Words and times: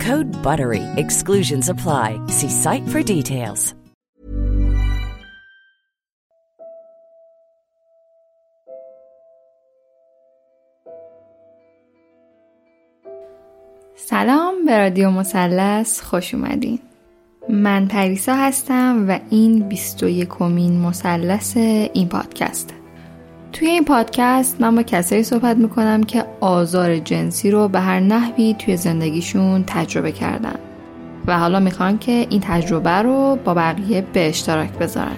Code 0.00 0.30
BUTTERY. 0.42 0.82
Exclusions 0.96 1.68
apply. 1.68 2.20
See 2.26 2.50
site 2.50 2.86
for 2.88 3.02
details. 3.02 3.74
سلام 13.98 14.54
به 14.66 14.78
رادیو 14.78 15.10
مثلث 15.10 16.00
خوش 16.00 16.34
اومدین 16.34 16.78
من 17.48 17.86
پریسا 17.86 18.34
هستم 18.34 19.04
و 19.08 19.18
این 19.30 19.68
21 19.68 20.28
کمین 20.28 20.80
مثلث 20.80 21.56
این 21.56 22.08
پادکست 22.08 22.74
توی 23.58 23.68
این 23.68 23.84
پادکست 23.84 24.60
من 24.60 24.74
با 24.76 24.82
کسایی 24.82 25.22
صحبت 25.22 25.56
می‌کنم 25.56 26.02
که 26.02 26.24
آزار 26.40 26.98
جنسی 26.98 27.50
رو 27.50 27.68
به 27.68 27.80
هر 27.80 28.00
نحوی 28.00 28.54
توی 28.58 28.76
زندگیشون 28.76 29.64
تجربه 29.66 30.12
کردن 30.12 30.58
و 31.26 31.38
حالا 31.38 31.60
می‌خوان 31.60 31.98
که 31.98 32.26
این 32.30 32.40
تجربه 32.44 32.90
رو 32.90 33.38
با 33.44 33.54
بقیه 33.54 34.04
به 34.12 34.28
اشتراک 34.28 34.72
بذارن. 34.72 35.16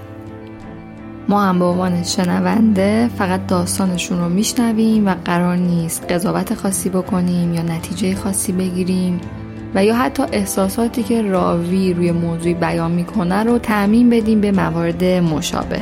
ما 1.28 1.43
هم 1.43 1.59
به 1.59 1.65
عنوان 1.65 2.03
شنونده 2.03 3.10
فقط 3.19 3.47
داستانشون 3.47 4.19
رو 4.19 4.28
میشنویم 4.28 5.06
و 5.06 5.15
قرار 5.25 5.56
نیست 5.56 6.12
قضاوت 6.12 6.55
خاصی 6.55 6.88
بکنیم 6.88 7.55
یا 7.55 7.62
نتیجه 7.62 8.15
خاصی 8.15 8.53
بگیریم 8.53 9.20
و 9.75 9.84
یا 9.84 9.97
حتی 9.97 10.22
احساساتی 10.32 11.03
که 11.03 11.22
راوی 11.22 11.94
روی 11.94 12.12
موضوعی 12.12 12.55
بیان 12.55 12.91
می‌کنه 12.91 13.43
رو 13.43 13.59
تعمین 13.59 14.10
بدیم 14.10 14.41
به 14.41 14.53
موارد 14.53 15.05
مشابه. 15.05 15.81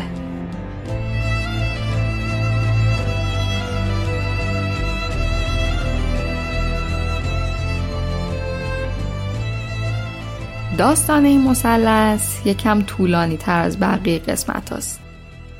داستان 10.79 11.25
این 11.25 11.43
مثلث 11.43 12.47
یکم 12.47 12.83
طولانی 12.83 13.37
تر 13.37 13.61
از 13.61 13.81
بقیه 13.81 14.19
قسمت 14.19 14.73
هست. 14.73 15.01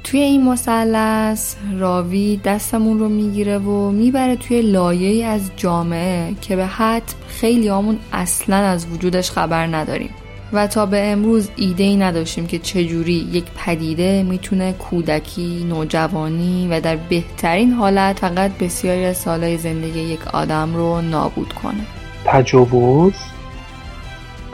توی 0.05 0.21
این 0.21 0.45
مثلث 0.45 1.55
راوی 1.79 2.41
دستمون 2.45 2.99
رو 2.99 3.09
می‌گیره 3.09 3.59
و 3.59 3.91
می‌بره 3.91 4.37
توی 4.37 4.63
لایه 4.63 5.27
از 5.27 5.51
جامعه 5.57 6.35
که 6.41 6.57
به 6.57 6.67
حد 6.67 7.03
خیلی 7.29 7.69
همون 7.69 7.99
اصلا 8.13 8.57
از 8.57 8.87
وجودش 8.87 9.31
خبر 9.31 9.67
نداریم 9.67 10.11
و 10.53 10.67
تا 10.67 10.87
به 10.87 11.13
امروز 11.13 11.49
ایده 11.57 11.85
ای 11.85 11.97
نداشتیم 11.97 12.47
که 12.47 12.59
چجوری 12.59 13.29
یک 13.33 13.45
پدیده 13.57 14.23
می‌تونه 14.23 14.73
کودکی، 14.73 15.65
نوجوانی 15.69 16.69
و 16.71 16.81
در 16.81 16.97
بهترین 16.97 17.73
حالت 17.73 18.19
فقط 18.19 18.59
بسیاری 18.59 19.05
از 19.05 19.17
سالهای 19.17 19.59
زندگی 19.59 20.01
یک 20.01 20.27
آدم 20.27 20.75
رو 20.75 21.01
نابود 21.01 21.53
کنه 21.53 21.87
تجاوز 22.25 23.15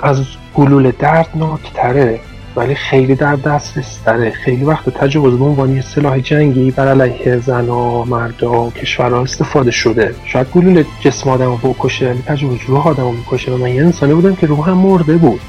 از 0.02 0.24
گلوله 0.54 0.92
دردناک 0.98 1.72
تره 1.74 2.20
ولی 2.56 2.74
خیلی 2.74 3.14
در 3.14 3.36
دسترس 3.36 3.98
تره. 4.04 4.30
خیلی 4.30 4.64
وقت 4.64 4.88
تجاوز 4.88 5.38
به 5.38 5.44
عنوان 5.44 5.76
یه 5.76 5.82
سلاح 5.82 6.18
جنگی 6.18 6.70
بر 6.70 6.88
علیه 6.88 7.38
زنا 7.38 8.04
مردا 8.04 8.70
کشورها 8.70 9.22
استفاده 9.22 9.70
شده. 9.70 10.14
شاید 10.24 10.46
گلوله 10.50 10.86
جسم 11.00 11.30
رو 11.30 11.56
بکشه 11.56 12.10
ولی 12.10 12.22
تجاوز 12.26 12.58
روح 12.66 12.96
رو 12.96 13.12
می‌کشه 13.12 13.52
و 13.52 13.56
من 13.56 13.68
یه 13.68 13.82
انسانی 13.82 14.14
بودم 14.14 14.34
که 14.34 14.46
روحم 14.46 14.72
مرده 14.72 15.16
بود. 15.16 15.40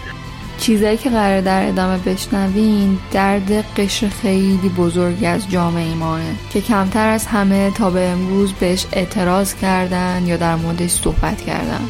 چیزایی 0.57 0.97
که 0.97 1.09
قرار 1.09 1.41
در 1.41 1.67
ادامه 1.67 1.97
بشنوین 1.97 2.97
درد 3.11 3.51
قشر 3.51 4.07
خیلی 4.07 4.69
بزرگی 4.77 5.25
از 5.25 5.51
جامعه 5.51 5.95
ماه 5.95 6.19
که 6.49 6.61
کمتر 6.61 7.09
از 7.09 7.25
همه 7.25 7.71
تا 7.71 7.89
به 7.89 8.07
امروز 8.07 8.53
بهش 8.53 8.85
اعتراض 8.93 9.55
کردن 9.55 10.23
یا 10.25 10.37
در 10.37 10.55
موردش 10.55 10.89
صحبت 10.89 11.41
کردن. 11.41 11.81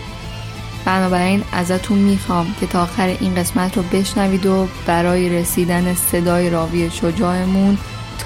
بنابراین 0.86 1.44
ازتون 1.54 1.98
می‌خوام 1.98 2.56
که 2.60 2.68
تا 2.68 2.82
آخر 2.82 3.08
این 3.20 3.36
قسمت 3.36 3.78
رو 3.78 3.84
بشنوید 3.84 4.46
و 4.46 4.68
برای 4.88 5.30
رسیدن 5.30 5.94
صدای 5.94 6.50
راوی 6.50 6.90
شجاعمون 6.90 7.78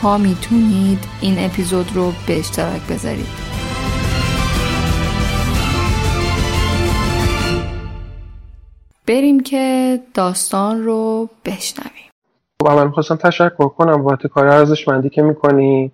تا 0.02 0.18
می‌تونید 0.18 1.00
این 1.22 1.36
اپیزود 1.46 1.92
رو 1.96 2.14
به 2.28 2.40
اشتراک 2.40 2.82
بذارید. 2.90 3.28
بریم 9.08 9.40
که 9.40 10.00
داستان 10.14 10.84
رو 10.84 11.30
بشنویم. 11.46 12.12
خب 12.62 12.68
اول 12.68 12.88
می‌خواستم 12.88 13.16
تشکر 13.16 13.68
کنم 13.68 14.04
بابت 14.04 14.28
کار 14.28 14.48
ارزشمندی 14.48 15.10
که 15.10 15.22
می‌کنی 15.22 15.92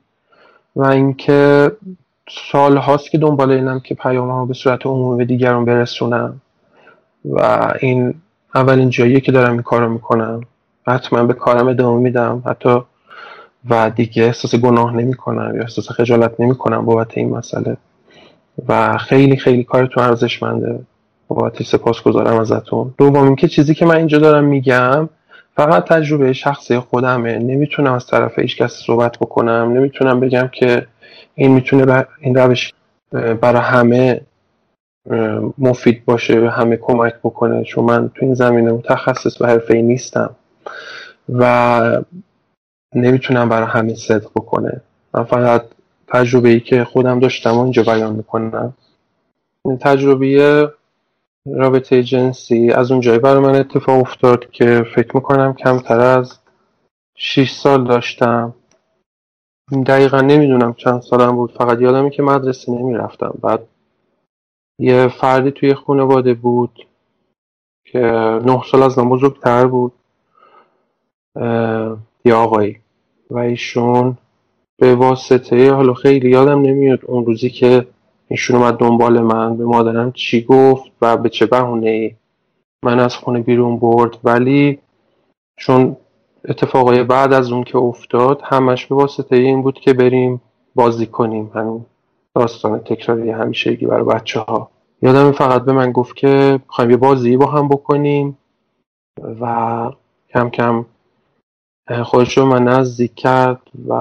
و 0.75 0.85
اینکه 0.85 1.71
سال 2.51 2.77
هاست 2.77 3.11
که 3.11 3.17
دنبال 3.17 3.51
اینم 3.51 3.79
که 3.79 3.95
پیام 3.95 4.47
به 4.47 4.53
صورت 4.53 4.85
عمومی 4.85 5.17
به 5.17 5.25
دیگران 5.25 5.65
برسونم. 5.65 6.41
و 7.25 7.71
این 7.79 8.13
اولین 8.55 8.89
جاییه 8.89 9.19
که 9.19 9.31
دارم 9.31 9.51
این 9.51 9.61
کارو 9.61 9.89
می‌کنم 9.89 10.41
حتما 10.87 11.23
به 11.23 11.33
کارم 11.33 11.67
ادامه 11.67 12.01
میدم. 12.01 12.43
حتی 12.45 12.81
و 13.69 13.89
دیگه 13.89 14.23
احساس 14.23 14.55
گناه 14.55 14.95
نمی 14.95 15.13
کنم 15.13 15.55
یا 15.55 15.61
احساس 15.61 15.91
خجالت 15.91 16.39
نمی 16.39 16.55
کنم 16.55 16.85
بابت 16.85 17.17
این 17.17 17.29
مسئله. 17.29 17.77
و 18.67 18.97
خیلی 18.97 19.37
خیلی 19.37 19.63
کارتون 19.63 20.03
ارزشمنده. 20.03 20.79
بابت 21.27 21.63
سپاس 21.63 22.01
گذارم 22.01 22.39
ازتون. 22.39 22.93
دوم 22.97 23.23
اینکه 23.23 23.47
چیزی 23.47 23.73
که 23.73 23.85
من 23.85 23.95
اینجا 23.95 24.19
دارم 24.19 24.43
میگم 24.43 25.09
فقط 25.55 25.85
تجربه 25.85 26.33
شخصی 26.33 26.79
خودمه. 26.79 27.39
نمی‌تونم 27.39 27.93
از 27.93 28.07
طرف 28.07 28.39
هیچ 28.39 28.57
کسی 28.57 28.83
صحبت 28.85 29.17
بکنم. 29.17 29.73
نمی‌تونم 29.73 30.19
بگم 30.19 30.49
که 30.51 30.87
این 31.35 31.51
می‌تونه 31.51 32.05
این 32.19 32.35
روش 32.35 32.73
برای 33.11 33.61
همه 33.61 34.21
مفید 35.57 36.05
باشه 36.05 36.39
به 36.39 36.51
همه 36.51 36.77
کمک 36.77 37.13
بکنه 37.23 37.63
چون 37.63 37.83
من 37.83 38.09
تو 38.09 38.25
این 38.25 38.33
زمینه 38.33 38.71
متخصص 38.71 39.41
و 39.41 39.45
حرفه 39.45 39.73
نیستم 39.73 40.35
و 41.29 42.03
نمی‌تونم 42.95 43.49
برای 43.49 43.67
همه 43.67 43.95
صدق 43.95 44.29
بکنه. 44.35 44.81
من 45.13 45.23
فقط 45.23 45.65
تجربه 46.07 46.49
ای 46.49 46.59
که 46.59 46.83
خودم 46.83 47.19
داشتم 47.19 47.59
اینجا 47.59 47.83
بیان 47.83 48.15
می‌کنم. 48.15 48.73
این 49.65 49.77
تجربه 49.77 50.69
رابطه 51.45 52.03
جنسی 52.03 52.71
از 52.71 52.91
اون 52.91 53.01
جایی 53.01 53.19
برای 53.19 53.39
من 53.39 53.55
اتفاق 53.55 53.99
افتاد 53.99 54.51
که 54.51 54.85
فکر 54.95 55.15
می‌کنم 55.15 55.53
کمتر 55.53 55.99
از 55.99 56.39
6 57.15 57.51
سال 57.51 57.83
داشتم. 57.83 58.53
دقیقا 59.85 60.21
نمی‌دونم 60.21 60.73
چند 60.73 61.01
سالم 61.01 61.35
بود 61.35 61.51
فقط 61.51 61.81
یادمی 61.81 62.11
که 62.11 62.23
مدرسه 62.23 62.71
نمی‌رفتم. 62.71 63.33
بعد 63.41 63.59
یه 64.79 65.07
فردی 65.07 65.51
توی 65.51 65.73
خانواده 65.73 66.33
بود 66.33 66.87
که 67.85 67.99
نه 68.45 68.61
سال 68.71 68.83
از 68.83 68.97
من 68.97 69.09
بزرگتر 69.09 69.67
بود. 69.67 69.93
یه 72.25 72.33
آقایی. 72.33 72.77
و 73.31 73.37
ایشون 73.37 74.17
به 74.77 74.95
واسطه 74.95 75.71
حالا 75.71 75.93
خیلی 75.93 76.29
یادم 76.29 76.61
نمیاد 76.61 76.99
اون 77.05 77.25
روزی 77.25 77.49
که 77.49 77.87
ایشون 78.27 78.55
اومد 78.55 78.77
دنبال 78.77 79.21
من 79.21 79.57
به 79.57 79.65
مادرم 79.65 80.11
چی 80.11 80.41
گفت 80.43 80.91
و 81.01 81.17
به 81.17 81.29
چه 81.29 81.45
بهونه 81.45 81.89
ای 81.89 82.15
من 82.83 82.99
از 82.99 83.15
خونه 83.15 83.39
بیرون 83.39 83.79
برد. 83.79 84.17
ولی 84.23 84.79
چون 85.59 85.97
اتفاقای 86.47 87.03
بعد 87.03 87.33
از 87.33 87.51
اون 87.51 87.63
که 87.63 87.77
افتاد 87.77 88.41
همش 88.43 88.85
به 88.85 88.95
واسطه 88.95 89.35
این 89.35 89.61
بود 89.61 89.79
که 89.79 89.93
بریم 89.93 90.41
بازی 90.75 91.05
کنیم 91.05 91.51
همین 91.55 91.85
داستان 92.35 92.79
تکراری 92.79 93.29
همیشگی 93.29 93.85
برای 93.85 94.03
بچه 94.03 94.39
ها 94.39 94.69
یادم 95.01 95.31
فقط 95.31 95.61
به 95.61 95.73
من 95.73 95.91
گفت 95.91 96.15
که 96.15 96.59
می‌خوایم 96.67 96.91
یه 96.91 96.97
بازی 96.97 97.37
با 97.37 97.45
هم 97.45 97.67
بکنیم 97.67 98.37
و 99.41 99.91
کم 100.29 100.49
کم 100.49 100.85
خودش 102.03 102.37
رو 102.37 102.45
من 102.45 102.63
نزدیک 102.63 103.15
کرد 103.15 103.61
و 103.87 103.93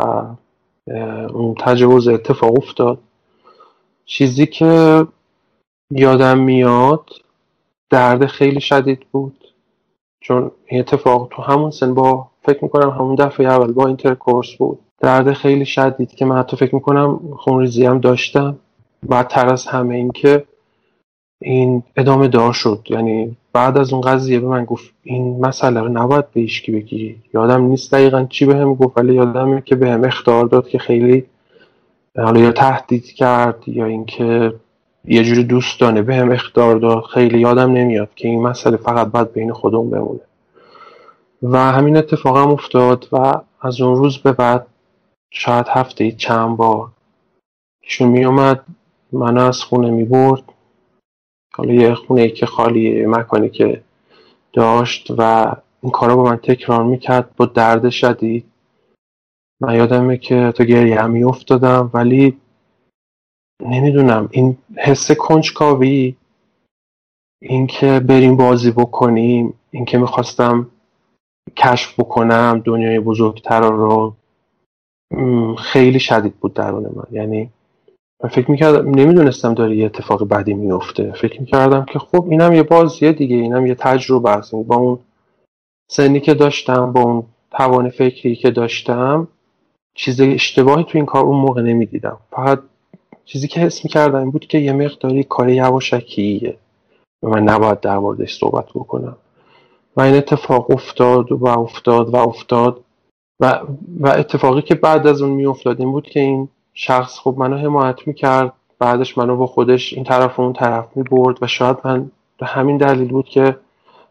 اون 1.32 1.54
تجاوز 1.54 2.08
اتفاق 2.08 2.58
افتاد. 2.58 2.98
چیزی 4.04 4.46
که 4.46 5.06
یادم 5.90 6.38
میاد 6.38 7.10
درد 7.90 8.26
خیلی 8.26 8.60
شدید 8.60 9.06
بود. 9.12 9.44
چون 10.20 10.50
این 10.66 10.80
اتفاق 10.80 11.28
تو 11.30 11.42
همون 11.42 11.70
سن 11.70 11.94
با 11.94 12.30
فکر 12.42 12.64
می‌کنم 12.64 12.90
همون 12.90 13.14
دفعه 13.14 13.46
اول 13.46 13.72
با 13.72 13.86
intercourse 13.86 14.56
بود. 14.56 14.78
درد 15.02 15.32
خیلی 15.32 15.64
شدید 15.64 16.14
که 16.14 16.24
من 16.24 16.38
حتی 16.38 16.56
فکر 16.56 16.74
می‌کنم 16.74 17.20
خونریزی 17.36 17.86
هم 17.86 17.98
داشتم. 17.98 18.56
بدتر 19.10 19.48
از 19.48 19.66
همه 19.66 19.94
این 19.94 20.10
که 20.10 20.44
این 21.40 21.82
ادامه 21.96 22.28
دار 22.28 22.52
شد. 22.52 22.86
یعنی 22.90 23.36
بعد 23.52 23.78
از 23.78 23.92
اون 23.92 24.00
قضیه 24.00 24.40
به 24.40 24.46
من 24.46 24.64
گفت 24.64 24.90
این 25.02 25.46
مسئله 25.46 25.80
رو 25.80 25.88
نباید 25.88 26.32
به 26.32 26.40
ایشکی 26.40 26.72
بگی 26.72 27.16
یادم 27.34 27.62
نیست 27.62 27.92
دقیقا 27.92 28.26
چی 28.30 28.46
به 28.46 28.56
هم 28.56 28.74
گفت 28.74 28.98
ولی 28.98 29.14
یادم 29.14 29.60
که 29.60 29.74
به 29.74 29.90
هم 29.90 30.04
اختار 30.04 30.46
داد 30.46 30.68
که 30.68 30.78
خیلی 30.78 31.24
حالا 32.16 32.40
یا 32.40 32.52
تهدید 32.52 33.06
کرد 33.06 33.62
یا 33.66 33.86
اینکه 33.86 34.52
یه 35.04 35.24
جوری 35.24 35.44
دوستانه 35.44 36.02
به 36.02 36.14
هم 36.16 36.32
اختار 36.32 36.76
داد. 36.76 37.02
خیلی 37.14 37.40
یادم 37.40 37.72
نمیاد 37.72 38.10
که 38.16 38.28
این 38.28 38.42
مسئله 38.42 38.76
فقط 38.76 39.06
باید 39.06 39.32
بین 39.32 39.52
خودمون 39.52 39.90
بمونه. 39.90 40.20
و 41.42 41.58
همین 41.58 41.96
اتفاق 41.96 42.36
هم 42.36 42.48
افتاد 42.50 43.08
و 43.12 43.40
از 43.60 43.80
اون 43.80 43.96
روز 43.96 44.18
به 44.18 44.32
بعد 44.32 44.66
شاید 45.34 45.66
هفته 45.68 46.12
چند 46.12 46.56
بار 46.56 46.92
ایشون 47.80 48.08
می 48.08 48.24
اومد 48.24 48.64
من 49.12 49.38
از 49.38 49.62
خونه 49.62 49.90
می 49.90 50.04
برد 50.04 50.42
حالا 51.54 51.72
یه 51.74 51.94
خونه 51.94 52.28
که 52.28 52.46
خالی 52.46 53.06
مکانی 53.06 53.50
که 53.50 53.82
داشت 54.52 55.10
و 55.18 55.52
این 55.82 55.92
کارا 55.92 56.16
با 56.16 56.22
من 56.24 56.36
تکرار 56.36 56.84
می‌کرد 56.84 57.36
با 57.36 57.46
درد 57.46 57.90
شدید. 57.90 58.44
من 59.60 59.74
یادمه 59.74 60.16
که 60.16 60.52
تا 60.56 60.64
گریه 60.64 61.00
همی 61.00 61.24
افتادم 61.24 61.90
ولی 61.94 62.36
نمی‌دونم 63.62 64.28
این 64.32 64.58
حس 64.76 65.12
کنجکاوی 65.12 66.16
اینکه 67.42 68.00
بریم 68.00 68.36
بازی 68.36 68.70
بکنیم 68.70 69.54
اینکه 69.70 69.98
می‌خواستم 69.98 70.70
کشف 71.56 72.00
بکنم 72.00 72.62
دنیای 72.64 73.00
بزرگتر 73.00 73.60
رو 73.60 74.16
خیلی 75.58 76.00
شدید 76.00 76.34
بود 76.40 76.54
درون 76.54 76.82
من. 76.82 77.06
یعنی 77.10 77.50
فکر 78.30 78.50
می‌کردم 78.50 78.90
نمی‌دونستم 78.90 79.54
داره 79.54 79.76
یه 79.76 79.86
اتفاق 79.86 80.24
بعدی 80.24 80.54
میفته 80.54 81.12
فکر 81.12 81.40
می‌کردم 81.40 81.84
که 81.84 81.98
خب 81.98 82.26
اینم 82.30 82.52
یه 82.52 82.62
بازیه 82.62 83.12
دیگه 83.12 83.36
اینم 83.36 83.66
یه 83.66 83.74
تجربه 83.74 84.30
است. 84.30 84.54
با 84.54 84.76
اون 84.76 84.98
سنی 85.90 86.20
که 86.20 86.34
داشتم 86.34 86.92
با 86.92 87.00
اون 87.00 87.22
توان 87.50 87.90
فکری 87.90 88.36
که 88.36 88.50
داشتم 88.50 89.28
چیز 89.94 90.20
اشتباهی 90.20 90.84
تو 90.84 90.98
این 90.98 91.06
کار 91.06 91.24
اون 91.24 91.36
موقع 91.36 91.62
نمی‌دیدم. 91.62 92.16
فقط 92.30 92.60
چیزی 93.24 93.48
که 93.48 93.60
حس 93.60 93.84
می‌کردم 93.84 94.18
این 94.18 94.30
بود 94.30 94.46
که 94.46 94.58
یه 94.58 94.72
مقداری 94.72 95.24
کار 95.24 95.48
یواشکیه. 95.48 96.56
و 97.22 97.28
من 97.28 97.42
نباید 97.42 97.80
در 97.80 97.98
موردش 97.98 98.38
صحبت 98.38 98.66
بکنم. 98.74 99.16
و 99.96 100.00
این 100.00 100.14
اتفاق 100.14 100.70
افتاد 100.70 101.32
و 101.32 101.46
افتاد 101.46 102.08
و 102.08 102.16
افتاد. 102.16 102.80
و, 103.42 103.60
و 104.00 104.08
اتفاقی 104.08 104.62
که 104.62 104.74
بعد 104.74 105.06
از 105.06 105.22
اون 105.22 105.30
میافتاد 105.30 105.80
این 105.80 105.92
بود 105.92 106.06
که 106.06 106.20
این 106.20 106.48
شخص 106.74 107.18
خب 107.18 107.34
منو 107.38 107.56
حمایت 107.56 108.06
می‌کرد 108.06 108.52
بعدش 108.78 109.18
منو 109.18 109.36
با 109.36 109.46
خودش 109.46 109.92
این 109.92 110.04
طرف 110.04 110.38
و 110.38 110.42
اون 110.42 110.52
طرف 110.52 110.86
می‌برد 110.94 111.42
و 111.42 111.46
شاید 111.46 111.76
من 111.84 112.10
به 112.38 112.46
همین 112.46 112.76
دلیل 112.76 113.08
بود 113.08 113.24
که 113.24 113.56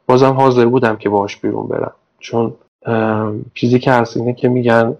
بازم 0.07 0.33
حاضر 0.33 0.65
بودم 0.65 0.95
که 0.95 1.09
باهاش 1.09 1.37
بیرون 1.37 1.67
برم. 1.67 1.93
چون 2.19 2.53
چیزی 3.53 3.79
که 3.79 3.91
هست 3.91 4.17
اینه 4.17 4.33
که 4.33 4.49
میگن 4.49 4.97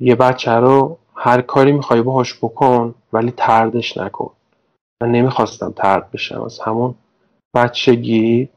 یه 0.00 0.14
بچه 0.14 0.52
رو 0.52 0.96
هر 1.14 1.40
کاری 1.40 1.72
می‌خوای 1.72 2.02
باهاش 2.02 2.34
بکن 2.34 2.94
ولی 3.12 3.32
تردش 3.36 3.96
نکن. 3.96 4.30
من 5.02 5.12
نمی‌خواستم 5.12 5.72
ترد 5.76 6.10
بشم. 6.10 6.42
از 6.42 6.58
همون 6.58 6.94
بچگی 7.54 8.48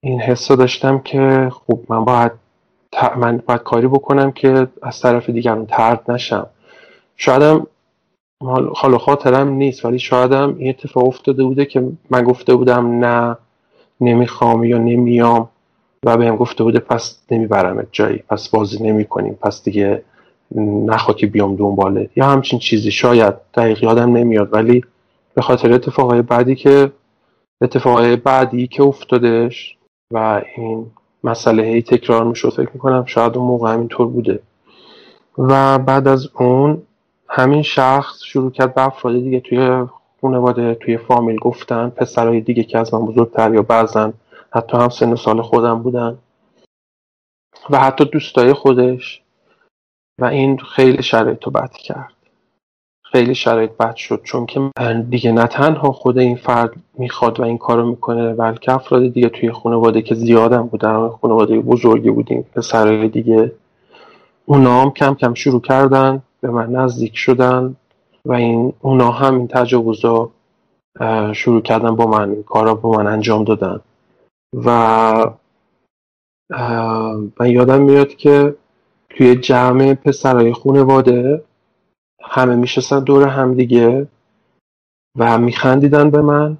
این 0.00 0.20
حس 0.20 0.52
داشتم 0.52 0.98
که 0.98 1.50
خب 1.52 1.78
من 1.88 2.04
باید 2.04 2.32
من 3.16 3.42
باید 3.46 3.62
کاری 3.62 3.86
بکنم 3.86 4.32
که 4.32 4.66
از 4.82 5.00
طرف 5.00 5.30
دیگران 5.30 5.66
ترد 5.66 6.10
نشم. 6.10 6.46
شایدم 7.16 7.66
حالا 8.74 8.98
خاطرم 8.98 9.48
نیست 9.48 9.84
ولی 9.84 9.98
شایدم 9.98 10.56
این 10.58 10.68
اتفاق 10.68 11.04
افتاده 11.04 11.44
بوده 11.44 11.64
که 11.64 11.88
من 12.10 12.24
گفته 12.24 12.54
بودم 12.54 13.04
نه 13.04 13.36
نمی‌خوام 14.00 14.64
یا 14.64 14.78
نمیام 14.78 15.48
و 16.06 16.16
بهم 16.16 16.36
گفته 16.36 16.64
بوده 16.64 16.78
پس 16.78 17.18
نمیبرمت 17.30 17.86
جایی 17.92 18.18
پس 18.28 18.48
بازی 18.48 18.82
نمی 18.82 19.04
کنیم 19.04 19.38
پس 19.42 19.64
دیگه 19.64 20.02
نخوا 20.54 21.14
که 21.14 21.26
بیام 21.26 21.56
دنباله. 21.56 22.10
یا 22.16 22.26
همچین 22.26 22.58
چیزی. 22.58 22.90
شاید 22.90 23.34
دقیق 23.54 23.82
یادم 23.82 24.16
نمیاد 24.16 24.54
ولی 24.54 24.84
به 25.34 25.42
خاطر 25.42 25.72
اتفاقای 25.72 26.22
بعدی 26.22 26.54
که 26.54 26.92
اتفاقای 27.60 28.16
بعدی 28.16 28.66
که 28.66 28.82
افتادش 28.82 29.76
و 30.10 30.42
این 30.56 30.86
مسئله 31.24 31.62
هی 31.62 31.82
تکرار 31.82 32.24
می‌شد 32.24 32.52
فکر 32.52 32.70
می‌کنم 32.74 33.04
شاید 33.04 33.36
اون 33.36 33.46
موقع 33.46 33.72
همینطور 33.72 34.06
بوده. 34.06 34.42
و 35.38 35.78
بعد 35.78 36.08
از 36.08 36.28
اون 36.34 36.82
همین 37.28 37.62
شخص 37.62 38.22
شروع 38.22 38.50
کرد 38.50 38.74
به 38.74 38.86
افراد 38.86 39.14
دیگه 39.14 39.40
توی 39.40 39.86
خانواده 40.20 40.74
توی 40.74 40.96
فامیل 40.96 41.38
گفتن 41.38 41.88
پسرهای 41.88 42.40
دیگه 42.40 42.62
که 42.64 42.78
از 42.78 42.94
من 42.94 43.06
بزرگتر 43.06 43.54
یا 43.54 43.62
بعضن 43.62 44.12
حتی 44.50 44.76
هم 44.76 44.88
سن 44.88 45.14
سال 45.14 45.42
خودم 45.42 45.82
بودن. 45.82 46.18
و 47.70 47.78
حتی 47.78 48.04
دوستای 48.04 48.52
خودش. 48.52 49.22
و 50.18 50.24
این 50.24 50.58
خیلی 50.58 51.02
شرایط 51.02 51.44
رو 51.44 51.52
بد 51.52 51.72
کرد. 51.72 52.19
خیلی 53.12 53.34
شرایط 53.34 53.70
بد 53.70 53.94
شد 53.94 54.20
چون 54.24 54.46
که 54.46 54.70
دیگه 55.10 55.32
نه 55.32 55.46
تنها 55.46 55.92
خود 55.92 56.18
این 56.18 56.36
فرد 56.36 56.72
می‌خواد 56.98 57.40
و 57.40 57.42
این 57.42 57.58
کارو 57.58 57.90
می‌کنه 57.90 58.34
بلکه 58.34 58.72
افراد 58.72 59.12
دیگه 59.12 59.28
توی 59.28 59.52
خانواده 59.52 60.02
که 60.02 60.14
زیادم 60.14 60.62
بودن 60.62 61.08
خانواده 61.08 61.58
بزرگی 61.58 62.10
بودیم 62.10 62.46
پسرهای 62.54 63.08
دیگه 63.08 63.52
اونا 64.46 64.82
هم 64.82 64.90
کم 64.90 65.14
کم 65.14 65.34
شروع 65.34 65.60
کردن 65.60 66.22
به 66.40 66.50
من 66.50 66.70
نزدیک 66.70 67.16
شدن 67.16 67.76
و 68.26 68.32
این 68.32 68.72
اونا 68.80 69.10
هم 69.10 69.34
این 69.34 69.48
تجاوز 69.48 70.04
رو 70.04 70.30
شروع 71.32 71.62
کردن 71.62 71.96
با 71.96 72.06
من 72.06 72.30
این 72.30 72.42
کارا 72.42 72.74
با 72.74 72.90
من 72.90 73.06
انجام 73.06 73.44
دادن. 73.44 73.80
و 74.64 75.30
من 77.40 77.50
یادم 77.50 77.82
میاد 77.82 78.08
که 78.08 78.54
توی 79.10 79.36
جمع 79.36 79.94
پسرهای 79.94 80.52
خونواده 80.52 81.42
همه 82.32 82.56
میشستن 82.56 83.00
دور 83.00 83.28
هم 83.28 83.54
دیگه 83.54 84.06
و 85.18 85.38
میخندیدن 85.38 86.10
به 86.10 86.22
من 86.22 86.58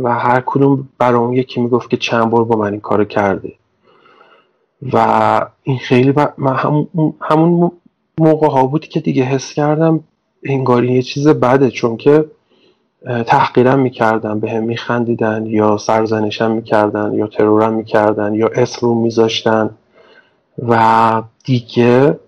و 0.00 0.18
هر 0.18 0.42
کدوم 0.46 0.88
برام 0.98 1.32
یکی 1.32 1.60
می‌گفت 1.60 1.90
که 1.90 1.96
چند 1.96 2.30
بار 2.30 2.44
با 2.44 2.56
من 2.56 2.72
این 2.72 2.80
کارو 2.80 3.04
کرده. 3.04 3.52
و 4.92 5.46
این 5.62 5.78
خیلی 5.78 6.14
من 6.38 6.56
همون, 7.20 7.72
موقع 8.20 8.48
ها 8.48 8.66
بود 8.66 8.86
که 8.86 9.00
دیگه 9.00 9.22
حس 9.22 9.52
کردم 9.52 10.00
انگار 10.44 10.84
یه 10.84 11.02
چیز 11.02 11.28
بده 11.28 11.70
چون 11.70 11.96
که 11.96 12.24
تحقیرم 13.26 13.78
می‌کردن 13.78 14.40
به 14.40 14.50
هم 14.50 14.62
میخندیدن 14.64 15.46
یا 15.46 15.76
سرزنشم 15.76 16.50
می‌کردن 16.50 17.12
یا 17.14 17.26
ترورم 17.26 17.72
می‌کردن 17.72 18.34
یا 18.34 18.48
اسم 18.48 18.86
رو 18.86 18.94
میذاشتن 18.94 19.70
و 20.68 21.22
دیگه 21.44 22.18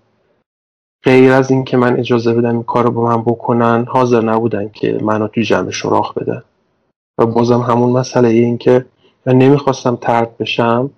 غیر 1.03 1.31
از 1.31 1.51
اینکه 1.51 1.77
من 1.77 1.99
اجازه 1.99 2.33
بدم 2.33 2.53
این 2.53 2.63
کار 2.63 2.83
رو 2.83 2.91
با 2.91 3.01
من 3.03 3.21
بکنن 3.21 3.85
حاضر 3.87 4.21
نبودن 4.21 4.69
که 4.69 4.97
منو 5.01 5.27
توی 5.27 5.43
جمعشون 5.43 5.91
راه 5.91 6.13
بدن. 6.13 6.43
و 7.17 7.25
بازم 7.25 7.59
همون 7.59 7.89
مسئله 7.89 8.27
این 8.27 8.57
که 8.57 8.85
من 9.25 9.37
نمی‌خواستم 9.37 9.95
ترد 9.95 10.37
بشم 10.37 10.89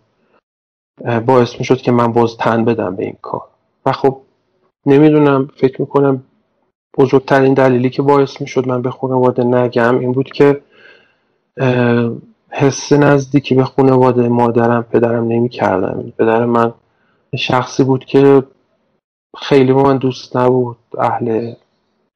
باعث 1.26 1.60
می‌شد 1.60 1.78
که 1.78 1.92
من 1.92 2.14
باز 2.14 2.38
تن 2.38 2.66
بدم 2.66 2.96
به 2.96 3.04
این 3.04 3.18
کار. 3.22 3.42
و 3.86 3.92
خب 3.92 4.18
نمی‌دونم 4.86 5.48
فکر 5.56 5.82
می‌کنم 5.82 6.24
بزرگترین 6.98 7.54
دلیلی 7.54 7.90
که 7.90 8.02
باعث 8.02 8.42
می‌شد 8.42 8.68
من 8.68 8.82
به 8.82 8.92
خانواده 8.92 9.44
نگم 9.44 10.00
این 10.00 10.12
بود 10.12 10.32
که 10.32 10.62
حس 12.50 12.94
نزدیکی 12.94 13.56
به 13.56 13.64
خانواده 13.64 14.28
مادرم 14.28 14.84
پدرم 14.84 15.28
نمی 15.28 15.50
کردم 15.50 16.14
پدر 16.18 16.46
من 16.46 16.74
شخصی 17.38 17.84
بود 17.84 18.06
که 18.06 18.44
خیلی 19.38 19.74
با 19.74 19.84
من 19.84 19.98
دوست 19.98 20.38
نبود. 20.38 20.78
اهل 21.00 21.54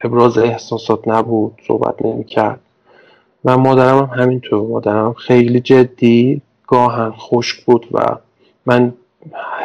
ابراز 0.01 0.37
احساسات 0.37 1.07
نبود. 1.07 1.61
صحبت 1.67 2.05
نمی 2.05 2.23
کرد 2.23 2.59
من 3.43 3.55
مادرم 3.55 3.97
هم 3.97 4.23
همینطور. 4.23 4.67
مادرم 4.67 5.13
خیلی 5.13 5.59
جدی 5.59 6.41
گاهن 6.67 7.11
خشک 7.11 7.65
بود 7.65 7.87
و 7.91 8.17
من 8.65 8.93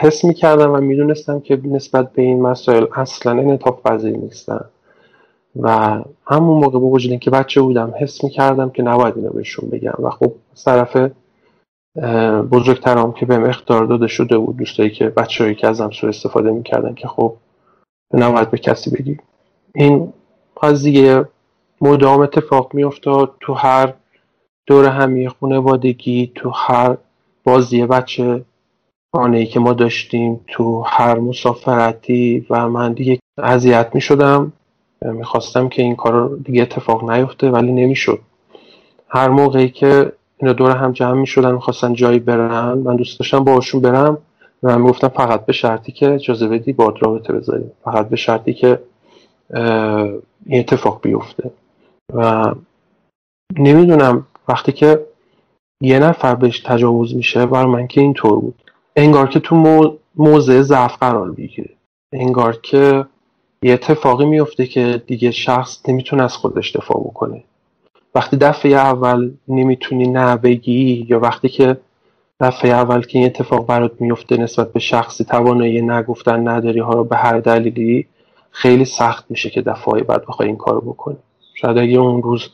حس 0.00 0.24
می 0.24 0.34
کردم 0.34 0.72
و 0.72 0.76
می‌دونستم 0.80 1.40
که 1.40 1.60
نسبت 1.64 2.12
به 2.12 2.22
این 2.22 2.42
مسائل 2.42 2.86
اصلا 2.94 3.32
انعطاف 3.32 3.82
پذیر 3.82 4.16
نیستن. 4.16 4.64
و 5.60 5.98
همون 6.26 6.64
موقع 6.64 6.78
با 6.78 6.86
وجود 6.86 7.20
که 7.20 7.30
بچه 7.30 7.60
بودم 7.60 7.94
حس 8.00 8.24
می 8.24 8.30
کردم 8.30 8.70
که 8.70 8.82
نباید 8.82 9.16
اینو 9.16 9.30
بهشون 9.30 9.70
بگم. 9.70 9.94
و 9.98 10.10
خب 10.10 10.32
از 10.52 10.88
بزرگترام 12.50 13.12
که 13.12 13.26
بهم 13.26 13.44
اختار 13.44 13.84
داده 13.84 14.06
شده 14.06 14.38
بود 14.38 14.56
دوستایی 14.56 14.90
که 14.90 15.08
بچه‌ای 15.08 15.54
که 15.54 15.68
ازم 15.68 15.90
سوء 15.90 16.08
استفاده 16.08 16.50
می‌کردن 16.50 16.94
که 16.94 17.08
خب 17.08 17.36
نباید 18.14 18.50
به 18.50 18.58
کسی 18.58 18.90
بگی. 18.90 19.18
این 19.74 20.12
قضیه 20.62 21.24
مدام 21.80 22.20
اتفاق 22.20 22.74
میافتاد. 22.74 23.34
تو 23.40 23.54
هر 23.54 23.94
دور 24.66 24.88
همی 24.88 25.28
خانوادگی 25.28 26.32
تو 26.34 26.50
هر 26.50 26.96
بازی 27.44 27.86
بچه 27.86 28.44
ای 29.32 29.46
که 29.46 29.60
ما 29.60 29.72
داشتیم 29.72 30.40
تو 30.46 30.82
هر 30.86 31.18
مسافرتی 31.18 32.46
و 32.50 32.68
من 32.68 32.92
دیگه 32.92 33.18
اذیت 33.38 33.90
می 33.94 34.00
شدم 34.00 34.52
می‌خواستم 35.02 35.68
که 35.68 35.82
این 35.82 35.96
کار 35.96 36.36
دیگه 36.44 36.62
اتفاق 36.62 37.10
نیفته 37.10 37.50
ولی 37.50 37.72
نمی‌شد. 37.72 38.18
هر 39.08 39.28
موقعی 39.28 39.68
که 39.68 40.12
اینا 40.42 40.52
دور 40.52 40.76
هم 40.76 40.92
جمع 40.92 41.20
می 41.20 41.26
شدن 41.26 41.52
می‌خواستن 41.52 41.94
جایی 41.94 42.18
برن. 42.18 42.78
من 42.78 42.96
دوست 42.96 43.18
داشتم 43.18 43.44
باشون 43.44 43.80
برم 43.80 44.18
و 44.62 44.78
من 44.78 44.84
گفتم 44.84 45.08
فقط 45.08 45.46
به 45.46 45.52
شرطی 45.52 45.92
که 45.92 46.14
اجازه 46.14 46.48
بدی 46.48 46.72
باد 46.72 46.96
رابطه 47.00 47.32
بذاریم. 47.32 47.70
فقط 47.84 48.08
به 48.08 48.16
شرطی 48.16 48.54
که 48.54 48.78
این 50.46 50.60
اتفاق 50.60 51.00
بیفته. 51.02 51.50
و 52.14 52.44
نمی‌دونم 53.58 54.26
وقتی 54.48 54.72
که 54.72 55.06
یه 55.80 55.98
نفر 55.98 56.34
بهش 56.34 56.60
تجاوز 56.60 57.16
میشه 57.16 57.46
بر 57.46 57.66
من 57.66 57.86
که 57.86 58.00
اینطور 58.00 58.40
بود. 58.40 58.54
انگار 58.96 59.28
که 59.28 59.40
تو 59.40 59.56
موضع 60.16 60.62
ضعف 60.62 60.96
قرار 60.98 61.30
بگیره 61.30 61.70
انگار 62.12 62.56
که 62.62 63.06
یه 63.62 63.72
اتفاقی 63.72 64.24
میفته 64.24 64.66
که 64.66 65.02
دیگه 65.06 65.30
شخص 65.30 65.88
نمی‌تونه 65.88 66.22
از 66.22 66.36
خودش 66.36 66.76
دفاع 66.76 67.00
بکنه. 67.00 67.44
وقتی 68.14 68.36
دفعه 68.36 68.72
اول 68.72 69.30
نمی‌تونی 69.48 70.06
نه 70.08 70.36
بگی 70.36 71.06
یا 71.08 71.20
وقتی 71.20 71.48
که 71.48 71.76
دفعه 72.40 72.70
اول 72.70 73.02
که 73.02 73.18
این 73.18 73.26
اتفاق 73.26 73.66
برات 73.66 74.00
میفته 74.00 74.36
نسبت 74.36 74.72
به 74.72 74.80
شخصی 74.80 75.24
توانایی 75.24 75.82
نگفتن 75.82 76.48
نداری 76.48 76.80
ها 76.80 76.92
رو 76.92 77.04
به 77.04 77.16
هر 77.16 77.40
دلیلی 77.40 78.06
خیلی 78.50 78.84
سخت 78.84 79.24
میشه 79.30 79.50
که 79.50 79.62
دفعه 79.62 80.02
بعد 80.02 80.26
بخوای 80.26 80.48
این 80.48 80.56
کارو 80.56 80.80
بکنی. 80.80 81.16
شاید 81.54 81.78
اگه 81.78 81.98
اون 81.98 82.22
روز 82.22 82.48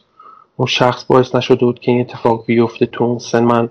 اون 0.57 0.67
شخص 0.67 1.05
باعث 1.05 1.35
نشده 1.35 1.67
بود 1.67 1.81
که 1.81 1.91
این 1.93 2.01
اتفاق 2.01 2.47
بیفته 2.47 2.87
تو 2.87 3.05
اون 3.05 3.19
سن 3.19 3.45
من 3.45 3.69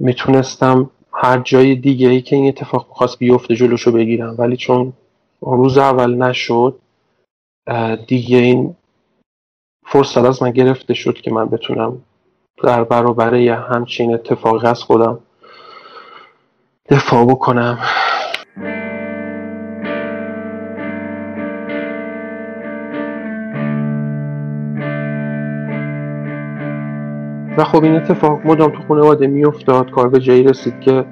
می‌تونستم 0.00 0.90
هر 1.12 1.38
جای 1.38 1.74
دیگه 1.74 2.08
ای 2.08 2.22
که 2.22 2.36
این 2.36 2.48
اتفاق 2.48 2.86
می‌خواست 2.88 3.18
بیفته 3.18 3.54
جلوشو 3.54 3.92
بگیرم. 3.92 4.34
ولی 4.38 4.56
چون 4.56 4.92
روز 5.40 5.78
اول 5.78 6.14
نشد 6.14 6.78
دیگه 8.06 8.38
این 8.38 8.74
فرصت 9.86 10.24
از 10.24 10.42
من 10.42 10.50
گرفته 10.50 10.94
شد 10.94 11.14
که 11.14 11.30
من 11.30 11.46
بتونم 11.46 11.96
در 12.62 12.84
برابر 12.84 13.34
یه 13.34 13.54
همچین 13.54 14.14
اتفاقی 14.14 14.66
از 14.66 14.82
خودم 14.82 15.18
دفاع 16.90 17.24
بکنم. 17.24 17.78
و 27.58 27.64
خب 27.64 27.84
این 27.84 27.96
اتفاق 27.96 28.40
مدام 28.44 28.70
تو 28.70 28.82
خانواده 28.88 29.26
میافتاد 29.26 29.90
کار 29.90 30.08
به 30.08 30.20
جایی 30.20 30.42
رسید 30.42 30.80
که 30.80 31.04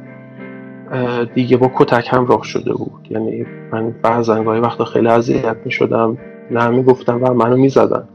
دیگه 1.34 1.56
با 1.56 1.70
کتک 1.74 2.08
هم 2.10 2.26
راه 2.26 2.42
شده 2.44 2.72
بود. 2.72 3.06
یعنی 3.10 3.46
من 3.72 3.90
بعضا 4.02 4.44
گاهی 4.44 4.60
وقتا 4.60 4.84
خیلی 4.84 5.08
اذیت 5.08 5.56
می 5.64 5.70
شدم 5.70 6.18
نه 6.50 6.68
می‌گفتم 6.68 7.24
و 7.24 7.34
منو 7.34 7.56
می‌زدن. 7.56 8.08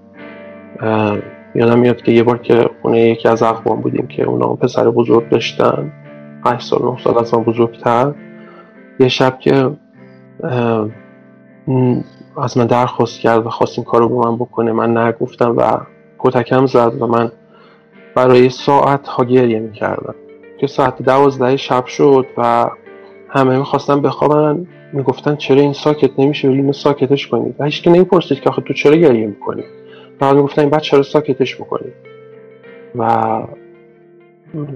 یادم 1.55 1.79
میاد 1.79 2.01
که 2.01 2.11
یه 2.11 2.23
بار 2.23 2.37
که 2.37 2.69
خونه 2.81 2.99
یکی 2.99 3.27
از 3.27 3.43
اخوان 3.43 3.81
بودیم 3.81 4.07
که 4.07 4.23
اونا 4.23 4.47
پسر 4.47 4.89
بزرگ 4.89 5.29
داشتن 5.29 5.91
8 6.45 6.67
سال 6.67 6.81
9 6.81 6.97
سال 7.03 7.17
از 7.17 7.33
من 7.33 7.43
بزرگتر. 7.43 8.13
یه 8.99 9.07
شب 9.07 9.39
که 9.39 9.71
از 12.37 12.57
من 12.57 12.65
درخواست 12.65 13.19
کرد 13.19 13.45
و 13.45 13.49
خواست 13.49 13.79
این 13.79 13.85
کار 13.85 14.01
رو 14.01 14.09
با 14.09 14.31
من 14.31 14.37
بکنه 14.37 14.71
من 14.71 14.97
نگفتم 14.97 15.55
و 15.57 15.77
کتکم 16.19 16.65
زد 16.65 17.01
و 17.01 17.07
من 17.07 17.31
برای 18.15 18.49
ساعت 18.49 19.07
ها 19.07 19.23
گریه 19.23 19.59
می‌کردم. 19.59 20.15
که 20.57 20.67
ساعت 20.67 21.01
دوازده 21.01 21.57
شب 21.57 21.85
شد 21.85 22.25
و 22.37 22.69
همه 23.29 23.57
می‌خواستن 23.57 24.01
بخوابن. 24.01 24.67
می‌گفتن 24.93 25.35
چرا 25.35 25.61
این 25.61 25.73
ساکت 25.73 26.19
نمیشه 26.19 26.47
اینو 26.47 26.73
ساکتش 26.73 27.27
کنید. 27.27 27.55
و 27.59 27.65
هیچ 27.65 27.83
که 27.83 27.89
نمی‌پرسید 27.89 28.39
که 28.39 28.49
آخه 28.49 28.61
تو 28.61 28.73
چرا 28.73 28.95
گریه 28.95 29.27
می‌کنی؟ 29.27 29.63
فقط 30.19 30.35
می‌گفتن 30.35 30.61
این 30.61 30.69
بچه 30.69 30.97
رو 30.97 31.03
ساکتش 31.03 31.55
بکنید 31.55 31.93
و 32.95 33.41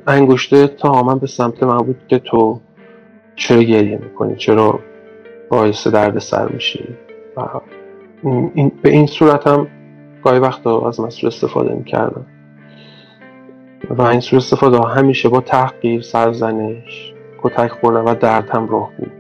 انگشته 0.08 0.68
تا 0.68 1.04
من 1.04 1.20
به 1.20 1.28
سمت 1.28 1.64
من 1.64 1.78
بود 1.78 2.02
که 2.08 2.20
تو 2.20 2.60
چرا 3.36 3.64
گریه 3.64 3.98
می‌کنی؟ 3.98 4.36
چرا 4.36 4.80
باعث 5.50 5.88
درد 5.88 6.20
سر 6.20 6.48
میشی؟ 6.48 6.86
و 7.38 7.42
این 8.54 8.72
به 8.82 8.90
این 8.90 9.08
صورت 9.08 9.48
هم 9.48 9.68
گاهی 10.24 10.40
وقتا 10.40 10.88
از 10.88 11.00
مسئول 11.00 11.28
استفاده 11.28 11.74
می‌کردم. 11.76 12.26
و 13.90 14.02
این 14.02 14.20
سوء 14.20 14.38
استفاده 14.38 14.88
همیشه 14.88 15.30
با 15.30 15.42
تحقیر 15.42 16.02
سرزنش 16.02 17.14
کتک 17.44 17.72
خوردن 17.72 18.02
و 18.02 18.16
درد 18.16 18.50
هم 18.50 18.68
راه 18.68 18.92
بود. 18.98 19.12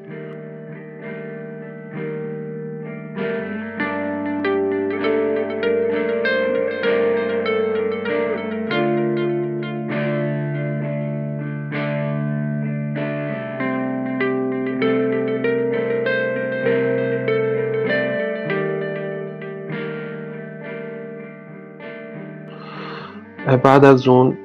بعد 23.64 23.86
از 23.86 24.08
اون 24.08 24.38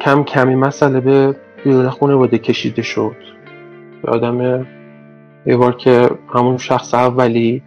کم 0.00 0.24
کمی 0.24 0.54
مسئله 0.54 1.00
به 1.00 1.36
بیرون 1.64 1.90
خانواده 1.90 2.38
کشیده 2.38 2.82
شد. 2.82 3.16
آدم 4.08 4.66
یه 5.46 5.56
بار 5.56 5.76
که 5.76 6.10
همون 6.34 6.56
شخص 6.56 6.94
اولی 6.94 7.62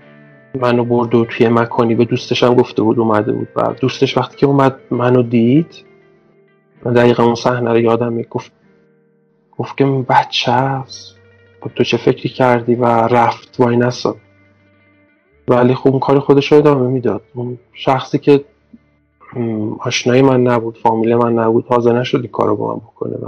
منو 0.62 0.86
برد 0.86 1.16
و 1.16 1.26
توی 1.26 1.50
مکانی 1.50 1.96
به 1.96 2.06
دوستشم 2.06 2.56
گفته 2.56 2.82
بود 2.82 3.00
اومده 3.00 3.32
بود. 3.32 3.48
و 3.56 3.74
دوستش 3.82 4.18
وقتی 4.18 4.38
که 4.38 4.46
اومد 4.46 4.76
منو 4.92 5.24
دید 5.24 5.86
دقیقا 6.96 7.24
اون 7.24 7.36
صحنه 7.36 7.72
رو 7.72 7.80
یادم 7.80 8.22
گفت 8.22 8.52
گفت 9.58 9.78
که 9.78 9.86
بچه 9.86 10.52
هست 10.52 11.18
تو 11.76 11.84
چه 11.84 11.98
فکری 11.98 12.30
کردی 12.30 12.76
و 12.76 12.86
رفت 12.86 13.60
وای 13.60 13.78
نساد 13.78 14.16
ولی 15.48 15.76
خب 15.76 15.90
اون 15.90 16.00
کار 16.00 16.20
خودش 16.20 16.52
رو 16.52 16.58
ادامه 16.58 16.88
می‌داد. 16.88 17.22
اون 17.34 17.58
شخصی 17.74 18.18
که 18.18 18.44
آشنایی 19.80 20.22
من 20.22 20.44
نبود 20.44 20.78
فامیل 20.78 21.16
من 21.16 21.34
نبود 21.34 21.66
حاضر 21.66 22.00
نشد 22.00 22.18
این 22.18 22.32
کارو 22.32 22.56
با 22.56 22.74
من 22.74 22.80
بکنه 22.80 23.16
و 23.16 23.28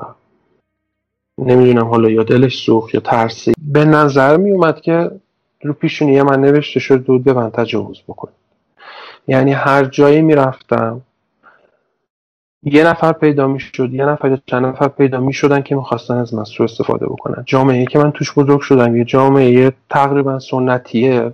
نمی‌دونم 1.38 1.86
حالا 1.86 2.10
یا 2.10 2.24
دلش 2.24 2.66
سوخت 2.66 2.94
یا 2.96 3.02
ترسی 3.02 3.54
به 3.58 3.86
نظر 3.86 4.38
می 4.38 4.74
که 4.84 5.12
رو 5.64 5.74
پیشونی 5.74 6.22
من 6.22 6.42
نوشته 6.42 6.80
شد 6.80 7.04
دود 7.04 7.24
به 7.24 7.34
من 7.34 7.50
تجاوز 7.50 8.02
بکنه. 8.08 8.32
یعنی 9.28 9.52
هر 9.52 9.86
جایی 9.86 10.22
می‌رفتم 10.22 11.02
یه 12.64 12.84
نفر 12.84 13.14
پیدا 13.14 13.48
می‌شد 13.48 13.94
یه 13.94 14.06
نفر 14.06 14.38
چند 14.46 14.66
نفر 14.66 14.88
پیدا 14.88 15.20
می‌شدن 15.20 15.62
که 15.62 15.76
می‌خواستن 15.76 16.14
از 16.14 16.34
من 16.34 16.44
سو 16.44 16.64
استفاده 16.64 17.06
بکنن. 17.06 17.44
جامعه 17.46 17.86
که 17.86 18.00
من 18.00 18.12
توش 18.12 18.34
بزرگ 18.34 18.60
شدم 18.60 18.96
یه 18.96 19.06
جامعه 19.06 19.72
تقریبا 19.90 20.40
سنتیه 20.40 21.32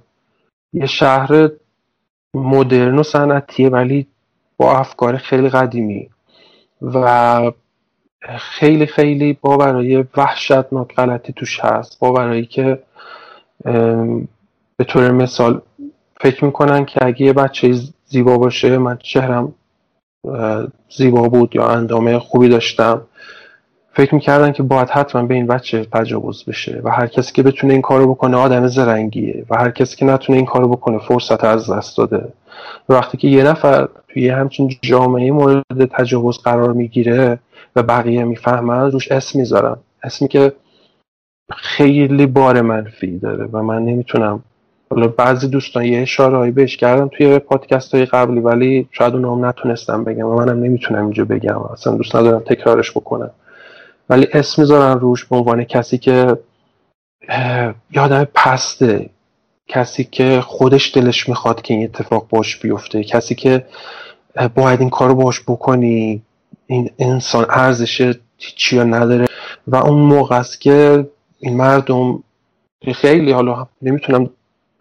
یه 0.74 0.86
شهر 0.86 1.50
مدرن 2.34 3.00
و 3.00 3.04
صنعتیه 3.04 3.70
ولی 3.70 4.08
با 4.58 4.78
افکار 4.78 5.18
خیلی 5.18 5.50
قدیمی 5.50 6.10
و 6.82 7.52
خیلی 8.38 8.86
خیلی 8.86 9.38
باورای 9.42 10.06
وحشتناک 10.18 10.96
غلطی 10.96 11.34
توش 11.34 11.60
هست 11.60 12.00
باورایی 12.00 12.46
که 12.46 12.80
به 14.78 14.84
طور 14.88 15.12
مثال 15.12 15.62
فکر 16.22 16.46
می‌کنن 16.46 16.86
که 16.86 17.06
اگه 17.06 17.22
یه 17.22 17.34
بچه 17.34 17.74
زیبا 18.06 18.38
باشه 18.38 18.78
من 18.78 18.98
چهرم 19.04 19.54
زیبا 20.90 21.30
بود 21.30 21.56
یا 21.56 21.68
اندامه 21.68 22.20
خوبی 22.20 22.50
داشتم 22.50 23.02
فکر 23.94 24.16
می‌کردن 24.16 24.52
که 24.52 24.64
باید 24.64 24.90
حتما 24.90 25.24
به 25.24 25.34
این 25.34 25.48
بچه 25.48 25.86
تجاوز 25.86 26.46
بشه 26.46 26.82
و 26.84 26.90
هر 26.90 27.08
کسی 27.08 27.34
که 27.34 27.44
بتونه 27.44 27.74
این 27.74 27.82
کارو 27.82 28.14
بکنه 28.14 28.38
آدم 28.38 28.68
زرنگیه 28.68 29.46
و 29.50 29.58
هر 29.58 29.72
کسی 29.72 29.96
که 29.96 30.06
نتونه 30.06 30.38
این 30.38 30.46
کارو 30.46 30.70
بکنه 30.70 30.98
فرصت 30.98 31.44
از 31.44 31.70
دست 31.70 31.98
داده. 31.98 32.34
وقتی 32.90 33.18
که 33.18 33.28
یه 33.28 33.44
نفر 33.44 33.88
توی 34.08 34.30
همچین 34.30 34.76
جامعه 34.82 35.32
مورد 35.32 35.86
تجاوز 35.92 36.38
قرار 36.38 36.74
می‌گیره 36.74 37.40
و 37.76 37.84
بقیه 37.84 38.24
می‌فهمن 38.24 38.92
روش 38.92 39.12
اسم 39.12 39.40
می‌ذارن. 39.40 39.78
اسمی 40.04 40.28
که 40.28 40.54
خیلی 41.52 42.26
بار 42.26 42.62
منفی 42.62 43.20
داره 43.20 43.46
و 43.46 43.64
من 43.64 43.86
نمی‌تونم. 43.86 44.44
حالا 44.90 45.08
بعضی 45.08 45.48
دوستان 45.48 45.86
یه 45.86 46.02
اشاره 46.02 46.52
بهش 46.52 46.78
کردم 46.78 47.08
توی 47.08 47.40
پادکست 47.40 47.96
های 47.96 48.06
قبلی 48.06 48.40
ولی 48.40 48.88
شاید 48.92 49.16
اون 49.16 49.26
هم 49.26 49.46
نتونستم 49.46 50.04
بگم 50.04 50.26
و 50.26 50.36
منم 50.36 50.64
نمی‌تونم 50.64 51.04
اینجا 51.04 51.26
بگم. 51.26 51.60
اصلا 51.60 51.96
دوست 51.96 52.16
ندارم 52.16 52.40
تکرارش 52.40 52.92
بکنم. 52.92 53.32
ولی 54.10 54.28
اسم 54.34 54.62
می‌ذارن 54.62 55.00
روش 55.00 55.26
به 55.26 55.36
عنوان 55.36 55.64
کسی 55.64 55.98
که 55.98 56.38
یادم 57.92 58.28
پسته. 58.36 59.10
کسی 59.68 60.04
که 60.04 60.42
خودش 60.42 60.96
دلش 60.96 61.30
می‌خواد 61.30 61.62
که 61.62 61.74
این 61.74 61.84
اتفاق 61.84 62.28
باش 62.30 62.58
بیفته 62.58 63.04
کسی 63.04 63.36
که 63.36 63.66
باید 64.56 64.80
این 64.80 64.90
کارو 64.90 65.16
باش 65.16 65.42
بکنی 65.42 66.22
این 66.68 66.90
انسان 67.00 67.46
ارزش 67.50 68.14
چی 68.38 68.80
نداره. 68.80 69.26
و 69.68 69.76
اون 69.76 70.00
موقع 70.02 70.38
است 70.38 70.62
که 70.62 71.08
این 71.40 71.58
مردم 71.58 72.24
خیلی 72.94 73.32
حالا 73.32 73.68
نمی‌تونم 73.82 74.30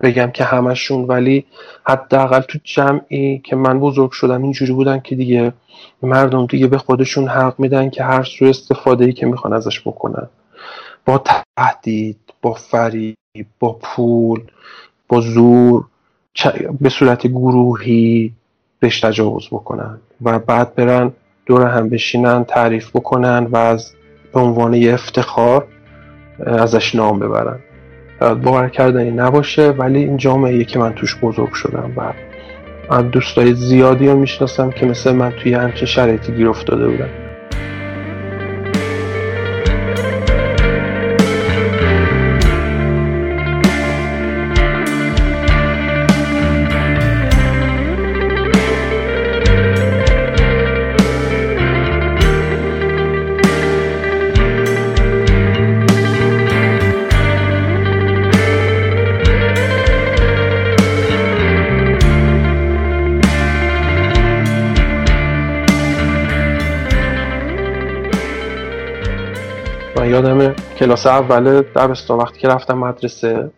بگم 0.01 0.31
که 0.31 0.45
همشون 0.45 1.05
ولی 1.05 1.45
حداقل 1.87 2.41
تو 2.41 2.59
جمعی 2.65 3.39
که 3.39 3.57
من 3.57 3.81
بزرگ 3.81 4.11
شدم 4.11 4.43
اینجوری 4.43 4.73
بودن 4.73 5.01
که 5.01 5.17
دیگه 5.17 5.53
مردم 6.03 6.47
دیگه 6.47 6.67
به 6.67 6.79
خودشون 6.79 7.29
حق 7.29 7.55
میدن 7.61 7.91
که 7.91 8.05
هر 8.05 8.23
سو 8.25 8.45
استفاده 8.45 9.05
ای 9.05 9.13
که 9.13 9.27
می‌خوان 9.27 9.53
ازش 9.53 9.81
بکنن. 9.81 10.29
با 11.07 11.25
تهدید 11.57 12.19
با 12.43 12.53
فریب 12.55 13.17
با 13.59 13.79
پول 13.83 14.41
با 15.09 15.21
زور 15.21 15.85
به 16.81 16.89
صورت 16.89 17.27
گروهی 17.27 18.33
بهش 18.81 19.01
تجاوز 19.01 19.47
بکنن 19.47 19.99
و 20.23 20.39
بعد 20.39 20.75
برن 20.75 21.13
دور 21.47 21.67
هم 21.67 21.89
بشینن 21.89 22.45
تعریف 22.45 22.91
بکنن 22.91 23.47
و 23.51 23.57
از 23.57 23.93
به 24.33 24.41
عنوان 24.41 24.75
یه 24.75 24.95
افتخار 24.95 25.67
ازش 26.47 26.95
نام 26.95 27.19
ببرن. 27.19 27.59
باور 28.21 28.69
کردنی 28.69 29.11
نباشه 29.11 29.71
ولی 29.71 29.99
این 29.99 30.17
جامعه 30.17 30.65
که 30.65 30.79
من 30.79 30.93
توش 30.93 31.17
بزرگ 31.23 31.53
شدم 31.53 31.93
و 31.97 33.03
دوستای 33.03 33.55
زیادی 33.55 34.09
رو 34.09 34.19
می‌شناسم 34.19 34.71
که 34.71 34.87
مثل 34.87 35.13
من 35.13 35.31
توی 35.31 35.55
همچین 35.55 35.87
شرایطی 35.87 36.33
گیر 36.33 36.49
افتاده 36.49 36.89
بودن. 36.89 37.24
کلاس 70.85 71.07
اول 71.07 71.63
دبستان 71.63 72.19
وقتی 72.19 72.41
که 72.41 72.49
رفتم 72.49 72.79
مدرسه 72.79 73.51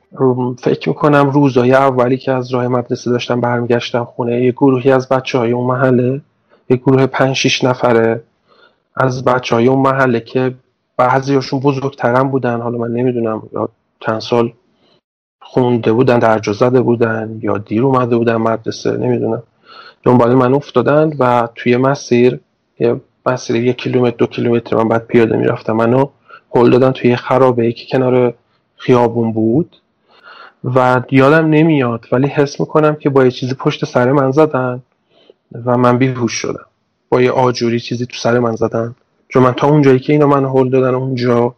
فکر 0.59 0.89
می‌کنم 0.89 1.31
روزای 1.31 1.73
اولی 1.73 2.17
که 2.17 2.33
از 2.33 2.55
راه 2.55 2.69
مدرسه 2.69 3.11
داشتم 3.11 3.41
برمیگشتم 3.41 4.05
خونه 4.05 4.43
یه 4.43 4.53
گروهی 4.53 4.93
از 4.93 5.09
بچه 5.09 5.39
های 5.39 5.53
اون 5.53 5.67
محله 5.67 6.21
یه 6.71 6.77
گروه 6.77 7.07
پنج 7.07 7.37
شیش 7.37 7.65
نفره 7.65 8.23
از 8.97 9.25
بچه 9.25 9.55
های 9.55 9.67
اون 9.67 9.79
محله 9.79 10.21
که 10.21 10.55
بعضیاشون 10.97 11.61
بزرگترم 11.61 12.29
بودن. 12.29 12.61
حالا 12.61 12.79
من 12.79 12.91
نمی‌دونم 12.91 13.43
یا 13.53 13.69
چند 14.01 14.21
سال 14.21 14.53
خونده 15.43 15.93
بودن 15.93 16.19
درجا 16.19 16.53
زده 16.53 16.81
بودن 16.81 17.39
یا 17.43 17.59
دیر 17.59 17.83
اومده 17.83 18.17
بودن 18.17 18.37
مدرسه 18.37 18.97
نمی‌دونم. 18.97 19.43
دنبال 20.03 20.35
من 20.35 20.55
افتادن 20.55 21.13
و 21.19 21.49
توی 21.55 21.77
مسیر 21.77 22.41
یه 22.79 23.01
مسیر 23.27 23.57
یک 23.57 23.77
کیلومتر 23.77 24.17
دو 24.17 24.27
کیلومتر 24.27 24.77
من 24.77 24.89
بعد 24.89 25.07
پیاده 25.07 25.37
می‌رفتم. 25.37 25.73
منو 25.73 26.09
هل 26.57 26.71
دادن 26.71 26.91
توی 26.91 27.17
خرابه 27.17 27.73
که 27.73 27.87
کنار 27.87 28.35
خیابون 28.77 29.33
بود 29.33 29.77
و 30.65 31.03
یادم 31.11 31.47
نمیاد 31.47 32.07
ولی 32.13 32.27
حس 32.27 32.61
می‌کنم 32.61 32.95
که 32.95 33.11
با 33.11 33.25
یه 33.25 33.31
چیزی 33.31 33.55
پشت 33.55 33.85
سر 33.85 34.13
من 34.13 34.31
زدن 34.31 34.83
و 35.65 35.77
من 35.77 35.99
بیهوش 35.99 36.33
شدم. 36.33 36.67
با 37.09 37.23
یه 37.23 37.31
آجوری 37.31 37.81
چیزی 37.81 38.07
تو 38.07 38.17
سر 38.17 38.39
من 38.39 38.57
زدن. 38.57 38.95
چون 39.29 39.43
من 39.43 39.53
تا 39.53 39.69
اونجایی 39.69 39.99
که 39.99 40.13
اینا 40.13 40.27
من 40.27 40.45
هل 40.45 40.71
دادن 40.71 40.95
اونجا 40.95 41.55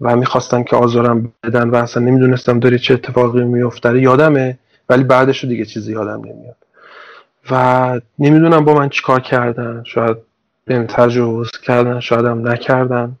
و 0.00 0.16
می‌خواستن 0.16 0.62
که 0.62 0.76
آزارم 0.76 1.32
بدن 1.44 1.70
و 1.70 1.76
اصلا 1.76 2.02
نمی‌دونستم 2.02 2.58
داره 2.58 2.78
چه 2.78 2.94
اتفاقی 2.94 3.44
میفته 3.44 4.00
یادمه. 4.00 4.58
ولی 4.88 5.04
بعدش 5.04 5.44
دیگه 5.44 5.64
چیزی 5.64 5.92
یادم 5.92 6.20
نمیاد. 6.20 6.56
و 7.50 8.00
نمی‌دونم 8.18 8.64
با 8.64 8.74
من 8.74 8.88
چیکار 8.88 9.20
کردن. 9.20 9.82
شاید 9.86 10.16
بهم 10.64 10.86
تجاوز 10.86 11.50
کردن 11.50 12.00
شاید 12.00 12.24
هم 12.24 12.48
نکردن. 12.48 13.16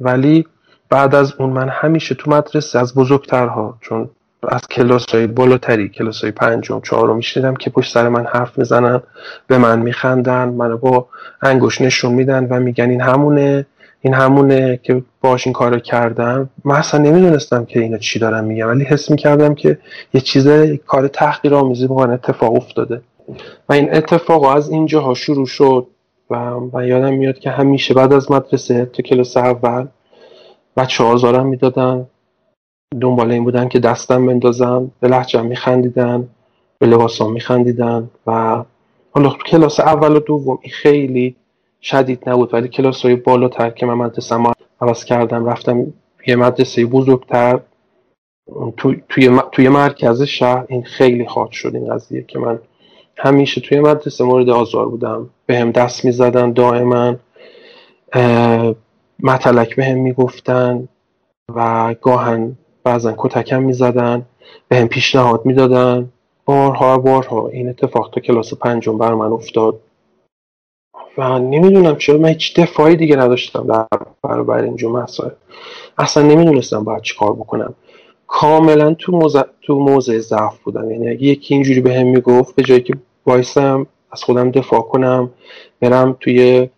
ولی 0.00 0.46
بعد 0.90 1.14
از 1.14 1.34
اون 1.38 1.50
من 1.50 1.68
همیشه 1.68 2.14
تو 2.14 2.30
مدرسه 2.30 2.78
از 2.78 2.94
بزرگترها 2.94 3.78
چون 3.80 4.10
از 4.48 4.60
کلاس 4.70 5.06
های 5.14 5.26
بالاتری 5.26 5.88
کلاس 5.88 6.22
های 6.22 6.30
پنجم 6.30 6.80
چهارم 6.80 7.16
میشنیدم 7.16 7.54
که 7.54 7.70
پشت 7.70 7.94
سر 7.94 8.08
من 8.08 8.26
حرف 8.26 8.58
می‌زنن 8.58 9.02
به 9.46 9.58
من 9.58 9.78
میخندن 9.78 10.48
منو 10.48 10.76
با 10.76 11.06
انگوش 11.42 11.80
نشون 11.80 12.12
میدن 12.12 12.46
و 12.50 12.60
میگن 12.60 12.90
این 12.90 13.00
همونه 13.00 13.66
این 14.00 14.14
همونه 14.14 14.80
که 14.82 15.02
باش 15.20 15.46
این 15.46 15.52
کارو 15.52 15.78
کردم. 15.78 16.50
من 16.64 16.74
اصلا 16.74 17.00
نمی‌دونستم 17.00 17.64
که 17.64 17.80
اینا 17.80 17.98
چی 17.98 18.18
دارم 18.18 18.44
میگم 18.44 18.68
ولی 18.68 18.84
حس 18.84 19.10
می‌کردم 19.10 19.54
که 19.54 19.78
یه 20.14 20.20
چیز 20.20 20.48
کار 20.86 21.08
تحقیر 21.08 21.54
آمیزی 21.54 21.86
با 21.86 21.96
من 21.96 22.10
اتفاق 22.12 22.54
افتاده. 22.54 23.00
و 23.68 23.72
این 23.72 23.94
اتفاق 23.94 24.42
از 24.42 24.70
اینجاها 24.70 25.14
شروع 25.14 25.46
شد 25.46 25.86
و 26.30 26.60
من 26.60 26.86
یادم 26.86 27.12
میاد 27.14 27.38
که 27.38 27.50
همیشه 27.50 27.94
بعد 27.94 28.12
از 28.12 28.30
مدرسه 28.30 28.84
تو 28.84 29.02
کلاس 29.02 29.36
اول 29.36 29.86
بچه 30.78 31.04
آزارم 31.04 31.46
می‌دادن. 31.46 32.06
دنبال 33.00 33.30
این 33.30 33.44
بودن 33.44 33.68
که 33.68 33.78
دستم 33.78 34.26
بندازم 34.26 34.90
به 35.00 35.08
لحجم 35.08 35.46
میخندیدن 35.46 36.28
به 36.78 36.86
لباسام 36.86 37.32
میخندیدن 37.32 38.10
و 38.26 38.64
حالا 39.10 39.30
کلاس 39.30 39.80
اول 39.80 40.16
و 40.16 40.20
دوم 40.20 40.58
خیلی 40.70 41.36
شدید 41.80 42.28
نبود 42.28 42.54
ولی 42.54 42.68
کلاس 42.68 43.02
های 43.02 43.16
بالاتر 43.16 43.70
که 43.70 43.86
من 43.86 43.94
مدرسه 43.94 44.36
ما 44.36 44.52
عوض 44.80 45.04
کردم 45.04 45.46
رفتم 45.46 45.86
یه 46.26 46.36
مدرسه 46.36 46.86
بزرگتر 46.86 47.60
توی, 48.76 49.02
توی, 49.08 49.40
توی 49.52 49.68
مرکز 49.68 50.22
شهر. 50.22 50.64
این 50.68 50.82
خیلی 50.82 51.26
خاط 51.26 51.50
شد 51.50 51.74
این 51.74 51.94
قضیه 51.94 52.24
که 52.28 52.38
من 52.38 52.58
همیشه 53.16 53.60
توی 53.60 53.80
مدرسه 53.80 54.24
مورد 54.24 54.48
آزار 54.48 54.88
بودم. 54.88 55.30
به 55.46 55.58
هم 55.58 55.70
دست 55.70 56.04
می‌زدن 56.04 56.52
دائما. 56.52 57.16
مطلک 59.22 59.76
به 59.76 59.84
هم 59.84 59.98
می‌گفتن 59.98 60.88
و 61.54 61.94
گاهن 62.02 62.56
بعضا 62.84 63.14
کتکم 63.16 63.62
می‌زدن 63.62 64.26
به 64.68 64.76
هم 64.76 64.88
پیشنهاد 64.88 65.46
می‌دادن. 65.46 66.08
بارها 66.44 66.98
بارها 66.98 67.48
این 67.48 67.68
اتفاق 67.68 68.10
تا 68.14 68.20
کلاس 68.20 68.54
پنجم 68.54 68.98
بر 68.98 69.14
من 69.14 69.32
افتاد. 69.32 69.80
و 71.18 71.38
نمی‌دونم 71.38 71.96
چرا 71.96 72.18
من 72.18 72.28
هیچ 72.28 72.60
دفاعی 72.60 72.96
دیگه 72.96 73.16
نداشتم 73.16 73.66
در 73.66 73.86
برابر 74.22 74.62
اینجور 74.62 75.02
مسائل 75.02 75.30
اصلا 75.98 76.22
نمی‌دونستم 76.22 76.84
باید 76.84 77.02
چی 77.02 77.16
کار 77.18 77.32
بکنم. 77.32 77.74
کاملا 78.26 78.94
تو 78.94 79.12
موضع, 79.12 79.42
تو 79.62 79.78
موضع 79.78 80.18
ضعف 80.18 80.58
بودم. 80.58 80.90
یعنی 80.90 81.08
اگه 81.08 81.22
یکی 81.22 81.54
اینجوری 81.54 81.80
به 81.80 81.94
هم 81.94 82.06
می‌گفت 82.06 82.54
به 82.54 82.62
جایی 82.62 82.80
که 82.80 82.94
بایستم 83.24 83.86
از 84.12 84.24
خودم 84.24 84.50
دفاع 84.50 84.80
کنم 84.80 85.30
برم 85.80 86.16
توی 86.20 86.68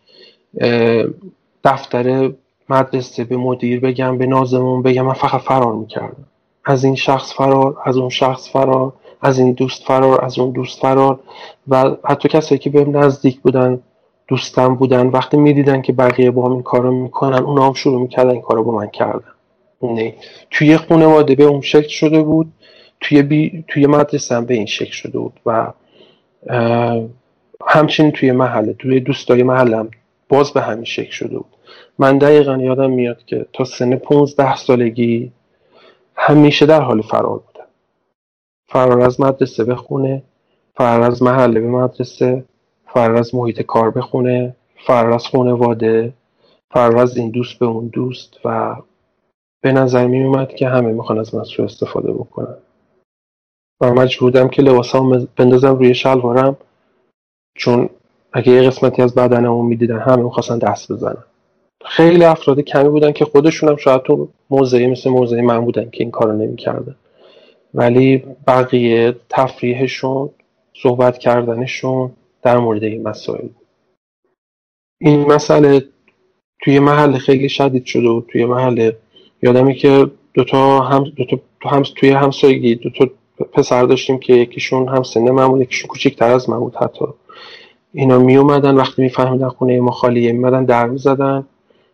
دفتر 1.64 2.33
مدرسه 2.68 3.25
به 3.25 3.37
مدیر 3.37 3.81
بگم 3.81 4.18
به 4.18 4.27
نازمون 4.27 4.83
بگم. 4.83 5.07
من 5.07 5.12
فقط 5.12 5.40
فرار 5.40 5.75
می‌کردم. 5.75 6.27
از 6.64 6.85
این 6.85 6.94
شخص 6.94 7.33
فرار 7.33 7.77
از 7.85 7.96
اون 7.96 8.09
شخص 8.09 8.51
فرار 8.53 8.92
از 9.23 9.38
این 9.38 9.53
دوست 9.53 9.85
فرار 9.85 10.25
از 10.25 10.38
اون 10.38 10.51
دوست 10.51 10.81
فرار. 10.81 11.20
و 11.68 11.96
حتی 12.05 12.29
کسایی 12.29 12.59
که 12.59 12.70
به 12.70 12.85
نزدیک 12.85 13.40
بودن 13.40 13.81
دوستم 14.29 14.75
بودن 14.75 15.07
وقتی 15.07 15.37
می‌دیدن 15.37 15.83
که 15.83 15.92
بقیه 15.92 16.31
با 16.31 16.46
هم 16.46 16.53
این 16.53 16.62
کارو 16.62 16.92
می‌کنن 16.92 17.38
اونا 17.38 17.66
هم 17.66 17.73
شروع 17.73 18.03
می‌کردن 18.03 18.31
این 18.31 18.40
کارو 18.40 18.64
با 18.64 18.73
من 18.73 18.87
کردن. 18.87 19.33
نه 19.83 20.14
توی 20.51 20.77
خانواده 20.77 21.35
به 21.35 21.44
اون 21.44 21.61
شکل 21.61 21.88
شده 21.88 22.23
بود 22.23 22.53
توی 23.01 23.23
بی... 23.23 23.64
توی 23.68 23.87
مدرسه 23.87 24.35
هم 24.35 24.44
به 24.44 24.55
این 24.55 24.66
شکل 24.66 24.90
شده 24.90 25.18
بود. 25.18 25.40
و 25.46 25.73
همچنین 27.66 28.11
توی 28.11 28.33
محله 28.33 28.73
توی 28.73 29.01
دوستای 29.01 29.42
محلم 29.42 29.88
باز 30.31 30.53
به 30.53 30.61
همین 30.61 30.85
شکل 30.85 31.11
شده 31.11 31.38
بود. 31.38 31.57
من 31.99 32.19
دقیقا 32.19 32.57
یادم 32.57 32.90
میاد 32.90 33.25
که 33.25 33.47
تا 33.53 33.64
سن 33.64 33.97
15 33.97 34.57
سالگی 34.57 35.33
همیشه 36.16 36.66
در 36.66 36.81
حال 36.81 37.03
فرار 37.03 37.38
بودم. 37.38 37.66
فرار 38.69 39.01
از 39.01 39.21
مدرسه 39.21 39.64
به 39.64 39.75
خونه 39.75 40.23
فرار 40.75 41.03
از 41.03 41.23
محله 41.23 41.61
به 41.61 41.66
مدرسه 41.66 42.45
فرار 42.87 43.16
از 43.16 43.35
محیط 43.35 43.62
کار 43.62 43.90
به 43.90 44.01
خونه 44.01 44.57
فرار 44.87 45.12
از 45.12 45.27
خانواده 45.27 46.12
فرار 46.71 46.99
از 46.99 47.16
این 47.16 47.31
دوست 47.31 47.59
به 47.59 47.66
اون 47.66 47.87
دوست 47.87 48.40
و 48.45 48.77
به 49.62 49.73
نظر 49.73 50.07
می 50.07 50.25
اومد 50.25 50.55
که 50.55 50.69
همه 50.69 50.93
می‌خوان 50.93 51.19
از 51.19 51.35
من 51.35 51.45
سو 51.45 51.62
استفاده 51.62 52.12
بکنن. 52.12 52.57
و 53.81 53.95
مجبور 53.95 54.31
بودم 54.31 54.49
که 54.49 54.62
لباسام 54.62 55.29
بندازم 55.37 55.75
روی 55.75 55.95
شلوارم 55.95 56.57
چون 57.57 57.90
اگه 58.33 58.53
یه 58.53 58.62
قسمتی 58.62 59.03
از 59.03 59.14
بدنمو 59.14 59.62
می‌دیدن 59.62 59.99
همه 59.99 60.23
می‌خواستن 60.23 60.59
دست 60.59 60.93
بزنن. 60.93 61.25
خیلی 61.85 62.25
افراد 62.25 62.61
کمی 62.61 62.88
بودن 62.88 63.12
که 63.12 63.25
خودشونم 63.25 63.77
شاید 63.77 64.03
تو 64.03 64.29
موضعی 64.51 64.87
مثل 64.87 65.11
موضعی 65.11 65.40
من 65.40 65.61
بودن 65.61 65.90
که 65.90 66.05
این 66.05 66.11
کارو 66.11 66.33
نمی‌کردن. 66.33 66.97
ولی 67.75 68.25
بقیه 68.47 69.14
تفریحشون 69.29 70.31
صحبت 70.83 71.19
کردنشون 71.19 72.11
در 72.43 72.59
مورد 72.59 72.85
این 72.85 73.03
مسائل 73.03 73.49
این 75.01 75.33
مسئله 75.33 75.85
توی 76.62 76.79
محل 76.79 77.19
خیلی 77.19 77.49
شدید 77.49 77.85
شده 77.85 78.09
و 78.09 78.21
توی 78.21 78.45
محل 78.45 78.93
یادمی 79.43 79.75
که 79.75 80.11
دوتا 80.35 80.81
هم 80.81 81.05
دوتا 81.05 81.37
هم 81.62 81.83
توی 81.83 82.11
همسایگی 82.11 82.75
دوتا 82.75 83.07
پسر 83.53 83.83
داشتیم 83.83 84.19
که 84.19 84.33
یکیشون 84.33 84.88
هم 84.88 85.03
سن 85.03 85.31
من 85.31 85.49
بود 85.49 85.61
یکیشون 85.61 85.88
کوچیک‌تر 85.88 86.31
از 86.31 86.51
من 86.51 86.59
بود 86.59 86.77
حتی. 86.77 87.05
اینا 87.92 88.18
می 88.18 88.37
اومدن 88.37 88.74
وقتی 88.74 89.03
میفهمیدن 89.03 89.48
خونه 89.48 89.81
ما 89.81 89.90
خالیه 89.90 90.33
میمدن 90.33 90.64
در 90.64 90.87
می‌زدن 90.87 91.44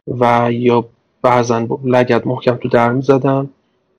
و 0.06 0.52
یا 0.52 0.84
بعضا 1.22 1.66
لگد 1.84 2.26
محکم 2.26 2.56
تو 2.56 2.68
در 2.68 2.92
می‌زدن 2.92 3.48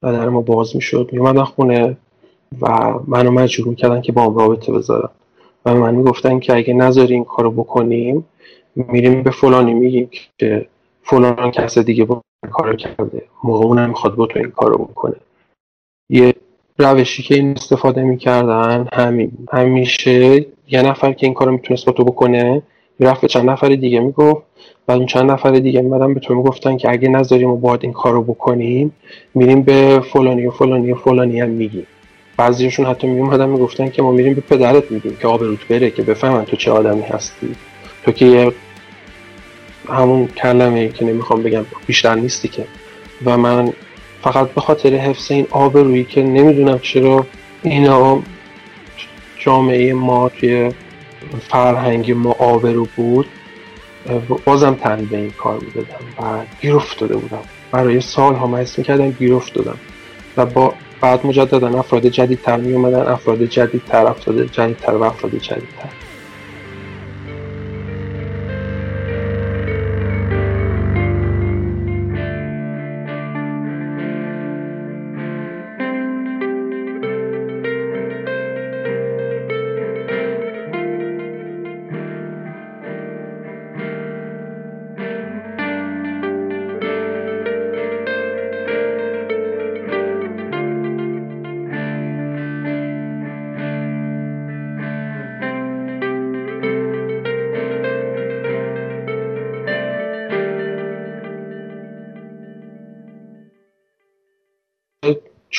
و 0.04 0.14
در 0.14 0.30
ما 0.30 0.42
باز 0.42 0.76
می‌شد. 0.76 1.10
میومدن 1.12 1.44
خونه 1.44 1.98
و 2.62 2.94
منو 3.08 3.32
مجبور 3.32 3.68
می‌کردن 3.68 4.02
که 4.02 4.12
با 4.12 4.26
هم 4.26 4.36
رابطه 4.36 4.72
بذارم. 4.72 5.10
و 5.66 5.76
من 5.76 5.96
می‌گفتن 5.96 6.40
که 6.40 6.56
اگه 6.56 6.74
نذاری 6.74 7.14
این 7.14 7.24
کارو 7.24 7.52
بکنیم 7.52 8.26
میریم 8.76 9.24
به 9.24 9.32
فلانی 9.32 9.74
میگیم 9.74 10.10
که 10.40 10.68
فلان 11.04 11.52
کس 11.52 11.78
دیگه 11.78 12.06
با 12.06 12.22
کارو 12.52 12.76
کرده. 12.76 13.24
موقع 13.44 13.66
اونم 13.66 13.90
می‌خواد 13.90 14.16
با 14.16 14.26
تو 14.26 14.40
این 14.40 14.52
کارو 14.52 14.78
بکنه. 14.78 15.16
یه 16.10 16.34
روشی 16.78 17.24
که 17.24 17.36
این 17.36 17.52
استفاده 17.52 18.04
می‌کردن 18.04 18.88
همین. 18.94 19.32
همیشه 19.52 20.46
یه 20.70 20.82
نفر 20.82 21.14
که 21.14 21.26
این 21.26 21.34
کارو 21.34 21.52
می‌تونست 21.52 21.86
با 21.86 21.92
تو 21.92 22.04
بکنه 22.04 22.62
می‌رفت 23.00 23.22
به 23.22 23.28
چند 23.28 23.50
نفر 23.50 23.70
دیگه 23.70 24.00
می‌گفت. 24.00 24.42
و 24.88 24.92
اون 24.92 25.06
چند 25.06 25.32
نفر 25.32 25.52
دیگه 25.52 25.82
میمدن 25.82 26.14
به 26.14 26.20
تو 26.20 26.36
می‌گفتن 26.36 26.78
که 26.78 26.92
اگه 26.92 27.10
نذاریم 27.10 27.50
و 27.50 27.58
باید 27.58 27.80
این 27.84 27.94
کارو 27.94 28.24
بکنیم 28.24 28.94
میریم 29.36 29.62
به 29.62 30.02
فلانی 30.14 30.46
و 30.46 30.52
فلانی 30.52 30.92
و 30.92 30.96
فلانی 30.96 31.40
هم 31.40 31.50
میگیم. 31.50 31.88
بعضیشون 32.38 32.86
حتی 32.86 33.08
میومدن 33.08 33.50
می‌گفتن 33.50 33.90
که 33.90 34.02
ما 34.02 34.12
میریم 34.12 34.34
به 34.34 34.42
پدرت 34.42 34.92
میگیم 34.92 35.18
که 35.22 35.28
آبروت 35.28 35.68
بره 35.68 35.92
که 35.92 36.02
بفهمن 36.02 36.46
تو 36.46 36.56
چه 36.56 36.72
آدمی 36.72 37.02
هستی. 37.02 37.56
تو 38.04 38.12
که 38.12 38.52
همون 39.90 40.28
کلمه 40.28 40.90
که 40.90 41.06
نمی‌خوام 41.06 41.44
بگم 41.44 41.66
بیشتر 41.88 42.16
نیستی 42.16 42.48
که. 42.48 42.64
و 43.26 43.38
من 43.38 43.74
فقط 44.22 44.48
به 44.48 44.62
خاطر 44.62 44.90
حفظ 44.96 45.32
این 45.32 45.48
آبرویی 45.52 46.04
که 46.04 46.24
نمی‌دونم 46.24 46.80
چرا 46.80 47.26
اینا 47.64 48.22
جامعه 49.40 49.94
ما 49.94 50.30
توی 50.30 50.72
فرهنگ 51.50 52.28
آبرو 52.40 52.88
بود. 52.96 53.28
بازم 54.46 54.74
تن 54.74 55.06
به 55.06 55.18
این 55.18 55.32
کار 55.32 55.60
می‌دادم 55.60 56.00
و 56.20 56.46
گیر 56.62 56.76
افتاده 56.76 57.18
بودم. 57.18 57.42
برای 57.72 58.02
سال 58.02 58.36
ها 58.36 58.48
من 58.48 58.60
اسم 58.60 58.84
کردم 58.84 59.12
گیر 59.12 59.34
افتادم. 59.34 59.78
و 60.38 60.46
با 60.46 60.74
بعد 61.02 61.26
مجددا 61.26 61.80
افراد 61.80 62.06
جدیدتر 62.06 62.58
می 62.58 62.74
اومدن 62.74 63.08
افراد 63.08 63.44
جدیدتر 63.44 64.06
افراد 64.06 64.44
جدیدتر 64.44 64.96
و 64.96 65.04
افراد 65.04 65.32
جدیدتر. 65.32 65.90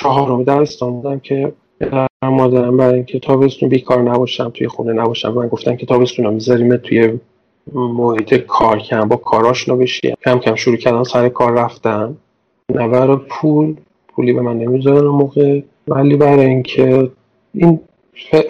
چهارم 0.09 0.45
درستان 0.45 0.93
بودم 0.93 1.21
که 1.21 1.53
مادرم 2.23 2.77
برای 2.77 2.95
اینکه 2.95 3.19
تابستون 3.19 3.69
بیکار 3.69 4.03
نباشم 4.03 4.51
توی 4.55 4.69
خونه 4.69 4.93
نباشم 4.93 5.33
من 5.33 5.49
گفتن 5.49 5.77
که 5.77 5.87
تابستون 5.87 6.25
رو 6.25 6.31
می‌ذاریم 6.31 6.77
توی 6.77 7.19
محیط 7.75 8.35
کار 8.35 8.79
کم 8.79 9.09
با 9.09 9.17
کاراش 9.17 9.69
بشی 9.69 10.15
کم 10.25 10.39
کم 10.39 10.55
شروع 10.55 10.77
کردن 10.77 11.03
سر 11.03 11.29
کار 11.29 11.53
رفتن. 11.53 12.17
نه 12.75 13.17
پول 13.17 13.77
پولی 14.09 14.33
به 14.33 14.41
من 14.41 14.59
نمی‌ذارن 14.59 15.07
موقع. 15.07 15.61
ولی 15.89 16.17
برای 16.17 16.47
اینکه 16.47 17.11
این 17.55 17.81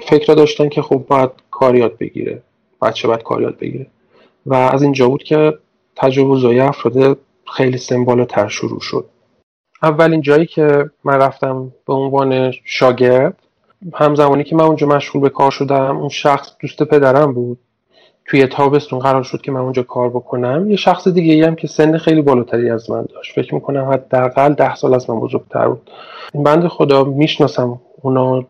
فکر 0.08 0.34
داشتن 0.34 0.68
که 0.68 0.82
خب 0.82 1.04
باید 1.08 1.30
کار 1.50 1.76
یاد 1.76 1.98
بگیره. 1.98 2.42
بچه 2.82 3.08
باید 3.08 3.22
کار 3.22 3.42
یاد 3.42 3.58
بگیره. 3.58 3.86
و 4.46 4.54
از 4.54 4.82
اینجا 4.82 5.08
بود 5.08 5.22
که 5.22 5.58
تجاوزهای 5.96 6.60
افراد 6.60 7.18
خیلی 7.56 7.78
سمبالاتر 7.78 8.48
شروع 8.48 8.80
شد. 8.80 9.04
اولین 9.82 10.20
جایی 10.20 10.46
که 10.46 10.90
من 11.04 11.14
رفتم 11.14 11.72
به 11.86 11.92
عنوان 11.92 12.52
شاگرد 12.64 13.34
همزمانی 13.94 14.44
که 14.44 14.56
من 14.56 14.64
اونجا 14.64 14.86
مشغول 14.86 15.22
به 15.22 15.28
کار 15.28 15.50
شدم 15.50 15.96
اون 15.96 16.08
شخص 16.08 16.50
دوست 16.60 16.82
پدرم 16.82 17.32
بود. 17.32 17.58
توی 18.26 18.46
تابستون 18.46 18.98
قرار 18.98 19.22
شد 19.22 19.40
که 19.40 19.52
من 19.52 19.60
اونجا 19.60 19.82
کار 19.82 20.08
بکنم. 20.08 20.70
یه 20.70 20.76
شخص 20.76 21.08
دیگه 21.08 21.46
هم 21.46 21.54
که 21.54 21.66
سن 21.66 21.98
خیلی 21.98 22.22
بالاتری 22.22 22.70
از 22.70 22.90
من 22.90 23.06
داشت. 23.14 23.34
فکر 23.34 23.54
می‌کنم 23.54 23.84
حداقل 23.84 24.54
ده 24.54 24.74
سال 24.74 24.94
از 24.94 25.10
من 25.10 25.20
بزرگتر 25.20 25.68
بود. 25.68 25.90
این 26.34 26.42
بند 26.42 26.68
خدا 26.68 27.04
می‌شناسم 27.04 27.80
اونا 28.02 28.44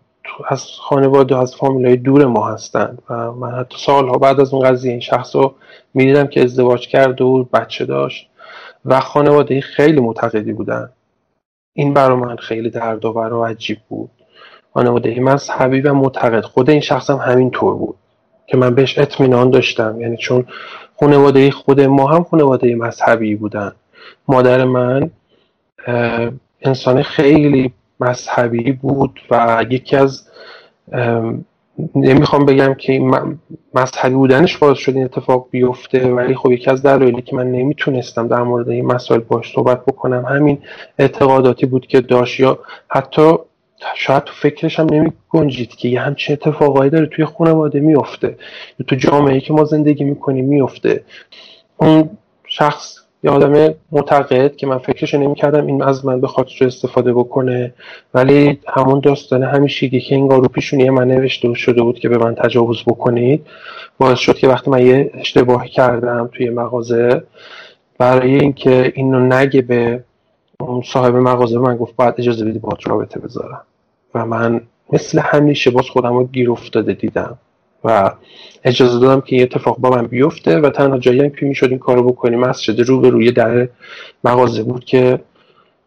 از 0.49 0.67
خانواده 0.81 1.39
از 1.39 1.57
فامیلای 1.57 1.97
دور 1.97 2.27
ما 2.27 2.49
هستن 2.49 2.99
و 3.11 3.33
من 3.33 3.51
حتی 3.51 3.77
سالها 3.79 4.19
بعد 4.19 4.41
از 4.41 4.55
اون 4.55 4.71
قضیه 4.71 4.91
این 4.91 5.01
شخص 5.01 5.37
رو 5.37 5.55
می‌دیدم 5.95 6.27
که 6.27 6.43
ازدواج 6.43 6.89
کرد 6.89 7.21
و 7.21 7.49
بچه 7.53 7.85
داشت 7.85 8.29
و 8.85 9.01
خانواده 9.01 9.61
خیلی 9.61 10.01
معتقدی 10.01 10.53
بودن. 10.53 10.91
این 11.79 11.95
برای 11.95 12.17
من 12.17 12.37
خیلی 12.37 12.71
دردآور 12.71 13.33
و 13.33 13.45
عجیب 13.45 13.79
بود. 13.89 14.11
خانواده 14.75 15.21
مذهبی 15.21 15.81
و 15.81 15.95
معتقد 15.95 16.41
خود 16.41 16.71
این 16.71 16.81
شخصم 16.81 17.17
همین 17.17 17.51
طور 17.51 17.75
بود 17.75 17.95
که 18.47 18.57
من 18.57 18.75
بهش 18.75 18.99
اطمینان 18.99 19.51
داشتم. 19.51 20.01
یعنی 20.01 20.17
چون 20.17 20.47
خانواده 21.01 21.51
خود 21.51 21.81
ما 21.81 22.07
هم 22.07 22.23
خانواده 22.23 22.75
مذهبی 22.75 23.37
بودن. 23.37 23.73
مادر 24.29 24.65
من 24.65 25.11
انسان 26.63 27.03
خیلی 27.03 27.73
مذهبی 28.01 28.73
بود 28.73 29.21
و 29.31 29.65
یکی 29.71 29.97
از 29.97 30.29
نمی‌خوام 31.95 32.47
بگم 32.47 32.75
که 32.75 33.01
مذهبی 33.75 34.15
بودنش 34.15 34.57
باعث 34.57 34.79
شد 34.79 34.95
این 34.95 35.05
اتفاق 35.05 35.49
بیفته 35.51 36.13
ولی 36.13 36.35
خب 36.35 36.53
یکی 36.53 36.71
از 36.71 36.83
دلایلی 36.83 37.23
که 37.23 37.37
من 37.37 37.53
نمی‌تونستم 37.53 38.29
در 38.29 38.43
مورد 38.43 38.69
این 38.69 38.87
مسائل 38.87 39.21
باش 39.21 39.53
صحبت 39.53 39.85
بکنم 39.85 40.25
همین 40.25 40.59
اعتقاداتی 40.99 41.67
بود 41.67 41.87
که 41.87 42.01
داشت 42.01 42.41
یا 42.41 42.59
حتی 42.89 43.33
شاید 43.97 44.25
تو 44.25 44.33
فکرش 44.35 44.79
هم 44.79 44.87
نمی 44.87 45.13
گنجید 45.29 45.71
که 45.71 45.89
یه 45.89 46.01
همچین 46.01 46.33
اتفاقایی 46.33 46.91
داره 46.91 47.07
توی 47.07 47.25
خانواده 47.25 47.81
میفته 47.81 48.37
تو 48.87 48.97
جامعه 48.97 49.41
که 49.41 49.53
ما 49.53 49.65
زندگی 49.65 50.05
می‌کنیم 50.05 50.45
میفته 50.45 51.05
اون 51.77 52.11
شخص 52.47 52.98
یه 53.23 53.31
آدم 53.31 53.75
معتقد 53.93 54.57
که 54.57 54.67
من 54.67 54.79
فکرش 54.79 55.15
نمی‌کردم 55.15 55.67
این 55.67 55.83
از 55.83 56.07
من 56.07 56.21
بخواد 56.21 56.49
رو 56.61 56.67
استفاده 56.67 57.13
بکنه. 57.13 57.75
ولی 58.15 58.61
همون 58.69 59.01
داستان 59.01 59.43
همیشگی 59.43 60.01
که 60.01 60.15
این 60.15 60.31
رو 60.31 60.49
پیشونی 60.49 60.91
من 60.91 61.09
نوشته 61.09 61.55
شده 61.55 61.83
بود 61.83 61.99
که 61.99 62.09
به 62.09 62.19
من 62.19 62.35
تجاوز 62.35 62.83
بکنید 62.87 63.47
باعث 63.99 64.19
شد 64.19 64.39
که 64.39 64.49
وقتی 64.49 64.71
من 64.71 64.87
یه 64.87 65.11
اشتباهی 65.15 65.69
کردم 65.69 66.31
توی 66.33 66.51
مغازه 66.51 67.23
برای 67.99 68.39
اینکه 68.39 68.93
اینو 68.97 69.21
نگه 69.21 69.63
به 69.63 70.05
صاحب 70.85 71.17
مغازه 71.17 71.59
من 71.59 71.77
گفت 71.77 71.97
باید 71.97 72.15
اجازه 72.19 72.45
بدی 72.45 72.59
باهات 72.59 72.89
رابطه 72.89 73.21
بذارم. 73.21 73.63
و 74.15 74.27
من 74.27 74.61
مثل 74.93 75.19
همیشه 75.19 75.71
باز 75.71 75.91
خودم 75.91 76.13
رو 76.19 76.25
گیر 76.25 76.51
افتاده 76.51 76.93
دیدم. 76.93 77.39
و 77.85 78.13
اجازه 78.65 79.01
دادم 79.01 79.21
که 79.21 79.37
این 79.37 79.43
اتفاق 79.43 79.79
با 79.79 79.91
من 79.91 80.07
بیفته 80.07 80.61
و 80.61 80.71
تنها 80.71 80.99
جایی 80.99 81.21
هم 81.21 81.31
که 81.31 81.47
می‌شد 81.47 81.69
این 81.69 81.79
کارو 81.79 82.03
بکنیم 82.03 82.41
مسجد 82.41 82.81
رو 82.81 83.01
به 83.01 83.11
روی 83.11 83.33
در 83.33 83.69
مغازه 84.25 84.63
بود 84.63 84.85
که 84.85 85.21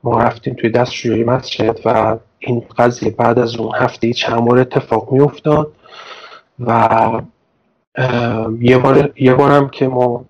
ما 0.03 0.23
رفتیم 0.23 0.53
توی 0.53 0.69
دستشوی 0.69 1.23
مسجد 1.23 1.79
و 1.85 2.17
این 2.39 2.63
قضیه 2.77 3.09
بعد 3.09 3.39
از 3.39 3.55
اون 3.55 3.71
هفته 3.75 4.13
چند 4.13 4.39
بار 4.39 4.59
اتفاق 4.59 5.11
میافتاد 5.11 5.71
و 6.59 7.21
یه 8.59 8.77
بار 8.77 9.13
یه 9.15 9.33
بارم 9.33 9.69
که 9.69 9.87
ما 9.87 10.25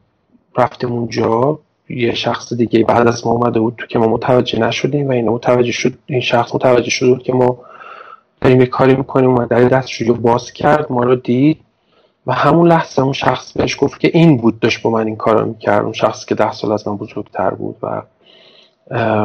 رفتیم 0.58 0.92
اونجا 0.92 1.60
یه 1.90 2.16
شخص 2.16 2.54
دیگه 2.54 2.84
بعد 2.84 3.08
از 3.08 3.28
ما 3.28 3.32
اومده 3.32 3.60
بود 3.60 3.76
تو 3.78 3.88
که 3.88 4.00
ما 4.00 4.08
متوجه 4.08 4.60
نشدیم 4.60 5.08
و 5.08 5.12
این 5.12 5.30
متوجه 5.30 5.72
شد 5.72 5.94
این 6.06 6.22
شخص 6.22 6.56
متوجه 6.56 6.90
شد 6.90 7.22
که 7.26 7.34
ما 7.34 7.58
داریم 8.42 8.60
یه 8.60 8.66
کاری 8.66 8.96
می‌کنیم 8.96 9.36
و 9.36 9.46
در 9.46 9.64
دستشوی 9.64 10.08
رو 10.08 10.14
باز 10.14 10.52
کرد 10.52 10.92
ما 10.92 11.04
رو 11.04 11.16
دید 11.16 11.60
و 12.28 12.34
همون 12.34 12.68
لحظه 12.68 13.02
اون 13.02 13.14
شخص 13.14 13.54
بهش 13.54 13.78
گفت 13.80 14.00
که 14.00 14.12
این 14.14 14.38
بود 14.38 14.60
داشت 14.60 14.82
با 14.82 14.90
من 14.90 15.08
این 15.08 15.16
کار 15.16 15.40
رو 15.40 15.46
می‌کرد 15.46 15.84
اون 15.84 15.94
شخص 15.94 16.26
که 16.26 16.36
ده 16.36 16.52
سال 16.52 16.72
از 16.72 16.88
من 16.88 16.98
بزرگتر 16.98 17.50
بود 17.50 17.76
و 17.84 18.02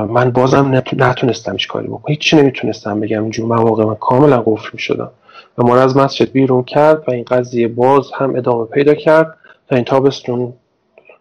من 0.06 0.30
بازم 0.30 0.82
نتونستمش 0.92 1.66
کاری 1.66 1.86
بکنم 1.86 2.04
هیچی 2.08 2.36
نمی‌تونستم 2.36 3.00
بگم 3.00 3.22
اینجور 3.22 3.46
مواقع 3.46 3.84
من 3.84 3.94
کاملا 3.94 4.42
قفل 4.46 4.68
می‌شدم 4.72 5.10
و 5.58 5.62
ما 5.62 5.76
از 5.76 5.96
مسجد 5.96 6.32
بیرون 6.32 6.62
کرد 6.62 7.04
و 7.08 7.10
این 7.10 7.24
قضیه 7.24 7.68
باز 7.68 8.10
هم 8.14 8.36
ادامه 8.36 8.64
پیدا 8.64 8.94
کرد 8.94 9.36
تا 9.68 9.76
این 9.76 9.84
تابستون 9.84 10.52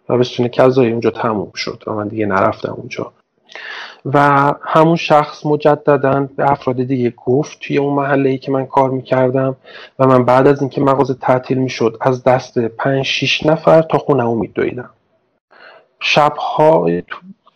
تابستون 0.07 0.47
کذایی 0.47 0.91
اونجا 0.91 1.09
تموم 1.09 1.51
شد 1.55 1.83
و 1.87 1.93
من 1.93 2.07
دیگه 2.07 2.25
نرفتم 2.25 2.73
اونجا. 2.73 3.11
و 4.05 4.53
همون 4.61 4.95
شخص 4.95 5.45
مجددا 5.45 6.29
به 6.37 6.51
افراد 6.51 6.83
دیگه 6.83 7.13
گفت 7.25 7.59
توی 7.59 7.77
اون 7.77 7.93
محله 7.93 8.29
ای 8.29 8.37
که 8.37 8.51
من 8.51 8.65
کار 8.65 8.89
می‌کردم 8.89 9.55
و 9.99 10.07
من 10.07 10.25
بعد 10.25 10.47
از 10.47 10.61
اینکه 10.61 10.81
مغازه 10.81 11.13
تعطیل 11.13 11.57
می‌شد 11.57 11.97
از 12.01 12.23
دست 12.23 12.57
پنج 12.57 13.05
شیش 13.05 13.45
نفر 13.45 13.81
تا 13.81 13.97
خونه 13.97 14.33
میدویدم. 14.33 14.89
شبهای 15.99 17.03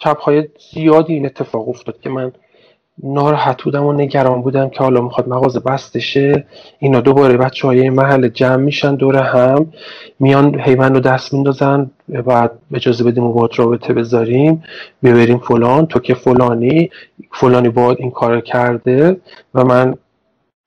شبهای 0.03 0.47
زیادی 0.73 1.13
این 1.13 1.25
اتفاق 1.25 1.69
افتاد 1.69 1.99
که 1.99 2.09
من 2.09 2.31
ناراحت 3.03 3.63
بودم 3.63 3.85
و 3.85 3.93
نگران 3.93 4.41
بودم 4.41 4.69
که 4.69 4.79
حالا 4.79 5.01
می‌خواد 5.01 5.29
مغازه 5.29 5.59
بستشه. 5.59 6.45
اینا 6.79 7.01
دوباره 7.01 7.37
بچه 7.37 7.67
های 7.67 7.89
محل 7.89 8.27
جمع 8.27 8.55
میشن 8.55 8.95
دور 8.95 9.17
هم 9.17 9.73
میان 10.19 10.59
حیوان 10.59 10.93
رو 10.93 10.99
دست 10.99 11.33
میندازن 11.33 11.91
بعد 12.25 12.51
اجازه 12.73 13.03
بدیم 13.03 13.23
و 13.23 13.33
باید 13.33 13.51
رابطه 13.55 13.93
بذاریم. 13.93 14.63
ببریم 15.03 15.37
فلان 15.37 15.85
تو 15.85 15.99
که 15.99 16.13
فلانی 16.13 16.89
فلانی 17.31 17.69
باید 17.69 17.97
این 17.99 18.11
کار 18.11 18.41
کرده. 18.41 19.17
و 19.53 19.63
من 19.63 19.95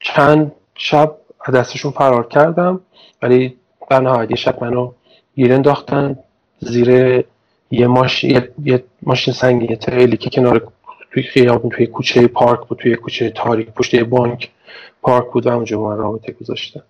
چند 0.01 0.53
شب 0.75 1.15
دستشون 1.55 1.93
فرار 1.93 2.29
کردم 2.29 2.81
ولی 3.23 3.57
در 3.91 4.01
نهایت 4.01 4.31
یه 4.31 4.37
شب 4.37 4.65
منو 4.65 4.93
گیر 5.37 5.53
انداختن. 5.53 6.19
زیر 6.59 6.89
یه 7.71 7.87
ماشین 7.87 8.41
یه 8.65 8.85
ماشین 9.03 9.35
سنگی 9.35 9.77
تریلی 9.77 10.17
که 10.17 10.31
کنار 10.31 10.73
توی 11.13 11.23
خیابون 11.23 11.71
توی 11.71 11.87
کوچه 11.87 12.27
پارک 12.27 12.61
بود 12.69 12.79
توی 12.79 12.97
کوچه 12.97 13.31
تاریک 13.31 13.71
پشت 13.71 13.97
بانک 13.97 14.51
پارک 15.03 15.31
بود 15.33 15.47
و 15.47 15.49
اونجا 15.49 15.81
من 15.81 15.97
رابطه 15.97 16.33
گذاشته 16.33 16.83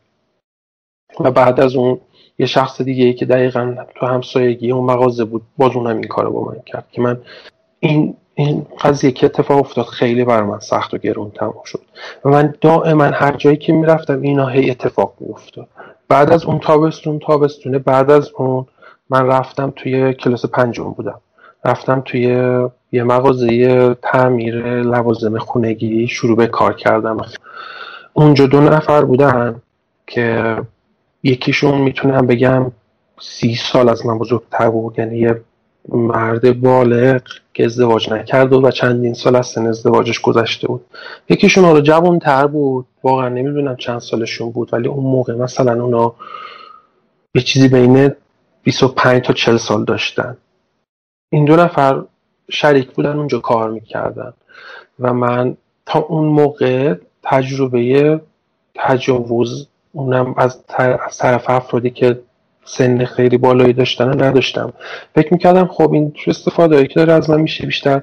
و 1.20 1.30
بعد 1.30 1.60
از 1.60 1.76
اون 1.76 2.00
یه 2.38 2.46
شخص 2.46 2.82
دیگه 2.82 3.04
ای 3.04 3.14
که 3.14 3.26
دقیقا 3.26 3.76
تو 3.94 4.06
همسایگی 4.06 4.72
اون 4.72 4.84
مغازه 4.84 5.24
بود 5.24 5.42
باز 5.58 5.76
اونم 5.76 5.96
این 5.96 6.08
کارو 6.08 6.32
با 6.32 6.44
من 6.44 6.60
کرد 6.66 6.86
که 6.90 7.02
من 7.02 7.20
این 7.80 8.16
این 8.34 8.66
قضیه 8.80 9.12
که 9.12 9.26
اتفاق 9.26 9.58
افتاد 9.58 9.84
خیلی 9.84 10.24
بر 10.24 10.42
من 10.42 10.58
سخت 10.58 10.94
و 10.94 10.98
گرون 10.98 11.30
تمام 11.30 11.62
شد. 11.64 11.80
و 12.24 12.28
من 12.28 12.54
دائما 12.60 13.04
هر 13.04 13.36
جایی 13.36 13.56
که 13.56 13.72
می‌رفتم 13.72 14.20
اینا 14.22 14.46
هی 14.46 14.70
اتفاق 14.70 15.14
میافتاد. 15.20 15.68
بعد 16.08 16.30
از 16.30 16.44
اون 16.44 16.58
تابستون 16.58 17.18
تابستونه 17.18 17.78
بعد 17.78 18.10
از 18.10 18.30
اون 18.36 18.66
من 19.10 19.26
رفتم 19.26 19.72
توی 19.76 20.14
کلاس 20.14 20.46
پنجم 20.46 20.90
بودم. 20.90 21.20
رفتم 21.64 22.00
توی 22.04 22.22
یه 22.92 23.02
مغازه 23.02 23.94
تعمیر 23.94 24.82
لوازم 24.82 25.38
خونگی 25.38 26.08
شروع 26.08 26.36
به 26.36 26.46
کار 26.46 26.72
کردم. 26.74 27.16
اونجا 28.12 28.46
دو 28.46 28.60
نفر 28.60 29.04
بودن 29.04 29.62
که 30.06 30.56
یکیشون 31.22 31.80
می‌تونم 31.80 32.26
بگم 32.26 32.72
سی 33.20 33.54
سال 33.54 33.88
از 33.88 34.06
من 34.06 34.18
بزرگتر 34.18 34.70
بود. 34.70 34.98
یعنی 34.98 35.18
یه 35.18 35.40
مرد 35.88 36.60
بالغ 36.60 37.22
که 37.54 37.64
ازدواج 37.64 38.12
نکرده 38.12 38.56
و 38.56 38.70
چندین 38.70 39.14
سال 39.14 39.36
از 39.36 39.46
سن 39.46 39.66
ازدواجش 39.66 40.20
گذشته 40.20 40.68
بود. 40.68 40.84
یکیشون 41.28 41.64
حالا 41.64 41.80
جوان 41.80 42.18
تر 42.18 42.46
بود. 42.46 42.86
واقعا 43.02 43.28
نمی‌دونم 43.28 43.76
چند 43.76 43.98
سالشون 43.98 44.50
بود 44.50 44.68
ولی 44.72 44.88
اون 44.88 45.04
موقع 45.04 45.34
مثلا 45.34 45.84
اونا 45.84 46.14
یه 47.34 47.42
چیزی 47.42 47.68
بین 47.68 48.12
25 48.62 49.22
تا 49.22 49.32
40 49.32 49.56
سال 49.56 49.84
داشتن. 49.84 50.36
این 51.32 51.44
دو 51.44 51.56
نفر 51.56 52.02
شریک 52.50 52.90
بودن 52.90 53.16
اونجا 53.16 53.38
کار 53.38 53.70
می‌کردن. 53.70 54.32
و 55.00 55.12
من 55.12 55.56
تا 55.86 55.98
اون 55.98 56.24
موقع 56.24 56.94
تجربه 57.22 58.20
تجاوز 58.74 59.68
اونم 59.92 60.34
از 60.36 60.66
طرف 61.18 61.50
افرادی 61.50 61.90
که 61.90 62.20
سن 62.64 63.04
خیلی 63.04 63.38
بالایی 63.38 63.72
داشتن 63.72 64.22
نداشتم. 64.22 64.72
فکر 65.14 65.32
می‌کردم 65.32 65.66
خب 65.66 65.92
این 65.92 66.14
استفاده 66.26 66.74
هایی 66.74 66.88
که 66.88 66.94
داره 66.94 67.12
از 67.12 67.30
من 67.30 67.40
میشه 67.40 67.66
بیشتر 67.66 68.02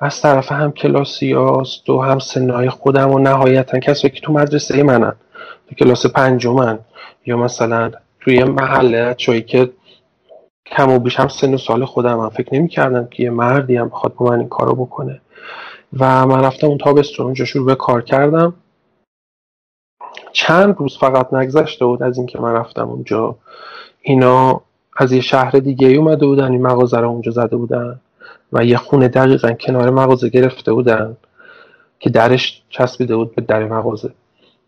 از 0.00 0.20
طرف 0.20 0.52
هم 0.52 0.72
کلاسی 0.72 1.32
هاست 1.32 1.88
هم 1.88 2.18
سنهای 2.18 2.68
خودم 2.68 3.10
و 3.10 3.18
نهایتا 3.18 3.78
کسایی 3.78 4.14
که 4.14 4.20
تو 4.20 4.32
مدرسه 4.32 4.82
منن. 4.82 5.16
تو 5.68 5.74
کلاس 5.74 6.06
پنجمن 6.06 6.78
یا 7.26 7.36
مثلا 7.36 7.90
توی 8.20 8.44
محله 8.44 9.14
چایی 9.14 9.42
که 9.42 9.70
کم 10.66 10.90
و 10.90 10.98
بیش 10.98 11.20
هم 11.20 11.28
سن 11.28 11.54
و 11.54 11.58
سال 11.58 11.84
خودم 11.84 12.20
هم. 12.20 12.28
فکر 12.28 12.54
نمی 12.54 12.68
کردم 12.68 13.06
که 13.06 13.22
یه 13.22 13.30
مردی 13.30 13.76
هم 13.76 13.88
بخواد 13.88 14.14
با 14.14 14.26
من 14.26 14.38
این 14.38 14.48
کارو 14.48 14.74
بکنه. 14.74 15.20
و 15.98 16.26
من 16.26 16.44
رفتم 16.44 16.66
اون 16.66 16.78
تابستون. 16.78 17.26
اونجا 17.26 17.44
شروع 17.44 17.66
به 17.66 17.74
کار 17.74 18.02
کردم. 18.02 18.54
چند 20.32 20.76
روز 20.78 20.98
فقط 20.98 21.34
نگذشته 21.34 21.84
بود 21.84 22.02
از 22.02 22.18
اینکه 22.18 22.40
من 22.40 22.52
رفتم 22.52 22.88
اونجا. 22.88 23.36
اینا 24.00 24.60
از 24.96 25.12
یه 25.12 25.20
شهر 25.20 25.50
دیگه 25.50 25.88
اومده 25.88 26.26
بودن. 26.26 26.52
این 26.52 26.62
مغازه 26.62 26.98
رو 26.98 27.08
اونجا 27.08 27.32
زده 27.32 27.56
بودن. 27.56 28.00
و 28.52 28.64
یه 28.64 28.76
خونه 28.76 29.08
دقیقا 29.08 29.52
کنار 29.52 29.90
مغازه 29.90 30.28
گرفته 30.28 30.72
بودن 30.72 31.16
که 31.98 32.10
درش 32.10 32.62
چسبیده 32.68 33.16
بود 33.16 33.34
به 33.34 33.42
در 33.42 33.64
مغازه. 33.64 34.12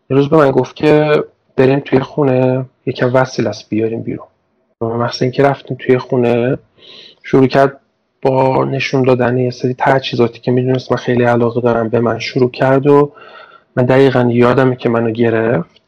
یه 0.09 0.17
روز 0.17 0.29
به 0.29 0.37
من 0.37 0.51
گفت 0.51 0.75
که 0.75 1.23
بریم 1.55 1.79
توی 1.79 1.99
خونه. 1.99 2.65
یکم 2.85 3.11
وسیل 3.13 3.47
است 3.47 3.69
بیاریم 3.69 4.01
بیرون. 4.01 4.27
محض 4.81 5.21
اینکه 5.21 5.43
رفتیم 5.43 5.77
توی 5.79 5.97
خونه 5.97 6.57
شروع 7.23 7.47
کرد 7.47 7.79
با 8.21 8.65
نشون 8.65 9.03
دادن 9.03 9.37
یه 9.37 9.49
سری 9.49 9.75
تجهیزاتی 9.77 10.39
که 10.39 10.51
می‌دونست 10.51 10.91
من 10.91 10.97
خیلی 10.97 11.23
علاقه 11.23 11.61
دارم 11.61 11.89
به 11.89 11.99
من 11.99 12.19
شروع 12.19 12.51
کرد 12.51 12.87
و 12.87 13.13
من 13.75 13.85
دقیقا 13.85 14.29
یادمه 14.31 14.75
که 14.75 14.89
منو 14.89 15.11
گرفت. 15.11 15.81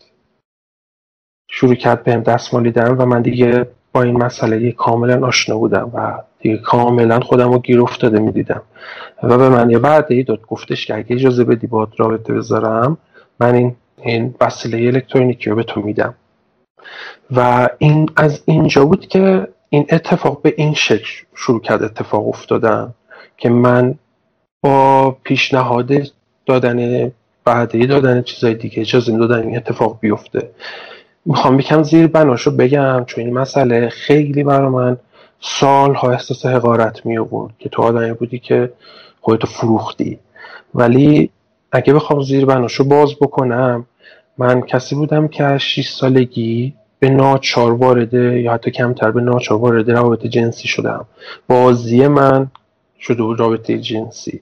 شروع 1.49 1.75
کرد 1.75 2.03
بهم 2.03 2.21
دستمالیدن 2.21 2.87
و 2.87 3.05
من 3.05 3.21
دیگه 3.21 3.67
با 3.93 4.01
این 4.03 4.17
مسئله 4.17 4.71
کاملا 4.71 5.27
آشنا 5.27 5.57
بودم 5.57 5.91
و 5.93 6.21
دیگه 6.39 6.57
کاملا 6.57 7.19
خودم 7.19 7.51
رو 7.51 7.59
گیر 7.59 7.81
افتاده 7.81 8.19
می‌دیدم. 8.19 8.61
و 9.23 9.37
به 9.37 9.49
من 9.49 9.69
یه 9.69 9.79
بعد 9.79 10.25
داد 10.25 10.41
گفتش 10.41 10.85
که 10.85 10.95
اگه 10.95 11.15
اجازه 11.15 11.43
بدی 11.43 11.67
با 11.67 11.87
رابطه 11.97 12.33
بذارم 12.33 12.97
من 13.39 13.55
این 13.55 13.75
این 14.01 14.35
وسیله 14.41 14.87
الکترونیکی 14.87 15.49
رو 15.49 15.55
به 15.55 15.63
تو 15.63 15.81
میدم. 15.81 16.15
و 17.35 17.69
این 17.77 18.09
از 18.15 18.41
اینجا 18.45 18.85
بود 18.85 19.07
که 19.07 19.47
این 19.69 19.85
اتفاق 19.89 20.41
به 20.41 20.53
این 20.57 20.73
شکل 20.73 21.25
شروع 21.35 21.61
کرد 21.61 21.83
اتفاق 21.83 22.27
افتادن 22.27 22.93
که 23.37 23.49
من 23.49 23.95
با 24.61 25.17
پیشنهاد 25.23 25.91
دادن 26.45 27.11
بعدی 27.45 27.87
دادن 27.87 28.21
چیزای 28.21 28.53
دیگه 28.53 28.79
اجازه 28.81 29.17
دادن 29.17 29.47
این 29.47 29.57
اتفاق 29.57 29.97
بیفته. 29.99 30.51
می‌خوام 31.25 31.57
بکم 31.57 31.83
زیر 31.83 32.07
بناشو 32.07 32.51
بگم 32.51 33.05
چون 33.05 33.23
این 33.23 33.33
مسئله 33.33 33.89
خیلی 33.89 34.43
برای 34.43 34.69
من 34.69 34.97
سالها 35.41 36.11
احساس 36.11 36.45
حقارت 36.45 37.05
می 37.05 37.17
آورد 37.17 37.53
که 37.59 37.69
تو 37.69 37.81
آدمی 37.81 38.13
بودی 38.13 38.39
که 38.39 38.73
خودتو 39.21 39.47
فروختی. 39.47 40.19
ولی 40.75 41.29
اگه 41.71 41.93
بخوام 41.93 42.23
زیر 42.23 42.45
بناشو 42.45 42.83
باز 42.83 43.15
بکنم 43.21 43.85
من 44.41 44.61
کسی 44.61 44.95
بودم 44.95 45.27
که 45.27 45.43
از 45.43 45.61
6 45.61 45.89
سالگی 45.89 46.73
به 46.99 47.09
ناچار 47.09 47.71
وارد 47.71 48.13
یا 48.13 48.53
حتی 48.53 48.71
کمتر 48.71 49.11
به 49.11 49.21
ناچار 49.21 49.57
وارد 49.57 49.91
رابطه 49.91 50.29
جنسی 50.29 50.67
شدم. 50.67 51.05
بازی 51.47 52.07
من 52.07 52.51
شده 52.99 53.23
بود 53.23 53.39
رابطه 53.39 53.79
جنسی. 53.79 54.41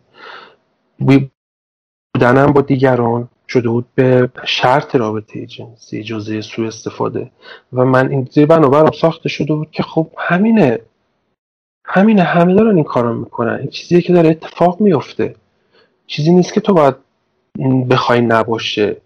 بودنم 1.00 2.54
با 2.54 2.62
دیگران 2.62 3.30
شده 3.48 3.70
بود 3.70 3.86
به 3.96 4.30
شرط 4.46 4.96
رابطه 4.96 5.46
جنسی 5.46 6.04
جزء 6.04 6.42
سوء 6.42 6.68
استفاده. 6.68 7.32
و 7.74 7.86
من 7.86 8.10
این 8.10 8.46
بنابرام 8.46 8.92
ساخته 8.92 9.30
شده 9.30 9.54
بود 9.54 9.72
که 9.72 9.84
خب 9.84 10.08
همینه. 10.18 10.80
همینه 11.86 12.24
همه 12.24 12.56
دارن 12.56 12.76
این 12.76 12.84
کارو 12.84 13.14
می‌کنن. 13.14 13.56
این 13.56 13.70
چیزیه 13.70 14.02
که 14.02 14.14
داره 14.14 14.30
اتفاق 14.30 14.82
میفته 14.82 15.36
چیزی 16.08 16.32
نیست 16.32 16.54
که 16.54 16.60
تو 16.62 16.74
باید 16.74 16.96
بخوای 17.90 18.22
نباشه. 18.22 18.98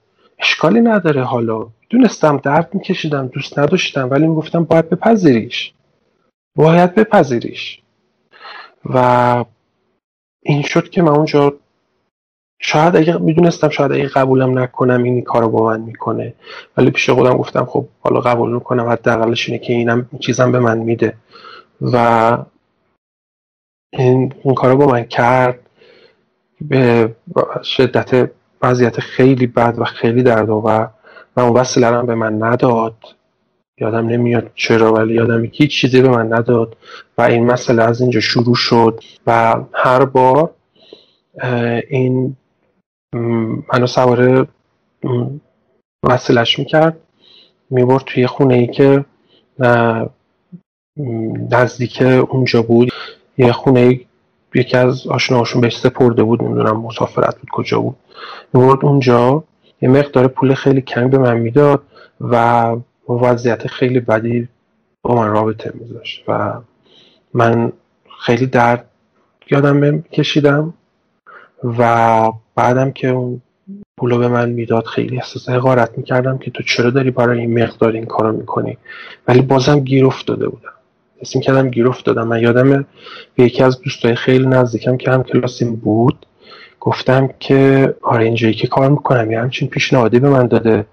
اشکالی 0.43 0.81
نداره. 0.81 1.23
حالا 1.23 1.67
دونستم 1.89 2.37
درد 2.37 2.69
میکشیدم 2.73 3.27
دوست 3.27 3.59
نداشتم 3.59 4.09
ولی 4.09 4.27
می‌گفتم 4.27 4.63
باید 4.63 4.89
بپذیریش. 4.89 5.73
باید 6.55 6.95
بپذیریش. 6.95 7.81
و 8.85 9.45
این 10.43 10.61
شد 10.61 10.89
که 10.89 11.01
من 11.01 11.11
اونجا 11.11 11.53
شاید 12.59 12.95
اگه 12.95 13.17
می‌دونستم 13.17 13.69
شاید 13.69 13.91
اگه 13.91 14.07
قبولم 14.07 14.59
نکنم 14.59 15.03
این 15.03 15.21
کارو 15.21 15.49
با 15.49 15.65
من 15.65 15.79
می‌کنه. 15.79 16.33
ولی 16.77 16.91
پیش 16.91 17.09
خودم 17.09 17.37
گفتم 17.37 17.65
خب 17.65 17.85
حالا 17.99 18.19
قبول 18.19 18.53
می‌کنم 18.53 18.89
حداقلش 18.89 19.49
اینه 19.49 19.59
که 19.59 19.73
اینم 19.73 20.09
چیزم 20.19 20.51
به 20.51 20.59
من 20.59 20.77
میده. 20.77 21.13
و 21.81 22.37
این 23.93 24.33
اون 24.43 24.55
کارو 24.55 24.77
با 24.77 24.85
من 24.85 25.03
کرد. 25.03 25.59
به 26.61 27.15
شدت 27.63 28.31
وضعیت 28.63 28.99
خیلی 28.99 29.47
بد 29.47 29.75
و 29.77 29.83
خیلی 29.83 30.23
دردآور. 30.23 30.89
و 31.37 31.39
اون 31.39 31.53
وسیله 31.53 32.01
به 32.01 32.15
من 32.15 32.43
نداد. 32.43 32.95
یادم 33.77 34.07
نمیاد 34.07 34.51
چرا 34.55 34.93
ولی 34.93 35.13
یادم 35.13 35.43
هیچ 35.51 35.81
چیزی 35.81 36.01
به 36.01 36.09
من 36.09 36.33
نداد 36.33 36.77
و 37.17 37.21
این 37.21 37.45
مسئله 37.45 37.83
از 37.83 38.01
اینجا 38.01 38.19
شروع 38.19 38.55
شد 38.55 39.03
و 39.27 39.55
هر 39.73 40.05
بار 40.05 40.49
این 41.89 42.35
منو 43.73 43.87
سواره 43.87 44.47
وصلش 46.03 46.59
می‌کرد. 46.59 46.97
می‌برد 47.69 48.03
توی 48.05 48.27
خونه 48.27 48.53
ای 48.53 48.67
که 48.67 49.05
نزدیک 51.51 52.01
اونجا 52.01 52.61
بود. 52.61 52.89
یه 53.37 53.51
خونه 53.51 53.99
یکی 54.55 54.77
از 54.77 55.07
آشناهاشون 55.07 55.61
بهش 55.61 55.77
سپرده 55.77 56.23
بود. 56.23 56.43
نمی‌دونم 56.43 56.81
مسافرت 56.81 57.39
بود 57.39 57.49
کجا 57.49 57.79
بود. 57.79 57.95
می‌برد 58.53 58.85
اونجا. 58.85 59.43
یه 59.81 59.89
مقدار 59.89 60.27
پول 60.27 60.53
خیلی 60.53 60.81
کمی 60.81 61.09
به 61.09 61.17
من 61.17 61.37
می‌داد 61.37 61.81
و 62.21 62.65
وضعیت 63.09 63.67
خیلی 63.67 63.99
بدی 63.99 64.47
با 65.01 65.15
من 65.15 65.29
رابطه 65.29 65.71
میذاشت 65.73 66.23
و 66.27 66.53
من 67.33 67.71
خیلی 68.25 68.45
درد 68.45 68.85
یادم 69.51 70.01
کشیدم 70.01 70.73
و 71.63 72.31
بعدم 72.55 72.91
که 72.91 73.07
اون 73.07 73.41
پولو 73.97 74.17
به 74.17 74.27
من 74.27 74.49
می‌داد 74.49 74.85
خیلی 74.85 75.17
احساس 75.17 75.49
حقارت 75.49 75.97
می‌کردم 75.97 76.37
که 76.37 76.51
تو 76.51 76.63
چرا 76.63 76.89
داری 76.89 77.11
برای 77.11 77.39
این 77.39 77.63
مقدار 77.63 77.91
این 77.91 78.05
کارو 78.05 78.31
می‌کنی. 78.31 78.77
ولی 79.27 79.41
بازم 79.41 79.79
گیر 79.79 80.05
افتاده 80.05 80.47
بودم. 80.47 80.73
اسم 81.21 81.39
کردم 81.39 81.69
گیر 81.69 81.87
افتادم. 81.87 82.27
من 82.27 82.39
یادم 82.39 82.85
به 83.35 83.43
یکی 83.43 83.63
از 83.63 83.81
دوستای 83.81 84.15
خیلی 84.15 84.47
نزدیکم 84.47 84.97
که 84.97 85.11
هم 85.11 85.23
کلاسیم 85.23 85.75
بود 85.75 86.25
گفتم 86.85 87.29
که 87.39 87.95
آره 88.01 88.25
اینجایی 88.25 88.53
که 88.53 88.67
کار 88.67 88.89
می‌کنم 88.89 89.31
یه 89.31 89.39
همچین 89.39 89.67
پیشنهادی 89.67 90.19
به 90.19 90.29
من 90.29 90.47
داده. 90.47 90.85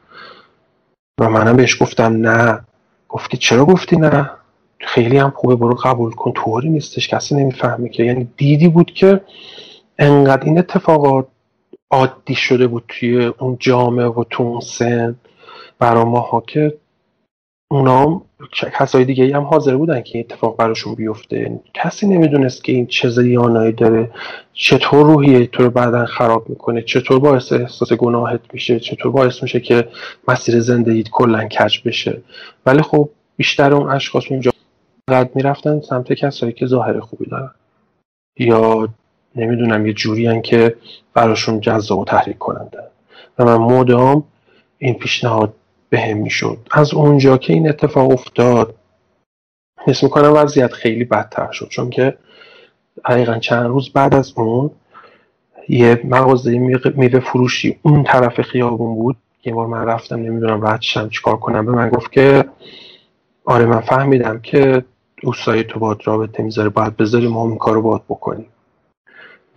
و 1.20 1.31
منم 1.31 1.57
بهش 1.57 1.83
گفتم 1.83 2.12
نه. 2.26 2.61
گفت 3.09 3.31
که 3.31 3.37
چرا 3.37 3.64
گفتی 3.64 3.96
نه؟ 3.96 4.31
خیلی 4.79 5.18
هم 5.18 5.31
خوبه 5.31 5.57
برو 5.57 5.74
قبول 5.74 6.12
کن. 6.12 6.33
طوری 6.33 6.68
نیستش 6.68 7.09
کسی 7.09 7.35
نمی‌فهمه 7.35 7.88
که. 7.88 8.05
یعنی 8.05 8.29
دیدی 8.37 8.68
بود 8.68 8.90
که 8.90 9.20
انقدر 9.98 10.44
این 10.44 10.59
اتفاقات 10.59 11.26
عادی 11.90 12.35
شده 12.35 12.66
بود 12.66 12.85
توی 12.88 13.26
اون 13.26 13.57
جامعه 13.61 14.07
و 14.07 14.24
تو 14.31 14.42
اون 14.42 14.61
سن. 14.61 15.16
برا 15.79 16.05
ماها 16.05 16.40
که 16.40 16.79
اونا 17.73 18.23
کسای 18.73 19.05
دیگه 19.05 19.37
هم 19.37 19.43
حاضر 19.43 19.77
بودن 19.77 20.01
که 20.01 20.19
اتفاق 20.19 20.57
براشون 20.57 20.95
بیفته. 20.95 21.61
کسی 21.75 22.07
نمی‌دونست 22.07 22.65
که 22.65 22.73
این 22.73 22.87
چه 22.87 23.09
زیانایی 23.09 23.73
داره 23.73 24.11
چطور 24.53 25.07
روحیه 25.07 25.47
تو 25.47 25.63
رو 25.63 25.71
بعدا 25.71 26.07
خراب 26.07 26.49
می‌کنه 26.49 26.83
چطور 26.83 27.19
باعث 27.19 27.53
احساس 27.53 27.93
گناهت 27.93 28.41
میشه 28.53 28.81
چطور 28.81 29.13
باعث 29.13 29.43
میشه 29.43 29.61
که 29.61 29.89
مسیر 30.29 30.61
زندگیت 30.61 31.09
کلا 31.09 31.45
کج 31.49 31.79
بشه. 31.85 32.23
ولی 32.67 32.83
خب 32.83 33.09
بیشتر 33.37 33.75
اون 33.75 33.91
اشخاص 33.91 34.25
اونجا 34.31 34.51
قد 35.09 35.31
می‌رفتن 35.35 35.81
سمت 35.81 36.13
کسایی 36.13 36.53
که 36.53 36.67
ظاهر 36.67 37.01
خوبی 37.01 37.27
دارن. 37.27 37.51
یا 38.39 38.89
نمی‌دونم 39.37 39.87
یه 39.87 39.93
جوری 39.93 40.43
که 40.43 40.77
براشون 41.15 41.61
جذاب 41.61 41.99
و 41.99 42.05
تحریک 42.05 42.39
کننده. 42.39 42.79
و 43.39 43.45
من 43.45 43.57
مدام 43.57 44.25
این 44.79 44.95
پیشنهاد 44.95 45.55
به 45.90 46.00
هم 46.00 46.16
می‌شد. 46.16 46.59
از 46.70 46.94
اونجا 46.94 47.37
که 47.37 47.53
این 47.53 47.68
اتفاق 47.68 48.11
افتاد 48.11 48.74
حس 49.87 50.03
می‌کنم 50.03 50.33
وضعیت 50.33 50.72
خیلی 50.72 51.05
بدتر 51.05 51.53
شد. 51.53 51.68
چون 51.68 51.90
که 51.90 52.18
حقیقا 53.05 53.38
چند 53.38 53.66
روز 53.66 53.92
بعد 53.92 54.14
از 54.14 54.33
اون 54.37 54.70
یه 55.68 56.00
مغازه 56.05 56.59
میوه 56.94 57.20
فروشی 57.20 57.79
اون 57.83 58.03
طرف 58.03 58.40
خیابون 58.40 58.94
بود. 58.94 59.16
یه 59.44 59.55
بار 59.55 59.66
من 59.66 59.85
رفتم 59.85 60.16
نمی‌دونم 60.16 60.66
رد 60.66 60.83
شم 60.83 61.09
چیکار 61.09 61.37
کنم. 61.37 61.66
به 61.66 61.72
من 61.72 61.88
گفت 61.88 62.12
که 62.12 62.44
آره 63.44 63.66
من 63.66 63.81
فهمیدم 63.81 64.40
که 64.40 64.85
دوستای 65.22 65.64
تو 65.64 65.81
باد 65.81 66.00
رابطه 66.05 66.42
می‌ذاره 66.42 66.68
باید 66.68 66.96
بذاری 66.96 67.29
ما 67.29 67.48
این 67.48 67.59
کارو 67.59 67.83
باید 67.83 68.03
بکنیم. 68.09 68.46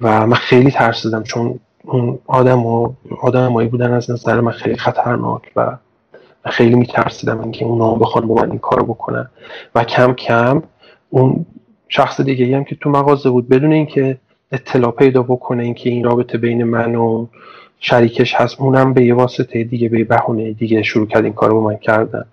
و 0.02 0.28
من 0.28 0.36
خیلی 0.36 0.72
ترسیدم 0.72 1.24
چون 1.24 1.60
اون 1.84 2.20
آدم 2.28 2.66
و 2.66 2.94
آدمایی 3.22 3.68
بودن 3.68 3.94
از 3.94 4.12
نظر 4.12 4.42
من 4.42 4.52
خیلی 4.52 4.78
خطرناک 4.78 5.52
و 5.56 5.78
خیلی 6.52 6.76
میترسیدم 6.76 7.42
اینکه 7.42 7.66
اونا 7.66 7.96
بخوان 7.96 8.28
با 8.28 8.36
من 8.36 8.50
این 8.50 8.60
کارو 8.60 8.86
بکنن. 8.86 9.30
و 9.76 9.84
کم 9.84 10.14
کم 10.14 10.64
اون 11.10 11.46
شخص 11.90 12.22
دیگه 12.22 12.58
هم 12.58 12.64
که 12.64 12.76
تو 12.76 12.90
مغازه 12.90 13.30
بود 13.30 13.50
بدون 13.50 13.74
اینکه 13.74 14.18
اطلاع 14.52 14.92
پیدا 14.92 15.24
بکنه 15.24 15.64
اینکه 15.64 15.90
این 15.90 16.04
رابطه 16.04 16.38
بین 16.38 16.64
من 16.64 16.96
و 16.96 17.28
شریکش 17.80 18.36
هست 18.36 18.62
اونم 18.62 18.94
به 18.94 19.06
یه 19.06 19.14
واسطه 19.14 19.64
دیگه 19.64 19.90
به 19.90 20.04
بهونه 20.04 20.54
دیگه 20.54 20.84
شروع 20.84 21.08
کرد 21.08 21.24
این 21.24 21.34
کارو 21.34 21.62
با 21.62 21.68
من 21.70 21.78
کردن. 21.78 22.26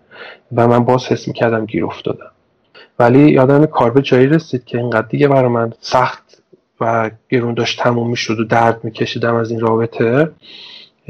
و 0.57 0.69
من 0.69 0.85
باز 0.85 1.07
حس 1.07 1.29
می‌کردم 1.29 1.67
گیر 1.67 1.85
افتادم. 1.85 2.31
ولی 2.99 3.31
یادم 3.31 3.67
کار 3.67 3.91
به 3.91 4.03
جایی 4.03 4.27
رسید 4.27 4.65
که 4.65 4.79
اینقدر 4.79 5.07
دیگه 5.07 5.29
برای 5.29 5.49
من 5.49 5.73
سخت 5.81 6.43
و 6.81 7.11
گرون 7.31 7.55
داشت 7.55 7.83
تموم 7.83 8.11
می‌شد 8.11 8.41
و 8.41 8.45
درد 8.45 8.85
میکشیدم 8.85 9.35
از 9.35 9.51
این 9.51 9.61
رابطه. 9.61 10.31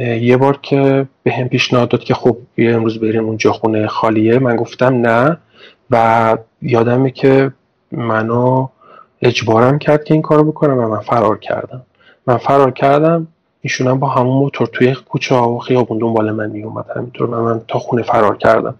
یه 0.00 0.36
بار 0.36 0.58
که 0.62 1.06
به 1.22 1.32
هم 1.32 1.48
پیشنهاد 1.48 1.88
داد 1.88 2.04
که 2.04 2.14
خب 2.14 2.36
بیا 2.54 2.76
امروز 2.76 3.00
بریم 3.00 3.24
اونجا 3.24 3.52
خونه 3.52 3.86
خالیه 3.86 4.38
من 4.38 4.56
گفتم 4.56 4.94
نه 4.94 5.36
و 5.90 6.38
یادمه 6.62 7.10
که 7.10 7.52
منو 7.92 8.68
اجبارم 9.22 9.78
کرد 9.78 10.04
که 10.04 10.14
این 10.14 10.22
کارو 10.22 10.44
بکنم 10.44 10.78
و 10.78 10.88
من 10.88 11.00
فرار 11.00 11.38
کردم. 11.38 11.82
من 12.26 12.36
فرار 12.36 12.70
کردم 12.70 13.26
ایشونم 13.60 13.98
با 13.98 14.08
همون 14.08 14.38
موتور 14.38 14.66
توی 14.66 14.94
کوچه 14.94 15.34
ها 15.34 15.50
و 15.50 15.58
خیابون 15.58 15.98
دنبال 15.98 16.30
من 16.30 16.50
می 16.50 16.62
اومد 16.62 16.84
همینطور 16.96 17.30
و 17.30 17.44
من 17.44 17.60
تا 17.68 17.78
خونه 17.78 18.02
فرار 18.02 18.36
کردم. 18.36 18.74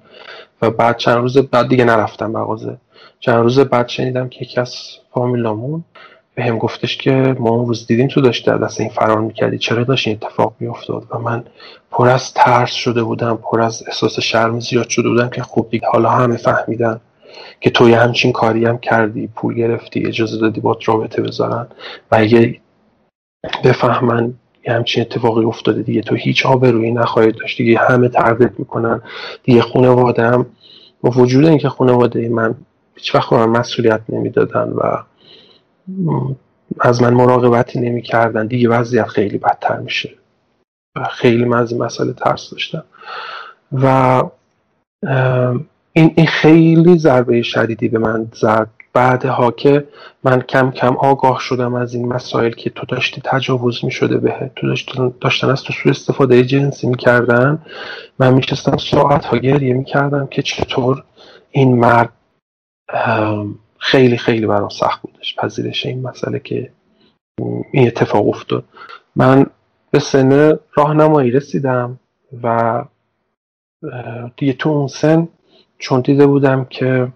و 0.63 0.71
بعد 0.71 0.97
چند 0.97 1.17
روز 1.17 1.39
بعد 1.39 1.69
دیگه 1.69 1.85
نرفتم 1.85 2.31
مغازه. 2.31 2.77
چند 3.21 3.43
روز 3.43 3.59
بعد 3.61 3.89
شنیدم 3.89 4.29
که 4.29 4.43
یکی 4.43 4.61
از 4.61 4.75
فامیلامون 5.11 5.85
به 6.35 6.45
هم 6.45 6.59
گفتش 6.59 6.97
که 6.97 7.37
ما 7.39 7.51
اون 7.51 7.67
روز 7.67 7.87
دیدیم 7.87 8.09
تو 8.09 8.21
داشت 8.21 8.49
دست 8.49 8.81
این 8.81 8.91
فرار 8.91 9.21
می‌کردی. 9.21 9.59
چرا 9.59 9.85
داشت 9.85 10.09
این 10.09 10.19
اتفاق 10.23 10.55
میافتاد؟ 10.61 11.03
و 11.11 11.19
من 11.19 11.45
پر 11.91 12.09
از 12.09 12.35
ترس 12.35 12.73
شده 12.73 13.03
بودم 13.03 13.37
پر 13.37 13.61
از 13.61 13.83
احساس 13.87 14.21
شرم 14.21 14.61
زیاد 14.61 14.89
شده 14.89 15.09
بودم 15.09 15.29
که 15.29 15.43
خب 15.43 15.67
دیگه 15.71 15.89
حالا 15.93 16.11
همه 16.11 16.37
فهمیدن 16.37 17.01
که 17.61 17.71
توی 17.71 17.95
همچین 17.95 18.33
کاری 18.33 18.65
هم 18.65 18.79
کردی 18.79 19.27
پول 19.27 19.55
گرفتی 19.55 20.07
اجازه 20.07 20.39
دادی 20.39 20.61
با 20.61 20.79
رابطه 20.87 21.23
بذارن. 21.23 21.67
و 22.13 22.17
اگه 22.17 22.61
بفهمن 23.65 24.35
یه 24.67 24.75
همچین 24.75 25.01
اتفاقی 25.01 25.45
افتاده 25.45 25.83
دیگه 25.83 26.01
تو 26.01 26.15
هیچ 26.15 26.47
آبرویی 26.47 26.91
نخواهید 26.91 27.37
داشت. 27.37 27.59
دیگه 27.59 27.79
همه 27.79 28.09
تردید 28.09 28.59
می‌کنن. 28.59 29.03
دیگه 29.43 29.63
خانواده 29.63 30.23
هم 30.23 30.47
با 31.03 31.11
وجود 31.11 31.47
اینکه 31.47 31.69
خانواده 31.69 32.29
من 32.29 32.55
هیچ 32.95 33.15
وقت 33.15 33.33
من 33.33 33.49
مسئولیت 33.49 34.01
نمی‌دادن 34.09 34.69
و 34.69 34.97
از 36.81 37.03
من 37.03 37.15
مراقبتی 37.15 37.81
نمی‌کردن. 37.81 38.47
دیگه 38.47 38.69
وضعیت 38.69 39.09
خیلی 39.09 39.39
بدتر 39.39 39.77
میشه. 39.77 40.11
و 40.97 41.05
خیلی 41.05 41.45
من 41.45 41.59
از 41.59 41.73
این 41.73 41.83
مسئله 41.83 42.13
ترس 42.13 42.51
داشتم. 42.51 42.85
و 43.73 44.23
این, 45.93 46.13
این 46.17 46.27
خیلی 46.27 46.99
ضربه 46.99 47.43
شدیدی 47.43 47.89
به 47.89 47.99
من 47.99 48.27
زد. 48.35 48.69
بعدها 48.93 49.51
که 49.51 49.89
من 50.25 50.41
کم 50.41 50.71
کم 50.71 50.97
آگاه 50.97 51.41
شدم 51.41 51.75
از 51.75 51.95
این 51.95 52.09
مسائل 52.09 52.51
که 52.51 52.71
تو 52.71 52.87
داشتی 52.87 53.21
تجاوز 53.25 53.85
می 53.85 53.91
شده 53.91 54.19
به 54.19 54.51
تو 54.57 54.75
داشتن 55.21 55.51
از 55.51 55.63
تو 55.63 55.73
سوء 55.73 55.91
استفاده 55.91 56.45
جنسی 56.45 56.87
می‌کردن. 56.87 57.59
من 58.19 58.35
میشستم 58.35 58.77
ساعت 58.77 59.25
ها 59.25 59.37
گریه 59.37 59.75
می‌کردم 59.75 60.27
که 60.27 60.43
چطور 60.43 61.05
این 61.51 61.77
مرد 61.77 62.13
خیلی 63.81 64.17
خیلی 64.17 64.47
برام 64.47 64.69
سخت 64.69 65.03
بودش 65.03 65.37
پذیرش 65.37 65.87
این 65.87 66.03
مسئله 66.03 66.39
که 66.39 66.71
این 67.73 67.87
اتفاق 67.87 68.29
افتاد. 68.29 68.65
من 69.17 69.47
به 69.91 69.99
سن 69.99 70.59
راهنمایی 70.75 71.31
رسیدم 71.31 71.99
و 72.43 72.85
دیگه 74.37 74.53
تو 74.53 74.69
اون 74.69 74.89
سن 74.89 75.29
چون 75.79 76.01
دیده 76.01 76.27
بودم 76.27 76.65
که 76.65 77.09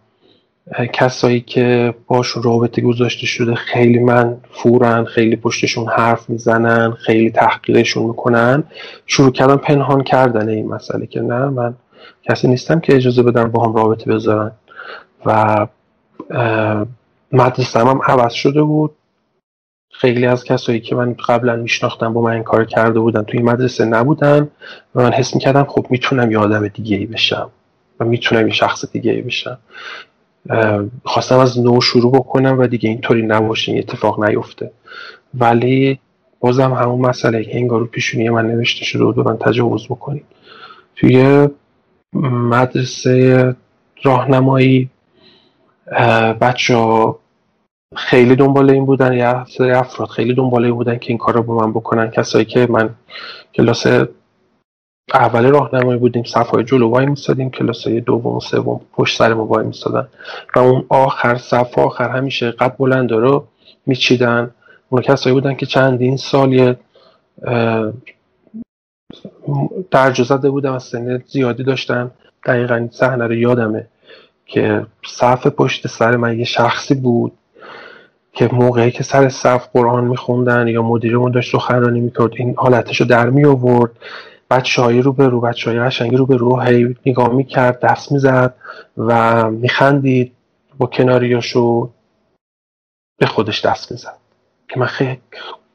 کسایی 0.93 1.41
که 1.41 1.95
باشون 2.07 2.43
رابطه 2.43 2.83
گذاشته 2.83 3.27
شده 3.27 3.55
خیلی 3.55 3.99
من 3.99 4.37
فورن 4.51 5.05
خیلی 5.05 5.37
پشتشون 5.37 5.89
حرف 5.89 6.31
می‌زنن 6.31 6.91
خیلی 6.93 7.31
تحقیرشون 7.31 8.07
می‌کنن 8.07 8.65
شروع 9.07 9.33
کردم 9.33 9.57
پنهان 9.57 10.03
کردن 10.03 10.49
این 10.49 10.69
مسئله 10.69 11.07
که 11.07 11.21
نه 11.21 11.45
من 11.45 11.75
کسی 12.23 12.49
نیستم 12.49 12.81
که 12.81 12.97
اجازه 12.97 13.23
بدم 13.23 13.51
با 13.51 13.65
هم 13.65 13.75
رابطه 13.75 14.13
بذارن. 14.13 14.53
و 15.27 15.67
مدرسه 17.33 17.81
هم 17.81 18.01
عوض 18.07 18.33
شده 18.33 18.63
بود. 18.63 18.91
خیلی 19.93 20.27
از 20.27 20.45
کسایی 20.45 20.81
که 20.81 20.95
من 20.95 21.17
قبلا 21.29 21.57
میشناختم 21.57 22.13
با 22.13 22.21
من 22.21 22.31
این 22.31 22.43
کار 22.43 22.65
کرده 22.65 23.01
بودن 23.01 23.23
توی 23.23 23.43
مدرسه 23.43 23.85
نبودن 23.85 24.49
و 24.95 25.03
من 25.03 25.13
حس 25.13 25.35
می‌کردم 25.35 25.65
خب 25.65 25.87
می‌تونم 25.91 26.31
یه 26.31 26.39
آدم 26.39 26.69
دیگه 26.69 26.97
ای 26.97 27.07
بشم 27.07 27.51
و 28.01 28.05
می‌تونم 28.05 28.47
یه 28.47 28.55
شخص 28.55 28.85
دیگه 28.93 29.13
ای 29.13 29.23
بشم 29.23 29.59
خواستم 31.05 31.39
از 31.39 31.61
نو 31.61 31.81
شروع 31.81 32.13
بکنم 32.13 32.59
و 32.59 32.67
دیگه 32.67 32.89
اینطوری 32.89 33.23
نباشه 33.23 33.73
این 33.73 33.81
اتفاق 33.81 34.25
نیفته. 34.25 34.71
ولی 35.35 36.01
بازم 36.41 36.73
همون 36.73 37.01
مسئله 37.01 37.45
که 37.45 37.57
انگار 37.57 37.81
رو 37.81 37.87
پیشونی 37.87 38.31
من 38.31 38.47
نوشته 38.47 38.85
شده 38.85 39.05
بود 39.05 39.19
من 39.19 39.37
تجاوز 39.37 39.87
بکنید 39.87 40.25
توی 40.97 41.49
مدرسه 42.13 43.57
راهنمایی 44.03 44.91
بچه 46.41 47.15
خیلی 47.97 48.37
دنبال 48.37 48.71
این 48.71 48.87
بودن 48.87 49.13
یا 49.13 49.47
افراد 49.61 50.09
خیلی 50.09 50.35
دنبال 50.35 50.65
این 50.65 50.75
بودن 50.75 50.99
که 50.99 51.09
این 51.09 51.19
کار 51.19 51.35
رو 51.35 51.43
با 51.43 51.55
من 51.55 51.73
بکنن. 51.73 52.11
کسایی 52.11 52.45
که 52.45 52.67
من 52.71 52.91
کلاس 53.55 53.87
اول 55.15 55.47
راهنمایی 55.47 55.99
بودیم 55.99 56.23
صفای 56.23 56.65
جلو 56.65 56.91
وای 56.91 57.07
میستادیم 57.07 57.51
کلاس 57.51 57.89
دوم 57.89 58.37
و 58.37 58.41
سوم 58.41 58.81
پشت 58.93 59.19
سر 59.19 59.35
ما 59.35 59.47
وای 59.47 59.67
میستادن. 59.67 60.09
و 60.57 60.59
اون 60.59 60.85
آخر 60.89 61.37
صف 61.37 61.79
آخر 61.79 62.09
همیشه 62.09 62.51
قد 62.51 62.77
بلند 62.77 63.13
رو 63.13 63.45
میچیدن. 63.87 64.51
اون 64.89 65.03
کسایی 65.03 65.35
بودن 65.35 65.55
که 65.55 65.67
چندین 65.67 66.17
سال 66.17 66.75
درجا 69.91 70.25
زده 70.25 70.51
بودن 70.51 70.71
و 70.71 70.79
سن 70.79 71.23
زیادی 71.27 71.65
داشتن. 71.65 72.11
دقیقا 72.47 72.89
صحنه 72.93 73.27
رو 73.27 73.35
یادمه. 73.35 73.87
که 74.47 74.87
صف 75.07 75.47
پشت 75.47 75.87
سر 75.87 76.17
من 76.17 76.39
یه 76.39 76.45
شخصی 76.45 76.95
بود 76.95 77.33
که 78.33 78.49
موقعی 78.53 78.91
که 78.91 79.03
سر 79.03 79.29
صف 79.29 79.69
قرآن 79.73 80.05
میخوندن 80.05 80.69
یا 80.69 80.83
مدیرمون 80.83 81.33
داشت 81.33 81.53
سخنرانی 81.53 82.01
می‌کرد 82.01 82.31
این 82.37 82.55
حالتش 82.57 83.01
رو 83.01 83.07
در 83.07 83.31
می 83.31 83.45
آورد 83.45 83.91
های 84.77 85.03
رو 85.03 85.13
به 85.13 85.29
رو 85.29 85.41
بچه 85.41 85.71
های 85.71 85.81
قشنگی 85.81 86.17
رو 86.17 86.27
به 86.27 86.37
رو 86.37 86.61
هی 86.61 86.97
نگاه 87.07 87.29
می‌کرد 87.29 87.81
دست 87.81 88.13
می‌زد 88.13 88.55
و 88.97 89.51
میخندید 89.51 90.33
با 90.79 90.87
کناریاشو 90.87 91.91
به 93.19 93.27
خودش 93.27 93.65
دست 93.65 93.93
می‌زد. 93.93 94.17
که 94.69 94.81
من 94.81 94.87
خیلی 94.87 95.19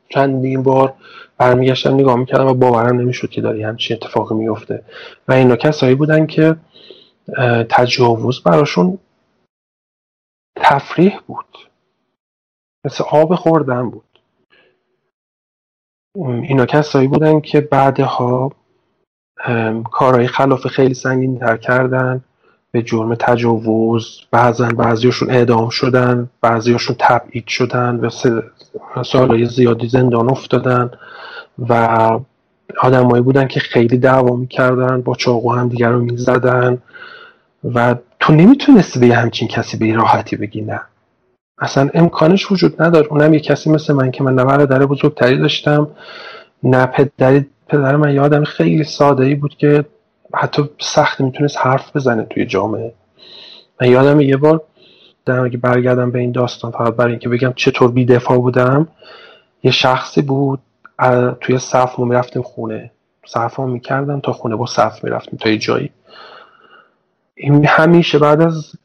چندین 0.10 0.64
بار 0.64 0.94
برمیگشتم 1.38 1.94
نگاه 1.94 2.16
می‌کردم 2.16 2.48
و 2.48 2.54
باورم 2.54 3.00
نمی‌شد 3.02 3.30
که 3.30 3.42
داری 3.42 3.64
همچین 3.64 3.98
اتفاقی 4.02 4.36
میفته 4.36 4.84
و 5.28 5.34
اینا 5.34 5.56
کسایی 5.56 5.96
بودن 5.96 6.26
که 6.26 6.56
تجاوز 7.70 8.44
براشون 8.44 8.98
تفریح 10.58 11.20
بود. 11.28 11.58
مثل 12.86 13.04
آب 13.12 13.36
خوردن 13.36 13.90
بود. 13.90 14.20
اینا 16.26 16.66
کسایی 16.66 17.08
بودن 17.08 17.40
که 17.40 17.62
بعدها 17.62 18.52
کارهای 19.92 20.28
خلاف 20.28 20.68
خیلی 20.68 20.94
سنگین 20.94 21.40
تر 21.40 21.58
کردن 21.58 22.24
به 22.72 22.82
جرم 22.82 23.16
تجاوز 23.16 24.22
بعضا 24.32 24.68
بعضیشون 24.68 25.30
اعدام 25.30 25.70
شدن 25.70 26.30
بعضیشون 26.42 26.96
تبعید 27.00 27.48
شدن 27.48 27.96
و 27.96 28.10
سالهای 29.04 29.46
زیادی 29.46 29.88
زندان 29.88 30.30
افتادن 30.30 30.92
و 31.70 31.74
آدمایی 32.82 33.24
بودن 33.24 33.48
که 33.48 33.60
خیلی 33.60 33.98
دعوا 33.98 34.36
می‌کردن 34.36 35.02
با 35.02 35.16
چاقو 35.16 35.52
هم 35.52 35.70
دیگر 35.70 35.90
رو 35.90 36.02
می‌زدن. 36.02 36.82
و 37.64 37.96
تو 38.20 38.34
نمی‌تونستی 38.34 39.00
به 39.00 39.16
همچین 39.16 39.48
کسی 39.48 39.78
به 39.78 39.94
راحتی 39.94 40.36
بگی 40.36 40.62
نه. 40.62 40.82
اصلا 41.58 41.90
امکانش 41.94 42.52
وجود 42.52 42.82
نداره 42.82 43.08
اونم 43.08 43.34
یه 43.34 43.40
کسی 43.40 43.70
مثل 43.70 43.94
من 43.94 44.12
که 44.12 44.24
من 44.24 44.36
نه 44.36 44.44
برادر 44.44 44.86
بزرگتری 44.86 45.38
داشتم 45.38 45.88
نه 46.64 46.86
پدری. 46.86 47.46
پدر 47.68 47.96
من 47.96 48.14
یادم 48.14 48.44
خیلی 48.44 48.84
ساده 48.84 49.26
ای 49.26 49.36
بود 49.36 49.56
که 49.58 49.86
حتی 50.34 50.70
سخت 50.80 51.22
می‌تونست 51.22 51.58
حرف 51.58 51.96
بزنه 51.96 52.24
توی 52.24 52.46
جامعه. 52.46 52.94
من 53.82 53.92
یادم 53.92 54.22
یه 54.22 54.38
بار 54.38 54.62
در 55.26 55.40
اگه 55.40 55.58
برگردم 55.58 56.12
به 56.12 56.20
این 56.20 56.32
داستان 56.32 56.72
فقط 56.72 56.94
برای 56.94 57.12
اینکه 57.12 57.30
بگم 57.30 57.54
چطور 57.56 57.92
بی 57.92 58.06
دفاع 58.06 58.38
بودم 58.38 58.88
یه 59.64 59.72
شخصی 59.72 60.22
بود 60.22 60.60
توی 61.42 61.60
صف 61.60 62.00
ما 62.00 62.06
می‌رفتیم 62.06 62.42
خونه. 62.42 62.92
صف 63.28 63.60
می‌کردم 63.60 64.20
تا 64.20 64.34
خونه 64.34 64.56
با 64.56 64.66
صف 64.66 65.04
می‌رفتیم 65.04 65.40
تا 65.42 65.50
یه 65.50 65.58
جایی. 65.58 65.92
همیشه 67.66 68.20
بعد 68.20 68.42
از 68.42 68.76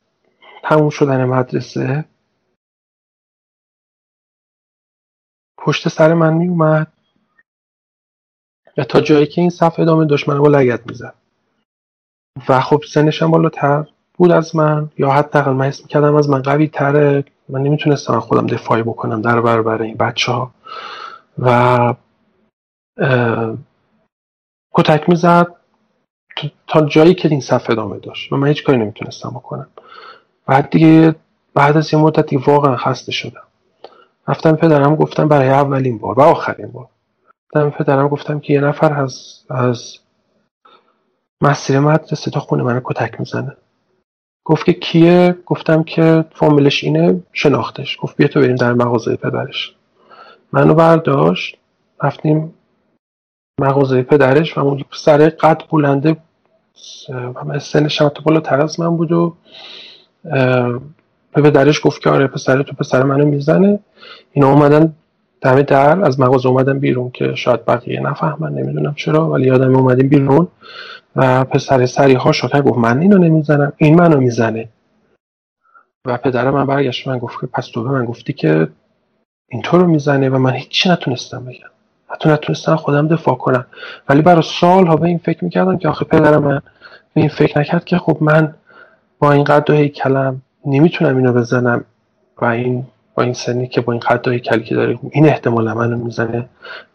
تموم 0.63 0.91
شدن 0.91 1.25
مدرسه 1.25 2.05
پشت 5.59 5.89
سر 5.89 6.15
من 6.15 6.35
میومد 6.35 6.93
و 8.79 8.85
تا 8.85 9.01
جایی 9.01 9.27
که 9.27 9.41
این 9.41 9.51
صف 9.51 9.81
ادامه 9.81 10.07
داشت 10.07 10.29
من 10.29 10.39
با 10.39 10.49
لگت 10.49 10.87
می‌زد. 10.87 11.15
و 12.49 12.61
خب 12.61 12.83
سنش 12.89 13.23
هم 13.23 13.31
بالاتر 13.31 13.87
بود 14.15 14.31
از 14.31 14.57
من 14.57 14.91
یا 14.99 15.11
حتی 15.11 15.39
من 15.39 15.65
حس 15.65 15.83
می‌کردم 15.83 16.15
از 16.15 16.29
من 16.29 16.43
قوی 16.43 16.69
تره 16.69 17.25
من 17.49 17.63
نمی‌تونستم 17.63 18.21
خودم 18.21 18.47
دفاعی 18.47 18.83
بکنم 18.83 19.23
در 19.23 19.41
برابر 19.41 19.83
این 19.83 19.97
بچه 19.97 20.33
ها 20.33 20.55
و 21.39 21.95
کتک 24.75 25.09
می‌زد. 25.09 25.64
تا 26.67 26.87
جایی 26.87 27.15
که 27.15 27.29
این 27.29 27.41
صف 27.41 27.71
ادامه 27.71 27.99
داشت. 27.99 28.33
و 28.33 28.37
من 28.37 28.49
هیچ 28.49 28.65
کاری 28.65 28.79
نمی‌تونستم 28.79 29.31
بکنم. 29.31 29.67
بعد 30.47 30.71
دیگه 30.71 31.15
بعد 31.55 31.77
از 31.77 31.95
یه 31.95 32.01
مدتی 32.01 32.37
واقعا 32.37 32.77
خسته 32.77 33.13
شدم. 33.13 33.43
رفتم 34.29 34.57
پدرم 34.57 34.97
گفتم 34.97 35.29
برای 35.29 35.49
اولین 35.49 35.99
بار 35.99 36.19
و 36.19 36.23
آخرین 36.23 36.67
بار. 36.67 36.89
رفتم 37.55 37.71
پدرم 37.71 38.09
گفتم 38.09 38.41
که 38.41 38.53
یه 38.53 38.61
نفر 38.61 38.93
از 38.93 39.41
از 39.51 39.99
مسیر 41.41 41.79
مدرسه 41.79 42.31
تا 42.31 42.41
خونه 42.41 42.63
من 42.63 42.81
کتک 42.85 43.21
می‌زنه. 43.21 43.57
گفت 44.45 44.67
که 44.67 44.73
کیه؟ 44.73 45.37
گفتم 45.47 45.83
که 45.83 46.25
فامیلش 46.35 46.85
اینه 46.85 47.23
شناختش. 47.33 47.99
گفت 48.01 48.17
بیا 48.17 48.29
تو 48.29 48.41
بریم 48.41 48.57
در 48.57 48.73
مغازه 48.73 49.17
پدرش. 49.17 49.75
منو 50.53 50.75
برداشت 50.75 51.57
رفتیم 52.03 52.55
مغازه 53.61 54.03
پدرش 54.03 54.59
و 54.59 54.61
اون 54.61 54.85
سر 54.93 55.29
قد 55.29 55.63
بلنده 55.73 56.17
و 57.35 57.59
سنش 57.59 58.03
هم 58.03 58.11
بالاتر 58.25 58.61
از 58.61 58.81
من 58.81 58.97
بود 58.97 59.13
و 59.13 59.35
به 61.35 61.43
پدرش 61.43 61.81
گفت 61.85 62.03
که 62.03 62.11
آره 62.11 62.27
پسر 62.27 62.63
تو 62.63 62.73
پسر 62.73 63.03
منو 63.03 63.25
می‌زنه. 63.25 63.79
اینا 64.33 64.53
اومدن 64.53 64.93
دم 65.41 65.63
در 65.63 66.05
از 66.05 66.21
مغازه 66.21 66.49
اومدن 66.49 66.79
بیرون 66.79 67.11
که 67.11 67.35
شاید 67.35 67.65
بقیه 67.65 68.01
نفهمن 68.01 68.53
نمی‌دونم 68.53 68.95
چرا 68.95 69.31
ولی 69.31 69.47
یادم 69.47 69.77
اومدیم 69.77 70.09
بیرون 70.09 70.49
و 71.17 71.45
پسر 71.45 71.87
سری 71.87 72.15
ها 72.15 72.33
شکر 72.33 72.63
گفت 72.63 72.79
من 72.79 72.99
اینو 73.01 73.19
نمی‌زنم 73.19 73.73
این 73.77 73.95
منو 73.95 74.21
می‌زنه. 74.21 74.69
و 76.05 76.17
پدرم 76.17 76.55
من 76.55 76.67
برگشت 76.67 77.09
من 77.09 77.19
گفت 77.19 77.41
که 77.41 77.47
پس 77.47 77.67
تو 77.67 77.83
به 77.83 77.91
من 77.91 78.05
گفتی 78.05 78.33
که 78.33 78.69
اینطور 79.49 79.81
رو 79.81 79.87
می‌زنه 79.87 80.29
و 80.29 80.39
من 80.39 80.53
هیچی 80.53 80.89
نتونستم 80.89 81.45
بگم. 81.45 81.74
حتی 82.15 82.29
نتونستم 82.29 82.77
خودم 82.77 83.09
دفاع 83.09 83.35
کنم 83.35 83.67
ولی 84.09 84.23
برای 84.23 84.43
سال 84.61 84.87
ها 84.87 84.97
به 84.97 85.09
این 85.09 85.19
فکر 85.19 85.45
می‌کردم 85.45 85.79
که 85.79 85.89
آخه 85.89 86.05
پدر 86.05 86.39
من 86.39 86.61
به 87.15 87.21
این 87.21 87.29
فکر 87.29 87.59
نکرد 87.59 87.85
که 87.85 87.99
خب 87.99 88.19
من 88.21 88.55
با 89.19 89.33
این 89.33 89.45
قد 89.45 89.71
و 89.71 89.87
کلم 89.87 90.43
نمی‌تونم 90.67 91.17
اینو 91.17 91.33
بزنم 91.33 91.85
و 92.39 92.45
این 92.45 92.85
با 93.15 93.23
این 93.23 93.33
سنی 93.33 93.67
که 93.67 93.81
با 93.81 93.93
این 93.93 94.01
قد 94.01 94.29
و 94.29 94.39
کلی 94.39 94.65
که 94.65 94.75
داره 94.75 94.99
این 95.11 95.29
احتمال 95.29 95.73
منو 95.73 95.97
می‌زنه. 95.97 96.49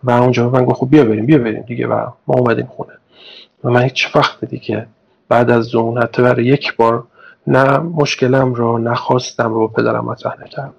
و 0.03 0.11
اونجا 0.11 0.49
من 0.49 0.65
گفت 0.65 0.79
خب 0.79 0.89
بیا 0.89 1.03
بریم 1.03 1.25
بیا 1.25 1.37
بریم 1.37 1.61
دیگه 1.61 1.87
و 1.87 1.93
ما 2.27 2.35
اومدیم 2.35 2.65
خونه. 2.65 2.93
و 3.63 3.69
من 3.69 3.81
هیچ 3.81 4.15
وقت 4.15 4.45
دیگه 4.45 4.85
بعد 5.29 5.49
از 5.49 5.75
اون 5.75 6.01
حتی 6.01 6.21
برای 6.21 6.45
یک 6.45 6.75
بار 6.75 7.03
نه 7.47 7.77
مشکلم 7.77 8.53
رو 8.53 8.77
نه 8.77 8.95
خواستم 8.95 9.53
رو 9.53 9.67
پدرم 9.67 10.05
مطرح 10.05 10.33
نکردم. 10.43 10.73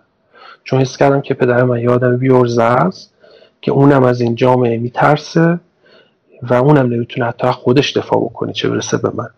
چون 0.64 0.80
حس 0.80 0.96
کردم 0.96 1.20
که 1.20 1.34
پدر 1.34 1.62
من 1.64 1.80
یه 1.80 1.90
آدم 1.90 2.16
بیورزه 2.16 2.62
است. 2.62 3.14
که 3.60 3.70
اونم 3.72 4.04
از 4.04 4.20
این 4.20 4.34
جامعه 4.34 4.78
میترسه 4.78 5.60
و 6.42 6.54
اونم 6.54 6.86
نمی‌تونه 6.86 7.26
حتی 7.26 7.50
خودش 7.50 7.96
دفاع 7.96 8.20
بکنه 8.20 8.52
چه 8.52 8.68
برسه 8.68 8.96
به 8.96 9.10
من. 9.14 9.28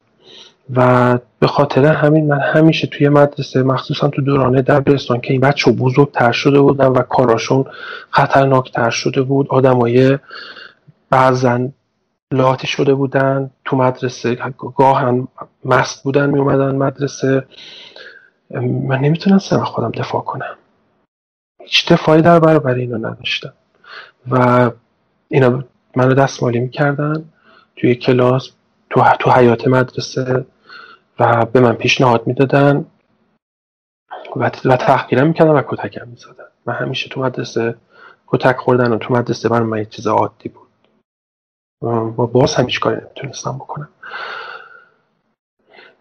و 0.76 1.18
به 1.38 1.46
خاطر 1.46 1.86
همین 1.86 2.26
من 2.26 2.40
همیشه 2.40 2.86
توی 2.86 3.08
مدرسه 3.08 3.62
مخصوصا 3.62 4.08
تو 4.08 4.22
دوران 4.22 4.60
دبیرستان 4.60 5.20
که 5.20 5.32
این 5.32 5.40
بچه 5.40 5.72
بزرگتر 5.72 6.32
شده 6.32 6.60
بودن 6.60 6.86
و 6.86 7.02
کاراشون 7.02 7.64
خطرناکتر 8.10 8.90
شده 8.90 9.22
بود 9.22 9.46
آدمای 9.50 10.18
بعضن 11.10 11.72
لاتی 12.32 12.66
شده 12.66 12.94
بودن 12.94 13.50
تو 13.64 13.76
مدرسه 13.76 14.38
گاهن 14.76 15.28
مست 15.64 16.02
بودن 16.04 16.30
می 16.30 16.38
اومدن 16.38 16.76
مدرسه. 16.76 17.46
من 18.88 18.98
نمی‌تونستم 18.98 19.64
خودم 19.64 19.90
دفاع 19.90 20.22
کنم. 20.22 20.56
هیچ 21.60 21.92
دفاعی 21.92 22.22
در 22.22 22.40
برابر 22.40 22.74
اینا 22.74 22.96
نداشتم. 22.96 23.52
و 24.30 24.70
اینا 25.28 25.64
منو 25.96 26.14
دستمالی 26.14 26.60
می‌کردن 26.60 27.24
توی 27.76 27.94
کلاس 27.94 28.50
تو, 28.90 29.04
تو 29.20 29.30
حیات 29.30 29.68
مدرسه 29.68 30.46
و 31.18 31.46
به 31.46 31.60
من 31.60 31.72
پیشنهاد 31.72 32.26
می‌دادن 32.26 32.86
و, 34.36 34.50
و 34.64 34.76
تحقیرم 34.76 35.26
می‌کردن 35.26 35.50
و 35.50 35.62
کتکم 35.68 36.08
می‌زدن 36.08 36.44
و 36.66 36.72
همیشه 36.72 37.08
تو 37.08 37.20
مدرسه 37.20 37.74
کتک 38.26 38.56
خوردن 38.56 38.92
و 38.92 38.98
تو 38.98 39.14
مدرسه 39.14 39.48
برای 39.48 39.66
من 39.66 39.84
چیز 39.84 40.06
عادی 40.06 40.48
بود. 40.48 40.68
و 41.82 42.26
باز 42.26 42.54
هم 42.54 42.66
کاری 42.80 42.96
نمی‌تونستم 42.96 43.52
بکنم. 43.52 43.88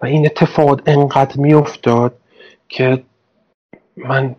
و 0.01 0.05
این 0.05 0.25
اتفاقات 0.25 0.81
انقدر 0.85 1.37
میافتاد 1.37 2.17
که 2.69 3.03
من 3.97 4.35